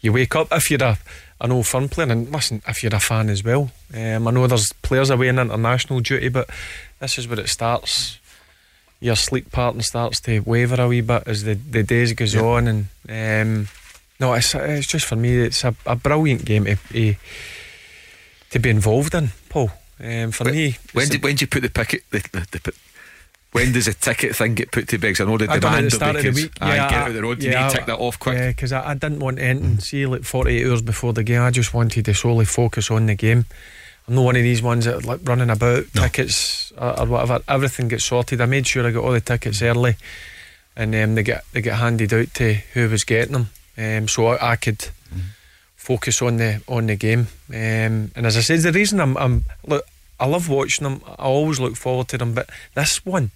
you 0.00 0.12
wake 0.12 0.34
up. 0.34 0.48
If 0.50 0.68
you're 0.68 0.82
a 0.82 0.98
an 1.40 1.52
old 1.52 1.66
firm 1.66 1.88
player. 1.88 2.10
And 2.10 2.30
listen, 2.30 2.62
if 2.66 2.82
you're 2.82 2.94
a 2.94 3.00
fan 3.00 3.28
as 3.28 3.44
well, 3.44 3.70
um, 3.94 4.28
I 4.28 4.30
know 4.30 4.46
there's 4.46 4.72
players 4.82 5.10
away 5.10 5.28
in 5.28 5.38
international 5.38 6.00
duty, 6.00 6.28
but 6.28 6.48
this 7.00 7.18
is 7.18 7.28
where 7.28 7.40
it 7.40 7.48
starts. 7.48 8.18
Your 9.00 9.16
sleep 9.16 9.52
pattern 9.52 9.82
starts 9.82 10.20
to 10.20 10.40
waver 10.40 10.80
a 10.80 10.88
wee 10.88 11.00
bit 11.00 11.24
as 11.26 11.44
the, 11.44 11.54
the 11.54 11.82
days 11.82 12.12
goes 12.12 12.34
yep. 12.34 12.44
on, 12.44 12.68
and 12.68 12.86
um, 13.08 13.68
no, 14.18 14.32
it's 14.32 14.54
it's 14.54 14.86
just 14.86 15.04
for 15.06 15.16
me, 15.16 15.40
it's 15.40 15.64
a, 15.64 15.74
a 15.84 15.96
brilliant 15.96 16.44
game 16.44 16.64
to, 16.64 16.76
to, 16.76 17.14
to 18.50 18.58
be 18.58 18.70
involved 18.70 19.14
in, 19.14 19.30
Paul. 19.48 19.70
Um, 20.02 20.30
for 20.30 20.44
when, 20.44 20.54
me, 20.54 20.76
when 20.92 21.08
did 21.08 21.22
when 21.22 21.32
did 21.32 21.42
you 21.42 21.46
put 21.48 21.62
the 21.62 21.70
picket 21.70 22.02
the, 22.10 22.18
the, 22.32 22.58
the, 22.58 22.72
when 23.54 23.70
does 23.70 23.86
a 23.86 23.94
ticket 23.94 24.34
thing 24.34 24.54
get 24.54 24.72
put 24.72 24.88
to 24.88 24.98
begs? 24.98 25.20
I 25.20 25.26
know 25.26 25.38
the 25.38 25.48
I 25.48 25.60
demand 25.60 25.92
will 25.92 26.12
be 26.12 26.22
because 26.22 26.42
yeah, 26.42 26.50
I 26.60 26.76
get 26.90 26.92
out 26.92 27.08
of 27.08 27.14
the 27.14 27.22
road. 27.22 27.40
You 27.40 27.52
yeah, 27.52 27.62
need 27.62 27.70
to 27.70 27.76
tick 27.76 27.86
that 27.86 28.00
off 28.00 28.18
quick. 28.18 28.36
Yeah, 28.36 28.48
because 28.48 28.72
I, 28.72 28.90
I, 28.90 28.94
didn't 28.94 29.20
want 29.20 29.38
anything. 29.38 29.78
See, 29.78 30.04
like 30.06 30.24
48 30.24 30.66
hours 30.66 30.82
before 30.82 31.12
the 31.12 31.22
game, 31.22 31.40
I 31.40 31.52
just 31.52 31.72
wanted 31.72 32.04
to 32.06 32.14
solely 32.14 32.46
focus 32.46 32.90
on 32.90 33.06
the 33.06 33.14
game. 33.14 33.46
I'm 34.08 34.16
not 34.16 34.22
one 34.22 34.34
of 34.34 34.42
these 34.42 34.60
ones 34.60 34.86
that 34.86 35.04
like 35.04 35.20
running 35.22 35.50
about 35.50 35.84
no. 35.94 36.02
tickets 36.02 36.72
or, 36.76 36.98
or, 36.98 37.06
whatever. 37.06 37.44
Everything 37.46 37.86
gets 37.86 38.06
sorted. 38.06 38.40
I 38.40 38.46
made 38.46 38.66
sure 38.66 38.84
I 38.84 38.90
got 38.90 39.04
all 39.04 39.12
the 39.12 39.20
tickets 39.20 39.62
early, 39.62 39.94
and 40.74 40.92
um, 40.96 41.14
they 41.14 41.22
get 41.22 41.44
they 41.52 41.62
get 41.62 41.78
handed 41.78 42.12
out 42.12 42.34
to 42.34 42.54
who 42.72 42.88
was 42.88 43.04
getting 43.04 43.34
them, 43.34 43.50
um, 43.78 44.08
so 44.08 44.26
I, 44.26 44.52
I 44.52 44.56
could. 44.56 44.78
Mm 45.14 45.20
focus 45.84 46.22
on 46.22 46.38
the 46.38 46.62
on 46.66 46.86
the 46.86 46.96
game. 46.96 47.28
Um, 47.50 48.10
and 48.16 48.24
as 48.24 48.38
I 48.38 48.40
said, 48.40 48.60
the 48.60 48.72
reason 48.72 49.00
I'm, 49.00 49.18
I'm 49.18 49.44
look, 49.66 49.84
I 50.18 50.26
love 50.26 50.48
watching 50.48 50.84
them. 50.84 51.02
I 51.06 51.24
always 51.24 51.60
look 51.60 51.76
forward 51.76 52.08
to 52.08 52.18
them, 52.18 52.34
but 52.34 52.48
this 52.74 53.04
one. 53.04 53.30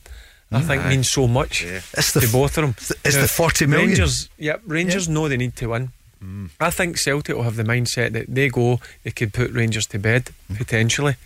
I 0.51 0.63
think 0.63 0.87
means 0.87 1.11
so 1.11 1.29
much 1.29 1.63
It's 1.63 2.13
the 2.13 2.21
to 2.21 2.33
both 2.33 2.57
of 2.57 2.63
them. 2.63 2.75
it's 3.05 3.17
the 3.17 3.29
40 3.29 3.67
million. 3.67 3.89
Rangers, 3.89 4.31
yep, 4.39 4.63
Rangers 4.67 5.07
know 5.07 5.29
they 5.29 5.37
need 5.37 5.57
to 5.57 5.69
win. 5.69 5.91
Mm. 6.25 6.51
I 6.59 6.71
think 6.71 6.97
Celtic 6.97 7.37
will 7.37 7.43
have 7.43 7.57
the 7.57 7.65
mindset 7.65 8.13
that 8.13 8.35
they 8.35 8.49
go, 8.49 8.81
they 9.05 9.11
could 9.11 9.35
put 9.35 9.53
Rangers 9.53 9.87
to 9.89 9.99
bed 9.99 10.31
mm. 10.51 10.57
potentially. 10.57 11.17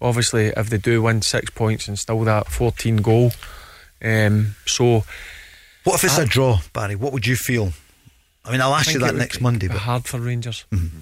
Obviously, 0.00 0.46
if 0.56 0.70
they 0.70 0.78
do 0.78 1.02
win 1.02 1.22
six 1.22 1.50
points 1.50 1.88
and 1.88 1.98
still 1.98 2.20
that 2.24 2.48
14 2.48 2.98
goal, 2.98 3.32
um, 4.02 4.54
so 4.66 5.04
What 5.84 5.94
if 5.96 6.04
it's 6.04 6.18
a 6.18 6.26
draw, 6.26 6.60
Barry? 6.72 6.94
What 6.94 7.12
would 7.12 7.26
you 7.26 7.36
feel? 7.36 7.72
I 8.44 8.52
mean, 8.52 8.60
I'll 8.60 8.74
ask 8.74 8.86
you 8.86 8.94
think 8.94 9.02
it 9.02 9.06
that 9.06 9.12
would 9.14 9.20
next 9.20 9.40
Monday, 9.40 9.68
be 9.68 9.74
but 9.74 9.82
hard 9.82 10.04
for 10.04 10.18
Rangers. 10.18 10.64
Mm-hmm. 10.72 10.98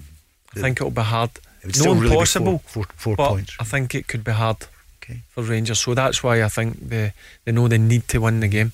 I 0.55 0.61
think 0.61 0.77
it'll 0.77 0.91
be 0.91 1.01
hard. 1.01 1.31
It 1.61 1.67
would 1.67 1.75
no 1.77 1.81
still 1.81 1.95
really 1.95 2.07
be 2.07 2.13
impossible, 2.13 2.57
four- 2.65 2.83
four- 2.85 2.93
four 2.95 3.15
but 3.15 3.29
points. 3.29 3.55
I 3.59 3.63
think 3.63 3.93
it 3.95 4.07
could 4.07 4.23
be 4.23 4.31
hard 4.31 4.57
Okay. 5.03 5.21
for 5.29 5.43
Rangers. 5.43 5.79
So 5.79 5.93
that's 5.93 6.23
why 6.23 6.43
I 6.43 6.47
think 6.49 6.89
they 6.89 7.13
they 7.45 7.51
know 7.51 7.67
they 7.67 7.77
need 7.77 8.07
to 8.09 8.19
win 8.21 8.39
the 8.39 8.47
game. 8.47 8.71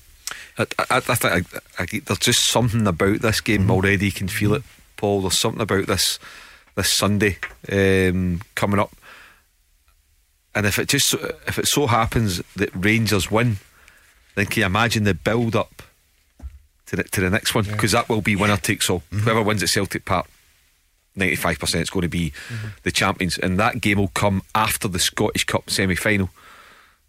I, 0.58 0.66
I, 0.90 0.96
I 0.96 1.00
think 1.00 1.24
I, 1.78 1.82
I, 1.82 1.86
there's 2.04 2.18
just 2.18 2.48
something 2.50 2.86
about 2.86 3.20
this 3.20 3.40
game 3.40 3.62
Mm-hmm. 3.62 3.70
already. 3.70 4.06
You 4.06 4.12
can 4.12 4.28
feel 4.28 4.54
it, 4.54 4.62
Paul. 4.96 5.22
There's 5.22 5.38
something 5.38 5.60
about 5.62 5.86
this 5.86 6.18
this 6.76 6.92
Sunday 6.96 7.38
um, 7.72 8.40
coming 8.54 8.78
up, 8.80 8.92
and 10.54 10.66
if 10.66 10.78
it 10.78 10.88
just 10.88 11.14
if 11.46 11.58
it 11.58 11.66
so 11.66 11.86
happens 11.86 12.42
that 12.56 12.70
Rangers 12.74 13.30
win, 13.30 13.56
then 14.34 14.46
can 14.46 14.60
you 14.60 14.66
imagine 14.66 15.04
the 15.04 15.14
build 15.14 15.56
up 15.56 15.82
to 16.86 16.96
the, 16.96 17.04
to 17.04 17.20
the 17.20 17.30
next 17.30 17.54
one? 17.54 17.64
Because 17.64 17.92
that 17.92 18.08
will 18.08 18.20
be 18.22 18.36
winner 18.36 18.56
takes 18.56 18.88
all. 18.90 19.00
Mm-hmm. 19.10 19.20
Whoever 19.20 19.42
wins 19.42 19.62
at 19.62 19.68
Celtic 19.70 20.04
Park. 20.04 20.26
95% 21.18 21.82
is 21.82 21.90
going 21.90 22.02
to 22.02 22.08
be 22.08 22.30
mm-hmm. 22.48 22.68
the 22.82 22.90
champions, 22.90 23.38
and 23.38 23.58
that 23.58 23.80
game 23.80 23.98
will 23.98 24.08
come 24.08 24.42
after 24.54 24.88
the 24.88 24.98
Scottish 24.98 25.44
Cup 25.44 25.68
semi 25.70 25.94
final. 25.94 26.30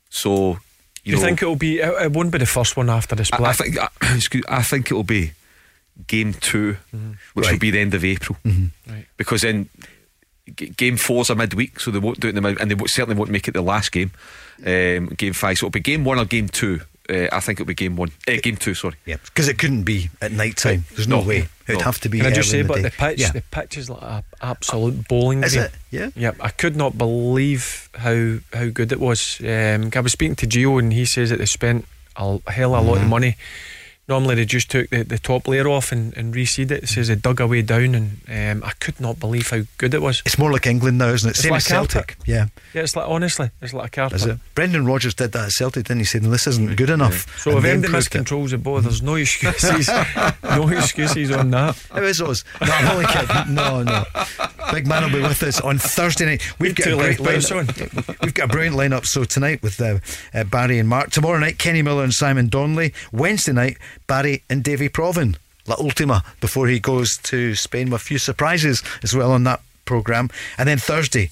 So, 0.09 0.59
You, 1.03 1.13
you, 1.13 1.15
know, 1.15 1.21
think 1.21 1.41
it'll 1.41 1.55
be? 1.55 1.79
It, 1.79 2.03
it 2.03 2.11
won't 2.11 2.31
be 2.31 2.39
the 2.39 2.45
first 2.45 2.75
one 2.75 2.89
after 2.89 3.15
the 3.15 3.25
split. 3.25 3.41
I, 3.41 3.49
I 3.49 3.53
think 3.53 3.77
I, 3.77 3.83
uh, 3.83 3.89
excuse, 4.15 4.45
I 4.49 4.63
think 4.63 4.87
it'll 4.87 5.03
be 5.03 5.33
game 6.07 6.33
2 6.33 6.77
mm-hmm. 6.95 7.11
which 7.33 7.51
will 7.51 7.59
be 7.59 7.71
the 7.71 7.79
end 7.79 7.93
of 7.93 8.05
April, 8.05 8.37
mm-hmm. 8.45 8.91
Right. 8.91 9.05
because 9.17 9.41
then 9.41 9.69
g- 10.55 10.69
game 10.69 10.97
four's 10.97 11.29
a 11.29 11.35
midweek, 11.35 11.79
so 11.79 11.91
they 11.91 11.99
won't 11.99 12.19
do 12.19 12.27
it 12.27 12.29
in 12.29 12.35
the 12.35 12.41
mid, 12.41 12.59
and 12.59 12.71
they 12.71 12.85
certainly 12.87 13.17
won't 13.17 13.31
make 13.31 13.47
it 13.47 13.53
the 13.53 13.61
last 13.61 13.91
game. 13.91 14.11
Um, 14.65 15.07
game 15.07 15.33
five, 15.33 15.57
so 15.57 15.67
it'll 15.67 15.71
be 15.71 15.79
game 15.79 16.03
one 16.03 16.19
or 16.19 16.25
game 16.25 16.49
two. 16.49 16.81
Uh, 17.09 17.27
I 17.31 17.39
think 17.39 17.59
it'll 17.59 17.67
be 17.67 17.73
game 17.73 17.95
one, 17.95 18.11
uh, 18.27 18.33
game 18.43 18.55
two. 18.55 18.73
Sorry. 18.75 18.95
Yeah, 19.05 19.17
because 19.25 19.47
it 19.47 19.57
couldn't 19.57 19.83
be 19.83 20.09
at 20.21 20.31
night 20.31 20.57
time. 20.57 20.85
There's 20.95 21.07
no, 21.07 21.21
No, 21.21 21.27
way. 21.27 21.47
It'd 21.67 21.79
no. 21.79 21.85
have 21.85 21.99
to 22.01 22.09
be. 22.09 22.19
Can 22.19 22.27
I 22.27 22.31
just 22.31 22.51
say, 22.51 22.59
in 22.59 22.67
but 22.67 22.77
the, 22.77 22.83
the 22.83 22.91
pitch, 22.91 23.19
Yeah. 23.19 23.31
the 23.31 23.41
pitch 23.51 23.77
is 23.77 23.89
like 23.89 24.01
an 24.03 24.23
absolute 24.41 25.07
bowling 25.07 25.43
Is 25.43 25.53
green. 25.53 25.65
it? 25.65 25.71
Yeah. 25.91 26.09
Yep, 26.15 26.35
I 26.39 26.49
could 26.49 26.75
not 26.75 26.97
believe 26.97 27.89
how 27.95 28.37
how 28.53 28.67
good 28.69 28.91
it 28.91 28.99
was. 28.99 29.39
Um, 29.41 29.89
I 29.95 29.99
was 30.01 30.11
speaking 30.11 30.35
to 30.37 30.47
Gio 30.47 30.77
and 30.79 30.93
he 30.93 31.05
says 31.05 31.29
that 31.31 31.39
they 31.39 31.45
spent 31.45 31.85
a 32.15 32.39
hell 32.47 32.75
of 32.75 32.85
a 32.85 32.87
lot 32.87 32.95
Mm-hmm. 32.95 33.03
of 33.05 33.09
money. 33.09 33.37
Normally 34.09 34.35
they 34.35 34.45
just 34.45 34.71
took 34.71 34.89
the, 34.89 35.03
the 35.03 35.19
top 35.19 35.47
layer 35.47 35.67
off 35.67 35.91
and, 35.91 36.17
and 36.17 36.33
reseed 36.33 36.71
it. 36.71 36.83
It 36.83 36.87
says 36.89 37.07
they 37.09 37.15
dug 37.15 37.39
away 37.39 37.61
down 37.61 37.93
and 37.93 38.19
um, 38.27 38.67
I 38.67 38.71
could 38.79 38.99
not 38.99 39.19
believe 39.19 39.49
how 39.51 39.61
good 39.77 39.93
it 39.93 40.01
was. 40.01 40.23
It's 40.25 40.39
more 40.39 40.51
like 40.51 40.65
England 40.65 40.97
now, 40.97 41.09
isn't 41.09 41.27
it? 41.27 41.31
It's 41.31 41.41
Same 41.43 41.51
like 41.51 41.57
as 41.59 41.65
Celtic. 41.67 41.91
Celtic. 42.17 42.17
Yeah. 42.27 42.47
Yeah, 42.73 42.81
it's 42.81 42.95
like 42.95 43.07
honestly, 43.07 43.51
it's 43.61 43.71
like 43.73 43.87
a 43.87 43.91
carpet. 43.91 44.15
Is 44.17 44.25
it? 44.25 44.39
Brendan 44.55 44.85
Rodgers 44.87 45.13
did 45.13 45.31
that 45.33 45.45
at 45.45 45.51
Celtic, 45.51 45.85
didn't 45.85 45.99
he? 45.99 46.05
Said 46.05 46.23
this 46.23 46.47
isn't 46.47 46.75
good 46.75 46.89
enough. 46.89 47.39
So 47.39 47.51
And 47.51 47.57
if 47.59 47.63
they 47.63 47.71
anything 47.71 47.91
it. 47.91 47.97
miscontrols 47.97 48.49
the 48.49 48.57
ball, 48.57 48.81
there's 48.81 49.03
no 49.03 49.13
excuses. 49.15 49.87
no 50.43 50.67
excuses 50.69 51.31
on 51.31 51.51
that. 51.51 51.79
It 51.95 52.01
was 52.01 52.19
us. 52.21 52.43
No, 52.61 52.67
I'm 52.73 52.87
only 52.97 53.05
kidding. 53.05 53.53
No, 53.53 53.83
no. 53.83 54.03
Big 54.73 54.87
man 54.87 55.03
will 55.03 55.19
be 55.19 55.21
with 55.21 55.41
us 55.43 55.61
on 55.61 55.77
Thursday 55.77 56.25
night. 56.25 56.59
We've 56.59 56.75
got, 56.75 56.87
a 56.87 56.89
Too 56.91 56.97
great 56.97 57.19
late, 57.19 57.39
lineup. 57.41 58.21
We've 58.23 58.33
got 58.33 58.45
a 58.45 58.51
brilliant 58.51 58.75
lineup. 58.75 59.05
So 59.05 59.23
tonight 59.23 59.61
with 59.61 59.79
uh, 59.79 59.99
uh, 60.33 60.43
Barry 60.45 60.79
and 60.79 60.89
Mark. 60.89 61.11
Tomorrow 61.11 61.39
night, 61.39 61.57
Kenny 61.59 61.81
Miller 61.83 62.03
and 62.03 62.13
Simon 62.13 62.49
Donnelly. 62.49 62.93
Wednesday 63.11 63.51
night, 63.53 63.77
Barry 64.09 64.43
and 64.49 64.63
Davie 64.63 64.89
Provan. 64.89 65.37
La 65.67 65.75
Ultima 65.79 66.23
before 66.41 66.67
he 66.67 66.79
goes 66.79 67.15
to 67.17 67.53
Spain 67.53 67.91
with 67.91 68.01
a 68.01 68.03
few 68.03 68.17
surprises 68.17 68.81
as 69.03 69.15
well 69.15 69.31
on 69.31 69.43
that 69.43 69.61
programme. 69.85 70.29
And 70.57 70.67
then 70.67 70.79
Thursday, 70.79 71.29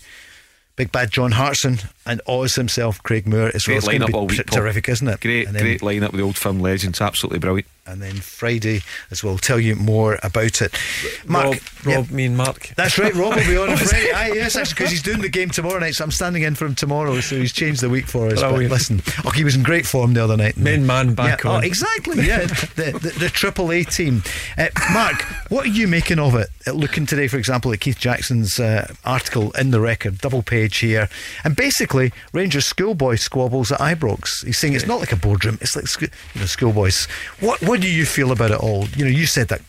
Big 0.75 0.91
Bad 0.91 1.09
John 1.09 1.31
Hartson 1.31 1.79
and 2.07 2.21
Oz 2.27 2.55
himself, 2.55 3.01
Craig 3.03 3.27
Moore 3.27 3.51
as 3.53 3.67
well. 3.67 3.75
Great 3.75 3.77
It's 3.77 3.85
gonna 3.87 3.99
lineup 3.99 4.07
be 4.07 4.13
all 4.13 4.27
week. 4.27 4.37
t- 4.37 4.43
Paul. 4.43 4.57
terrific, 4.59 4.89
isn't 4.89 5.07
it? 5.07 5.19
Great, 5.21 5.47
And 5.47 5.55
then- 5.55 5.63
great 5.63 5.81
lineup 5.81 6.11
with 6.11 6.17
the 6.19 6.23
old 6.23 6.37
firm 6.37 6.59
legends. 6.59 7.01
Absolutely 7.01 7.39
brilliant. 7.39 7.67
And 7.85 8.01
then 8.01 8.15
Friday 8.15 8.81
as 9.11 9.23
well. 9.23 9.37
Tell 9.37 9.61
you 9.61 9.73
more 9.77 10.19
about 10.21 10.61
it. 10.61 10.77
Mark, 11.25 11.45
Rob, 11.45 11.55
yeah. 11.85 11.95
Rob 11.95 12.11
me 12.11 12.25
and 12.25 12.35
Mark. 12.35 12.71
That's 12.75 12.97
right, 12.99 13.13
Rob 13.15 13.33
will 13.35 13.45
be 13.45 13.55
on 13.55 13.77
Friday. 13.77 14.11
Aye, 14.11 14.31
yes, 14.35 14.57
actually, 14.57 14.73
because 14.75 14.91
he's 14.91 15.01
doing 15.01 15.21
the 15.21 15.29
game 15.29 15.49
tomorrow 15.49 15.79
night, 15.79 15.95
so 15.95 16.03
I'm 16.03 16.11
standing 16.11 16.43
in 16.43 16.55
for 16.55 16.65
him 16.65 16.75
tomorrow. 16.75 17.21
So 17.21 17.37
he's 17.37 17.53
changed 17.53 17.79
the 17.79 17.89
week 17.89 18.05
for 18.07 18.27
us. 18.27 18.41
But 18.41 18.55
listen, 18.59 19.01
oh, 19.23 19.29
he 19.29 19.45
was 19.45 19.55
in 19.55 19.63
great 19.63 19.85
form 19.85 20.13
the 20.15 20.21
other 20.21 20.35
night. 20.35 20.57
Main 20.57 20.85
man 20.85 21.13
back 21.13 21.45
yeah, 21.45 21.49
on. 21.49 21.63
Oh, 21.63 21.65
exactly. 21.65 22.25
Yeah, 22.27 22.39
the, 22.39 22.99
the 23.01 23.19
the 23.19 23.29
Triple 23.29 23.71
A 23.71 23.85
team. 23.85 24.21
Uh, 24.57 24.67
Mark, 24.91 25.21
what 25.49 25.65
are 25.65 25.69
you 25.69 25.87
making 25.87 26.19
of 26.19 26.35
it? 26.35 26.49
Uh, 26.67 26.73
Looking 26.73 27.05
today, 27.05 27.29
for 27.29 27.37
example, 27.37 27.71
at 27.71 27.79
Keith 27.79 27.97
Jackson's 27.99 28.59
uh, 28.59 28.93
article 29.05 29.51
in 29.51 29.71
the 29.71 29.79
record, 29.79 30.17
double 30.17 30.43
page 30.43 30.77
here, 30.79 31.07
and 31.45 31.55
basically 31.55 31.96
Rangers 32.33 32.65
schoolboy 32.65 33.15
squabbles 33.15 33.71
at 33.71 33.79
Ibrox. 33.79 34.45
He's 34.45 34.57
saying 34.57 34.73
it's 34.73 34.87
not 34.87 34.99
like 34.99 35.11
a 35.11 35.15
boardroom; 35.15 35.57
it's 35.61 35.75
like 35.75 36.01
you 36.01 36.41
know 36.41 36.45
schoolboys. 36.45 37.07
What 37.39 37.61
what 37.61 37.81
do 37.81 37.89
you 37.89 38.05
feel 38.05 38.31
about 38.31 38.51
it 38.51 38.59
all? 38.59 38.87
You 38.95 39.05
know, 39.05 39.11
you 39.11 39.25
said 39.25 39.47
that 39.49 39.61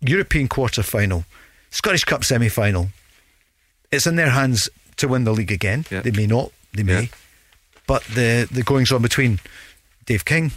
European 0.00 0.48
quarter 0.48 0.82
final, 0.82 1.24
Scottish 1.70 2.04
Cup 2.04 2.24
semi 2.24 2.48
final. 2.48 2.88
It's 3.90 4.06
in 4.06 4.16
their 4.16 4.30
hands 4.30 4.68
to 4.96 5.08
win 5.08 5.24
the 5.24 5.32
league 5.32 5.52
again. 5.52 5.84
Yeah. 5.90 6.00
They 6.00 6.10
may 6.10 6.26
not. 6.26 6.50
They 6.72 6.82
may. 6.82 7.02
Yeah. 7.02 7.08
But 7.86 8.02
the 8.04 8.48
the 8.50 8.62
goings 8.62 8.92
on 8.92 9.02
between 9.02 9.40
Dave 10.06 10.24
King 10.24 10.52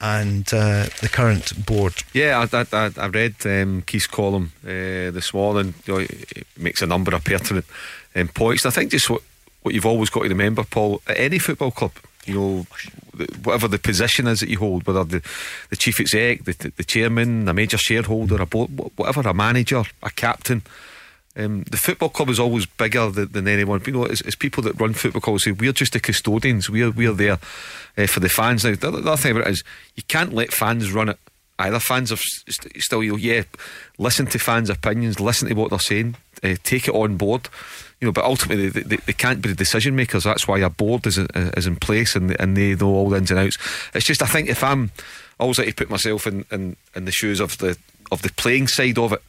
and 0.00 0.46
uh, 0.52 0.86
the 1.00 1.08
current 1.10 1.64
board. 1.64 1.94
Yeah, 2.12 2.46
I, 2.52 2.58
I, 2.58 2.66
I, 2.72 2.90
I 2.98 3.06
read 3.06 3.34
um, 3.46 3.82
Keith's 3.86 4.06
column 4.06 4.52
uh, 4.64 5.10
this 5.10 5.32
morning. 5.32 5.74
You 5.86 5.94
know, 5.94 6.00
it 6.00 6.46
makes 6.56 6.82
a 6.82 6.86
number 6.86 7.14
of 7.14 7.24
pertinent 7.24 7.64
um, 8.14 8.28
points. 8.28 8.64
And 8.64 8.72
I 8.72 8.74
think 8.74 8.90
just 8.90 9.08
what, 9.08 9.22
what 9.66 9.74
you've 9.74 9.84
always 9.84 10.10
got 10.10 10.22
to 10.22 10.28
remember, 10.28 10.62
Paul, 10.62 11.02
at 11.08 11.18
any 11.18 11.40
football 11.40 11.72
club, 11.72 11.90
you 12.24 12.34
know, 12.34 12.66
whatever 13.42 13.66
the 13.66 13.80
position 13.80 14.28
is 14.28 14.38
that 14.38 14.48
you 14.48 14.60
hold, 14.60 14.86
whether 14.86 15.02
the, 15.02 15.22
the 15.70 15.76
chief 15.76 15.98
exec, 15.98 16.44
the, 16.44 16.72
the 16.76 16.84
chairman, 16.84 17.48
a 17.48 17.52
major 17.52 17.76
shareholder, 17.76 18.40
a 18.40 18.46
board, 18.46 18.70
whatever, 18.94 19.28
a 19.28 19.34
manager, 19.34 19.82
a 20.04 20.10
captain. 20.10 20.62
Um, 21.36 21.64
the 21.64 21.76
football 21.76 22.10
club 22.10 22.28
is 22.28 22.38
always 22.38 22.64
bigger 22.64 23.10
than, 23.10 23.32
than 23.32 23.48
anyone. 23.48 23.82
You 23.84 23.92
know, 23.92 24.04
it's, 24.04 24.20
it's 24.20 24.36
people 24.36 24.62
that 24.62 24.80
run 24.80 24.94
football 24.94 25.20
clubs 25.20 25.42
say 25.42 25.50
we're 25.50 25.72
just 25.72 25.94
the 25.94 26.00
custodians. 26.00 26.70
We're 26.70 26.92
we're 26.92 27.12
there 27.12 27.38
uh, 27.98 28.06
for 28.06 28.20
the 28.20 28.28
fans. 28.28 28.64
Now, 28.64 28.76
the 28.76 28.86
other, 28.86 29.00
the 29.00 29.10
other 29.10 29.20
thing 29.20 29.32
about 29.32 29.48
it 29.48 29.50
is 29.50 29.64
you 29.96 30.04
can't 30.04 30.32
let 30.32 30.52
fans 30.52 30.92
run 30.92 31.08
it. 31.08 31.18
Either 31.58 31.80
fans 31.80 32.12
are 32.12 32.16
st- 32.16 32.80
still, 32.82 33.02
you 33.02 33.12
know, 33.12 33.18
yeah, 33.18 33.42
listen 33.98 34.26
to 34.26 34.38
fans' 34.38 34.70
opinions, 34.70 35.18
listen 35.18 35.48
to 35.48 35.54
what 35.54 35.70
they're 35.70 35.78
saying, 35.78 36.14
uh, 36.44 36.54
take 36.62 36.86
it 36.86 36.94
on 36.94 37.16
board. 37.16 37.48
You 38.00 38.08
know, 38.08 38.12
but 38.12 38.24
ultimately 38.24 38.68
they, 38.68 38.82
they, 38.82 38.96
they 38.96 39.12
can't 39.12 39.40
be 39.40 39.48
the 39.48 39.54
decision 39.54 39.96
makers. 39.96 40.24
That's 40.24 40.46
why 40.46 40.58
a 40.58 40.68
board 40.68 41.06
is 41.06 41.18
is 41.18 41.66
in 41.66 41.76
place 41.76 42.14
and 42.14 42.38
and 42.40 42.56
they 42.56 42.74
know 42.74 42.88
all 42.88 43.08
the 43.08 43.16
ins 43.16 43.30
and 43.30 43.40
outs. 43.40 43.56
It's 43.94 44.06
just 44.06 44.22
I 44.22 44.26
think 44.26 44.48
if 44.48 44.62
I'm 44.62 44.90
always 45.38 45.58
like 45.58 45.68
to 45.68 45.74
put 45.74 45.90
myself 45.90 46.26
in, 46.26 46.44
in, 46.50 46.76
in 46.94 47.04
the 47.04 47.12
shoes 47.12 47.40
of 47.40 47.58
the 47.58 47.76
of 48.10 48.22
the 48.22 48.32
playing 48.32 48.68
side 48.68 48.98
of 48.98 49.12
it. 49.12 49.22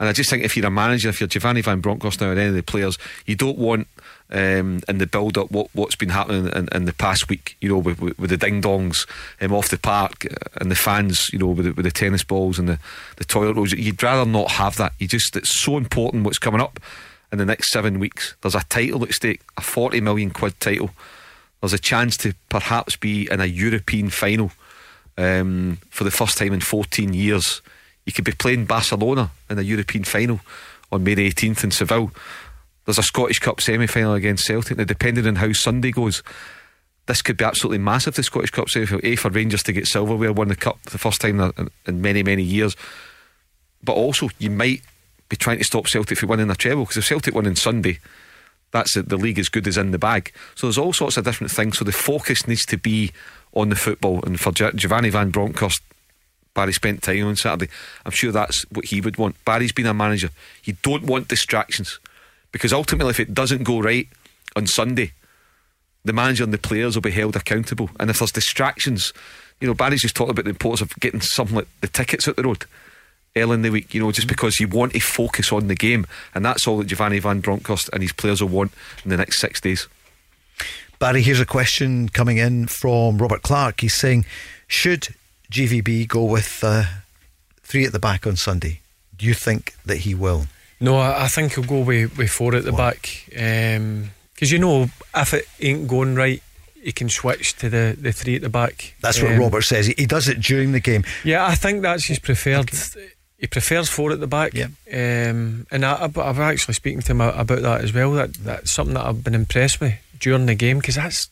And 0.00 0.08
I 0.08 0.12
just 0.12 0.30
think 0.30 0.44
if 0.44 0.56
you're 0.56 0.66
a 0.66 0.70
manager, 0.70 1.08
if 1.08 1.20
you're 1.20 1.28
Giovanni 1.28 1.60
Van 1.60 1.80
Bronckhorst 1.80 2.20
now, 2.20 2.28
or 2.28 2.32
any 2.32 2.46
of 2.46 2.54
the 2.54 2.62
players, 2.62 2.98
you 3.26 3.34
don't 3.34 3.58
want 3.58 3.88
um, 4.30 4.80
in 4.88 4.98
the 4.98 5.08
build 5.08 5.36
up 5.36 5.50
what, 5.50 5.68
what's 5.72 5.96
been 5.96 6.10
happening 6.10 6.46
in, 6.54 6.68
in 6.72 6.84
the 6.84 6.92
past 6.92 7.28
week, 7.28 7.56
you 7.60 7.68
know, 7.68 7.78
with, 7.78 8.00
with, 8.00 8.16
with 8.16 8.30
the 8.30 8.36
ding 8.36 8.62
dongs 8.62 9.08
um, 9.40 9.52
off 9.52 9.70
the 9.70 9.78
park 9.78 10.24
uh, 10.30 10.36
and 10.60 10.70
the 10.70 10.76
fans, 10.76 11.26
you 11.32 11.38
know, 11.40 11.48
with 11.48 11.66
the, 11.66 11.72
with 11.72 11.84
the 11.84 11.90
tennis 11.90 12.22
balls 12.22 12.60
and 12.60 12.68
the, 12.68 12.78
the 13.16 13.24
toilet 13.24 13.56
rolls. 13.56 13.72
You'd 13.72 14.00
rather 14.00 14.28
not 14.28 14.52
have 14.52 14.76
that. 14.76 14.92
You 15.00 15.08
just, 15.08 15.34
it's 15.34 15.60
so 15.60 15.76
important 15.76 16.24
what's 16.24 16.38
coming 16.38 16.60
up 16.60 16.78
in 17.32 17.38
the 17.38 17.44
next 17.44 17.70
seven 17.70 17.98
weeks. 17.98 18.34
There's 18.40 18.54
a 18.54 18.64
title 18.64 19.04
at 19.04 19.12
stake, 19.12 19.42
a 19.56 19.60
40 19.60 20.00
million 20.00 20.30
quid 20.30 20.58
title. 20.60 20.90
There's 21.60 21.72
a 21.72 21.78
chance 21.78 22.16
to 22.18 22.34
perhaps 22.48 22.96
be 22.96 23.28
in 23.30 23.40
a 23.40 23.46
European 23.46 24.10
final 24.10 24.52
um, 25.16 25.78
for 25.90 26.04
the 26.04 26.10
first 26.10 26.38
time 26.38 26.52
in 26.52 26.60
14 26.60 27.12
years. 27.12 27.60
You 28.06 28.12
could 28.12 28.24
be 28.24 28.32
playing 28.32 28.66
Barcelona 28.66 29.30
in 29.50 29.58
a 29.58 29.62
European 29.62 30.04
final 30.04 30.40
on 30.90 31.04
May 31.04 31.14
the 31.14 31.30
18th 31.30 31.64
in 31.64 31.70
Seville. 31.70 32.12
There's 32.86 32.98
a 32.98 33.02
Scottish 33.02 33.40
Cup 33.40 33.60
semi 33.60 33.86
final 33.86 34.14
against 34.14 34.46
Celtic. 34.46 34.78
Now, 34.78 34.84
depending 34.84 35.26
on 35.26 35.36
how 35.36 35.52
Sunday 35.52 35.90
goes, 35.90 36.22
this 37.04 37.20
could 37.20 37.36
be 37.36 37.44
absolutely 37.44 37.78
massive. 37.78 38.14
The 38.14 38.22
Scottish 38.22 38.50
Cup 38.50 38.70
semi 38.70 38.86
final, 38.86 39.04
A, 39.04 39.16
for 39.16 39.30
Rangers 39.30 39.62
to 39.64 39.72
get 39.72 39.86
silverware, 39.86 40.32
won 40.32 40.48
the 40.48 40.56
Cup 40.56 40.78
for 40.84 40.90
the 40.90 40.98
first 40.98 41.20
time 41.20 41.52
in 41.86 42.00
many, 42.00 42.22
many 42.22 42.42
years. 42.42 42.76
But 43.82 43.92
also, 43.92 44.30
you 44.38 44.50
might 44.50 44.82
be 45.28 45.36
trying 45.36 45.58
to 45.58 45.64
stop 45.64 45.86
Celtic 45.86 46.18
from 46.18 46.28
winning 46.30 46.50
a 46.50 46.54
treble 46.54 46.84
because 46.84 46.96
if 46.96 47.04
Celtic 47.04 47.34
win 47.34 47.46
on 47.46 47.56
Sunday, 47.56 47.98
that's. 48.70 48.94
The 48.94 49.16
league 49.16 49.38
as 49.38 49.48
good 49.48 49.66
as 49.66 49.76
in 49.78 49.92
the 49.92 49.98
bag. 49.98 50.32
So 50.54 50.66
there's 50.66 50.78
all 50.78 50.92
sorts 50.92 51.16
of 51.16 51.24
different 51.24 51.50
things. 51.50 51.78
So 51.78 51.84
the 51.84 51.92
focus 51.92 52.46
needs 52.46 52.66
to 52.66 52.76
be 52.76 53.12
on 53.54 53.70
the 53.70 53.76
football. 53.76 54.22
And 54.24 54.38
for 54.38 54.52
Gi- 54.52 54.72
Giovanni 54.74 55.10
Van 55.10 55.30
Bronckhorst, 55.30 55.80
Barry 56.54 56.72
spent 56.72 57.02
time 57.02 57.26
on 57.26 57.36
Saturday. 57.36 57.70
I'm 58.04 58.12
sure 58.12 58.32
that's 58.32 58.62
what 58.70 58.86
he 58.86 59.00
would 59.00 59.16
want. 59.16 59.42
Barry's 59.44 59.72
been 59.72 59.86
a 59.86 59.94
manager. 59.94 60.30
You 60.64 60.76
don't 60.82 61.04
want 61.04 61.28
distractions 61.28 61.98
because 62.52 62.72
ultimately, 62.72 63.10
if 63.10 63.20
it 63.20 63.32
doesn't 63.34 63.62
go 63.62 63.80
right 63.80 64.08
on 64.56 64.66
Sunday, 64.66 65.12
the 66.04 66.12
manager 66.12 66.44
and 66.44 66.52
the 66.52 66.58
players 66.58 66.94
will 66.94 67.02
be 67.02 67.10
held 67.10 67.36
accountable. 67.36 67.90
And 68.00 68.10
if 68.10 68.18
there's 68.18 68.32
distractions, 68.32 69.12
you 69.60 69.68
know, 69.68 69.74
Barry's 69.74 70.02
just 70.02 70.16
talked 70.16 70.30
about 70.30 70.44
the 70.44 70.50
importance 70.50 70.80
of 70.80 70.98
getting 71.00 71.20
something 71.20 71.56
like 71.56 71.68
the 71.80 71.88
tickets 71.88 72.28
out 72.28 72.36
the 72.36 72.42
road 72.42 72.64
early 73.40 73.54
in 73.54 73.62
the 73.62 73.70
week, 73.70 73.94
you 73.94 74.00
know, 74.00 74.12
just 74.12 74.28
because 74.28 74.58
you 74.60 74.68
want 74.68 74.92
to 74.92 75.00
focus 75.00 75.52
on 75.52 75.68
the 75.68 75.74
game. 75.74 76.06
And 76.34 76.44
that's 76.44 76.66
all 76.66 76.78
that 76.78 76.86
Giovanni 76.86 77.18
Van 77.18 77.40
Bronckhorst 77.40 77.90
and 77.92 78.02
his 78.02 78.12
players 78.12 78.40
will 78.40 78.48
want 78.48 78.72
in 79.04 79.10
the 79.10 79.16
next 79.16 79.40
six 79.40 79.60
days. 79.60 79.88
Barry, 80.98 81.22
here's 81.22 81.40
a 81.40 81.46
question 81.46 82.08
coming 82.08 82.38
in 82.38 82.66
from 82.66 83.18
Robert 83.18 83.42
Clark. 83.42 83.80
He's 83.80 83.94
saying, 83.94 84.24
should 84.66 85.08
GVB 85.50 86.08
go 86.08 86.24
with 86.24 86.62
uh, 86.64 86.84
three 87.62 87.84
at 87.86 87.92
the 87.92 88.00
back 88.00 88.26
on 88.26 88.36
Sunday? 88.36 88.80
Do 89.16 89.26
you 89.26 89.34
think 89.34 89.74
that 89.84 89.98
he 89.98 90.14
will? 90.14 90.46
No, 90.80 90.96
I, 90.96 91.24
I 91.24 91.28
think 91.28 91.54
he'll 91.54 91.64
go 91.64 91.80
with, 91.80 92.16
with 92.18 92.30
four 92.30 92.54
at 92.54 92.64
the 92.64 92.72
what? 92.72 92.78
back. 92.78 93.24
Because 93.28 93.76
um, 93.76 94.10
you 94.40 94.58
know, 94.58 94.86
if 95.14 95.34
it 95.34 95.48
ain't 95.60 95.88
going 95.88 96.14
right, 96.14 96.42
he 96.82 96.92
can 96.92 97.08
switch 97.08 97.54
to 97.56 97.68
the, 97.68 97.96
the 98.00 98.12
three 98.12 98.36
at 98.36 98.42
the 98.42 98.48
back. 98.48 98.94
That's 99.00 99.20
um, 99.20 99.28
what 99.28 99.38
Robert 99.38 99.62
says. 99.62 99.86
He, 99.86 99.94
he, 99.98 100.06
does 100.06 100.28
it 100.28 100.40
during 100.40 100.72
the 100.72 100.80
game. 100.80 101.04
Yeah, 101.24 101.46
I 101.46 101.54
think 101.54 101.82
that's 101.82 102.06
his 102.06 102.18
preferred. 102.18 102.70
Okay. 102.72 103.08
He 103.38 103.46
prefers 103.46 103.88
four 103.88 104.10
at 104.10 104.18
the 104.18 104.26
back. 104.26 104.52
Yeah. 104.52 104.66
Um, 104.92 105.66
and 105.70 105.84
I, 105.84 106.02
I've 106.02 106.40
actually 106.40 106.74
speaking 106.74 107.00
to 107.02 107.12
him 107.12 107.20
about 107.20 107.62
that 107.62 107.84
as 107.84 107.94
well. 107.94 108.12
That 108.12 108.34
that's 108.34 108.72
something 108.72 108.94
that 108.94 109.06
I've 109.06 109.22
been 109.22 109.34
impressed 109.34 109.80
with 109.80 109.94
during 110.18 110.46
the 110.46 110.56
game 110.56 110.78
because 110.78 110.96
that's 110.96 111.30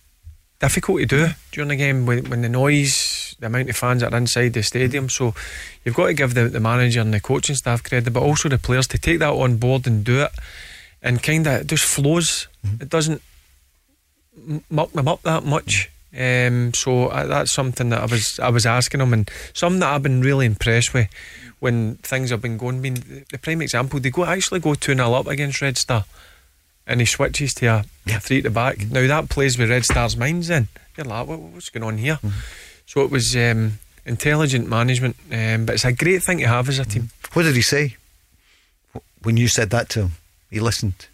difficult 0.61 1.01
to 1.01 1.07
do 1.07 1.29
during 1.53 1.69
the 1.69 1.77
game 1.77 2.07
when, 2.07 2.31
when 2.31 2.43
the 2.43 2.49
noise, 2.49 3.35
the 3.41 3.47
amount 3.47 3.69
of 3.69 3.77
fans 3.77 4.03
that 4.03 4.15
are 4.15 4.17
inside 4.17 4.53
the 4.53 4.63
stadium. 4.63 5.09
So 5.09 5.35
you've 5.85 5.97
got 5.97 6.07
to 6.07 6.15
give 6.15 6.35
the, 6.35 6.49
the 6.49 6.61
manager 6.61 7.01
and 7.01 7.13
the 7.13 7.21
coaching 7.21 7.57
staff 7.57 7.83
credit, 7.83 8.13
but 8.13 8.23
also 8.23 8.49
the 8.49 8.59
players 8.59 8.87
to 8.89 8.99
take 8.99 9.19
that 9.19 9.33
on 9.33 9.57
board 9.57 9.87
and 9.87 10.05
do 10.05 10.23
it. 10.23 10.31
And 11.03 11.23
kind 11.23 11.47
of 11.47 11.63
it 11.63 11.67
just 11.67 11.85
flows. 11.85 12.47
Mm-hmm. 12.65 12.83
It 12.83 12.89
doesn't 12.89 13.23
muck 14.71 14.93
them 14.93 15.09
up 15.09 15.23
that 15.23 15.45
much. 15.45 15.91
Um, 16.19 16.73
so 16.73 17.09
uh, 17.09 17.27
that's 17.27 17.53
something 17.53 17.91
that 17.91 18.01
I 18.01 18.07
was 18.07 18.41
I 18.41 18.49
was 18.49 18.65
asking 18.67 19.01
him, 19.01 19.13
and 19.13 19.31
something 19.53 19.81
that 19.81 19.93
I've 19.93 20.03
been 20.03 20.23
really 20.23 20.47
impressed 20.47 20.95
with 20.95 21.09
when 21.59 21.97
things 21.97 22.31
have 22.31 22.41
been 22.43 22.57
going. 22.57 22.77
I 22.77 22.81
mean, 22.81 23.25
the 23.31 23.39
prime 23.39 23.63
example, 23.63 24.01
they 24.01 24.11
go 24.11 24.25
actually 24.25 24.61
go 24.61 24.75
2 24.75 24.95
0 24.95 25.13
up 25.13 25.27
against 25.27 25.61
Red 25.61 25.77
Star 25.77 26.05
and 26.87 27.01
he 27.01 27.07
switches 27.07 27.53
to 27.55 27.67
a, 27.67 27.85
yeah. 28.05 28.19
three 28.19 28.39
at 28.39 28.45
the 28.45 28.51
back. 28.51 28.77
Mm-hmm. 28.79 28.95
Now 28.95 29.07
that 29.07 29.29
plays 29.29 29.59
with 29.59 29.71
Red 29.71 29.85
Star's 29.85 30.17
minds 30.17 30.51
in. 30.51 30.69
You're 30.97 31.07
like, 31.07 31.27
what, 31.27 31.39
what's 31.41 31.69
going 31.69 31.85
on 31.85 31.99
here? 31.99 32.15
Mm-hmm. 32.17 32.39
So 32.87 33.03
it 33.03 33.11
was 33.11 33.35
um, 33.37 33.79
intelligent 34.05 34.69
management, 34.69 35.17
um, 35.33 35.67
but 35.67 35.75
it's 35.75 35.85
a 35.85 35.93
great 35.93 36.23
thing 36.23 36.39
to 36.39 36.47
have 36.47 36.69
as 36.69 36.79
a 36.79 36.85
team. 36.85 37.11
What 37.33 37.43
did 37.43 37.57
he 37.57 37.63
say 37.63 37.97
when 39.23 39.37
you 39.37 39.49
said 39.49 39.71
that 39.71 39.89
to 39.91 40.03
him? 40.03 40.11
He 40.51 40.61
listened. 40.61 41.09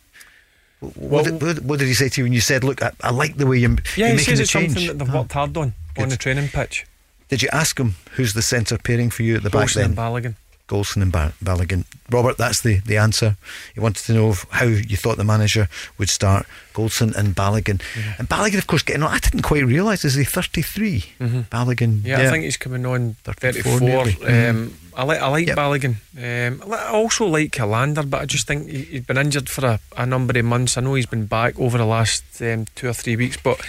What, 0.82 0.94
well, 0.96 1.38
did, 1.38 1.64
what, 1.64 1.78
did, 1.78 1.86
he 1.86 1.94
say 1.94 2.08
to 2.08 2.20
you 2.20 2.24
when 2.24 2.32
you 2.32 2.40
said, 2.40 2.64
"Look, 2.64 2.82
I, 2.82 2.90
I 3.02 3.10
like 3.10 3.36
the 3.36 3.46
way 3.46 3.58
you're, 3.58 3.70
yeah, 3.96 4.08
you're 4.08 4.16
he 4.16 4.18
says 4.18 4.40
it's 4.40 4.50
change. 4.50 4.72
something 4.72 4.88
that 4.88 5.04
they've 5.04 5.14
worked 5.14 5.32
hard 5.32 5.56
on 5.56 5.74
Good. 5.94 6.02
on 6.02 6.08
the 6.08 6.16
training 6.16 6.48
pitch." 6.48 6.86
Did 7.28 7.40
you 7.40 7.48
ask 7.52 7.78
him 7.78 7.94
who's 8.12 8.34
the 8.34 8.42
centre 8.42 8.76
pairing 8.78 9.08
for 9.08 9.22
you 9.22 9.36
at 9.36 9.42
the 9.44 9.50
back 9.50 9.70
then? 9.72 9.86
And 9.86 9.96
Balogun. 9.96 10.34
Goldson 10.68 11.02
and 11.02 11.12
ba- 11.12 11.34
Balogun. 11.42 11.84
Robert, 12.10 12.38
that's 12.38 12.62
the, 12.62 12.78
the 12.80 12.96
answer. 12.96 13.36
He 13.74 13.80
wanted 13.80 14.04
to 14.04 14.12
know 14.14 14.34
how 14.50 14.66
you 14.66 14.96
thought 14.96 15.16
the 15.16 15.24
manager 15.24 15.68
would 15.98 16.08
start 16.08 16.46
Goldson 16.72 17.14
and 17.14 17.34
Balogun. 17.34 17.82
Yeah. 17.96 18.14
And 18.18 18.28
Balogun, 18.28 18.58
of 18.58 18.66
course, 18.66 18.82
getting 18.82 19.02
on. 19.02 19.10
I 19.10 19.18
didn't 19.18 19.42
quite 19.42 19.64
realise, 19.64 20.04
is 20.04 20.14
he 20.14 20.24
33? 20.24 21.04
Mm-hmm. 21.20 21.40
Balogun. 21.42 22.04
Yeah, 22.04 22.20
yeah, 22.20 22.28
I 22.28 22.30
think 22.30 22.44
he's 22.44 22.56
coming 22.56 22.86
on 22.86 23.16
34. 23.24 23.78
34 23.78 24.00
um, 24.00 24.08
mm-hmm. 24.08 24.74
I 24.94 25.04
like 25.04 25.20
I 25.20 25.28
like 25.28 25.46
yep. 25.46 25.56
Balogun. 25.56 25.96
Um, 26.16 26.72
I 26.72 26.88
also 26.88 27.26
like 27.26 27.52
Helander, 27.52 28.08
but 28.08 28.20
I 28.22 28.26
just 28.26 28.46
think 28.46 28.68
he's 28.68 29.04
been 29.04 29.16
injured 29.16 29.48
for 29.48 29.64
a, 29.66 29.80
a 29.96 30.04
number 30.04 30.38
of 30.38 30.44
months. 30.44 30.76
I 30.76 30.82
know 30.82 30.94
he's 30.94 31.06
been 31.06 31.26
back 31.26 31.58
over 31.58 31.78
the 31.78 31.86
last 31.86 32.24
um, 32.42 32.66
two 32.74 32.88
or 32.88 32.92
three 32.92 33.16
weeks, 33.16 33.38
but 33.42 33.60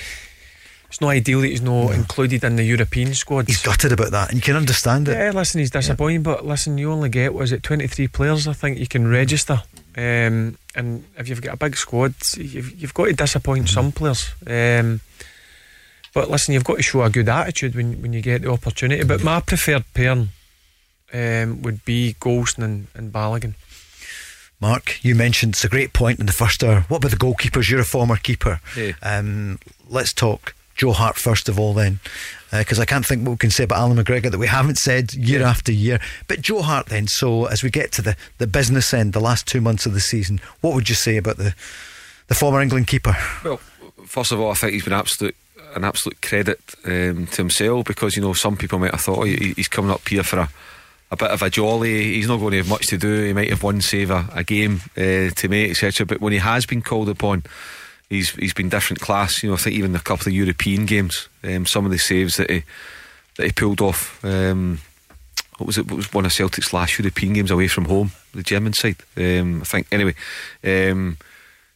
it's 0.94 1.02
not 1.02 1.10
ideal 1.10 1.41
that 1.41 1.48
he's 1.48 1.64
not 1.64 1.86
no. 1.86 1.90
included 1.90 2.44
in 2.44 2.56
the 2.56 2.64
European 2.64 3.15
squad. 3.15 3.48
He's 3.48 3.64
gutted 3.64 3.91
about 3.91 4.11
that, 4.11 4.30
and 4.30 4.38
you 4.38 4.44
can 4.44 4.56
understand 4.56 5.07
it. 5.07 5.14
Yeah, 5.14 5.32
listen, 5.32 5.57
he's 5.57 5.72
disappointing, 5.72 6.20
yeah. 6.20 6.36
but 6.36 6.45
listen, 6.45 6.78
you 6.78 6.91
only 6.91 7.10
get 7.10 7.34
was 7.34 7.52
it 7.52 7.64
twenty 7.64 7.88
three 7.88 8.07
players? 8.07 8.48
I 8.48 8.53
think 8.53 8.78
you 8.78 8.86
can 8.86 9.07
register, 9.07 9.64
um, 9.98 10.56
and 10.76 11.03
if 11.18 11.28
you've 11.28 11.41
got 11.41 11.56
a 11.56 11.57
big 11.57 11.78
squad, 11.78 12.14
you've, 12.38 12.80
you've 12.80 12.94
got 12.94 13.06
to 13.06 13.14
disappoint 13.14 13.65
mm-hmm. 13.65 13.74
some 13.74 13.91
players. 13.91 14.36
Um, 14.45 15.02
but 16.14 16.30
listen, 16.30 16.53
you've 16.53 16.64
got 16.64 16.78
to 16.78 16.84
show 16.84 17.02
a 17.02 17.10
good 17.10 17.28
attitude 17.28 17.74
when 17.74 17.99
when 17.99 18.14
you 18.14 18.22
get 18.22 18.44
the 18.44 18.52
opportunity. 18.52 19.03
But 19.03 19.24
my 19.24 19.40
preferred 19.40 19.86
pair 19.95 20.11
um, 20.11 21.61
would 21.64 21.84
be 21.86 22.15
Goldson 22.20 22.64
and, 22.64 22.88
and 22.94 23.11
Balogun. 23.11 23.56
Mark, 24.61 25.03
you 25.03 25.15
mentioned 25.15 25.53
it's 25.53 25.65
a 25.65 25.70
great 25.70 25.91
point 25.91 26.20
in 26.20 26.28
the 26.28 26.34
first 26.34 26.64
hour. 26.64 26.82
What 26.82 26.98
about 26.98 27.10
the 27.10 27.18
goalkeepers? 27.18 27.72
You're 27.72 27.80
a 27.80 27.84
former 27.84 28.18
keeper. 28.18 28.61
Yeah. 28.78 28.91
Um, 29.02 29.57
let's 29.90 30.14
talk 30.14 30.53
Joe 30.75 30.91
Hart 30.91 31.17
first 31.17 31.49
of 31.49 31.59
all, 31.59 31.73
then, 31.73 31.99
because 32.51 32.79
uh, 32.79 32.83
I 32.83 32.85
can't 32.85 33.05
think 33.05 33.25
what 33.25 33.31
we 33.31 33.37
can 33.37 33.51
say 33.51 33.63
about 33.63 33.79
Allan 33.79 33.97
McGregor 33.97 34.31
that 34.31 34.37
we 34.37 34.47
haven't 34.47 34.77
said 34.77 35.13
year 35.13 35.41
yeah. 35.41 35.49
after 35.49 35.71
year. 35.71 35.99
But 36.27 36.41
Joe 36.41 36.61
Hart, 36.61 36.87
then. 36.87 37.07
So 37.07 37.45
as 37.45 37.63
we 37.63 37.69
get 37.69 37.91
to 37.93 38.01
the, 38.01 38.15
the 38.37 38.47
business 38.47 38.93
end, 38.93 39.13
the 39.13 39.19
last 39.19 39.47
two 39.47 39.61
months 39.61 39.85
of 39.85 39.93
the 39.93 39.99
season, 39.99 40.39
what 40.61 40.73
would 40.73 40.89
you 40.89 40.95
say 40.95 41.17
about 41.17 41.37
the 41.37 41.55
the 42.27 42.35
former 42.35 42.61
England 42.61 42.87
keeper? 42.87 43.15
Well, 43.43 43.57
first 44.05 44.31
of 44.31 44.39
all, 44.39 44.51
I 44.51 44.55
think 44.55 44.73
he's 44.73 44.83
been 44.83 44.93
absolute 44.93 45.35
an 45.75 45.83
absolute 45.83 46.21
credit 46.21 46.59
um, 46.85 47.25
to 47.27 47.37
himself 47.37 47.85
because 47.85 48.15
you 48.15 48.21
know 48.21 48.33
some 48.33 48.55
people 48.55 48.77
might 48.77 48.91
have 48.91 49.01
thought 49.01 49.19
oh, 49.19 49.23
he's 49.23 49.67
coming 49.67 49.89
up 49.89 50.07
here 50.07 50.23
for 50.23 50.39
a 50.39 50.49
a 51.13 51.15
bit 51.15 51.29
of 51.29 51.41
a 51.43 51.49
jolly. 51.49 52.15
He's 52.15 52.27
not 52.27 52.39
going 52.39 52.51
to 52.51 52.57
have 52.57 52.69
much 52.69 52.87
to 52.87 52.97
do. 52.97 53.23
He 53.23 53.33
might 53.33 53.49
have 53.49 53.61
one 53.61 53.81
save 53.81 54.09
a, 54.09 54.27
a 54.33 54.43
game 54.43 54.81
uh, 54.97 55.29
to 55.29 55.47
make, 55.47 55.69
etc. 55.69 56.07
But 56.07 56.19
when 56.21 56.33
he 56.33 56.39
has 56.39 56.65
been 56.65 56.81
called 56.81 57.07
upon 57.07 57.43
he's 58.14 58.31
he's 58.31 58.53
been 58.53 58.69
different 58.69 59.02
class. 59.02 59.44
You 59.44 59.49
know, 59.49 59.56
I 59.56 59.57
think 59.57 59.76
even 59.76 59.95
a 59.95 59.99
couple 59.99 60.27
of 60.27 60.34
European 60.34 60.85
games, 60.85 61.27
um, 61.44 61.65
some 61.65 61.85
of 61.85 61.91
the 61.91 61.98
saves 61.98 62.38
that 62.38 62.49
he 62.49 62.64
that 63.38 63.45
he 63.45 63.52
pulled 63.52 63.81
off. 63.81 64.23
Um, 64.23 64.80
what 65.57 65.68
was 65.68 65.77
it? 65.77 65.88
What 65.88 65.98
was 65.98 66.14
one 66.14 66.26
of 66.26 66.34
Celtic's 66.34 66.73
last 66.73 66.98
European 66.98 67.34
games 67.34 67.52
away 67.52 67.68
from 67.68 67.85
home, 67.85 68.11
the 68.34 68.44
German 68.44 68.73
side? 68.73 68.98
Um, 69.18 69.61
I 69.61 69.65
think. 69.65 69.88
Anyway, 69.91 70.15
um, 70.64 71.18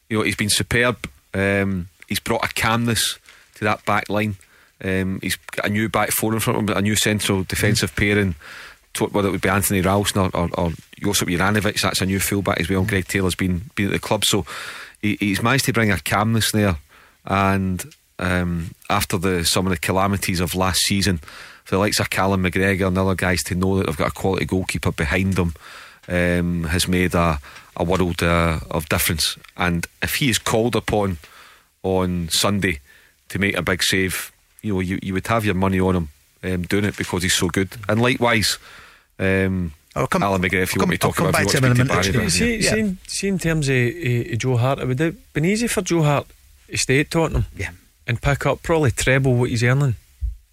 you 0.09 0.18
know, 0.18 0.23
he's 0.23 0.35
been 0.35 0.49
superb. 0.49 1.09
Um, 1.34 1.89
he's 2.07 2.19
brought 2.19 2.45
a 2.45 2.53
calmness 2.53 3.19
to 3.55 3.64
that 3.65 3.85
back 3.85 4.09
line. 4.09 4.38
Um, 4.84 5.19
he's 5.22 5.35
got 5.35 5.65
a 5.65 5.69
new 5.69 5.89
back 5.89 6.11
four 6.11 6.34
in 6.34 6.39
front 6.39 6.57
of 6.57 6.69
him, 6.69 6.77
a 6.77 6.81
new 6.81 6.95
central 6.95 7.43
defensive 7.43 7.95
pairing. 7.95 8.35
Whether 8.99 9.27
it 9.27 9.31
would 9.31 9.41
be 9.41 9.49
Anthony 9.49 9.81
Ralston 9.81 10.23
or, 10.23 10.31
or, 10.34 10.49
or 10.57 10.72
Josip 10.99 11.27
Juranovic, 11.27 11.80
that's 11.80 12.01
a 12.01 12.05
new 12.07 12.19
fullback 12.19 12.59
as 12.59 12.68
well. 12.68 12.84
Greg 12.84 13.07
Taylor's 13.07 13.35
been 13.35 13.69
been 13.76 13.88
at 13.88 13.91
the 13.91 13.99
club, 13.99 14.23
so 14.26 14.43
he, 15.01 15.17
he's 15.19 15.43
managed 15.43 15.65
to 15.65 15.73
bring 15.73 15.91
a 15.91 15.99
calmness 15.99 16.51
there. 16.51 16.77
And 17.25 17.83
um, 18.19 18.73
after 18.89 19.17
the 19.17 19.43
some 19.45 19.65
of 19.65 19.71
the 19.71 19.79
calamities 19.79 20.39
of 20.39 20.55
last 20.55 20.81
season, 20.81 21.19
for 21.63 21.75
the 21.75 21.79
likes 21.79 21.99
of 21.99 22.09
Callum 22.09 22.43
McGregor 22.43 22.87
and 22.87 22.97
other 22.97 23.15
guys 23.15 23.43
to 23.43 23.55
know 23.55 23.77
that 23.77 23.87
they've 23.87 23.97
got 23.97 24.09
a 24.09 24.11
quality 24.11 24.45
goalkeeper 24.45 24.91
behind 24.91 25.33
them 25.33 25.53
um, 26.07 26.63
has 26.63 26.87
made 26.87 27.13
a, 27.13 27.39
a 27.75 27.83
world 27.83 28.23
uh, 28.23 28.59
of 28.71 28.87
difference. 28.87 29.37
And 29.57 29.85
if 30.01 30.15
he 30.15 30.29
is 30.29 30.37
called 30.37 30.77
upon 30.77 31.17
on 31.83 32.29
Sunday 32.29 32.79
to 33.27 33.39
make 33.39 33.57
a 33.57 33.61
big 33.61 33.83
save, 33.83 34.31
you 34.61 34.75
know, 34.75 34.79
you, 34.79 34.97
you 35.01 35.13
would 35.13 35.27
have 35.27 35.43
your 35.43 35.55
money 35.55 35.79
on 35.79 35.95
him 35.95 36.09
um, 36.43 36.61
doing 36.63 36.85
it 36.85 36.95
because 36.95 37.23
he's 37.23 37.33
so 37.33 37.49
good. 37.49 37.69
And 37.89 38.01
likewise, 38.01 38.57
um, 39.19 39.73
I'll 39.97 40.07
come, 40.07 40.23
Allan 40.23 40.41
McGregor, 40.41 40.63
if 40.63 40.75
you 40.75 40.79
I'll 40.79 40.83
want 40.83 40.91
me 40.91 40.97
to 40.97 41.01
talk 41.01 41.19
about 41.19 41.33
back 41.33 41.47
to 41.47 41.57
him 41.57 41.65
in 41.65 41.71
a 41.71 41.85
minute. 41.85 42.31
See, 42.31 42.57
yeah. 42.57 42.69
see, 42.69 42.97
see, 43.07 43.27
in 43.27 43.39
terms 43.39 43.67
of, 43.67 43.75
uh, 43.75 44.35
Joe 44.35 44.57
Hart, 44.57 44.79
it 44.79 44.87
would 44.87 44.99
have 44.99 45.33
been 45.33 45.45
easy 45.45 45.67
for 45.67 45.81
Joe 45.81 46.03
Hart 46.03 46.27
to 46.69 46.77
stay 46.77 46.99
at 46.99 47.11
Tottenham 47.11 47.45
yeah. 47.55 47.71
and 48.05 48.21
pick 48.21 48.45
up 48.45 48.61
probably 48.61 48.91
treble 48.91 49.35
what 49.35 49.49
he's 49.49 49.63
earning 49.63 49.95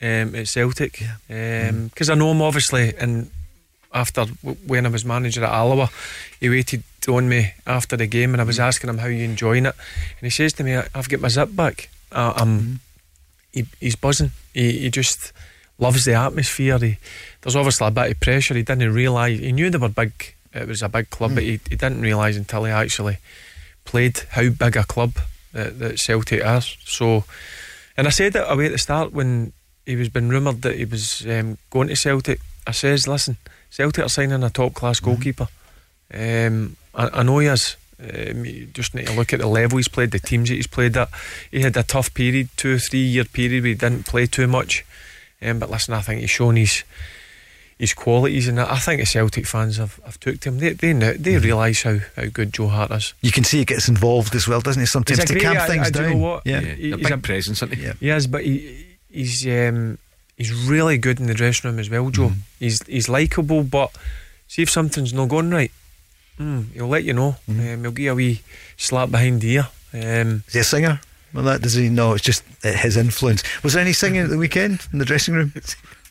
um, 0.00 0.34
at 0.34 0.48
Celtic. 0.48 0.92
Because 0.92 1.08
yeah. 1.28 1.68
um, 1.68 1.90
mm. 1.90 2.10
I 2.10 2.14
know 2.14 2.30
him 2.30 2.42
obviously, 2.42 2.94
and 2.96 3.30
after 3.92 4.24
when 4.66 4.86
I 4.86 4.88
was 4.88 5.04
manager 5.04 5.44
at 5.44 5.52
Alloa, 5.52 5.90
he 6.40 6.48
waited 6.48 6.82
on 7.06 7.28
me 7.28 7.52
after 7.66 7.96
the 7.96 8.06
game, 8.06 8.32
and 8.32 8.40
I 8.40 8.44
was 8.44 8.58
mm. 8.58 8.64
asking 8.64 8.90
him 8.90 8.98
how 8.98 9.08
you 9.08 9.24
enjoying 9.24 9.66
it, 9.66 9.74
and 10.18 10.22
he 10.22 10.30
says 10.30 10.54
to 10.54 10.64
me, 10.64 10.74
"I've 10.76 11.08
got 11.08 11.20
my 11.20 11.28
zip 11.28 11.54
back. 11.54 11.90
Uh, 12.10 12.32
I'm." 12.36 12.60
Mm. 12.60 12.78
He, 13.52 13.66
he's 13.78 13.94
buzzing. 13.94 14.32
He, 14.52 14.80
he 14.80 14.90
just 14.90 15.32
loves 15.78 16.04
the 16.04 16.14
atmosphere. 16.14 16.76
He, 16.78 16.98
there's 17.44 17.56
obviously 17.56 17.86
a 17.86 17.90
bit 17.90 18.10
of 18.10 18.20
pressure. 18.20 18.54
He 18.54 18.62
didn't 18.62 18.92
realise. 18.92 19.38
He 19.38 19.52
knew 19.52 19.68
they 19.68 19.78
were 19.78 19.90
big. 19.90 20.34
It 20.54 20.66
was 20.66 20.82
a 20.82 20.88
big 20.88 21.10
club, 21.10 21.32
mm. 21.32 21.34
but 21.34 21.44
he, 21.44 21.60
he 21.68 21.76
didn't 21.76 22.00
realise 22.00 22.36
until 22.36 22.64
he 22.64 22.72
actually 22.72 23.18
played 23.84 24.18
how 24.30 24.48
big 24.48 24.76
a 24.76 24.84
club 24.84 25.12
that, 25.52 25.78
that 25.78 25.98
Celtic 25.98 26.42
are. 26.42 26.62
So, 26.62 27.24
and 27.98 28.06
I 28.06 28.10
said 28.10 28.34
it 28.34 28.44
away 28.48 28.66
at 28.66 28.72
the 28.72 28.78
start 28.78 29.12
when 29.12 29.52
he 29.84 29.94
was 29.94 30.08
been 30.08 30.30
rumoured 30.30 30.62
that 30.62 30.76
he 30.76 30.86
was 30.86 31.26
um, 31.26 31.58
going 31.68 31.88
to 31.88 31.96
Celtic. 31.96 32.40
I 32.66 32.70
says, 32.70 33.06
listen, 33.06 33.36
Celtic 33.68 34.06
are 34.06 34.08
signing 34.08 34.42
a 34.42 34.48
top 34.48 34.72
class 34.72 35.00
mm. 35.00 35.04
goalkeeper. 35.04 35.48
Um, 36.12 36.76
I, 36.94 37.10
I, 37.20 37.22
know 37.22 37.40
he 37.40 37.48
is. 37.48 37.76
Um, 38.00 38.46
you 38.46 38.66
just 38.66 38.94
need 38.94 39.08
to 39.08 39.12
look 39.12 39.34
at 39.34 39.40
the 39.40 39.46
level 39.46 39.76
he's 39.76 39.88
played, 39.88 40.12
the 40.12 40.18
teams 40.18 40.48
that 40.48 40.54
he's 40.54 40.66
played 40.66 40.96
at. 40.96 41.10
He 41.50 41.60
had 41.60 41.76
a 41.76 41.82
tough 41.82 42.14
period, 42.14 42.48
two 42.56 42.76
or 42.76 42.78
three 42.78 43.00
year 43.00 43.24
period 43.26 43.62
where 43.62 43.68
he 43.68 43.74
didn't 43.74 44.06
play 44.06 44.26
too 44.26 44.46
much. 44.46 44.84
Um, 45.42 45.58
but 45.58 45.70
listen, 45.70 45.92
I 45.92 46.00
think 46.00 46.22
he's 46.22 46.30
shown 46.30 46.56
his 46.56 46.84
his 47.78 47.92
qualities, 47.94 48.46
and 48.48 48.60
I 48.60 48.78
think 48.78 49.00
the 49.00 49.06
Celtic 49.06 49.46
fans 49.46 49.76
have, 49.78 49.98
have 50.04 50.18
took 50.20 50.40
to 50.40 50.48
him. 50.50 50.58
They 50.58 50.72
they 50.74 50.92
know, 50.92 51.12
they 51.14 51.32
Mm-hmm. 51.34 51.44
realise 51.44 51.82
how, 51.82 51.98
how 52.16 52.26
good 52.26 52.52
Joe 52.52 52.68
Hart 52.68 52.90
is. 52.92 53.14
You 53.20 53.32
can 53.32 53.44
see 53.44 53.58
he 53.58 53.64
gets 53.64 53.88
involved 53.88 54.34
as 54.34 54.46
well, 54.46 54.60
doesn't 54.60 54.80
he? 54.80 54.86
Sometimes 54.86 55.18
He's 55.20 55.30
a 55.30 55.34
to 55.34 55.40
great- 55.40 55.42
calm 55.44 55.56
I- 55.56 55.66
things 55.66 55.86
I- 55.88 55.90
do 55.90 55.98
you 56.00 56.04
down. 56.08 56.12
know 56.18 56.24
what? 56.24 56.42
Yeah. 56.46 56.60
Yeah, 56.60 56.74
He- 56.74 56.92
a 56.92 56.96
he's 56.96 57.04
big 57.06 57.12
a- 57.12 57.18
presence, 57.18 57.58
isn't 57.62 57.74
he? 57.76 57.82
Yeah. 57.84 57.92
He 58.00 58.08
is, 58.10 58.26
but 58.26 58.44
he 58.44 58.86
he's 59.10 59.46
um, 59.46 59.98
he's 60.36 60.52
really 60.52 60.98
good 60.98 61.18
in 61.20 61.26
the 61.26 61.34
dressing 61.34 61.70
room 61.70 61.78
as 61.80 61.90
well, 61.90 62.10
Joe. 62.10 62.28
Mm-hmm. 62.28 62.38
He's 62.60 62.86
he's 62.86 63.08
likable, 63.08 63.62
but 63.64 63.90
see 64.48 64.62
if 64.62 64.70
something's 64.70 65.12
not 65.12 65.28
going 65.28 65.50
right, 65.50 65.72
mm, 66.38 66.72
he'll 66.72 66.86
let 66.88 67.04
you 67.04 67.12
know. 67.12 67.36
Mm-hmm. 67.50 67.60
Um, 67.74 67.80
he'll 67.82 67.90
give 67.92 68.04
you 68.04 68.12
a 68.12 68.14
wee 68.14 68.42
slap 68.76 69.10
behind 69.10 69.40
the 69.40 69.50
ear. 69.52 69.68
Um, 69.92 70.42
Is 70.48 70.54
he 70.54 70.60
a 70.60 70.64
singer? 70.64 71.00
Well, 71.32 71.44
that 71.44 71.62
does 71.62 71.74
he? 71.74 71.88
No, 71.88 72.12
it's 72.14 72.22
just 72.24 72.44
uh, 72.64 72.70
his 72.72 72.96
influence. 72.96 73.42
Was 73.64 73.72
there 73.72 73.82
any 73.82 73.92
singing 73.92 74.20
at 74.22 74.30
the 74.30 74.38
weekend 74.38 74.86
in 74.92 75.00
the 75.00 75.04
dressing 75.04 75.34
room? 75.34 75.52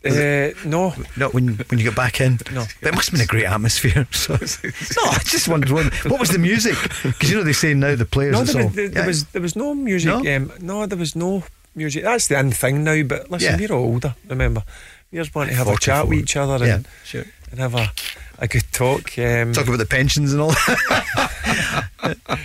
uh, 0.06 0.52
no, 0.66 0.94
Not 1.18 1.34
when 1.34 1.56
when 1.70 1.80
you 1.80 1.86
got 1.86 1.96
back 1.96 2.20
in. 2.22 2.40
No. 2.54 2.66
But 2.82 2.90
it 2.90 2.96
must 2.96 3.10
have 3.10 3.18
been 3.18 3.24
a 3.24 3.28
great 3.28 3.46
atmosphere. 3.46 4.08
So. 4.14 4.34
no, 4.34 5.10
I 5.10 5.20
just 5.26 5.48
wondered 5.48 5.72
what, 5.72 5.86
what 6.10 6.20
was 6.20 6.30
the 6.30 6.40
music? 6.40 6.76
Because 7.04 7.30
you 7.32 7.38
know 7.38 7.44
they 7.44 7.54
say 7.54 7.74
now 7.74 7.96
the 7.96 8.06
players. 8.06 8.34
no, 8.34 8.44
there, 8.44 8.62
all, 8.62 8.68
was, 8.68 8.76
there, 8.76 8.90
there 8.90 9.06
was 9.08 9.26
there 9.28 9.42
was 9.42 9.56
no 9.56 9.74
music. 9.76 10.24
No? 10.24 10.36
Um, 10.36 10.52
no, 10.60 10.86
there 10.86 10.98
was 10.98 11.16
no 11.16 11.44
music. 11.76 12.04
That's 12.04 12.28
the 12.28 12.38
end 12.38 12.56
thing 12.56 12.84
now. 12.84 13.02
But 13.04 13.32
listen, 13.32 13.60
Yeah. 13.60 13.68
we're 13.68 13.76
all 13.76 13.86
older. 13.86 14.16
Remember, 14.28 14.64
we 15.12 15.20
just 15.20 15.34
want 15.36 15.50
to 15.50 15.56
have 15.56 15.68
a 15.68 15.78
chat 15.78 16.08
with 16.08 16.20
each 16.20 16.36
other 16.36 16.56
and, 16.64 16.86
Yeah, 16.86 16.92
sure. 17.04 17.26
and 17.52 17.60
have 17.60 17.76
a, 17.76 17.92
a 18.40 18.48
good 18.48 18.66
talk. 18.72 19.18
Um, 19.18 19.54
Talk 19.54 19.68
about 19.68 19.78
the 19.80 19.86
pensions 19.86 20.34
and 20.34 20.42
all 20.42 20.52
that. 20.52 21.40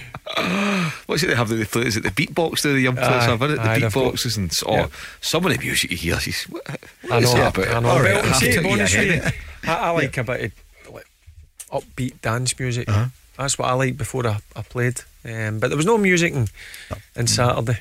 What's 1.06 1.23
it 1.23 1.28
they 1.28 1.35
have 1.35 1.48
that 1.48 1.56
they 1.56 1.65
play? 1.65 1.82
Is 1.82 1.97
it 1.97 2.02
the 2.02 2.10
beatbox 2.10 2.62
that 2.62 2.70
the 2.70 2.81
young 2.81 2.97
players 2.97 3.24
Aye, 3.24 3.27
have? 3.27 3.43
Isn't 3.43 3.59
it? 3.59 3.62
The 3.62 3.70
aye, 3.70 3.81
beatboxes 3.81 4.36
and 4.36 4.52
oh, 4.66 4.73
yeah. 4.73 4.86
some 5.20 5.44
of 5.47 5.52
the 5.52 5.59
music 5.59 5.90
you 5.90 5.97
hear. 5.97 6.15
Is, 6.15 6.44
what, 6.44 6.69
what 6.69 7.12
I 7.12 7.20
know, 7.20 7.35
that 7.35 7.56
about? 7.56 7.74
I 7.74 7.81
know. 7.81 7.89
All 7.89 8.02
right, 8.02 8.16
I'll 8.16 8.35
see, 8.35 8.47
have 8.47 8.55
to 8.55 8.62
to 8.62 8.62
be 8.62 8.73
honest 8.73 8.94
get 8.94 9.06
with 9.06 9.16
your 9.16 9.24
you, 9.24 9.70
I, 9.70 9.74
I 9.74 9.90
like 9.90 10.16
a 10.16 10.24
bit 10.24 10.52
of 10.86 10.94
like, 10.94 11.06
upbeat 11.70 12.20
dance 12.20 12.59
music. 12.59 12.89
Uh-huh. 12.89 13.06
That's 13.36 13.59
what 13.59 13.69
I 13.69 13.74
like 13.74 13.97
before 13.97 14.27
I, 14.27 14.39
I 14.56 14.62
played. 14.62 15.01
Um, 15.24 15.59
but 15.59 15.69
there 15.69 15.77
was 15.77 15.86
no 15.86 15.98
music 15.98 16.32
in, 16.32 16.48
in 17.15 17.27
Saturday. 17.27 17.81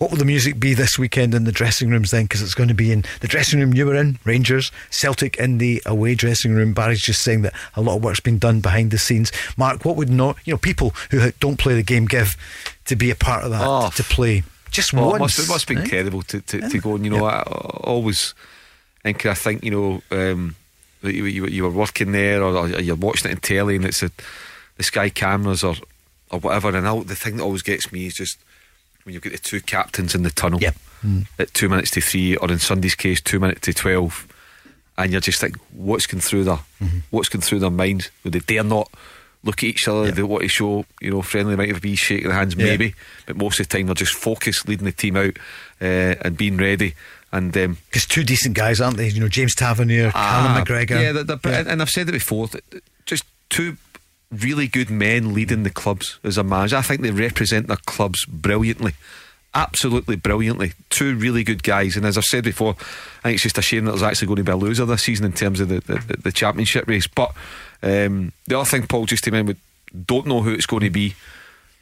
What 0.00 0.10
will 0.10 0.16
the 0.16 0.24
music 0.24 0.58
be 0.58 0.72
this 0.72 0.98
weekend 0.98 1.34
in 1.34 1.44
the 1.44 1.52
dressing 1.52 1.90
rooms 1.90 2.10
then? 2.10 2.24
Because 2.24 2.40
it's 2.40 2.54
going 2.54 2.70
to 2.70 2.74
be 2.74 2.90
in 2.90 3.04
the 3.20 3.28
dressing 3.28 3.60
room 3.60 3.74
you 3.74 3.84
were 3.84 3.94
in, 3.94 4.18
Rangers, 4.24 4.72
Celtic 4.88 5.36
in 5.36 5.58
the 5.58 5.82
away 5.84 6.14
dressing 6.14 6.54
room. 6.54 6.72
Barry's 6.72 7.02
just 7.02 7.20
saying 7.20 7.42
that 7.42 7.52
a 7.74 7.82
lot 7.82 7.96
of 7.96 8.02
work's 8.02 8.18
been 8.18 8.38
done 8.38 8.60
behind 8.60 8.92
the 8.92 8.98
scenes. 8.98 9.30
Mark, 9.58 9.84
what 9.84 9.96
would 9.96 10.08
not 10.08 10.38
you 10.46 10.54
know 10.54 10.56
people 10.56 10.94
who 11.10 11.30
don't 11.32 11.58
play 11.58 11.74
the 11.74 11.82
game 11.82 12.06
give 12.06 12.34
to 12.86 12.96
be 12.96 13.10
a 13.10 13.14
part 13.14 13.44
of 13.44 13.50
that 13.50 13.60
Oh. 13.62 13.90
to 13.94 14.02
play 14.02 14.42
just 14.70 14.94
Oh, 14.94 15.10
once? 15.10 15.16
it 15.16 15.20
must, 15.20 15.38
it 15.38 15.48
must 15.52 15.68
be 15.68 15.76
eh? 15.76 15.82
incredible 15.82 16.22
to, 16.22 16.40
to, 16.40 16.66
to 16.66 16.78
go 16.78 16.94
and 16.94 17.04
you 17.04 17.10
know 17.10 17.26
I, 17.26 17.40
I 17.40 17.42
always 17.84 18.32
and 19.04 19.14
I 19.26 19.34
think 19.34 19.62
you 19.62 19.70
know 19.70 20.02
um, 20.10 20.56
that 21.02 21.12
you, 21.12 21.26
you, 21.26 21.46
you 21.46 21.64
were 21.64 21.70
working 21.70 22.12
there 22.12 22.42
or, 22.42 22.56
or 22.56 22.68
you're 22.68 22.96
watching 22.96 23.30
it 23.30 23.34
in 23.34 23.40
telly 23.40 23.76
and 23.76 23.84
it's 23.84 24.02
a, 24.02 24.10
the 24.78 24.82
sky 24.82 25.10
cameras 25.10 25.62
or 25.62 25.74
or 26.30 26.38
whatever 26.38 26.74
and 26.74 26.88
I, 26.88 26.98
the 27.02 27.14
thing 27.14 27.36
that 27.36 27.42
always 27.42 27.60
gets 27.62 27.92
me 27.92 28.06
is 28.06 28.14
just 28.14 28.38
when 29.04 29.14
you've 29.14 29.22
got 29.22 29.32
the 29.32 29.38
two 29.38 29.60
captains 29.60 30.14
in 30.14 30.22
the 30.22 30.30
tunnel 30.30 30.60
Yep. 30.60 30.76
Mm. 31.04 31.26
at 31.38 31.54
two 31.54 31.68
minutes 31.68 31.90
to 31.92 32.00
three 32.00 32.36
or 32.36 32.50
in 32.50 32.58
Sunday's 32.58 32.94
case 32.94 33.20
two 33.20 33.40
minutes 33.40 33.60
to 33.62 33.72
twelve 33.72 34.26
and 34.98 35.12
you're 35.12 35.20
just 35.20 35.42
like 35.42 35.56
what's 35.72 36.06
going 36.06 36.20
through 36.20 36.44
their 36.44 36.58
Mm-hmm. 36.82 36.98
what's 37.10 37.28
going 37.28 37.42
through 37.42 37.60
their 37.60 37.70
minds 37.70 38.10
would 38.24 38.32
they 38.34 38.40
dare 38.40 38.64
not 38.64 38.90
look 39.42 39.58
at 39.62 39.64
each 39.64 39.88
other 39.88 40.06
Yeah. 40.06 40.10
they 40.12 40.22
want 40.22 40.42
to 40.42 40.48
show 40.48 40.84
you 41.00 41.10
know 41.10 41.22
friendly 41.22 41.56
might 41.56 41.80
be 41.80 41.96
shaking 41.96 42.28
their 42.28 42.36
hands 42.36 42.54
Yeah. 42.54 42.64
maybe 42.66 42.94
but 43.26 43.36
most 43.36 43.58
of 43.60 43.68
the 43.68 43.76
time 43.78 43.86
they're 43.86 43.94
just 43.94 44.12
focused 44.14 44.68
leading 44.68 44.84
the 44.84 44.92
team 44.92 45.16
out 45.16 45.38
uh, 45.80 46.14
and 46.22 46.36
being 46.36 46.58
ready 46.58 46.94
and 47.32 47.56
um, 47.56 47.76
two 47.92 48.24
decent 48.24 48.56
guys, 48.56 48.80
aren't 48.80 48.96
they? 48.96 49.06
You 49.08 49.20
know, 49.20 49.28
James 49.28 49.54
Tavernier, 49.54 50.10
Callum 50.10 50.50
Ah, 50.50 50.64
McGregor. 50.64 51.00
Yeah, 51.00 51.12
they're, 51.12 51.22
they're, 51.22 51.38
And, 51.60 51.68
and 51.68 51.80
I've 51.80 51.88
said 51.88 52.08
it 52.08 52.12
before. 52.12 52.48
th- 52.48 52.64
th- 52.72 52.82
Just 53.06 53.22
two 53.50 53.76
really 54.30 54.68
good 54.68 54.90
men 54.90 55.34
leading 55.34 55.62
the 55.62 55.70
clubs 55.70 56.18
as 56.22 56.38
a 56.38 56.44
manager. 56.44 56.76
I 56.76 56.82
think 56.82 57.00
they 57.00 57.10
represent 57.10 57.66
their 57.66 57.76
clubs 57.76 58.24
brilliantly. 58.26 58.94
Absolutely 59.54 60.14
brilliantly. 60.16 60.72
Two 60.90 61.16
really 61.16 61.42
good 61.42 61.62
guys. 61.62 61.96
And 61.96 62.06
as 62.06 62.16
I've 62.16 62.24
said 62.24 62.44
before, 62.44 62.76
I 63.20 63.22
think 63.22 63.34
it's 63.34 63.42
just 63.42 63.58
a 63.58 63.62
shame 63.62 63.84
that 63.84 63.92
there's 63.92 64.02
actually 64.02 64.28
going 64.28 64.36
to 64.36 64.44
be 64.44 64.52
a 64.52 64.56
loser 64.56 64.84
this 64.84 65.02
season 65.02 65.26
in 65.26 65.32
terms 65.32 65.58
of 65.58 65.68
the, 65.68 65.80
the, 65.80 66.16
the, 66.22 66.32
championship 66.32 66.86
race. 66.86 67.08
But 67.08 67.32
um, 67.82 68.32
the 68.46 68.58
other 68.58 68.68
thing, 68.68 68.86
Paul, 68.86 69.06
just 69.06 69.24
to 69.24 69.30
remember, 69.30 69.54
don't 70.06 70.26
know 70.26 70.42
who 70.42 70.52
it's 70.52 70.66
going 70.66 70.84
to 70.84 70.90
be. 70.90 71.14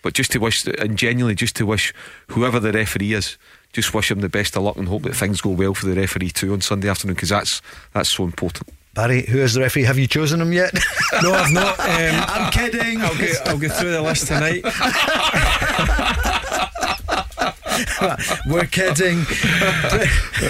But 0.00 0.14
just 0.14 0.32
to 0.32 0.38
wish, 0.38 0.64
and 0.66 0.96
genuinely 0.96 1.34
just 1.34 1.56
to 1.56 1.66
wish 1.66 1.92
whoever 2.28 2.60
the 2.60 2.72
referee 2.72 3.12
is, 3.12 3.36
just 3.72 3.92
wish 3.92 4.10
him 4.10 4.20
the 4.20 4.28
best 4.28 4.56
of 4.56 4.62
luck 4.62 4.76
and 4.76 4.88
hope 4.88 5.02
that 5.02 5.16
things 5.16 5.40
go 5.40 5.50
well 5.50 5.74
for 5.74 5.86
the 5.86 6.00
referee 6.00 6.30
too 6.30 6.52
on 6.52 6.60
Sunday 6.60 6.88
afternoon 6.88 7.14
because 7.14 7.28
that's 7.28 7.60
that's 7.92 8.14
so 8.14 8.24
important. 8.24 8.70
Barry, 8.98 9.22
who 9.26 9.38
is 9.38 9.54
the 9.54 9.60
referee? 9.60 9.84
Have 9.84 9.96
you 9.96 10.08
chosen 10.08 10.40
him 10.40 10.52
yet? 10.52 10.74
No, 11.22 11.32
I've 11.32 11.52
not. 11.52 11.78
Um, 11.78 11.86
I'm 11.88 12.50
kidding. 12.52 13.00
I'll 13.00 13.16
go, 13.16 13.26
I'll 13.46 13.58
go 13.58 13.68
through 13.68 13.92
the 13.92 14.02
list 14.02 14.26
tonight. 14.26 14.64
We're 18.46 18.66
kidding. 18.66 19.24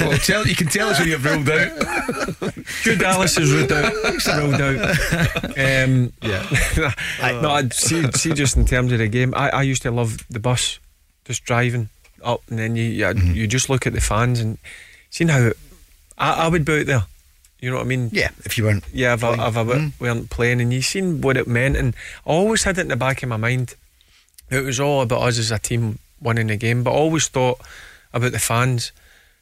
well, 0.08 0.18
tell, 0.18 0.46
you 0.46 0.54
can 0.56 0.66
tell 0.68 0.88
us 0.88 0.98
when 0.98 1.08
you've 1.08 1.24
ruled 1.24 1.48
out. 1.48 1.70
Hugh 2.82 2.96
Dallas 2.96 3.38
is 3.38 3.52
ruled 3.52 3.70
out. 3.72 3.92
Ruled 4.36 4.60
out. 4.60 4.78
Um, 5.58 6.12
Yeah. 6.22 6.46
no, 7.42 7.50
I'd 7.50 7.72
see, 7.74 8.10
see, 8.12 8.32
just 8.32 8.56
in 8.56 8.64
terms 8.64 8.92
of 8.92 8.98
the 8.98 9.08
game, 9.08 9.34
I, 9.34 9.50
I 9.50 9.62
used 9.62 9.82
to 9.82 9.90
love 9.90 10.26
the 10.30 10.40
bus, 10.40 10.78
just 11.24 11.44
driving 11.44 11.88
up, 12.24 12.42
and 12.48 12.58
then 12.58 12.76
you 12.76 12.84
you, 12.84 13.06
you 13.14 13.46
just 13.46 13.68
look 13.70 13.86
at 13.86 13.92
the 13.92 14.00
fans 14.00 14.40
and 14.40 14.56
seeing 15.10 15.28
how 15.28 15.50
I, 16.16 16.44
I 16.44 16.48
would 16.48 16.64
be 16.64 16.80
out 16.80 16.86
there. 16.86 17.04
You 17.60 17.70
know 17.70 17.76
what 17.76 17.86
I 17.86 17.89
mean? 17.89 18.10
Yeah, 18.12 18.30
if 18.44 18.56
you 18.56 18.64
weren't. 18.64 18.85
Yeah, 18.93 19.14
if 19.14 19.24
I, 19.24 19.32
if 19.48 19.56
I 19.56 19.64
Mm. 19.64 19.93
weren't 19.98 20.30
playing, 20.30 20.60
and 20.60 20.72
you 20.72 20.80
seen 20.82 21.20
what 21.20 21.36
it 21.36 21.48
meant, 21.48 21.76
and 21.76 21.94
I 22.26 22.30
always 22.30 22.62
had 22.64 22.78
it 22.78 22.82
in 22.82 22.89
the 22.89 22.97
back 22.97 23.22
of 23.22 23.28
my 23.28 23.36
mind. 23.36 23.74
It 24.51 24.64
was 24.64 24.78
all 24.80 25.02
about 25.02 25.22
us 25.22 25.39
as 25.39 25.51
a 25.51 25.59
team 25.59 25.98
winning 26.20 26.47
the 26.47 26.56
game, 26.56 26.82
but 26.85 26.93
I 26.93 26.94
always 26.94 27.26
thought 27.28 27.60
about 28.12 28.32
the 28.32 28.39
fans 28.39 28.93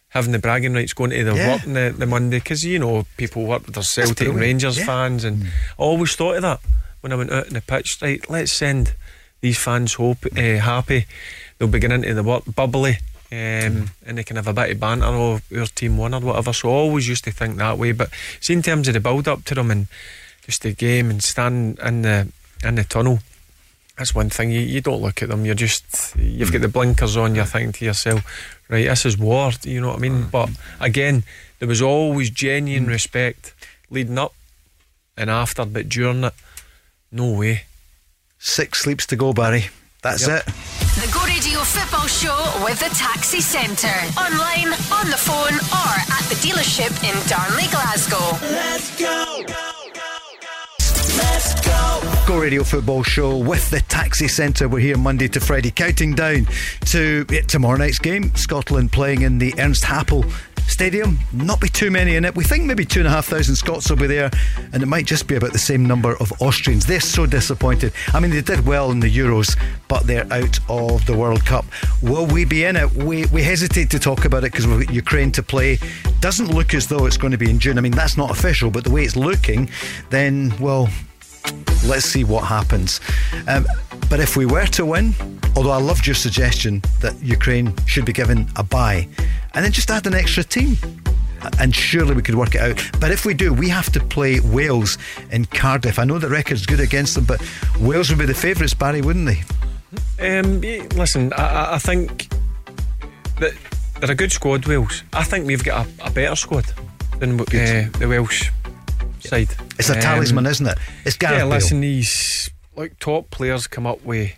having 0.09 0.33
the 0.33 0.39
bragging 0.39 0.73
rights 0.73 0.95
going 0.95 1.11
to 1.11 1.25
their 1.25 1.37
Yeah. 1.37 1.53
work 1.53 1.67
on 1.67 1.75
the, 1.75 1.95
the 1.97 2.07
Monday 2.07 2.39
because 2.39 2.65
you 2.65 2.79
know 2.79 3.07
people 3.19 3.45
work 3.45 3.67
with 3.67 3.75
their 3.75 3.85
Celtic 3.85 4.29
and 4.29 4.39
Rangers 4.41 4.79
yeah. 4.79 4.85
Mm. 4.85 4.87
fans, 4.87 5.25
and 5.25 5.45
I 5.45 5.51
always 5.77 6.17
thought 6.17 6.37
of 6.37 6.43
that 6.43 6.61
when 7.03 7.13
I 7.13 7.17
went 7.17 7.31
out 7.33 7.47
on 7.49 7.53
the 7.53 7.61
pitch. 7.61 7.99
Right, 8.01 8.29
let's 8.31 8.53
send 8.53 8.95
these 9.43 9.59
fans 9.59 9.95
hope 9.95 10.25
uh, 10.37 10.41
happy. 10.41 11.07
They'll 11.59 11.69
be 11.69 11.79
getting 11.79 12.03
into 12.03 12.15
the 12.15 12.23
work 12.23 12.45
bubbly. 12.55 12.99
Um, 13.33 13.91
and 14.07 14.19
they 14.19 14.23
can 14.23 14.37
have 14.37 14.47
a 14.47 14.53
bit 14.53 14.71
of 14.71 14.81
banter 14.81 15.07
or 15.07 15.41
your 15.51 15.67
team 15.67 15.99
won 15.99 16.15
or 16.15 16.21
whatever. 16.21 16.53
So 16.53 16.69
I 16.69 16.73
always 16.73 17.09
used 17.09 17.25
to 17.25 17.33
think 17.33 17.57
that 17.57 17.77
way. 17.77 17.93
But 17.93 18.11
see, 18.41 18.53
in 18.53 18.63
terms 18.63 18.87
of 18.87 18.95
the 18.95 19.01
build 19.01 19.27
up 19.27 19.45
to 19.47 19.55
them 19.55 19.71
and 19.71 19.89
just 20.43 20.63
the 20.63 20.73
game 20.73 21.11
and 21.11 21.23
stand 21.23 21.79
in 21.81 22.03
the 22.03 22.29
in 22.63 22.77
the 22.77 22.85
tunnel, 22.85 23.19
that's 23.99 24.15
one 24.15 24.31
thing. 24.31 24.51
You, 24.51 24.61
you 24.61 24.81
don't 24.81 25.03
look 25.03 25.23
at 25.23 25.29
them. 25.29 25.45
You're 25.45 25.55
just 25.57 26.15
you've 26.17 26.53
got 26.53 26.61
the 26.61 26.69
blinkers 26.69 27.17
on. 27.17 27.35
You're 27.35 27.47
thinking 27.47 27.73
to 27.73 27.85
yourself, 27.85 28.61
right, 28.69 28.87
this 28.87 29.05
is 29.05 29.19
war. 29.19 29.51
You 29.63 29.81
know 29.81 29.89
what 29.89 29.99
I 29.99 30.01
mean? 30.01 30.29
But 30.31 30.51
again, 30.81 31.25
there 31.59 31.69
was 31.69 31.83
always 31.83 32.31
genuine 32.31 32.87
respect 32.87 33.55
leading 33.91 34.19
up 34.19 34.35
and 35.17 35.31
after, 35.31 35.65
but 35.65 35.89
during 35.89 36.25
it, 36.25 36.35
no 37.11 37.33
way. 37.33 37.65
Six 38.39 38.81
sleeps 38.81 39.07
to 39.07 39.17
go, 39.17 39.33
Barry. 39.33 39.67
That's 40.07 40.29
Yep. 40.29 40.47
it. 40.47 40.55
The 41.03 41.11
Go 41.13 41.25
Radio 41.27 41.59
Football 41.61 42.07
Show 42.07 42.39
with 42.65 42.79
the 42.79 42.95
Taxi 42.95 43.41
Centre. 43.41 43.89
Online, 44.17 44.69
on 44.95 45.11
the 45.11 45.19
phone, 45.19 45.55
or 45.75 45.95
at 46.15 46.25
the 46.31 46.37
dealership 46.37 46.93
in 47.03 47.15
Darnley, 47.29 47.67
Glasgow. 47.75 48.39
Let's 48.53 48.95
go 49.01 49.43
Go 52.27 52.39
Radio 52.39 52.63
Football 52.65 53.03
Show 53.03 53.37
with 53.37 53.69
the 53.71 53.81
Taxi 53.81 54.27
Centre. 54.29 54.69
We're 54.69 54.79
here 54.81 54.97
Monday 54.97 55.29
to 55.29 55.41
Friday, 55.41 55.71
counting 55.71 56.15
down 56.15 56.47
to 56.87 57.25
eh, 57.31 57.43
tomorrow 57.43 57.77
night's 57.77 57.99
game. 57.99 58.35
Scotland 58.37 58.91
playing 58.93 59.23
in 59.23 59.39
the 59.39 59.55
Ernst 59.59 59.85
Happel 59.85 60.25
Stadium. 60.69 61.19
Not 61.33 61.61
be 61.61 61.69
too 61.69 61.91
many 61.91 62.17
in 62.17 62.25
it. 62.25 62.35
We 62.35 62.45
think 62.45 62.65
maybe 62.65 62.85
two 62.85 63.01
and 63.01 63.09
a 63.09 63.11
half 63.11 63.27
thousand 63.27 63.57
Scots 63.57 63.89
will 63.89 63.97
be 63.97 64.07
there, 64.07 64.31
and 64.73 64.83
it 64.83 64.87
might 64.87 65.07
just 65.07 65.27
be 65.27 65.37
about 65.37 65.53
the 65.53 65.59
same 65.59 65.87
number 65.87 66.17
of 66.19 66.33
Austrians. 66.41 66.87
They're 66.87 67.01
so 67.01 67.27
disappointed. 67.27 67.93
I 68.13 68.21
mean, 68.21 68.31
they 68.31 68.43
did 68.43 68.67
well 68.67 68.91
in 68.91 69.01
the 69.01 69.11
Euros, 69.11 69.59
but 69.89 70.07
they're 70.07 70.31
out 70.33 70.59
of 70.69 71.07
the 71.07 71.17
World 71.17 71.45
Cup. 71.45 71.65
Will 72.03 72.27
we 72.27 72.45
be 72.45 72.65
in 72.65 72.77
it? 72.77 72.93
We, 72.93 73.27
we 73.27 73.43
hesitate 73.43 73.91
to 73.91 73.99
talk 73.99 74.25
about 74.25 74.45
it 74.45 74.53
because 74.53 74.67
we've 74.67 74.87
got 74.87 74.95
Ukraine 74.95 75.33
to 75.33 75.43
play. 75.43 75.79
Doesn't 76.21 76.55
look 76.55 76.75
as 76.75 76.87
though 76.87 77.07
it's 77.07 77.17
going 77.17 77.33
to 77.33 77.39
be 77.39 77.51
in 77.51 77.59
June. 77.59 77.79
I 77.79 77.81
mean, 77.81 77.93
that's 77.93 78.17
not 78.17 78.31
official, 78.31 78.71
but 78.71 78.85
the 78.85 78.91
way 78.91 79.05
it's 79.05 79.17
looking, 79.17 79.71
then, 80.11 80.53
well, 80.61 80.89
let's 81.87 82.05
see 82.05 82.25
what 82.25 82.45
happens. 82.45 83.01
Um, 83.47 83.67
but 84.11 84.21
if 84.21 84.37
we 84.37 84.47
were 84.47 84.67
to 84.67 84.85
win, 84.87 85.15
although 85.57 85.71
I 85.71 85.81
loved 85.81 86.07
your 86.07 86.15
suggestion 86.15 86.83
that 87.01 87.15
Ukraine 87.23 87.75
should 87.87 88.05
be 88.05 88.13
given 88.13 88.49
a 88.57 88.63
bye, 88.63 89.09
and 89.55 89.65
then 89.65 89.73
just 89.73 89.91
add 89.91 90.07
an 90.07 90.15
extra 90.15 90.45
team. 90.45 90.77
And 91.61 91.75
surely 91.75 92.15
we 92.15 92.23
could 92.23 92.35
work 92.35 92.55
it 92.55 92.61
out. 92.61 92.83
But 92.99 93.13
if 93.13 93.25
we 93.25 93.33
do, 93.35 93.53
we 93.53 93.69
have 93.69 93.91
to 93.93 94.01
play 94.01 94.41
Wales 94.41 94.99
in 95.31 95.45
Cardiff. 95.45 95.99
I 95.99 96.05
know 96.05 96.19
the 96.19 96.29
record's 96.29 96.67
good 96.67 96.81
against 96.81 97.15
them, 97.15 97.25
but 97.25 97.41
Wales 97.79 98.09
would 98.09 98.19
be 98.19 98.25
the 98.27 98.35
favourites, 98.35 98.75
Barry, 98.75 99.01
wouldn't 99.03 99.27
they? 99.27 99.43
Um, 100.41 100.61
listen, 100.97 101.33
I, 101.35 101.75
I- 101.75 101.79
think 101.79 102.29
that 103.39 103.53
they're 104.01 104.11
a 104.11 104.15
good 104.15 104.33
squad, 104.33 104.67
Wales. 104.67 105.03
I 105.13 105.23
think 105.25 105.47
we've 105.47 105.63
got 105.63 105.87
a, 105.87 106.07
a 106.07 106.11
better 106.11 106.35
squad. 106.37 106.65
than 107.21 107.39
uh, 107.41 107.45
the 107.99 108.07
Welsh 108.09 108.51
side. 109.21 109.49
It's 109.79 109.91
a 109.91 109.95
Um, 109.95 110.01
talisman, 110.01 110.47
isn't 110.47 110.67
it? 110.67 110.79
It's 111.05 111.17
Gareth 111.17 111.37
yeah, 111.39 111.45
Bale. 111.45 111.51
listen, 111.51 111.81
these 111.81 112.51
like 112.77 112.99
top 112.99 113.31
players 113.31 113.67
come 113.67 113.87
up 113.87 114.03
with 114.05 114.33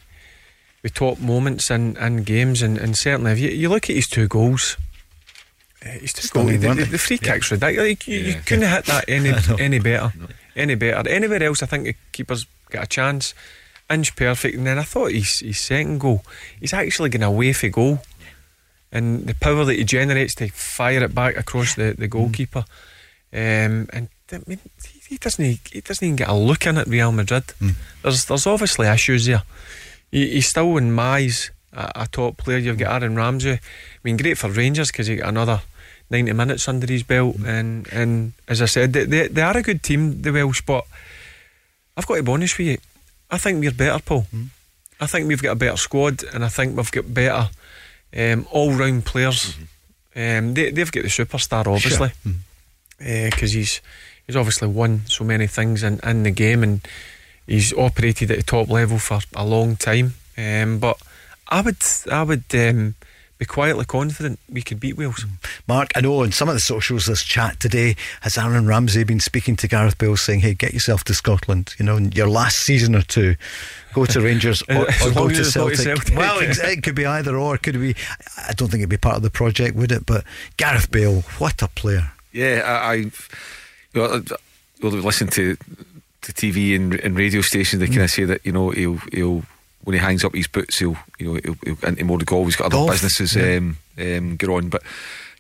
with 0.82 0.94
top 0.94 1.18
moments 1.18 1.70
in, 1.70 1.96
in 1.96 2.22
games, 2.22 2.62
and, 2.62 2.78
and 2.78 2.96
certainly 2.96 3.32
if 3.32 3.38
you, 3.38 3.50
you 3.50 3.68
look 3.68 3.90
at 3.90 3.96
his 3.96 4.06
two 4.06 4.28
goals, 4.28 4.76
uh, 5.84 5.88
his 5.90 6.12
two 6.12 6.28
goals, 6.28 6.50
the, 6.52 6.74
the, 6.74 6.84
the 6.84 6.98
free 6.98 7.18
kick's 7.18 7.50
ridiculous. 7.50 8.06
You, 8.06 8.14
you, 8.14 8.20
you 8.20 8.32
Yeah. 8.34 8.40
couldn't 8.40 8.68
hit 8.70 8.84
that 8.86 9.04
any 9.08 9.32
any 9.58 9.78
better, 9.80 10.12
any 10.54 10.74
better. 10.76 11.08
Anywhere 11.08 11.42
else, 11.42 11.62
I 11.62 11.66
think 11.66 11.84
the 11.84 11.94
keeper's 12.12 12.46
got 12.70 12.84
a 12.84 12.86
chance. 12.86 13.34
Inch 13.90 14.14
perfect, 14.16 14.54
and 14.54 14.66
then 14.66 14.78
I 14.78 14.82
thought 14.82 15.12
his 15.12 15.40
his 15.40 15.58
second 15.60 15.98
goal, 16.00 16.22
he's 16.60 16.74
actually 16.74 17.08
going 17.08 17.22
away 17.22 17.54
for 17.54 17.68
goal, 17.70 18.00
and 18.92 19.26
the 19.26 19.34
power 19.34 19.64
that 19.64 19.76
he 19.76 19.84
generates 19.84 20.34
to 20.36 20.48
fire 20.48 21.02
it 21.02 21.14
back 21.14 21.36
across 21.38 21.74
the, 21.74 21.94
the 21.96 22.06
goalkeeper, 22.06 22.66
um, 23.32 23.88
and 23.92 24.08
I 24.30 24.40
mean, 24.46 24.58
he, 24.86 24.97
he 25.08 25.16
doesn't 25.16 25.44
he 25.44 25.80
doesn't 25.80 26.04
even 26.04 26.16
get 26.16 26.28
a 26.28 26.34
look 26.34 26.66
in 26.66 26.78
at 26.78 26.86
Real 26.86 27.12
Madrid. 27.12 27.44
Hmm. 27.58 27.70
There's 28.02 28.26
there's 28.26 28.46
obviously 28.46 28.86
issues 28.86 29.26
there. 29.26 29.42
He, 30.10 30.30
he's 30.30 30.48
still 30.48 30.76
in 30.76 30.92
my 30.92 31.16
eyes 31.16 31.50
a, 31.72 31.92
a 31.94 32.06
top 32.06 32.36
player. 32.36 32.58
You've 32.58 32.78
got 32.78 33.02
Aaron 33.02 33.16
Ramsey. 33.16 33.52
I 33.52 33.60
mean, 34.04 34.16
great 34.16 34.38
for 34.38 34.50
Rangers 34.50 34.90
because 34.90 35.06
he 35.06 35.16
got 35.16 35.28
another. 35.28 35.62
90 36.10 36.32
minutes 36.32 36.66
under 36.66 36.90
his 36.90 37.02
belt, 37.02 37.36
hmm. 37.36 37.44
and, 37.44 37.92
and 37.92 38.32
as 38.48 38.62
I 38.62 38.64
said, 38.64 38.94
they, 38.94 39.04
they, 39.04 39.28
they 39.28 39.42
are 39.42 39.58
a 39.58 39.62
good 39.62 39.82
team, 39.82 40.22
the 40.22 40.32
Welsh, 40.32 40.62
but 40.62 40.86
I've 41.98 42.06
got 42.06 42.14
to 42.16 42.22
be 42.22 42.32
honest 42.32 42.56
with 42.56 42.66
you, 42.66 42.78
I 43.30 43.36
think 43.36 43.60
we're 43.60 43.72
better, 43.72 44.02
Paul. 44.02 44.22
Hmm. 44.22 44.44
I 45.00 45.06
think 45.06 45.28
we've 45.28 45.42
got 45.42 45.52
a 45.52 45.56
better 45.56 45.76
squad, 45.76 46.24
and 46.32 46.44
I 46.44 46.48
think 46.48 46.76
we've 46.76 46.90
got 46.90 47.12
better 47.12 47.50
um, 48.16 48.46
all 48.50 48.72
round 48.72 49.04
players. 49.04 49.54
Mm-hmm. 49.54 50.46
Um, 50.48 50.54
they, 50.54 50.70
they've 50.70 50.90
got 50.90 51.02
the 51.02 51.08
superstar, 51.08 51.66
obviously, 51.66 52.10
because 52.98 53.54
uh, 53.54 53.58
he's 53.58 53.80
he's 54.28 54.36
obviously 54.36 54.68
won 54.68 55.02
so 55.06 55.24
many 55.24 55.48
things 55.48 55.82
in, 55.82 55.98
in 56.04 56.22
the 56.22 56.30
game, 56.30 56.62
and 56.62 56.86
he's 57.48 57.72
operated 57.72 58.30
at 58.30 58.36
the 58.36 58.44
top 58.44 58.68
level 58.68 58.98
for 58.98 59.18
a 59.34 59.44
long 59.44 59.74
time. 59.74 60.14
Um, 60.36 60.78
but 60.78 61.00
I 61.48 61.62
would 61.62 61.78
I 62.12 62.22
would 62.22 62.44
um, 62.54 62.94
be 63.38 63.46
quietly 63.46 63.84
confident 63.84 64.38
we 64.52 64.62
could 64.62 64.78
beat 64.78 64.96
Wales. 64.96 65.24
Mark, 65.66 65.90
I 65.96 66.00
know 66.00 66.22
on 66.22 66.30
some 66.32 66.48
of 66.48 66.54
the 66.54 66.60
socials, 66.60 67.06
this 67.06 67.22
chat 67.22 67.58
today 67.58 67.96
has 68.20 68.36
Aaron 68.36 68.66
Ramsey 68.66 69.02
been 69.04 69.20
speaking 69.20 69.56
to 69.56 69.68
Gareth 69.68 69.96
Bale 69.96 70.16
saying, 70.16 70.40
hey, 70.40 70.54
get 70.54 70.74
yourself 70.74 71.04
to 71.04 71.14
Scotland, 71.14 71.74
you 71.78 71.84
know, 71.84 71.96
in 71.96 72.12
your 72.12 72.28
last 72.28 72.58
season 72.58 72.94
or 72.94 73.02
two, 73.02 73.36
go 73.94 74.04
to 74.06 74.20
Rangers 74.20 74.62
or, 74.68 74.88
As 74.90 75.06
or 75.06 75.12
go 75.12 75.28
to 75.28 75.34
as 75.34 75.48
it's 75.48 75.56
not 75.56 75.68
to 75.70 75.76
Celtic. 75.76 76.06
Celtic. 76.06 76.16
Well, 76.16 76.40
ex- 76.40 76.58
it 76.58 76.82
could 76.82 76.94
be 76.94 77.06
either 77.06 77.36
or. 77.36 77.56
Could 77.58 77.80
be, 77.80 77.94
I 78.46 78.52
don't 78.52 78.68
think 78.68 78.80
it'd 78.80 78.90
be 78.90 78.96
part 78.96 79.16
of 79.16 79.22
the 79.22 79.30
project, 79.30 79.76
would 79.76 79.92
it? 79.92 80.04
But 80.04 80.24
Gareth 80.56 80.90
Bale, 80.90 81.22
what 81.38 81.62
a 81.62 81.68
player. 81.68 82.10
Yeah, 82.32 82.62
I, 82.64 82.92
I 82.92 83.10
know, 84.02 84.22
I- 84.30 84.36
well, 84.82 84.92
listen 84.92 85.28
to 85.28 85.56
to 86.22 86.32
TV 86.32 86.76
and, 86.76 86.94
and 87.00 87.16
radio 87.16 87.40
stations. 87.40 87.80
They 87.80 87.86
kind 87.86 88.02
of 88.02 88.10
say 88.10 88.24
that 88.24 88.44
you 88.44 88.52
know 88.52 88.70
he'll 88.70 89.00
he'll 89.12 89.42
when 89.84 89.94
he 89.94 90.00
hangs 90.00 90.24
up 90.24 90.34
his 90.34 90.46
boots, 90.46 90.78
he'll 90.78 90.96
you 91.18 91.26
know 91.26 91.40
he'll, 91.42 91.56
he'll 91.64 91.88
into 91.88 92.04
more 92.04 92.18
golf. 92.18 92.46
He's 92.46 92.56
got 92.56 92.66
other 92.66 92.76
Golf, 92.76 92.90
businesses 92.90 93.34
yeah. 93.34 93.56
um, 93.56 93.78
um, 93.98 94.38
on, 94.50 94.68
but 94.68 94.82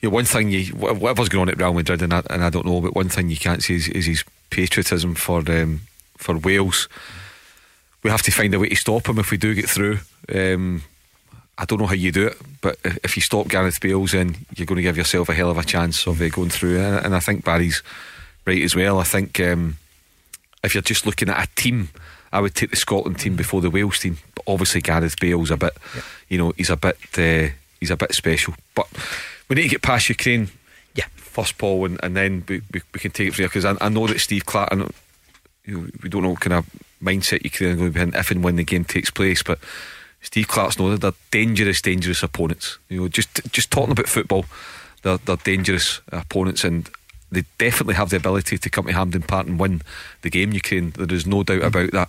you 0.00 0.08
know, 0.08 0.14
one 0.14 0.24
thing 0.24 0.50
you 0.50 0.66
whatever's 0.74 1.28
going 1.28 1.42
on 1.42 1.48
at 1.48 1.58
Real 1.58 1.74
Madrid, 1.74 2.02
and 2.02 2.14
I, 2.14 2.22
and 2.30 2.44
I 2.44 2.50
don't 2.50 2.66
know, 2.66 2.80
but 2.80 2.94
one 2.94 3.08
thing 3.08 3.30
you 3.30 3.36
can't 3.36 3.62
see 3.62 3.74
is, 3.74 3.88
is 3.88 4.06
his 4.06 4.24
patriotism 4.50 5.14
for 5.14 5.38
um, 5.50 5.82
for 6.16 6.36
Wales. 6.38 6.88
We 8.02 8.10
have 8.10 8.22
to 8.22 8.30
find 8.30 8.54
a 8.54 8.58
way 8.60 8.68
to 8.68 8.76
stop 8.76 9.08
him 9.08 9.18
if 9.18 9.30
we 9.30 9.36
do 9.36 9.54
get 9.54 9.68
through. 9.68 9.98
Um, 10.32 10.82
I 11.58 11.64
don't 11.64 11.80
know 11.80 11.86
how 11.86 11.94
you 11.94 12.12
do 12.12 12.28
it, 12.28 12.36
but 12.60 12.78
if 12.84 12.98
if 13.04 13.16
you 13.16 13.22
stop 13.22 13.48
Gareth 13.48 13.80
Bale's 13.80 14.12
then 14.12 14.36
you're 14.56 14.66
going 14.66 14.76
to 14.76 14.82
give 14.82 14.96
yourself 14.96 15.28
a 15.28 15.34
hell 15.34 15.50
of 15.50 15.58
a 15.58 15.64
chance 15.64 16.06
of 16.06 16.22
uh, 16.22 16.28
going 16.28 16.50
through. 16.50 16.78
And, 16.78 17.06
and 17.06 17.14
I 17.16 17.20
think 17.20 17.44
Barry's 17.44 17.82
right 18.48 18.62
as 18.62 18.74
well. 18.74 18.98
I 18.98 19.04
think 19.04 19.38
um, 19.40 19.76
if 20.64 20.74
you're 20.74 20.82
just 20.82 21.06
looking 21.06 21.28
at 21.28 21.42
a 21.42 21.54
team, 21.54 21.90
I 22.32 22.40
would 22.40 22.54
take 22.54 22.70
the 22.70 22.76
Scotland 22.76 23.18
team 23.18 23.36
before 23.36 23.60
the 23.60 23.70
Wales 23.70 23.98
team. 23.98 24.18
But 24.34 24.44
obviously, 24.46 24.80
Gareth 24.80 25.18
Bale's 25.20 25.50
a 25.50 25.56
bit, 25.56 25.76
you 26.28 26.38
know, 26.38 26.52
he's 26.56 26.70
a 26.70 26.76
bit, 26.76 26.96
uh, 27.16 27.54
he's 27.78 27.90
a 27.90 27.96
bit 27.96 28.14
special. 28.14 28.54
But 28.74 28.88
we 29.48 29.56
need 29.56 29.62
to 29.62 29.68
get 29.68 29.82
past 29.82 30.08
Ukraine. 30.08 30.48
Yeah. 30.94 31.06
First, 31.16 31.58
Paul, 31.58 31.84
and, 31.86 32.00
and 32.02 32.16
then 32.16 32.44
we, 32.48 32.62
we, 32.72 32.82
we 32.92 33.00
can 33.00 33.12
take 33.12 33.28
it 33.28 33.34
from 33.34 33.42
there 33.42 33.48
because 33.48 33.64
I, 33.64 33.76
I 33.80 33.88
know 33.88 34.06
that 34.06 34.20
Steve 34.20 34.46
Clarke. 34.46 34.72
You 35.64 35.76
know, 35.76 35.88
we 36.02 36.08
don't 36.08 36.22
know 36.22 36.30
what 36.30 36.40
kind 36.40 36.54
of 36.54 36.66
mindset 37.02 37.44
Ukraine 37.44 37.72
are 37.72 37.76
going 37.76 37.92
to 37.92 37.94
be 37.94 38.00
in 38.00 38.14
if 38.14 38.30
and 38.30 38.42
when 38.42 38.56
the 38.56 38.64
game 38.64 38.84
takes 38.84 39.10
place, 39.10 39.42
but 39.42 39.58
Steve 40.22 40.48
Clarke's 40.48 40.78
know 40.78 40.90
that 40.90 41.00
they're 41.00 41.12
dangerous, 41.30 41.80
dangerous 41.82 42.22
opponents. 42.22 42.78
You 42.88 43.02
know, 43.02 43.08
just 43.08 43.28
just 43.52 43.70
talking 43.70 43.92
about 43.92 44.08
football, 44.08 44.46
they're, 45.02 45.18
they're 45.18 45.36
dangerous 45.36 46.00
opponents, 46.10 46.64
and 46.64 46.90
they 47.30 47.44
definitely 47.58 47.94
have 47.94 48.10
the 48.10 48.16
ability 48.16 48.58
to 48.58 48.70
come 48.70 48.86
to 48.86 48.92
Hampden 48.92 49.22
Park 49.22 49.46
and 49.46 49.58
win 49.58 49.82
the 50.22 50.30
game. 50.30 50.52
Ukraine, 50.52 50.90
there 50.90 51.14
is 51.14 51.26
no 51.26 51.42
doubt 51.42 51.62
about 51.62 51.90
that. 51.92 52.08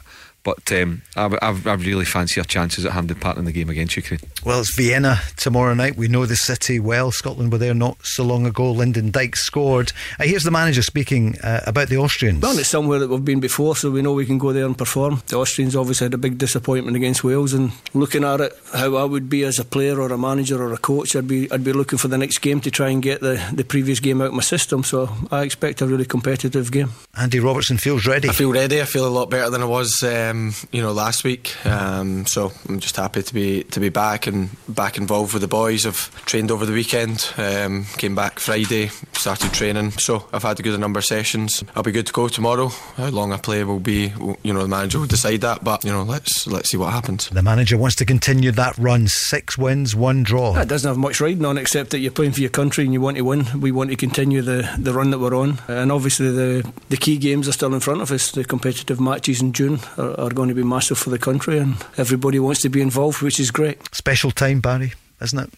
But 0.50 0.72
um, 0.82 1.04
I, 1.16 1.26
I, 1.44 1.50
I 1.66 1.74
really 1.76 2.06
fancy 2.06 2.42
our 2.42 2.46
chances 2.46 2.84
at 2.84 2.94
Hampden 2.94 3.20
Park 3.20 3.38
in 3.38 3.46
the 3.46 3.52
game 3.52 3.70
against 3.70 3.96
Ukraine. 3.96 4.20
Well, 4.44 4.62
it's 4.62 4.76
Vienna 4.76 5.20
tomorrow 5.38 5.76
night. 5.76 5.96
We 5.96 6.08
know 6.08 6.26
the 6.26 6.36
city 6.36 6.80
well. 6.80 7.12
Scotland 7.12 7.52
were 7.52 7.60
there 7.60 7.76
not 7.76 7.98
so 8.02 8.24
long 8.24 8.48
ago. 8.48 8.72
Lyndon 8.72 9.12
Dykes 9.12 9.44
scored. 9.44 9.94
Uh, 10.20 10.24
here's 10.24 10.44
the 10.44 10.50
manager 10.50 10.82
speaking 10.82 11.38
uh, 11.44 11.62
about 11.68 11.90
the 11.90 11.98
Austrians. 11.98 12.42
Well, 12.42 12.58
it's 12.58 12.68
somewhere 12.68 12.98
that 12.98 13.10
we've 13.10 13.24
been 13.24 13.40
before, 13.40 13.76
so 13.76 13.92
we 13.92 14.02
know 14.02 14.14
we 14.14 14.26
can 14.26 14.40
go 14.40 14.52
there 14.52 14.66
and 14.66 14.76
perform. 14.76 15.22
The 15.28 15.38
Austrians 15.38 15.76
obviously 15.76 16.06
had 16.06 16.16
a 16.16 16.18
big 16.18 16.40
disappointment 16.40 16.98
against 16.98 17.24
Wales, 17.24 17.54
and 17.54 17.72
looking 17.94 18.24
at 18.24 18.42
it, 18.42 18.54
how 18.74 18.96
I 18.96 19.04
would 19.04 19.30
be 19.30 19.44
as 19.44 19.60
a 19.60 19.66
player 19.66 20.02
or 20.02 20.12
a 20.12 20.18
manager 20.18 20.60
or 20.64 20.74
a 20.74 20.78
coach, 20.78 21.16
I'd 21.16 21.28
be 21.28 21.52
I'd 21.52 21.64
be 21.64 21.74
looking 21.74 22.00
for 22.00 22.08
the 22.08 22.18
next 22.18 22.40
game 22.40 22.60
to 22.62 22.72
try 22.72 22.90
and 22.90 23.04
get 23.04 23.22
the, 23.22 23.40
the 23.54 23.64
previous 23.64 24.00
game 24.00 24.20
out 24.22 24.30
of 24.30 24.34
my 24.34 24.42
system. 24.42 24.84
So 24.84 25.10
I 25.32 25.44
expect 25.44 25.82
a 25.82 25.86
really 25.86 26.06
competitive 26.06 26.72
game. 26.72 26.90
Andy 27.16 27.40
Robertson 27.40 27.78
feels 27.78 28.08
ready. 28.08 28.30
I 28.30 28.32
feel 28.32 28.52
ready. 28.52 28.82
I 28.82 28.86
feel 28.86 29.08
a 29.08 29.10
lot 29.10 29.30
better 29.30 29.52
than 29.52 29.62
I 29.62 29.66
was, 29.66 30.02
um, 30.04 30.39
you 30.72 30.82
know, 30.82 30.92
last 30.92 31.24
week. 31.24 31.54
Um, 31.66 32.26
so 32.26 32.52
I'm 32.68 32.80
just 32.80 32.96
happy 32.96 33.22
to 33.24 33.34
be 33.34 33.64
to 33.64 33.80
be 33.80 33.90
back 33.90 34.28
and 34.28 34.50
back 34.68 34.98
involved 34.98 35.34
with 35.34 35.42
the 35.42 35.48
boys. 35.48 35.86
I've 35.86 36.10
trained 36.26 36.52
over 36.52 36.66
the 36.66 36.74
weekend. 36.74 37.32
Um, 37.38 37.86
came 37.98 38.16
back 38.16 38.40
Friday, 38.40 38.88
started 39.14 39.54
training. 39.54 39.92
So 39.92 40.28
I've 40.34 40.44
had 40.44 40.60
a 40.60 40.64
good 40.64 40.80
number 40.80 41.00
of 41.00 41.06
sessions. 41.06 41.64
I'll 41.76 41.84
be 41.84 41.92
good 41.92 42.08
to 42.08 42.14
go 42.14 42.28
tomorrow. 42.28 42.70
How 42.98 43.10
long 43.10 43.34
I 43.34 43.38
play 43.38 43.64
will 43.64 43.80
be, 43.80 44.14
you 44.44 44.54
know, 44.54 44.62
the 44.62 44.68
manager 44.68 45.00
will 45.00 45.08
decide 45.08 45.42
that. 45.42 45.64
But 45.64 45.84
you 45.84 45.92
know, 45.92 46.04
let's 46.04 46.48
let's 46.48 46.70
see 46.70 46.78
what 46.78 46.94
happens. 46.94 47.30
The 47.30 47.44
manager 47.44 47.78
wants 47.78 47.96
to 47.98 48.06
continue 48.06 48.52
that 48.52 48.78
run. 48.78 49.08
Six 49.08 49.58
wins, 49.58 49.96
one 49.96 50.24
draw. 50.24 50.58
It 50.58 50.68
doesn't 50.68 50.88
have 50.88 50.98
much 50.98 51.22
riding 51.22 51.46
on, 51.46 51.58
except 51.58 51.92
that 51.92 52.00
you're 52.00 52.12
playing 52.12 52.34
for 52.34 52.42
your 52.42 52.50
country 52.50 52.84
and 52.84 52.94
you 52.94 53.02
want 53.02 53.18
to 53.18 53.24
win. 53.24 53.46
We 53.60 53.72
want 53.72 53.90
to 53.90 53.96
continue 53.96 54.42
the, 54.42 54.70
the 54.78 54.94
run 54.94 55.12
that 55.12 55.20
we're 55.20 55.36
on, 55.36 55.60
and 55.68 55.92
obviously 55.92 56.32
the 56.32 56.72
the 56.90 56.98
key 56.98 57.18
games 57.18 57.48
are 57.48 57.52
still 57.54 57.74
in 57.74 57.80
front 57.80 58.02
of 58.02 58.12
us. 58.12 58.32
The 58.32 58.44
competitive 58.44 59.00
matches 59.00 59.42
in 59.42 59.54
June 59.54 59.80
are, 59.98 60.19
are 60.20 60.30
going 60.30 60.50
to 60.50 60.56
be 60.56 60.64
massive 60.64 60.98
for 60.98 61.10
the 61.10 61.20
country, 61.20 61.58
and 61.58 61.76
everybody 61.98 62.40
wants 62.40 62.62
to 62.62 62.70
be 62.70 62.82
involved, 62.82 63.22
which 63.22 63.40
is 63.40 63.52
great. 63.52 63.78
Special 63.96 64.32
time, 64.32 64.60
Barry, 64.60 64.94
isn't 65.22 65.40
it? 65.40 65.50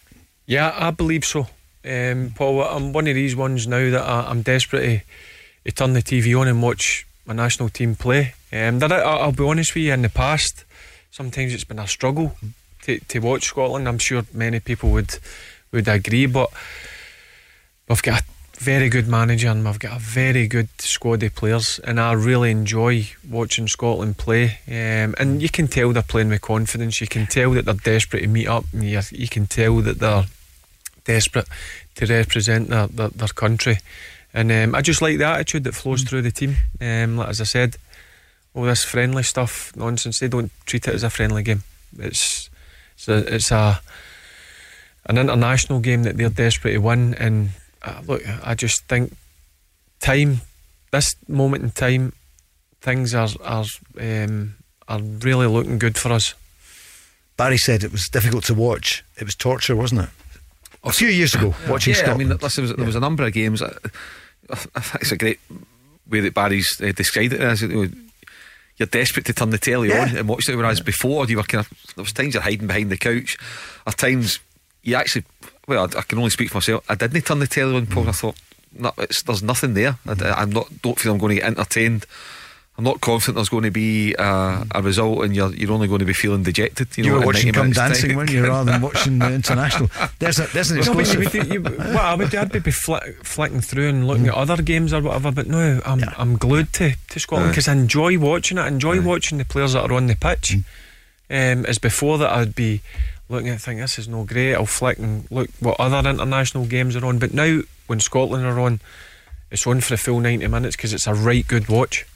Yeah, 0.46 0.74
I 0.76 0.90
believe 0.90 1.24
so. 1.24 1.48
Um, 1.84 2.32
Paul, 2.34 2.62
I'm 2.62 2.92
one 2.92 3.08
of 3.08 3.14
these 3.14 3.34
ones 3.34 3.66
now 3.66 3.90
that 3.90 4.02
I, 4.02 4.30
I'm 4.30 4.42
desperate 4.42 5.02
to, 5.64 5.70
to 5.70 5.72
turn 5.72 5.92
the 5.94 6.02
TV 6.02 6.38
on 6.38 6.48
and 6.48 6.62
watch 6.62 7.06
my 7.26 7.34
national 7.34 7.68
team 7.68 7.94
play. 7.94 8.34
Um, 8.52 8.78
that 8.78 8.92
I, 8.92 9.00
I'll 9.00 9.32
be 9.32 9.44
honest 9.44 9.74
with 9.74 9.84
you, 9.84 9.92
in 9.92 10.02
the 10.02 10.08
past, 10.08 10.64
sometimes 11.10 11.54
it's 11.54 11.64
been 11.64 11.78
a 11.78 11.86
struggle 11.86 12.36
to, 12.82 12.98
to 13.00 13.18
watch 13.18 13.44
Scotland. 13.44 13.88
I'm 13.88 13.98
sure 13.98 14.22
many 14.32 14.60
people 14.60 14.90
would 14.90 15.18
would 15.72 15.88
agree, 15.88 16.26
but 16.26 16.50
we've 17.88 18.02
got 18.02 18.20
a 18.20 18.24
very 18.62 18.88
good 18.88 19.08
manager 19.08 19.48
and 19.48 19.64
we've 19.64 19.78
got 19.80 19.96
a 19.96 19.98
very 19.98 20.46
good 20.46 20.68
squad 20.78 21.20
of 21.24 21.34
players, 21.34 21.80
and 21.82 21.98
I 21.98 22.12
really 22.12 22.52
enjoy 22.52 23.08
watching 23.28 23.66
Scotland 23.66 24.18
play. 24.18 24.60
Um, 24.68 25.16
and 25.18 25.42
you 25.42 25.48
can 25.48 25.66
tell 25.66 25.92
they're 25.92 26.02
playing 26.02 26.28
with 26.28 26.42
confidence. 26.42 27.00
You 27.00 27.08
can 27.08 27.26
tell 27.26 27.50
that 27.52 27.64
they're 27.64 27.74
desperate 27.74 28.20
to 28.20 28.28
meet 28.28 28.46
up. 28.46 28.64
And 28.72 28.84
you, 28.84 29.00
you 29.10 29.26
can 29.26 29.48
tell 29.48 29.78
that 29.82 29.98
they're 29.98 30.26
desperate 31.04 31.48
to 31.96 32.06
represent 32.06 32.68
their, 32.68 32.86
their, 32.86 33.08
their 33.08 33.28
country. 33.28 33.78
And 34.32 34.52
um, 34.52 34.76
I 34.76 34.80
just 34.80 35.02
like 35.02 35.18
the 35.18 35.26
attitude 35.26 35.64
that 35.64 35.74
flows 35.74 36.04
through 36.04 36.22
the 36.22 36.30
team. 36.30 36.56
Um, 36.80 37.16
like, 37.16 37.30
as 37.30 37.40
I 37.40 37.44
said, 37.44 37.76
all 38.54 38.62
this 38.62 38.84
friendly 38.84 39.24
stuff, 39.24 39.72
nonsense, 39.74 40.20
they 40.20 40.28
don't 40.28 40.52
treat 40.66 40.86
it 40.86 40.94
as 40.94 41.02
a 41.02 41.10
friendly 41.10 41.42
game. 41.42 41.64
It's 41.98 42.48
it's 42.94 43.08
a, 43.08 43.34
it's 43.34 43.50
a 43.50 43.80
an 45.06 45.18
international 45.18 45.80
game 45.80 46.04
that 46.04 46.16
they're 46.16 46.28
desperate 46.28 46.74
to 46.74 46.78
win. 46.78 47.14
And 47.14 47.50
uh, 47.84 48.00
look, 48.06 48.22
I 48.46 48.54
just 48.54 48.84
think 48.84 49.14
time, 50.00 50.40
this 50.90 51.14
moment 51.28 51.64
in 51.64 51.70
time, 51.70 52.12
things 52.80 53.14
are 53.14 53.28
are 53.44 53.64
um, 54.00 54.54
are 54.88 55.00
really 55.00 55.46
looking 55.46 55.78
good 55.78 55.96
for 55.98 56.12
us. 56.12 56.34
Barry 57.36 57.56
said 57.58 57.82
it 57.82 57.92
was 57.92 58.08
difficult 58.08 58.44
to 58.44 58.54
watch. 58.54 59.04
It 59.18 59.24
was 59.24 59.34
torture, 59.34 59.74
wasn't 59.74 60.02
it? 60.02 60.10
A 60.84 60.92
few 60.92 61.08
years 61.08 61.34
ago, 61.34 61.54
watching 61.68 61.94
yeah, 61.94 62.00
Scotland. 62.00 62.22
I 62.22 62.34
mean, 62.34 62.38
listen, 62.42 62.64
there 62.64 62.68
was, 62.68 62.76
there 62.76 62.86
was 62.86 62.96
a 62.96 63.00
number 63.00 63.24
of 63.24 63.32
games. 63.32 63.62
I, 63.62 63.72
I 64.50 64.56
think 64.80 65.02
it's 65.02 65.12
a 65.12 65.16
great 65.16 65.40
way 66.08 66.20
that 66.20 66.34
Barry's 66.34 66.80
uh, 66.82 66.92
described 66.92 67.32
it 67.32 67.40
as. 67.40 67.62
You 67.62 67.68
know, 67.68 67.88
you're 68.76 68.86
desperate 68.86 69.26
to 69.26 69.32
turn 69.32 69.50
the 69.50 69.58
telly 69.58 69.90
Yeah. 69.90 70.02
on 70.02 70.16
and 70.16 70.28
watch 70.28 70.48
it, 70.48 70.56
whereas 70.56 70.80
before 70.80 71.26
you 71.26 71.36
were 71.36 71.42
kind 71.44 71.64
of. 71.64 71.94
There 71.94 72.02
was 72.02 72.12
times 72.12 72.34
you're 72.34 72.42
hiding 72.42 72.66
behind 72.66 72.90
the 72.90 72.96
couch. 72.96 73.38
At 73.86 73.96
times 73.96 74.40
you 74.82 74.96
actually. 74.96 75.24
Well, 75.68 75.80
I, 75.80 75.98
I 75.98 76.02
can 76.02 76.18
only 76.18 76.30
speak 76.30 76.50
for 76.50 76.56
myself. 76.56 76.84
I 76.88 76.94
didn't 76.94 77.22
turn 77.22 77.38
the 77.38 77.46
telly 77.46 77.76
on, 77.76 77.86
Paul. 77.86 78.08
I 78.08 78.12
thought 78.12 78.36
no, 78.78 78.92
it's, 78.98 79.22
there's 79.22 79.42
nothing 79.42 79.74
there. 79.74 79.98
I, 80.06 80.42
am 80.42 80.50
not 80.50 80.82
don't 80.82 80.98
feel 80.98 81.12
I'm 81.12 81.18
going 81.18 81.36
to 81.36 81.40
get 81.40 81.44
entertained. 81.44 82.06
I'm 82.78 82.84
not 82.84 83.02
confident 83.02 83.36
there's 83.36 83.50
going 83.50 83.64
to 83.64 83.70
be 83.70 84.14
a, 84.14 84.66
a 84.74 84.80
result, 84.82 85.24
and 85.24 85.36
you're 85.36 85.54
you're 85.54 85.72
only 85.72 85.88
going 85.88 85.98
to 85.98 86.06
be 86.06 86.14
feeling 86.14 86.42
dejected. 86.42 86.96
You, 86.96 87.04
you 87.04 87.10
know, 87.10 87.18
were 87.18 87.26
watching 87.26 87.52
Come 87.52 87.70
Dancing, 87.70 88.08
time. 88.08 88.16
weren't 88.16 88.30
you, 88.30 88.46
rather 88.46 88.72
than 88.72 88.80
watching 88.80 89.18
the 89.18 89.30
international? 89.30 89.90
There's 90.18 90.38
a 90.38 90.46
there's 90.54 90.70
an 90.70 90.78
exclusive. 90.78 91.20
No, 91.20 91.24
but 91.24 91.48
you, 91.48 91.52
you, 91.52 91.60
well, 91.60 91.98
I 91.98 92.14
would 92.14 92.34
I'd 92.34 92.50
be 92.50 92.70
flick, 92.70 93.24
flicking 93.24 93.60
through 93.60 93.90
and 93.90 94.06
looking 94.06 94.24
mm. 94.24 94.28
at 94.28 94.34
other 94.34 94.62
games 94.62 94.94
or 94.94 95.02
whatever. 95.02 95.30
But 95.30 95.48
no, 95.48 95.82
I'm 95.84 96.00
yeah. 96.00 96.14
I'm 96.16 96.38
glued 96.38 96.72
to 96.74 96.94
to 97.10 97.20
Scotland 97.20 97.50
because 97.50 97.68
I 97.68 97.72
enjoy 97.72 98.18
watching 98.18 98.56
it. 98.56 98.62
I 98.62 98.68
enjoy 98.68 99.02
watching 99.02 99.36
the 99.36 99.44
players 99.44 99.74
that 99.74 99.90
are 99.90 99.92
on 99.92 100.06
the 100.06 100.16
pitch. 100.16 100.56
Mm. 100.56 100.64
Um, 101.30 101.66
as 101.66 101.78
before 101.78 102.18
that, 102.18 102.30
I'd 102.30 102.54
be 102.54 102.80
looking 103.32 103.48
at 103.48 103.60
think 103.60 103.80
this 103.80 103.98
is 103.98 104.08
no 104.08 104.24
great. 104.24 104.54
I'll 104.54 104.66
flick 104.66 104.98
and 104.98 105.28
look 105.30 105.50
what 105.58 105.80
other 105.80 106.08
international 106.08 106.66
games 106.66 106.94
are 106.94 107.04
on. 107.04 107.18
But 107.18 107.34
now 107.34 107.62
when 107.86 108.00
Scotland 108.00 108.44
are 108.44 108.60
on, 108.60 108.80
it's 109.50 109.66
on 109.66 109.80
for 109.80 109.94
a 109.94 109.98
full 109.98 110.20
ninety 110.20 110.46
minutes 110.46 110.76
because 110.76 110.92
it's 110.92 111.06
a 111.06 111.14
right 111.14 111.46
good 111.46 111.68
watch. 111.68 112.06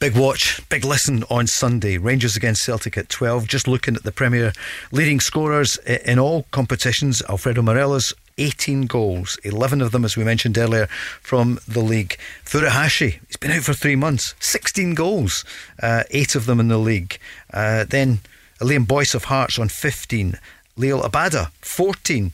Big 0.00 0.16
watch, 0.16 0.60
big 0.68 0.84
listen 0.84 1.24
on 1.30 1.46
Sunday. 1.46 1.96
Rangers 1.98 2.36
against 2.36 2.64
Celtic 2.64 2.98
at 2.98 3.08
12. 3.08 3.46
Just 3.46 3.68
looking 3.68 3.94
at 3.94 4.02
the 4.02 4.10
Premier 4.10 4.52
leading 4.90 5.20
scorers 5.20 5.76
in 5.78 6.18
all 6.18 6.46
competitions. 6.50 7.22
Alfredo 7.28 7.62
Morelos, 7.62 8.12
18 8.36 8.86
goals, 8.86 9.38
11 9.44 9.80
of 9.80 9.92
them, 9.92 10.04
as 10.04 10.16
we 10.16 10.24
mentioned 10.24 10.58
earlier, 10.58 10.88
from 11.22 11.60
the 11.68 11.80
league. 11.80 12.18
Furuhashi, 12.44 13.20
he's 13.28 13.36
been 13.36 13.52
out 13.52 13.62
for 13.62 13.72
three 13.72 13.96
months, 13.96 14.34
16 14.40 14.94
goals, 14.94 15.44
uh, 15.80 16.02
eight 16.10 16.34
of 16.34 16.46
them 16.46 16.58
in 16.58 16.68
the 16.68 16.76
league. 16.76 17.18
Uh, 17.52 17.84
then 17.84 18.18
Liam 18.60 18.86
Boyce 18.86 19.14
of 19.14 19.24
Hearts 19.24 19.58
on 19.58 19.68
15. 19.68 20.38
Liel 20.78 21.02
Abada, 21.02 21.50
14. 21.60 22.32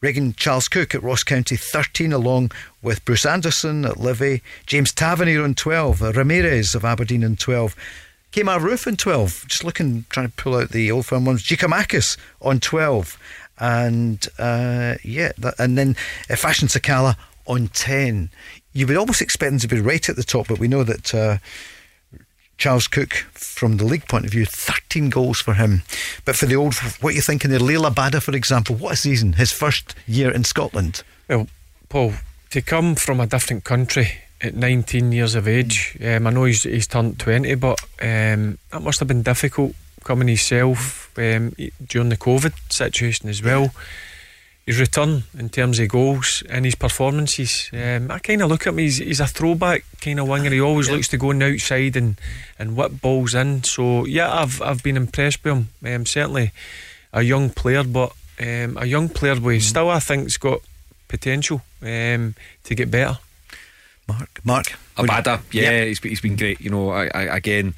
Regan 0.00 0.34
Charles 0.34 0.66
Cook 0.66 0.94
at 0.96 1.02
Ross 1.02 1.22
County 1.22 1.54
13, 1.54 2.12
along 2.12 2.50
with 2.82 3.04
Bruce 3.04 3.24
Anderson 3.24 3.84
at 3.84 4.00
Livy, 4.00 4.42
James 4.66 4.92
Tavernier 4.92 5.44
on 5.44 5.54
12, 5.54 6.02
uh, 6.02 6.12
Ramirez 6.12 6.74
of 6.74 6.84
Aberdeen 6.84 7.24
on 7.24 7.36
12. 7.36 7.76
Kemar 8.32 8.58
Roofe 8.58 8.88
on 8.88 8.96
12, 8.96 9.44
just 9.46 9.62
looking, 9.62 10.04
trying 10.08 10.26
to 10.26 10.32
pull 10.32 10.56
out 10.56 10.70
the 10.70 10.90
old 10.90 11.06
firm 11.06 11.24
ones. 11.24 11.44
Giakoumakis 11.44 12.16
on 12.40 12.58
12. 12.58 13.16
And 13.58 14.26
uh, 14.40 14.96
yeah, 15.04 15.30
that, 15.38 15.54
and 15.60 15.78
then 15.78 15.94
uh, 16.28 16.34
Fashion 16.34 16.66
Sakala 16.66 17.16
on 17.46 17.68
10. 17.68 18.28
You 18.72 18.88
would 18.88 18.96
almost 18.96 19.22
expect 19.22 19.52
them 19.52 19.60
to 19.60 19.68
be 19.68 19.80
right 19.80 20.08
at 20.08 20.16
the 20.16 20.24
top, 20.24 20.48
but 20.48 20.58
we 20.58 20.66
know 20.66 20.82
that 20.82 21.14
uh, 21.14 21.38
Charles 22.58 22.86
Cook, 22.86 23.12
from 23.32 23.76
the 23.76 23.84
league 23.84 24.06
point 24.08 24.24
of 24.24 24.30
view, 24.30 24.44
13 24.44 25.10
goals 25.10 25.40
for 25.40 25.54
him. 25.54 25.82
But 26.24 26.36
for 26.36 26.46
the 26.46 26.56
old, 26.56 26.74
what 27.00 27.12
are 27.12 27.16
you 27.16 27.22
thinking 27.22 27.52
of 27.52 27.62
Liel 27.62 27.88
Abada, 27.88 28.22
for 28.22 28.34
example? 28.34 28.76
What 28.76 28.92
a 28.92 28.96
season, 28.96 29.34
his 29.34 29.52
first 29.52 29.94
year 30.06 30.30
in 30.30 30.44
Scotland. 30.44 31.02
Well, 31.28 31.48
Paul, 31.88 32.14
to 32.50 32.62
come 32.62 32.94
from 32.94 33.20
a 33.20 33.26
different 33.26 33.64
country 33.64 34.12
at 34.40 34.54
19 34.54 35.12
years 35.12 35.34
of 35.34 35.48
age, 35.48 35.96
um, 36.04 36.26
I 36.26 36.30
know 36.30 36.44
he's, 36.44 36.62
he's 36.62 36.86
turned 36.86 37.18
20, 37.18 37.54
but 37.56 37.80
um, 38.00 38.58
that 38.70 38.82
must 38.82 38.98
have 39.00 39.08
been 39.08 39.22
difficult 39.22 39.74
coming 40.04 40.28
himself 40.28 41.16
um, 41.16 41.54
during 41.86 42.08
the 42.08 42.16
COVID 42.16 42.52
situation 42.72 43.28
as 43.28 43.42
well 43.42 43.72
his 44.66 44.78
return 44.78 45.24
in 45.36 45.48
terms 45.48 45.78
of 45.78 45.88
goals 45.88 46.42
and 46.48 46.64
his 46.64 46.76
performances. 46.76 47.68
Um, 47.72 48.10
I 48.10 48.18
kind 48.20 48.42
of 48.42 48.48
look 48.48 48.62
at 48.62 48.72
him, 48.72 48.78
he's, 48.78 48.98
he's 48.98 49.20
a 49.20 49.26
throwback 49.26 49.84
kind 50.00 50.20
of 50.20 50.28
winger. 50.28 50.50
He 50.50 50.60
always 50.60 50.88
looks 50.88 51.08
to 51.08 51.18
go 51.18 51.30
on 51.30 51.40
the 51.40 51.52
outside 51.52 51.96
and, 51.96 52.20
and 52.58 52.76
whip 52.76 53.00
balls 53.00 53.34
in. 53.34 53.64
So, 53.64 54.04
yeah, 54.04 54.32
I've 54.32 54.62
I've 54.62 54.82
been 54.82 54.96
impressed 54.96 55.42
by 55.42 55.50
him. 55.50 55.68
Um, 55.84 56.06
certainly 56.06 56.52
a 57.12 57.22
young 57.22 57.50
player, 57.50 57.82
but 57.82 58.12
um, 58.40 58.78
a 58.80 58.86
young 58.86 59.08
player 59.08 59.34
with 59.34 59.62
mm. 59.62 59.62
still, 59.62 59.90
I 59.90 59.98
think, 59.98 60.24
has 60.24 60.36
got 60.36 60.60
potential 61.08 61.62
um, 61.82 62.34
to 62.64 62.74
get 62.74 62.90
better. 62.90 63.18
Mark, 64.08 64.40
Mark, 64.44 64.78
Abada, 64.96 65.40
yeah, 65.52 65.70
yeah, 65.70 65.84
he's, 65.84 65.98
he's 66.00 66.20
been 66.20 66.36
great. 66.36 66.60
You 66.60 66.70
know, 66.70 66.90
I, 66.90 67.08
I 67.14 67.22
again 67.36 67.74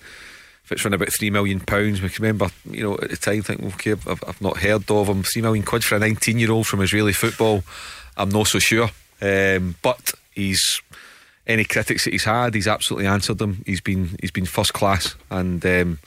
if 0.64 0.72
it's 0.72 0.84
around 0.84 0.94
about 0.94 1.12
three 1.12 1.30
million 1.30 1.60
pounds, 1.60 2.00
we 2.00 2.08
can 2.08 2.22
remember, 2.22 2.48
you 2.70 2.82
know, 2.82 2.94
at 2.94 3.10
the 3.10 3.16
time, 3.16 3.42
think, 3.42 3.62
okay, 3.74 3.92
I've, 3.92 4.24
I've 4.26 4.40
not 4.40 4.58
heard 4.58 4.90
of 4.90 5.08
him. 5.08 5.22
Three 5.22 5.42
million 5.42 5.64
quid 5.64 5.84
for 5.84 5.96
a 5.96 5.98
19 5.98 6.38
year 6.38 6.50
old 6.50 6.66
from 6.66 6.80
Israeli 6.80 7.12
football, 7.12 7.62
I'm 8.16 8.30
not 8.30 8.46
so 8.46 8.58
sure. 8.58 8.90
Um, 9.20 9.76
but 9.82 10.12
he's 10.34 10.80
any 11.46 11.64
critics 11.64 12.04
that 12.04 12.12
he's 12.12 12.24
had, 12.24 12.54
he's 12.54 12.68
absolutely 12.68 13.06
answered 13.06 13.38
them. 13.38 13.62
He's 13.66 13.80
been 13.80 14.16
he's 14.20 14.30
been 14.30 14.46
first 14.46 14.72
class, 14.72 15.14
and 15.30 15.64
um, 15.66 15.98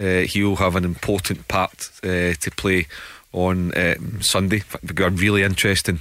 uh, 0.00 0.20
he'll 0.20 0.56
have 0.56 0.76
an 0.76 0.84
important 0.84 1.48
part 1.48 1.90
uh, 2.04 2.34
to 2.34 2.50
play 2.56 2.86
on 3.32 3.76
um, 3.76 4.22
Sunday. 4.22 4.62
We've 4.82 4.94
got 4.94 5.12
a 5.12 5.16
really 5.16 5.42
interesting 5.42 6.00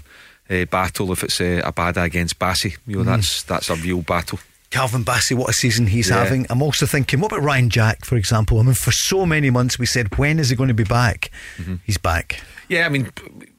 uh, 0.50 0.66
battle 0.66 1.12
if 1.12 1.24
it's 1.24 1.42
uh, 1.42 1.62
Abada 1.64 2.04
against 2.04 2.40
Bassey. 2.40 2.78
You 2.86 2.98
know, 2.98 3.04
mm. 3.04 3.06
that's 3.06 3.44
that's 3.44 3.70
a 3.70 3.76
real 3.76 4.02
battle. 4.02 4.40
Calvin 4.70 5.04
Bassey, 5.04 5.36
what 5.36 5.50
a 5.50 5.54
season 5.54 5.88
he's 5.88 6.10
yeah. 6.10 6.24
having. 6.24 6.46
I'm 6.50 6.62
also 6.62 6.86
thinking, 6.86 7.20
what 7.20 7.32
about 7.32 7.44
Ryan 7.44 7.70
Jack, 7.70 8.06
for 8.06 8.18
example? 8.18 8.60
I 8.60 8.64
mean, 8.64 8.74
for 8.74 8.92
so 8.92 9.26
many 9.26 9.50
months 9.50 9.80
we 9.80 9.86
said, 9.86 10.18
when 10.18 10.40
is 10.40 10.50
he 10.50 10.56
going 10.56 10.68
to 10.68 10.74
be 10.74 10.84
back? 10.84 11.32
Mm-hmm. 11.58 11.76
He's 11.86 11.98
back. 11.98 12.42
Yeah, 12.68 12.86
I 12.86 12.90
mean, 12.90 13.12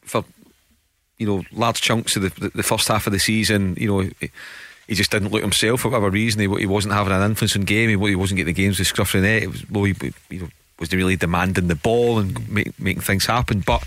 for 0.03 0.25
you 1.19 1.27
know, 1.27 1.45
large 1.53 1.81
chunks 1.81 2.17
of 2.17 2.23
the, 2.23 2.51
the 2.51 2.63
first 2.63 2.89
half 2.89 3.07
of 3.07 3.13
the 3.13 3.19
season, 3.19 3.75
you 3.79 3.89
know, 3.89 4.11
he 4.87 4.95
just 4.95 5.11
didn't 5.11 5.33
look 5.33 5.43
himself 5.43 5.81
for 5.81 5.89
whatever 5.89 6.11
reason. 6.11 6.41
He, 6.41 6.61
he 6.61 6.67
wasn't 6.67 6.95
having 6.95 7.13
an 7.13 7.23
influence 7.23 7.57
in 7.57 7.63
game. 7.63 7.89
He, 7.89 8.09
he 8.09 8.15
wasn't 8.17 8.37
getting 8.37 8.55
the 8.55 8.63
games 8.63 8.79
with 8.79 8.89
scruff 8.89 9.15
of 9.15 9.23
the. 9.23 9.43
It 9.43 9.51
was, 9.51 9.69
well, 9.71 9.85
he, 9.85 9.95
you 10.31 10.41
know, 10.41 10.49
was 10.79 10.93
really 10.93 11.17
demanding 11.17 11.69
the 11.69 11.75
ball 11.75 12.19
and 12.19 12.49
make, 12.49 12.79
making 12.79 13.03
things 13.03 13.27
happen. 13.27 13.61
But 13.61 13.85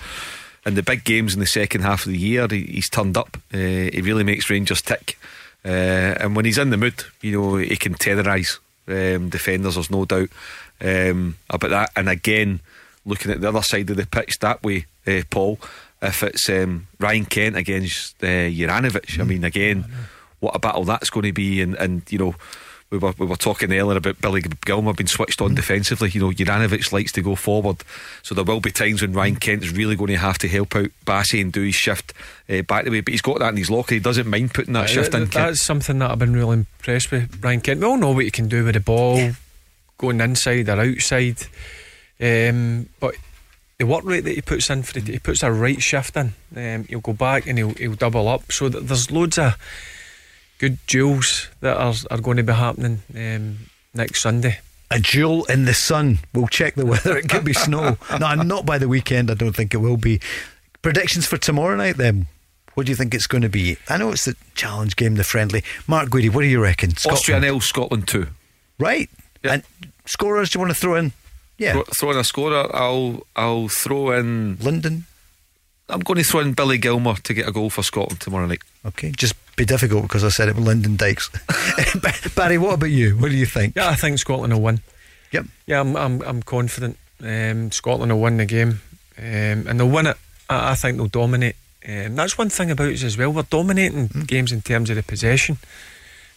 in 0.66 0.76
the 0.76 0.84
big 0.84 1.04
games 1.04 1.34
in 1.34 1.40
the 1.40 1.46
second 1.46 1.82
half 1.82 2.06
of 2.06 2.12
the 2.12 2.18
year, 2.18 2.48
he, 2.50 2.64
he's 2.64 2.90
turned 2.90 3.18
up. 3.18 3.38
Uh, 3.54 3.58
he 3.58 4.02
really 4.04 4.24
makes 4.24 4.50
Rangers 4.50 4.82
tick. 4.82 5.18
Uh, 5.64 6.18
and 6.20 6.36
when 6.36 6.46
he's 6.46 6.58
in 6.58 6.70
the 6.70 6.78
mood, 6.78 7.04
you 7.22 7.40
know, 7.40 7.56
he 7.56 7.78
can 7.78 7.94
terrorise 7.94 8.60
um, 8.88 9.30
defenders, 9.30 9.76
there's 9.76 9.92
no 9.92 10.06
doubt 10.06 10.30
um, 10.82 11.36
about 11.50 11.70
that. 11.70 11.92
And 11.96 12.10
again, 12.10 12.60
looking 13.06 13.32
at 13.32 13.42
the 13.42 13.50
other 13.50 13.62
side 13.62 13.90
of 13.90 13.98
the 13.98 14.06
pitch 14.06 14.40
that 14.40 14.64
way, 14.64 14.86
uh, 15.08 15.22
Paul, 15.30 15.60
if 16.02 16.24
it's 16.24 16.50
um, 16.50 16.88
Ryan 17.00 17.26
Kent 17.26 17.56
against 17.58 18.24
uh, 18.24 18.28
Juranovic. 18.28 19.20
I 19.20 19.24
mean, 19.24 19.44
again, 19.44 19.86
what 20.40 20.56
a 20.56 20.60
battle 20.60 20.84
that's 20.84 21.10
going 21.10 21.28
to 21.28 21.34
be. 21.34 21.62
And, 21.62 21.76
and 21.76 22.02
you 22.10 22.18
know, 22.18 22.36
we 22.92 22.98
were 22.98 23.14
we 23.18 23.26
were 23.26 23.38
talking 23.38 23.72
earlier 23.72 23.98
about 23.98 24.20
Billy 24.20 24.42
Gilmour 24.42 24.94
being 24.94 25.08
switched 25.08 25.42
on 25.42 25.56
defensively. 25.56 26.10
You 26.10 26.20
know, 26.20 26.32
Juranovic 26.32 26.92
likes 26.92 27.14
to 27.14 27.22
go 27.22 27.36
forward, 27.36 27.84
so 28.22 28.36
there 28.36 28.44
will 28.44 28.60
be 28.60 28.72
times 28.72 29.02
when 29.02 29.14
Ryan 29.14 29.38
Kent 29.38 29.64
is 29.64 29.72
really 29.72 29.96
going 29.96 30.10
to 30.10 30.18
have 30.18 30.38
to 30.40 30.50
help 30.50 30.76
out 30.76 30.90
Bassey 31.06 31.40
and 31.42 31.54
do 31.54 31.64
his 31.64 31.76
shift 31.76 32.14
uh, 32.50 32.62
back 32.64 32.84
the 32.84 32.92
way. 32.92 33.00
But 33.00 33.14
he's 33.14 33.22
got 33.22 33.40
that 33.40 33.50
in 33.50 33.58
his 33.58 33.72
locker. 33.72 33.96
He 33.96 34.02
doesn't 34.02 34.28
mind 34.28 34.54
putting 34.54 34.74
that 34.74 34.84
uh, 34.84 34.88
shift 34.88 35.14
in. 35.14 35.26
That's 35.26 35.64
something 35.64 36.00
that 36.00 36.12
I've 36.12 36.20
been 36.20 36.34
really 36.34 36.54
impressed 36.54 37.12
with 37.12 37.42
Ryan 37.42 37.62
Kent. 37.62 37.80
We 37.80 37.86
all 37.86 37.98
know 37.98 38.12
what 38.12 38.26
he 38.26 38.32
can 38.32 38.50
do 38.50 38.66
with 38.66 38.74
the 38.74 38.82
ball, 38.82 39.32
going 39.98 40.20
inside 40.20 40.68
or 40.68 40.82
outside, 40.82 41.48
um, 42.20 42.90
but 43.00 43.16
the 43.78 43.86
work 43.86 44.04
rate 44.04 44.26
that 44.26 44.36
he 44.36 44.42
puts 44.42 44.70
in 44.70 44.84
for 44.84 45.00
it, 45.00 45.08
he 45.08 45.18
puts 45.18 45.44
a 45.44 45.52
right 45.52 45.82
shift 45.82 46.18
in. 46.18 46.34
Um, 46.56 46.84
he'll 46.84 47.00
go 47.00 47.14
back 47.14 47.48
and 47.48 47.58
he'll, 47.58 47.74
he'll 47.74 47.96
double 47.96 48.28
up. 48.28 48.52
So 48.52 48.68
there's 48.68 49.10
loads 49.12 49.40
of 49.40 49.58
good 50.62 50.78
duels 50.86 51.50
that 51.62 51.76
are, 51.76 51.96
are 52.12 52.22
going 52.22 52.38
to 52.38 52.44
be 52.44 52.54
happening 52.54 53.02
um, 53.16 53.58
next 53.96 54.22
Sunday. 54.22 54.60
A 54.92 55.00
duel 55.00 55.44
in 55.46 55.66
the 55.66 55.74
sun. 55.74 56.20
We'll 56.36 56.48
check 56.48 56.76
the 56.76 56.86
weather. 56.86 57.18
It 57.18 57.28
could 57.30 57.44
be 57.44 57.54
snow. 57.68 57.98
No, 58.20 58.26
I'm 58.28 58.48
not 58.48 58.64
by 58.64 58.78
the 58.78 58.88
weekend. 58.88 59.32
I 59.32 59.34
don't 59.34 59.56
think 59.56 59.74
it 59.74 59.78
will 59.78 59.98
be. 59.98 60.22
Predictions 60.84 61.26
for 61.26 61.38
tomorrow 61.38 61.76
night 61.76 61.98
then? 61.98 62.28
What 62.76 62.86
do 62.86 62.92
you 62.92 62.96
think 62.96 63.16
it's 63.16 63.26
going 63.26 63.42
to 63.42 63.50
be? 63.50 63.78
I 63.90 63.98
know 63.98 64.12
it's 64.12 64.26
the 64.26 64.36
challenge 64.54 64.96
game, 64.96 65.16
the 65.16 65.24
friendly. 65.24 65.64
Mark 65.88 66.10
Guidi, 66.10 66.30
what 66.32 66.42
do 66.42 66.48
you 66.48 66.62
reckon? 66.62 66.92
Scotland. 66.92 67.18
Austria 67.18 67.40
nil, 67.40 67.60
Scotland 67.60 68.08
2. 68.08 68.28
Right. 68.78 69.10
Yep. 69.44 69.54
And 69.54 69.64
scorers, 70.06 70.52
do 70.52 70.58
you 70.58 70.62
want 70.62 70.76
to 70.76 70.80
throw 70.80 70.96
in? 70.96 71.12
Yeah. 71.58 71.74
Throw, 71.74 71.84
throw 71.84 72.12
in 72.12 72.18
a 72.18 72.24
scorer. 72.24 72.76
I'll 72.76 73.26
I'll 73.36 73.68
throw 73.68 74.12
in 74.12 74.58
Lyndon. 74.60 75.06
I'm 75.90 76.00
going 76.02 76.18
to 76.18 76.24
throw 76.24 76.40
in 76.40 76.54
Billy 76.54 76.78
Gilmour 76.78 77.16
to 77.24 77.34
get 77.34 77.48
a 77.48 77.52
goal 77.52 77.70
for 77.70 77.84
Scotland 77.84 78.22
tomorrow 78.22 78.46
night. 78.46 78.62
Okay, 78.86 79.12
just 79.12 79.36
be 79.62 79.66
difficult 79.66 80.02
because 80.04 80.24
I 80.24 80.30
said 80.30 80.50
it 80.50 80.56
with 80.56 80.66
Lyndon 80.66 80.96
Dykes. 80.96 81.30
Barry, 82.36 82.58
what 82.58 82.74
about 82.74 82.90
you? 82.90 83.16
What 83.18 83.30
do 83.30 83.38
you 83.38 83.46
think? 83.46 83.76
Yeah, 83.76 83.90
I 83.90 83.96
think 83.96 84.18
Scotland 84.18 84.54
will 84.54 84.62
win. 84.62 84.82
Yep. 85.32 85.46
Yeah, 85.68 85.82
I'm 85.82 85.96
I'm, 85.96 86.22
I'm 86.24 86.42
confident. 86.42 86.98
Um, 87.24 87.72
Scotland 87.72 88.12
will 88.12 88.22
win 88.22 88.38
the 88.38 88.46
game, 88.46 88.82
um, 89.20 89.68
and 89.68 89.80
they'll 89.80 89.88
win 89.88 90.08
it. 90.08 90.18
I, 90.50 90.72
I 90.72 90.76
think 90.76 90.98
they'll 90.98 91.08
dominate. 91.08 91.56
Um, 91.88 92.16
that's 92.16 92.38
one 92.38 92.50
thing 92.50 92.72
about 92.72 92.92
us 92.92 93.04
as 93.04 93.18
well. 93.18 93.32
We're 93.32 93.44
dominating 93.44 94.10
mm. 94.10 94.28
games 94.28 94.52
in 94.52 94.62
terms 94.62 94.90
of 94.90 94.96
the 94.96 95.04
possession 95.04 95.58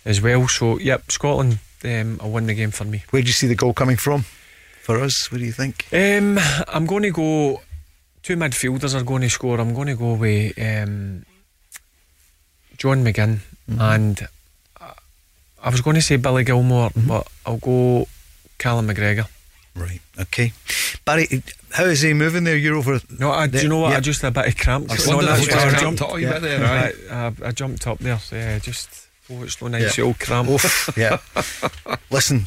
as 0.04 0.20
well. 0.20 0.46
So, 0.46 0.78
yep, 0.78 1.10
Scotland 1.10 1.60
um, 1.84 2.18
will 2.22 2.32
win 2.32 2.46
the 2.46 2.54
game 2.54 2.72
for 2.72 2.84
me. 2.84 3.04
Where 3.10 3.22
do 3.22 3.26
you 3.26 3.32
see 3.32 3.46
the 3.46 3.54
goal 3.54 3.72
coming 3.72 3.96
from 3.96 4.22
for 4.82 5.00
us? 5.00 5.32
What 5.32 5.38
do 5.38 5.44
you 5.44 5.52
think? 5.52 5.86
Um, 5.92 6.38
I'm 6.68 6.84
going 6.84 7.04
to 7.04 7.10
go 7.10 7.62
two 8.22 8.36
midfielders 8.36 8.98
are 8.98 9.04
going 9.04 9.22
to 9.22 9.30
score. 9.30 9.60
I'm 9.60 9.74
going 9.74 9.88
to 9.88 9.96
go 9.96 10.14
with 10.14 10.58
um, 10.58 11.24
John 12.76 13.04
McGinn 13.04 13.40
mm-hmm. 13.68 13.80
and 13.80 14.28
I 15.64 15.70
was 15.70 15.80
going 15.80 15.96
to 15.96 16.02
say 16.02 16.16
Billy 16.16 16.44
Gilmour, 16.44 16.90
mm-hmm. 16.90 17.08
but 17.08 17.26
I'll 17.46 17.56
go 17.56 18.06
Callum 18.58 18.88
McGregor. 18.88 19.26
Right. 19.74 20.00
Okay. 20.20 20.52
Barry, 21.04 21.26
how 21.72 21.84
is 21.84 22.02
he 22.02 22.12
moving 22.12 22.44
there? 22.44 22.56
You're 22.56 22.76
over. 22.76 23.00
No, 23.18 23.32
I, 23.32 23.46
do 23.46 23.62
you 23.62 23.68
know 23.68 23.80
what? 23.80 23.90
Yeah. 23.90 23.96
I 23.96 24.00
just 24.00 24.22
had 24.22 24.36
a 24.36 24.42
bit 24.42 24.48
of 24.48 24.56
cramp. 24.56 24.90
I 24.90 24.96
No, 25.06 25.22
that's 25.22 25.50
why 25.50 25.64
I 25.64 25.80
jumped. 25.80 26.02
up 26.02 26.14
bit 26.14 26.42
there. 26.42 26.64
I, 26.64 26.92
I, 27.10 27.48
I 27.48 27.50
jumped 27.50 27.86
up 27.86 27.98
there. 27.98 28.20
Yeah, 28.30 28.58
just 28.58 29.08
oh, 29.30 29.42
it's 29.42 29.58
so 29.58 29.66
nice. 29.66 29.82
Yeah. 29.82 29.88
The 29.88 30.02
old 30.02 30.20
cramp. 30.20 30.50
Oof, 30.50 30.90
yeah. 30.96 31.18
Listen, 32.10 32.46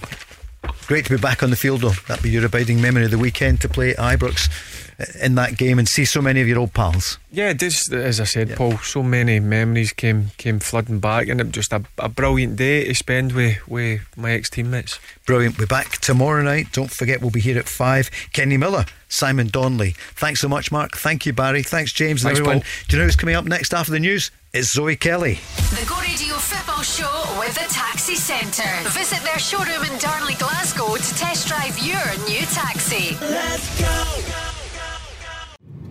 great 0.86 1.06
to 1.06 1.18
be 1.18 1.22
back 1.22 1.44
on 1.44 1.50
the 1.50 1.56
field, 1.56 1.82
though. 1.82 1.90
That'll 2.08 2.24
be 2.24 2.30
your 2.30 2.46
abiding 2.46 2.80
memory 2.82 3.06
of 3.06 3.12
the 3.12 3.18
weekend 3.18 3.62
to 3.62 3.70
play 3.70 3.92
at 3.92 3.98
Ibrox 3.98 4.48
uh, 4.48 4.87
in 5.22 5.36
that 5.36 5.58
game 5.58 5.78
and 5.78 5.88
see 5.88 6.06
so 6.06 6.22
many 6.22 6.42
of 6.42 6.48
your 6.48 6.60
old 6.60 6.74
pals. 6.74 7.20
Yeah, 7.32 7.54
just 7.54 7.92
as 7.94 8.20
I 8.20 8.24
said, 8.24 8.56
Paul. 8.56 8.78
So 8.80 9.04
many 9.04 9.40
memories 9.40 9.94
came 9.94 10.32
came 10.38 10.60
flooding 10.60 11.00
back, 11.00 11.28
and 11.28 11.40
it 11.40 11.46
was 11.46 11.54
just 11.54 11.74
a, 11.74 11.84
a 11.98 12.10
brilliant 12.10 12.56
day 12.56 12.86
to 12.86 12.96
spend 12.96 13.34
with 13.34 13.66
with 13.68 14.02
my 14.18 14.32
ex 14.32 14.50
teammates. 14.50 15.00
Brilliant. 15.26 15.60
We're 15.60 15.68
back 15.68 15.98
tomorrow 15.98 16.42
night. 16.42 16.72
Don't 16.72 16.92
forget, 16.92 17.22
we'll 17.22 17.32
be 17.32 17.42
here 17.42 17.60
at 17.60 17.68
five. 17.68 18.10
Kenny 18.34 18.58
Miller, 18.58 18.86
Simon 19.08 19.48
Donnelly. 19.48 19.92
Thanks 20.16 20.42
so 20.42 20.50
much, 20.50 20.72
Mark. 20.72 20.98
Thank 20.98 21.26
you, 21.26 21.34
Barry. 21.34 21.64
Thanks, 21.64 21.94
James, 21.94 22.24
and 22.24 22.30
Thanks, 22.30 22.40
everyone. 22.40 22.62
Paul. 22.62 22.70
Do 22.88 22.96
you 22.96 23.02
know 23.02 23.06
who's 23.06 23.16
coming 23.16 23.36
up 23.36 23.46
next 23.46 23.74
after 23.74 23.92
the 23.92 24.00
news? 24.00 24.32
It's 24.54 24.74
Zoe 24.74 24.96
Kelly. 24.96 25.40
The 25.70 25.86
Go 25.88 26.00
Radio 26.00 26.36
Football 26.36 26.82
Show 26.82 27.40
with 27.40 27.54
the 27.54 27.72
Taxi 27.72 28.16
Centre. 28.16 28.90
Visit 28.90 29.22
their 29.24 29.38
showroom 29.38 29.84
in 29.84 30.00
Darnley, 30.00 30.34
Glasgow 30.36 30.96
to 30.96 31.16
test 31.16 31.48
drive 31.48 31.78
your 31.78 32.02
new 32.26 32.42
taxi. 32.48 33.16